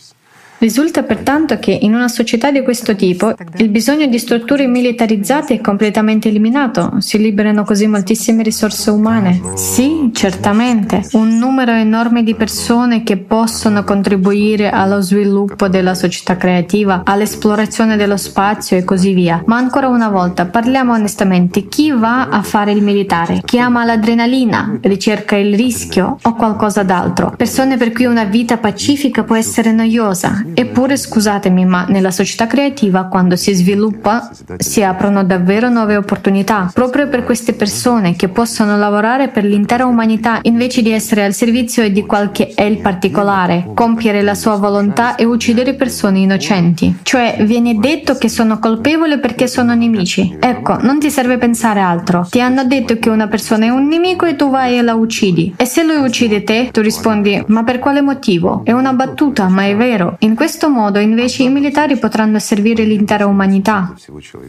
Risulta 0.58 1.04
pertanto 1.04 1.60
che 1.60 1.70
in 1.70 1.94
una 1.94 2.08
società 2.08 2.50
di 2.50 2.62
questo 2.62 2.96
tipo 2.96 3.32
il 3.58 3.68
bisogno 3.68 4.06
di 4.06 4.18
strutture 4.18 4.66
militarizzate 4.66 5.54
è 5.54 5.60
completamente 5.60 6.26
eliminato, 6.26 6.96
si 6.98 7.16
liberano 7.18 7.62
così 7.62 7.86
moltissime 7.86 8.42
risorse 8.42 8.90
umane. 8.90 9.40
Sì, 9.54 10.10
certamente, 10.12 11.06
un 11.12 11.38
numero 11.38 11.70
enorme 11.70 12.24
di 12.24 12.34
persone 12.34 13.04
che 13.04 13.18
possono 13.18 13.84
contribuire 13.84 14.70
allo 14.70 15.00
sviluppo 15.00 15.68
della 15.68 15.94
società 15.94 16.36
creativa, 16.36 17.02
all'esplorazione 17.04 17.96
dello 17.96 18.16
spazio 18.16 18.76
e 18.76 18.82
così 18.82 19.12
via. 19.12 19.40
Ma 19.46 19.58
ancora 19.58 19.86
una 19.86 20.08
volta, 20.08 20.46
parliamo 20.46 20.92
onestamente, 20.92 21.68
chi 21.68 21.92
va 21.92 22.30
a 22.30 22.42
fare 22.42 22.72
il 22.72 22.82
militare? 22.82 23.42
Chi 23.44 23.60
ama 23.60 23.84
l'adrenalina, 23.84 24.76
ricerca 24.82 25.36
il 25.36 25.54
rischio 25.54 26.18
o 26.20 26.34
qualcosa 26.34 26.82
d'altro? 26.82 27.32
Persone 27.36 27.76
per 27.76 27.92
cui 27.92 28.06
una 28.06 28.24
vita 28.24 28.56
pacifica 28.56 29.22
può 29.22 29.36
essere 29.36 29.70
noiosa 29.70 30.46
Eppure, 30.54 30.96
scusatemi, 30.96 31.64
ma 31.64 31.86
nella 31.88 32.10
società 32.10 32.46
creativa, 32.46 33.04
quando 33.04 33.36
si 33.36 33.54
sviluppa, 33.54 34.30
si 34.58 34.82
aprono 34.82 35.24
davvero 35.24 35.68
nuove 35.68 35.96
opportunità, 35.96 36.70
proprio 36.72 37.08
per 37.08 37.24
queste 37.24 37.52
persone 37.52 38.16
che 38.16 38.28
possono 38.28 38.76
lavorare 38.76 39.28
per 39.28 39.44
l'intera 39.44 39.86
umanità 39.86 40.38
invece 40.42 40.82
di 40.82 40.90
essere 40.90 41.24
al 41.24 41.34
servizio 41.34 41.88
di 41.90 42.04
qualche 42.04 42.52
El 42.54 42.78
particolare, 42.78 43.70
compiere 43.74 44.22
la 44.22 44.34
sua 44.34 44.56
volontà 44.56 45.14
e 45.14 45.24
uccidere 45.24 45.74
persone 45.74 46.20
innocenti. 46.20 46.98
Cioè, 47.02 47.38
viene 47.40 47.78
detto 47.78 48.16
che 48.16 48.28
sono 48.28 48.58
colpevole 48.58 49.18
perché 49.18 49.46
sono 49.46 49.74
nemici. 49.74 50.36
Ecco, 50.40 50.78
non 50.80 50.98
ti 50.98 51.10
serve 51.10 51.38
pensare 51.38 51.80
altro. 51.80 52.26
Ti 52.28 52.40
hanno 52.40 52.64
detto 52.64 52.98
che 52.98 53.08
una 53.10 53.28
persona 53.28 53.66
è 53.66 53.70
un 53.70 53.86
nemico 53.86 54.26
e 54.26 54.36
tu 54.36 54.50
vai 54.50 54.78
e 54.78 54.82
la 54.82 54.94
uccidi. 54.94 55.54
E 55.56 55.64
se 55.64 55.84
lui 55.84 55.96
uccide 55.96 56.44
te, 56.44 56.70
tu 56.72 56.80
rispondi, 56.80 57.42
ma 57.48 57.64
per 57.64 57.78
quale 57.78 58.00
motivo? 58.00 58.62
È 58.64 58.72
una 58.72 58.92
battuta, 58.92 59.48
ma 59.48 59.64
è 59.64 59.76
vero. 59.76 60.16
In 60.20 60.34
questo 60.38 60.68
modo 60.70 61.00
invece 61.00 61.42
i 61.42 61.48
militari 61.48 61.98
potranno 61.98 62.38
servire 62.38 62.84
l'intera 62.84 63.26
umanità. 63.26 63.92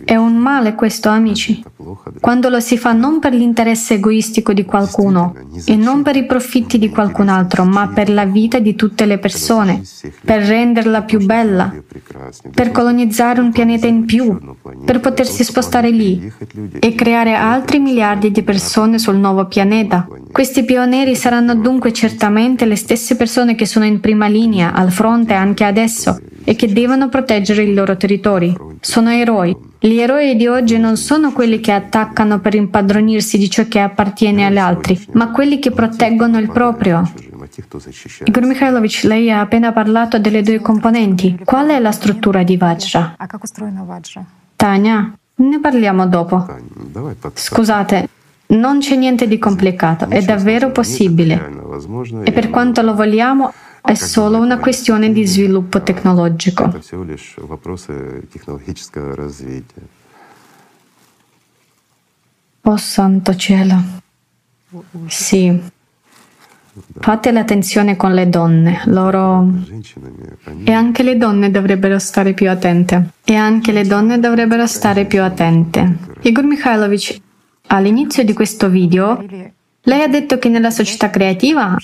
È 0.06 0.16
un 0.16 0.36
male 0.36 0.76
questo, 0.76 1.10
amici. 1.10 1.64
Quando 2.20 2.50
lo 2.50 2.60
si 2.60 2.78
fa 2.78 2.92
non 2.92 3.18
per 3.18 3.34
l'interesse 3.34 3.96
egoistico 3.96 4.54
di 4.54 4.66
qualcuno 4.66 5.34
e 5.66 5.76
non 5.76 6.04
per 6.04 6.16
i 6.16 6.28
profitti 6.28 6.78
di 6.78 6.90
qualcun 6.90 7.28
altro, 7.28 7.64
ma 7.64 7.88
per 7.88 8.12
la 8.12 8.26
vita 8.26 8.60
di 8.60 8.76
tutte 8.76 9.08
le 9.08 9.18
persone, 9.18 9.82
per 10.24 10.44
renderla 10.44 11.02
più 11.02 11.26
bella, 11.26 11.74
per 12.54 12.70
colonizzare 12.70 13.42
un 13.42 13.52
pianeta 13.52 13.88
in 13.88 14.06
più, 14.06 14.38
per 14.86 15.00
potersi 15.00 15.44
spostare 15.44 15.90
lì 15.90 16.32
e 16.80 16.94
creare 16.94 17.34
altri 17.34 17.80
miliardi 17.80 18.30
di 18.30 18.44
persone 18.44 19.00
sul 19.00 19.18
nuovo 19.18 19.48
pianeta. 19.48 20.08
Questi 20.32 20.64
pionieri 20.64 21.16
saranno 21.16 21.56
dunque 21.56 21.92
certamente 21.92 22.66
le 22.66 22.76
stesse 22.76 23.16
persone 23.16 23.56
che 23.56 23.66
sono 23.66 23.86
in 23.86 24.00
prima 24.00 24.28
linea, 24.28 24.74
al 24.74 24.92
fronte 24.92 25.34
anche 25.34 25.64
adesso, 25.64 26.20
e 26.44 26.56
che 26.56 26.72
devono 26.72 27.10
proteggere 27.10 27.64
i 27.64 27.74
loro 27.74 27.98
territori. 27.98 28.56
Sono 28.80 29.10
eroi. 29.10 29.56
Gli 29.80 29.98
eroi 29.98 30.36
di 30.36 30.48
oggi 30.48 30.78
non 30.78 30.98
sono 30.98 31.32
quelli 31.32 31.60
che 31.60 31.72
attaccano 31.72 32.40
per 32.40 32.54
impadronirsi 32.54 33.38
di 33.38 33.50
ciò 33.50 33.68
che 33.68 33.80
appartiene 33.80 34.46
agli 34.46 34.58
altri, 34.58 35.02
ma 35.14 35.32
quelli 35.32 35.58
che 35.58 35.72
proteggono 35.72 36.38
il 36.38 36.52
proprio. 36.52 37.12
Igor 38.26 38.44
Mikhailovich, 38.44 39.04
lei 39.04 39.32
ha 39.32 39.42
appena 39.42 39.72
parlato 39.72 40.20
delle 40.20 40.44
due 40.44 40.60
componenti. 40.60 41.40
Qual 41.44 41.70
è 41.70 41.80
la 41.80 41.92
struttura 41.92 42.44
di 42.44 42.56
Vajra? 42.56 43.16
Tania, 44.56 45.14
ne 45.36 45.60
parliamo 45.60 46.08
dopo. 46.08 46.46
Scusate, 47.34 48.10
non 48.52 48.80
c'è 48.80 48.96
niente 48.96 49.28
di 49.28 49.38
complicato, 49.38 50.10
è 50.10 50.22
davvero 50.24 50.72
possibile. 50.72 51.52
E 52.24 52.32
per 52.32 52.50
quanto 52.50 52.82
lo 52.82 52.96
vogliamo, 52.96 53.54
è 53.82 53.94
solo 53.94 54.40
una 54.40 54.58
questione 54.58 55.12
di 55.12 55.26
sviluppo 55.26 55.82
tecnologico. 55.82 56.72
Oh 62.62 62.78
santo 62.78 63.36
cielo. 63.36 63.84
Sì. 65.08 65.62
Fate 67.00 67.32
l'attenzione 67.32 67.96
con 67.96 68.14
le 68.14 68.30
donne, 68.30 68.82
loro... 68.86 69.48
E 70.64 70.72
anche 70.72 71.04
le 71.04 71.18
donne 71.18 71.52
dovrebbero 71.52 72.00
stare 72.00 72.34
più 72.34 72.50
attente. 72.50 73.12
E 73.24 73.36
anche 73.36 73.72
le 73.72 73.84
donne 73.84 74.20
dovrebbero 74.20 74.66
stare 74.66 75.06
più 75.06 75.22
attente. 75.22 75.98
Igor 76.22 76.46
Mikhailovich, 76.46 77.20
All'inizio 77.72 78.24
di 78.24 78.34
questo 78.34 78.68
video, 78.68 79.24
lei 79.82 80.02
ha 80.02 80.08
detto 80.08 80.40
che 80.40 80.50
nella 80.50 80.72
società 80.72 81.12
creativa, 81.12 81.76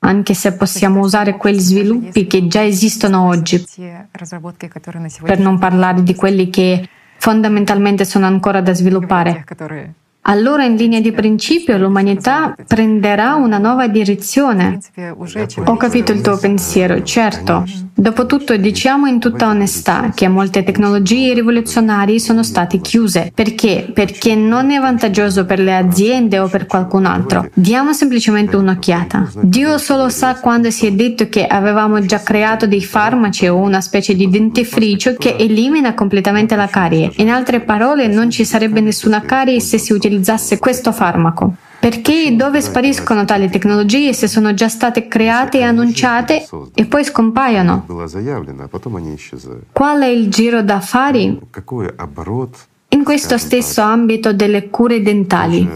anche 0.00 0.34
se 0.34 0.52
possiamo 0.54 1.00
usare 1.00 1.36
quegli 1.36 1.58
sviluppi 1.58 2.26
che 2.26 2.46
già 2.46 2.62
esistono 2.62 3.26
oggi, 3.26 3.64
per 5.22 5.38
non 5.38 5.58
parlare 5.58 6.02
di 6.02 6.14
quelli 6.14 6.50
che 6.50 6.86
fondamentalmente 7.16 8.04
sono 8.04 8.26
ancora 8.26 8.60
da 8.60 8.74
sviluppare, 8.74 9.44
allora 10.28 10.64
in 10.64 10.76
linea 10.76 11.00
di 11.00 11.12
principio 11.12 11.78
l'umanità 11.78 12.54
prenderà 12.66 13.34
una 13.34 13.58
nuova 13.58 13.86
direzione. 13.86 14.78
Ho 15.64 15.76
capito 15.76 16.12
il 16.12 16.20
tuo 16.20 16.36
pensiero, 16.36 17.02
certo. 17.02 17.64
Dopotutto 17.94 18.56
diciamo 18.56 19.06
in 19.06 19.20
tutta 19.20 19.48
onestà 19.48 20.12
che 20.14 20.28
molte 20.28 20.62
tecnologie 20.62 21.32
rivoluzionarie 21.32 22.18
sono 22.18 22.42
state 22.42 22.80
chiuse. 22.80 23.30
Perché? 23.34 23.90
Perché 23.92 24.34
non 24.34 24.70
è 24.70 24.78
vantaggioso 24.78 25.46
per 25.46 25.60
le 25.60 25.76
aziende 25.76 26.38
o 26.38 26.48
per 26.48 26.66
qualcun 26.66 27.06
altro. 27.06 27.48
Diamo 27.54 27.92
semplicemente 27.92 28.56
un'occhiata. 28.56 29.30
Dio 29.40 29.78
solo 29.78 30.08
sa 30.08 30.38
quando 30.40 30.70
si 30.70 30.86
è 30.86 30.92
detto 30.92 31.28
che 31.28 31.46
avevamo 31.46 32.04
già 32.04 32.20
creato 32.20 32.66
dei 32.66 32.82
farmaci 32.82 33.46
o 33.46 33.56
una 33.56 33.80
specie 33.80 34.14
di 34.14 34.28
dentifricio 34.28 35.14
che 35.14 35.36
elimina 35.38 35.94
completamente 35.94 36.56
la 36.56 36.66
carie. 36.66 37.10
In 37.16 37.30
altre 37.30 37.60
parole, 37.60 38.08
non 38.08 38.28
ci 38.30 38.44
sarebbe 38.44 38.80
nessuna 38.80 39.20
carie 39.20 39.60
se 39.60 39.78
si 39.78 39.92
utilizzasse 39.92 40.15
utilizzasse 40.16 40.58
questo 40.58 40.92
farmaco. 40.92 41.54
Perché 41.78 42.34
dove 42.34 42.60
spariscono 42.62 43.24
tali 43.24 43.48
tecnologie 43.50 44.12
se 44.12 44.26
sono 44.26 44.54
già 44.54 44.68
state 44.68 45.06
create 45.06 45.58
e 45.58 45.62
annunciate 45.62 46.46
e 46.74 46.86
poi 46.86 47.04
scompaiono? 47.04 47.84
Qual 49.72 50.00
è 50.00 50.06
il 50.06 50.28
giro 50.28 50.62
d'affari? 50.62 51.38
In 52.88 53.04
questo 53.04 53.38
stesso 53.38 53.82
ambito 53.82 54.32
delle 54.32 54.68
cure 54.68 55.02
dentali. 55.02 55.68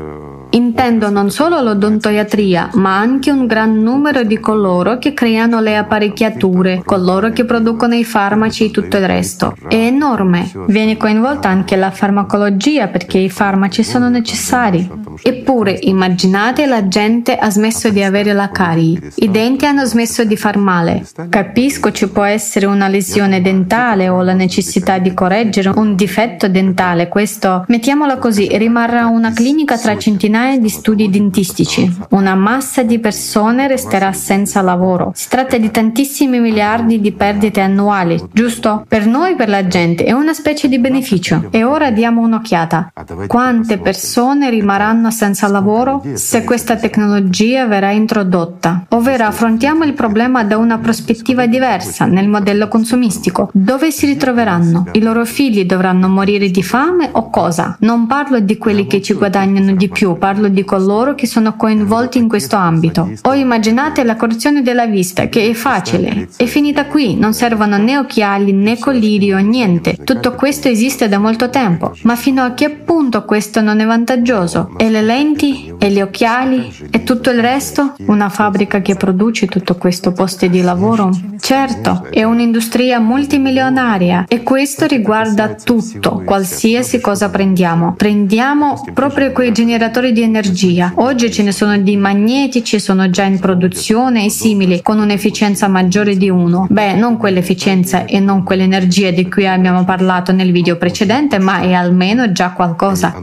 Intendo 0.52 1.10
non 1.10 1.30
solo 1.30 1.60
l'odontoiatria, 1.60 2.70
ma 2.74 2.98
anche 2.98 3.30
un 3.30 3.46
gran 3.46 3.80
numero 3.80 4.24
di 4.24 4.40
coloro 4.40 4.98
che 4.98 5.14
creano 5.14 5.60
le 5.60 5.76
apparecchiature, 5.76 6.82
coloro 6.84 7.30
che 7.30 7.44
producono 7.44 7.94
i 7.94 8.04
farmaci 8.04 8.64
e 8.64 8.70
tutto 8.72 8.96
il 8.96 9.06
resto. 9.06 9.54
È 9.68 9.74
enorme. 9.76 10.50
Viene 10.66 10.96
coinvolta 10.96 11.48
anche 11.48 11.76
la 11.76 11.92
farmacologia 11.92 12.88
perché 12.88 13.18
i 13.18 13.30
farmaci 13.30 13.84
sono 13.84 14.08
necessari. 14.08 14.90
Eppure, 15.22 15.78
immaginate 15.82 16.66
la 16.66 16.88
gente 16.88 17.36
ha 17.36 17.50
smesso 17.50 17.90
di 17.90 18.02
avere 18.02 18.32
la 18.32 18.50
carie, 18.50 18.98
i 19.16 19.30
denti 19.30 19.66
hanno 19.66 19.84
smesso 19.84 20.24
di 20.24 20.36
far 20.36 20.56
male. 20.56 21.06
Capisco 21.28 21.92
ci 21.92 22.08
può 22.08 22.24
essere 22.24 22.66
una 22.66 22.88
lesione 22.88 23.40
dentale 23.40 24.08
o 24.08 24.22
la 24.22 24.32
necessità 24.32 24.98
di 24.98 25.14
correggere 25.14 25.68
un 25.68 25.94
difetto 25.94 26.48
dentale, 26.48 27.06
questo, 27.08 27.64
mettiamola 27.68 28.16
così, 28.18 28.48
rimarrà 28.56 29.06
una 29.06 29.32
clinica 29.32 29.78
tra 29.78 29.96
centinaia 29.96 30.38
centinaia 30.40 30.58
di 30.58 30.68
studi 30.68 31.10
dentistici. 31.10 31.92
Una 32.10 32.34
massa 32.34 32.82
di 32.82 32.98
persone 32.98 33.68
resterà 33.68 34.12
senza 34.12 34.62
lavoro. 34.62 35.12
Si 35.14 35.28
tratta 35.28 35.58
di 35.58 35.70
tantissimi 35.70 36.40
miliardi 36.40 37.00
di 37.00 37.12
perdite 37.12 37.60
annuali, 37.60 38.20
giusto? 38.32 38.84
Per 38.88 39.06
noi, 39.06 39.34
per 39.34 39.48
la 39.48 39.66
gente, 39.66 40.04
è 40.04 40.12
una 40.12 40.32
specie 40.32 40.68
di 40.68 40.78
beneficio. 40.78 41.48
E 41.50 41.64
ora 41.64 41.90
diamo 41.90 42.22
un'occhiata. 42.22 42.92
Quante 43.26 43.78
persone 43.78 44.50
rimarranno 44.50 45.10
senza 45.10 45.46
lavoro 45.48 46.02
se 46.14 46.44
questa 46.44 46.76
tecnologia 46.76 47.66
verrà 47.66 47.90
introdotta? 47.90 48.86
Ovvero 48.90 49.24
affrontiamo 49.24 49.84
il 49.84 49.92
problema 49.92 50.44
da 50.44 50.56
una 50.56 50.78
prospettiva 50.78 51.46
diversa 51.46 52.06
nel 52.06 52.28
modello 52.28 52.68
consumistico. 52.68 53.50
Dove 53.52 53.90
si 53.90 54.06
ritroveranno? 54.06 54.86
I 54.92 55.02
loro 55.02 55.24
figli 55.24 55.64
dovranno 55.64 56.08
morire 56.08 56.50
di 56.50 56.62
fame 56.62 57.08
o 57.12 57.28
cosa? 57.30 57.76
Non 57.80 58.06
parlo 58.06 58.40
di 58.40 58.56
quelli 58.56 58.86
che 58.86 59.02
ci 59.02 59.14
guadagnano 59.14 59.72
di 59.74 59.88
più, 59.88 60.16
parlo 60.16 60.29
di 60.32 60.64
coloro 60.64 61.14
che 61.14 61.26
sono 61.26 61.56
coinvolti 61.56 62.18
in 62.18 62.28
questo 62.28 62.56
ambito. 62.56 63.10
O 63.22 63.34
immaginate 63.34 64.04
la 64.04 64.16
correzione 64.16 64.62
della 64.62 64.86
vista, 64.86 65.28
che 65.28 65.48
è 65.48 65.52
facile. 65.52 66.28
È 66.36 66.44
finita 66.44 66.86
qui, 66.86 67.16
non 67.16 67.34
servono 67.34 67.76
né 67.76 67.98
occhiali 67.98 68.52
né 68.52 68.78
collirio, 68.78 69.38
niente. 69.38 69.96
Tutto 70.04 70.34
questo 70.34 70.68
esiste 70.68 71.08
da 71.08 71.18
molto 71.18 71.50
tempo. 71.50 71.94
Ma 72.02 72.16
fino 72.16 72.42
a 72.42 72.52
che 72.52 72.70
punto 72.70 73.24
questo 73.24 73.60
non 73.60 73.80
è 73.80 73.84
vantaggioso? 73.84 74.74
E 74.76 74.90
le 74.90 75.02
lenti? 75.02 75.74
E 75.78 75.90
gli 75.90 76.00
occhiali? 76.00 76.72
E 76.90 77.02
tutto 77.02 77.30
il 77.30 77.40
resto? 77.40 77.94
Una 78.06 78.28
fabbrica 78.28 78.80
che 78.80 78.94
produce 78.94 79.46
tutto 79.46 79.76
questo 79.76 80.12
posti 80.12 80.48
di 80.48 80.60
lavoro? 80.62 81.10
Certo, 81.38 82.06
è 82.10 82.22
un'industria 82.22 83.00
multimilionaria 83.00 84.26
e 84.28 84.42
questo 84.42 84.86
riguarda 84.86 85.54
tutto, 85.54 86.22
qualsiasi 86.24 87.00
cosa 87.00 87.30
prendiamo. 87.30 87.94
Prendiamo 87.94 88.82
proprio 88.92 89.32
quei 89.32 89.52
generatori 89.52 90.12
di 90.12 90.19
di 90.20 90.22
energia. 90.22 90.92
Oggi 90.96 91.30
ce 91.32 91.42
ne 91.42 91.52
sono 91.52 91.78
di 91.78 91.96
magnetici, 91.96 92.78
sono 92.78 93.08
già 93.08 93.24
in 93.24 93.38
produzione 93.38 94.26
e 94.26 94.30
simili, 94.30 94.82
con 94.82 94.98
un'efficienza 94.98 95.66
maggiore 95.68 96.16
di 96.16 96.28
uno. 96.28 96.66
Beh, 96.68 96.94
non 96.94 97.16
quell'efficienza 97.16 98.04
e 98.04 98.20
non 98.20 98.42
quell'energia 98.42 99.10
di 99.10 99.28
cui 99.28 99.46
abbiamo 99.46 99.84
parlato 99.84 100.32
nel 100.32 100.52
video 100.52 100.76
precedente, 100.76 101.38
ma 101.38 101.60
è 101.60 101.72
almeno 101.72 102.32
già 102.32 102.52
qualcosa. 102.52 103.14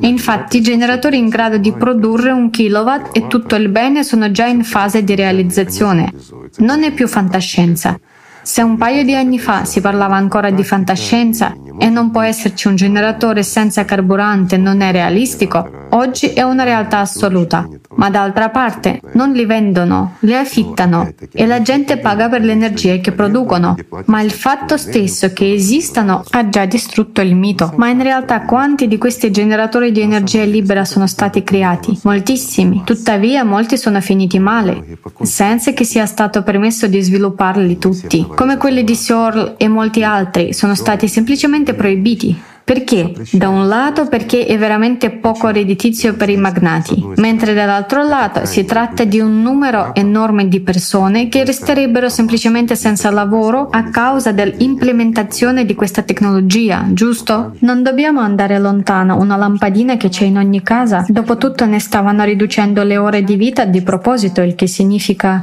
Infatti, 0.00 0.58
i 0.58 0.62
generatori 0.62 1.16
in 1.18 1.28
grado 1.28 1.58
di 1.58 1.72
produrre 1.72 2.30
un 2.32 2.50
kilowatt 2.50 3.16
e 3.16 3.28
tutto 3.28 3.54
il 3.54 3.68
bene 3.68 4.02
sono 4.02 4.30
già 4.30 4.46
in 4.46 4.64
fase 4.64 5.04
di 5.04 5.14
realizzazione. 5.14 6.12
Non 6.58 6.82
è 6.82 6.92
più 6.92 7.06
fantascienza. 7.06 7.98
Se 8.42 8.60
un 8.60 8.76
paio 8.76 9.04
di 9.04 9.14
anni 9.14 9.38
fa 9.38 9.64
si 9.64 9.80
parlava 9.80 10.16
ancora 10.16 10.50
di 10.50 10.64
fantascienza 10.64 11.54
e 11.78 11.88
non 11.88 12.10
può 12.10 12.22
esserci 12.22 12.66
un 12.66 12.74
generatore 12.74 13.44
senza 13.44 13.84
carburante 13.84 14.56
non 14.56 14.80
è 14.80 14.90
realistico, 14.90 15.86
oggi 15.90 16.32
è 16.32 16.42
una 16.42 16.64
realtà 16.64 16.98
assoluta 16.98 17.68
ma 17.94 18.10
d'altra 18.10 18.48
parte 18.50 19.00
non 19.14 19.32
li 19.32 19.44
vendono, 19.44 20.16
li 20.20 20.34
affittano 20.34 21.12
e 21.32 21.46
la 21.46 21.62
gente 21.62 21.98
paga 21.98 22.28
per 22.28 22.42
l'energia 22.42 22.96
che 22.96 23.12
producono. 23.12 23.76
Ma 24.06 24.20
il 24.20 24.30
fatto 24.30 24.76
stesso 24.76 25.32
che 25.32 25.52
esistano 25.52 26.24
ha 26.30 26.48
già 26.48 26.64
distrutto 26.64 27.20
il 27.20 27.34
mito. 27.34 27.72
Ma 27.76 27.88
in 27.88 28.02
realtà 28.02 28.42
quanti 28.42 28.88
di 28.88 28.98
questi 28.98 29.30
generatori 29.30 29.92
di 29.92 30.00
energia 30.00 30.44
libera 30.44 30.84
sono 30.84 31.06
stati 31.06 31.42
creati? 31.42 31.98
Moltissimi. 32.04 32.82
Tuttavia 32.84 33.44
molti 33.44 33.76
sono 33.76 34.00
finiti 34.00 34.38
male, 34.38 34.98
senza 35.22 35.72
che 35.72 35.84
sia 35.84 36.06
stato 36.06 36.42
permesso 36.42 36.86
di 36.86 37.00
svilupparli 37.00 37.78
tutti. 37.78 38.26
Come 38.34 38.56
quelli 38.56 38.84
di 38.84 38.94
Searle 38.94 39.54
e 39.56 39.68
molti 39.68 40.02
altri 40.02 40.52
sono 40.52 40.74
stati 40.74 41.08
semplicemente 41.08 41.74
proibiti. 41.74 42.50
Perché? 42.64 43.12
Da 43.32 43.48
un 43.48 43.66
lato 43.66 44.06
perché 44.06 44.46
è 44.46 44.56
veramente 44.56 45.10
poco 45.10 45.48
redditizio 45.48 46.14
per 46.14 46.28
i 46.28 46.36
magnati, 46.36 47.04
mentre 47.16 47.54
dall'altro 47.54 48.02
lato 48.04 48.46
si 48.46 48.64
tratta 48.64 49.04
di 49.04 49.18
un 49.18 49.42
numero 49.42 49.94
enorme 49.94 50.48
di 50.48 50.60
persone 50.60 51.28
che 51.28 51.44
resterebbero 51.44 52.08
semplicemente 52.08 52.76
senza 52.76 53.10
lavoro 53.10 53.68
a 53.70 53.84
causa 53.90 54.32
dell'implementazione 54.32 55.64
di 55.64 55.74
questa 55.74 56.02
tecnologia, 56.02 56.86
giusto? 56.90 57.56
Non 57.60 57.82
dobbiamo 57.82 58.20
andare 58.20 58.58
lontano, 58.58 59.18
una 59.18 59.36
lampadina 59.36 59.96
che 59.96 60.08
c'è 60.08 60.24
in 60.24 60.38
ogni 60.38 60.62
casa, 60.62 61.04
dopotutto 61.08 61.66
ne 61.66 61.80
stavano 61.80 62.24
riducendo 62.24 62.82
le 62.84 62.96
ore 62.96 63.22
di 63.22 63.36
vita 63.36 63.64
di 63.64 63.82
proposito, 63.82 64.40
il 64.40 64.54
che 64.54 64.66
significa 64.66 65.40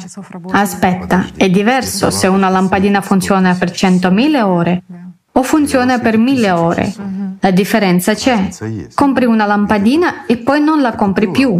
aspetta, 0.51 1.27
è 1.35 1.49
diverso 1.49 2.09
se 2.09 2.27
una 2.27 2.49
lampadina 2.49 3.01
funziona 3.01 3.53
per 3.55 3.71
100.000 3.71 4.41
ore 4.41 4.83
o 5.39 5.43
funziona 5.43 5.99
per 5.99 6.17
1000 6.17 6.51
ore. 6.51 6.93
La 7.41 7.51
differenza 7.51 8.13
c'è. 8.13 8.49
Compri 8.93 9.23
una 9.23 9.45
lampadina 9.45 10.25
e 10.25 10.35
poi 10.35 10.61
non 10.61 10.81
la 10.81 10.93
compri 10.93 11.31
più. 11.31 11.57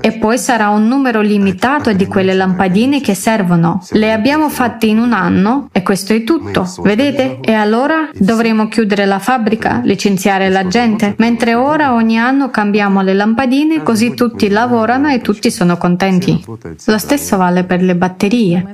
E 0.00 0.12
poi 0.12 0.38
sarà 0.38 0.68
un 0.68 0.86
numero 0.86 1.22
limitato 1.22 1.92
di 1.94 2.06
quelle 2.06 2.34
lampadine 2.34 3.00
che 3.00 3.14
servono. 3.14 3.82
Le 3.92 4.12
abbiamo 4.12 4.50
fatte 4.50 4.84
in 4.84 4.98
un 4.98 5.14
anno 5.14 5.68
e 5.72 5.82
questo 5.82 6.12
è 6.12 6.22
tutto. 6.22 6.70
Vedete? 6.82 7.40
E 7.40 7.54
allora 7.54 8.10
dovremo 8.12 8.68
chiudere 8.68 9.06
la 9.06 9.18
fabbrica, 9.18 9.80
licenziare 9.84 10.50
la 10.50 10.66
gente, 10.66 11.14
mentre 11.16 11.54
ora 11.54 11.94
ogni 11.94 12.18
anno 12.18 12.50
cambiamo 12.50 13.00
le 13.00 13.14
lampadine 13.14 13.82
così 13.82 14.12
tutti 14.12 14.50
lavorano 14.50 15.08
e 15.08 15.22
tutti 15.22 15.50
sono 15.50 15.78
contenti. 15.78 16.44
Lo 16.84 16.98
stesso 16.98 17.38
vale 17.38 17.64
per 17.64 17.80
le 17.80 17.96
batterie. 17.96 18.66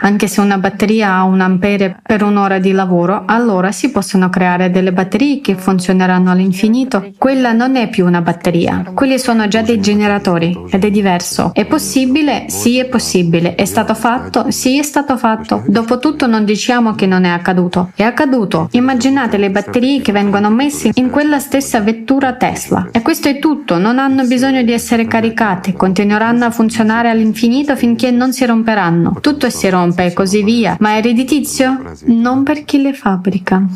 Anche 0.00 0.28
se 0.28 0.40
una 0.42 0.58
batteria 0.58 1.14
ha 1.14 1.24
un 1.24 1.40
ampere 1.40 1.98
per 2.02 2.22
un'ora 2.22 2.58
di 2.58 2.72
lavoro, 2.72 3.24
allora 3.30 3.70
si 3.72 3.90
possono 3.90 4.28
creare 4.28 4.70
delle 4.70 4.92
batterie 4.92 5.40
che 5.40 5.54
funzioneranno 5.54 6.30
all'infinito, 6.30 7.12
quella 7.16 7.52
non 7.52 7.76
è 7.76 7.88
più 7.88 8.04
una 8.04 8.20
batteria. 8.20 8.90
Quelli 8.92 9.18
sono 9.18 9.46
già 9.48 9.62
dei 9.62 9.80
generatori 9.80 10.56
ed 10.68 10.84
è 10.84 10.90
diverso. 10.90 11.52
È 11.54 11.64
possibile? 11.64 12.46
Sì, 12.48 12.78
è 12.78 12.86
possibile. 12.86 13.54
È 13.54 13.64
stato 13.64 13.94
fatto? 13.94 14.50
Sì, 14.50 14.78
è 14.78 14.82
stato 14.82 15.16
fatto. 15.16 15.62
Dopotutto 15.66 16.26
non 16.26 16.44
diciamo 16.44 16.94
che 16.94 17.06
non 17.06 17.24
è 17.24 17.28
accaduto. 17.28 17.92
È 17.94 18.02
accaduto. 18.02 18.68
Immaginate 18.72 19.36
le 19.36 19.50
batterie 19.50 20.00
che 20.00 20.12
vengono 20.12 20.50
messe 20.50 20.90
in 20.94 21.10
quella 21.10 21.38
stessa 21.38 21.80
vettura 21.80 22.34
Tesla. 22.34 22.88
E 22.90 23.00
questo 23.00 23.28
è 23.28 23.38
tutto. 23.38 23.78
Non 23.78 23.98
hanno 23.98 24.26
bisogno 24.26 24.62
di 24.62 24.72
essere 24.72 25.06
caricate. 25.06 25.72
Continueranno 25.72 26.46
a 26.46 26.50
funzionare 26.50 27.08
all'infinito 27.08 27.76
finché 27.76 28.10
non 28.10 28.32
si 28.32 28.44
romperanno. 28.44 29.18
Tutto 29.20 29.48
si 29.50 29.68
rompe 29.68 30.06
e 30.06 30.12
così 30.12 30.42
via. 30.42 30.76
Ma 30.80 30.96
è 30.96 31.02
redditizio? 31.02 31.82
Non 32.06 32.42
per 32.42 32.64
chi 32.64 32.82
le 32.82 32.92
fabbrica. 33.20 33.66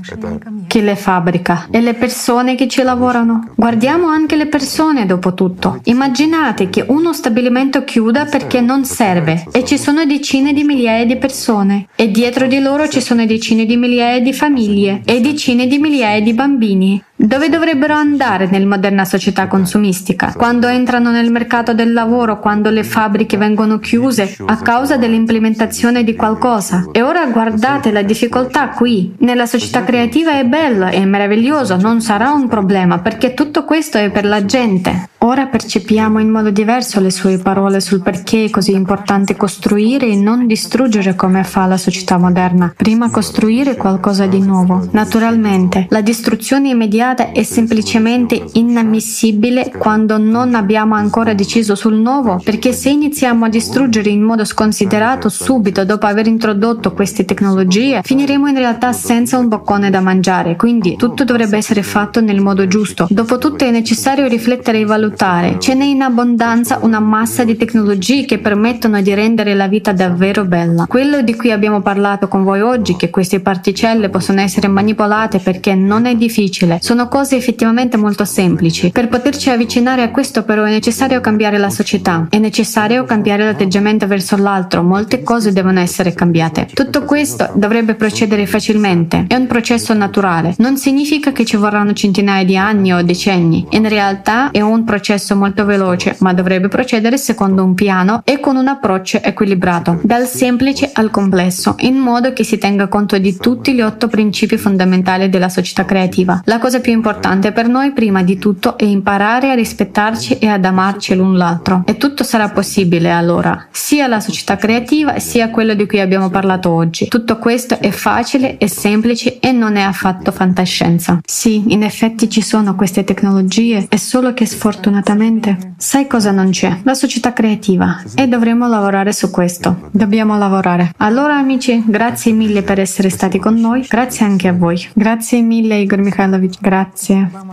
Chi 0.67 0.81
le 0.81 0.97
fabbrica 0.97 1.13
fabbrica 1.15 1.69
e 1.71 1.81
le 1.81 1.95
persone 1.95 2.55
che 2.55 2.69
ci 2.69 2.83
lavorano. 2.83 3.51
Guardiamo 3.55 4.07
anche 4.07 4.37
le 4.37 4.47
persone 4.47 5.07
dopo 5.07 5.35
tutto. 5.35 5.81
Immaginate 5.85 6.71
che 6.71 6.85
uno 6.87 7.13
stabilimento 7.13 7.85
chiuda 7.85 8.25
perché 8.25 8.61
non 8.61 8.85
serve 8.85 9.45
e 9.53 9.65
ci 9.65 9.79
sono 9.79 10.05
decine 10.05 10.53
di 10.53 10.65
migliaia 10.65 11.05
di 11.05 11.17
persone 11.17 11.87
e 11.95 12.11
dietro 12.11 12.47
di 12.47 12.61
loro 12.61 12.89
ci 12.89 13.01
sono 13.01 13.25
decine 13.27 13.65
di 13.65 13.77
migliaia 13.77 14.21
di 14.21 14.33
famiglie 14.33 15.03
e 15.05 15.21
decine 15.21 15.67
di 15.67 15.79
migliaia 15.79 16.21
di 16.21 16.33
bambini. 16.33 17.03
Dove 17.17 17.49
dovrebbero 17.49 17.95
andare 17.95 18.49
nella 18.51 18.67
moderna 18.67 19.05
società 19.05 19.47
consumistica? 19.47 20.33
Quando 20.37 20.67
entrano 20.67 21.13
nel 21.13 21.31
mercato 21.31 21.73
del 21.73 21.93
lavoro, 21.93 22.41
quando 22.41 22.71
le 22.71 22.83
fabbriche 22.83 23.37
vengono 23.37 23.79
chiuse 23.79 24.37
a 24.45 24.57
causa 24.57 24.97
dell'implementazione 24.97 26.03
di 26.03 26.17
qualcosa. 26.17 26.89
E 26.91 27.03
ora 27.03 27.25
guardate 27.27 27.93
la 27.93 28.03
difficoltà 28.03 28.71
qui. 28.71 29.15
Nella 29.19 29.47
società 29.47 29.85
creativa 29.85 30.37
è 30.37 30.45
bello, 30.45 30.87
è 30.87 31.05
meraviglioso, 31.05 31.77
non 31.77 32.01
sarà 32.01 32.33
un 32.33 32.49
problema 32.49 32.99
perché 32.99 33.33
tutto 33.33 33.65
questo 33.65 33.97
è 33.97 34.11
per 34.11 34.25
la 34.25 34.45
gente. 34.45 35.11
Ora 35.19 35.47
percepiamo 35.47 36.19
in 36.19 36.29
modo 36.29 36.51
diverso 36.51 37.01
le 37.01 37.11
sue 37.11 37.39
parole 37.39 37.81
sul 37.81 38.03
perché 38.03 38.45
è 38.45 38.51
così 38.51 38.73
importante 38.73 39.37
costruire 39.37 40.07
e 40.09 40.17
non 40.17 40.47
distruggere 40.47 41.15
come 41.15 41.45
fa 41.45 41.65
la 41.65 41.79
società 41.79 42.19
moderna. 42.19 42.75
Prima 42.77 43.09
costruire 43.09 43.77
qualcosa 43.77 44.27
di 44.27 44.41
nuovo. 44.41 44.87
Naturalmente, 44.91 45.87
la 45.89 46.03
distruzione 46.03 46.69
immediata 46.69 47.04
è 47.13 47.43
semplicemente 47.43 48.43
inammissibile 48.55 49.71
quando 49.77 50.17
non 50.17 50.55
abbiamo 50.55 50.95
ancora 50.95 51.35
deciso 51.35 51.75
sul 51.75 51.97
nuovo, 51.97 52.41
perché 52.43 52.73
se 52.73 52.89
iniziamo 52.89 53.45
a 53.45 53.49
distruggere 53.51 54.09
in 54.09 54.23
modo 54.23 54.47
sconsiderato 54.47 55.29
subito 55.29 55.85
dopo 55.85 56.07
aver 56.07 56.27
introdotto 56.27 56.95
queste 56.95 57.27
tecnologie, 57.27 58.01
finiremo 58.03 58.49
in 58.49 58.57
realtà 58.57 58.95
senza 58.95 59.37
un 59.37 59.49
boccone 59.49 59.91
da 59.91 60.01
mangiare. 60.01 60.57
Quindi 60.57 60.97
tutto 60.97 61.25
dovrebbe 61.25 61.59
essere 61.59 61.83
fatto 61.83 62.23
nel 62.23 62.41
modo 62.41 62.67
giusto. 62.67 63.07
Dopotutto 63.11 63.65
è 63.65 63.71
necessario 63.71 64.27
riflettere 64.27 64.81
e 64.81 64.87
valutare. 64.87 65.59
Ce 65.61 65.75
n'è 65.75 65.85
in 65.85 66.01
abbondanza 66.01 66.79
una 66.81 67.01
massa 67.01 67.45
di 67.45 67.57
tecnologie 67.57 68.25
che 68.25 68.39
permettono 68.39 69.03
di 69.03 69.13
rendere 69.13 69.55
la 69.55 69.69
vita 69.69 69.93
davvero 69.93 70.45
bella. 70.47 70.87
Quello 70.87 71.21
di 71.21 71.35
cui 71.35 71.51
abbiamo 71.51 71.83
parlato 71.83 72.29
con 72.29 72.45
voi 72.45 72.63
oggi, 72.63 72.97
che 72.97 73.11
queste 73.11 73.41
particelle 73.41 74.09
possono 74.09 74.41
essere 74.41 74.69
manipolate 74.69 75.39
perché 75.39 75.75
non 75.75 76.07
è 76.07 76.15
difficile, 76.15 76.79
sono 76.81 76.94
cose 77.09 77.37
effettivamente 77.37 77.97
molto 77.97 78.25
semplici. 78.25 78.91
Per 78.91 79.09
poterci 79.09 79.51
avvicinare 79.51 80.03
a 80.03 80.11
questo 80.11 80.45
però 80.45 80.65
è 80.65 80.71
necessario 80.71 81.21
cambiare 81.21 81.59
la 81.59 81.71
società, 81.71 82.27
è 82.31 82.39
necessario 82.39 83.05
cambiare 83.05 83.45
l'atteggiamento 83.45 84.07
verso 84.07 84.37
l'altro, 84.37 84.83
molte 84.83 85.23
cose 85.23 85.53
devono 85.53 85.81
essere 85.81 86.13
cambiate. 86.13 86.69
Tutto 86.73 87.03
questo 87.05 87.51
dovrebbe 87.55 87.95
procedere 87.95 88.47
facilmente, 88.47 89.25
è 89.29 89.35
un 89.35 89.47
processo 89.47 89.93
naturale, 89.95 90.55
non 90.59 90.77
significa 90.77 91.33
che 91.33 91.45
ci 91.45 91.57
vorranno 91.57 91.93
centinaia 91.93 92.45
di 92.45 92.57
anni 92.57 92.93
o 92.93 93.03
decenni, 93.03 93.67
in 93.71 93.89
realtà 93.89 94.51
è 94.51 94.61
un 94.61 94.85
processo 94.85 95.37
molto 95.37 95.65
veloce, 95.65 96.17
ma 96.21 96.33
dovrebbe 96.33 96.69
procedere 96.69 97.19
secondo 97.19 97.65
un 97.65 97.75
piano 97.75 98.23
e 98.25 98.41
con 98.41 98.57
un 98.57 98.69
approccio 98.69 99.21
equilibrato, 99.23 100.01
dal 100.03 100.27
semplice 100.27 100.91
al 100.93 101.11
complesso, 101.11 101.77
in 101.81 101.97
modo 101.97 102.33
che 102.33 102.45
si 102.45 102.59
tenga 102.59 102.89
conto 102.89 103.19
di 103.19 103.37
tutti 103.37 103.73
gli 103.73 103.81
otto 103.81 104.09
principi 104.09 104.57
fondamentali 104.57 105.29
della 105.29 105.49
società 105.49 105.85
creativa. 105.85 106.43
La 106.45 106.59
cosa 106.59 106.81
più 106.85 106.93
importante 106.93 107.53
per 107.53 107.67
noi, 107.67 107.93
prima 107.93 108.23
di 108.23 108.37
tutto, 108.37 108.77
è 108.77 108.85
imparare 108.85 109.51
a 109.51 109.55
rispettarci 109.55 110.37
e 110.37 110.49
ad 110.49 110.67
amarci 110.67 111.15
l'un 111.15 111.39
l'altro. 111.39 111.83
E 111.87 111.97
tutto 111.97 112.25
sarà 112.25 112.51
possibile 112.51 113.11
allora, 113.11 113.69
sia 113.71 114.07
la 114.07 114.21
società 114.21 114.57
creativa 114.57 115.19
sia 115.19 115.49
quello 115.49 115.73
di 115.73 115.87
cui 115.87 116.01
abbiamo 116.01 116.29
parlato 116.29 116.71
oggi. 116.71 117.09
Tutto 117.09 117.39
questo 117.39 117.81
è 117.81 117.91
facile, 117.91 118.59
è 118.59 118.67
semplice 118.67 119.39
e 119.39 119.51
non 119.51 119.77
è 119.77 119.83
affatto 119.83 120.31
fantascienza. 120.31 121.21
Sì, 121.25 121.65
in 121.69 121.83
effetti 121.83 122.29
ci 122.29 122.43
sono 122.43 122.75
queste 122.75 123.05
tecnologie, 123.05 123.87
è 123.89 123.97
solo 123.97 124.35
che 124.35 124.45
sfortunatamente 124.45 124.73
Fortunatamente, 124.75 125.75
sai 125.79 126.07
cosa 126.07 126.31
non 126.31 126.51
c'è? 126.51 126.81
La 126.83 126.93
società 126.93 127.33
creativa 127.33 128.03
e 128.17 128.27
dovremo 128.27 128.69
lavorare 128.69 129.13
su 129.13 129.31
questo. 129.31 129.89
Dobbiamo 129.93 130.37
lavorare. 130.37 130.93
Allora 130.99 131.37
amici, 131.37 131.83
grazie 131.87 132.33
mille 132.33 132.63
per 132.63 132.81
essere 132.81 133.09
stati 133.09 133.39
con 133.39 133.55
noi, 133.55 133.87
grazie 133.89 134.27
anche 134.27 134.49
a 134.49 134.53
voi. 134.53 134.85
Grazie 134.93 135.41
mille 135.41 135.79
Igor 135.79 136.01
Mikhailovich, 136.01 136.59
grazie. 136.61 136.74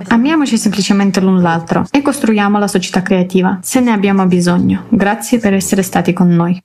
Amiamoci 0.07 0.57
semplicemente 0.57 1.21
l'un 1.21 1.41
l'altro 1.41 1.85
e 1.91 2.01
costruiamo 2.01 2.57
la 2.57 2.67
società 2.67 3.01
creativa, 3.01 3.59
se 3.61 3.79
ne 3.79 3.91
abbiamo 3.91 4.25
bisogno. 4.25 4.85
Grazie 4.89 5.39
per 5.39 5.53
essere 5.53 5.83
stati 5.83 6.13
con 6.13 6.29
noi. 6.29 6.61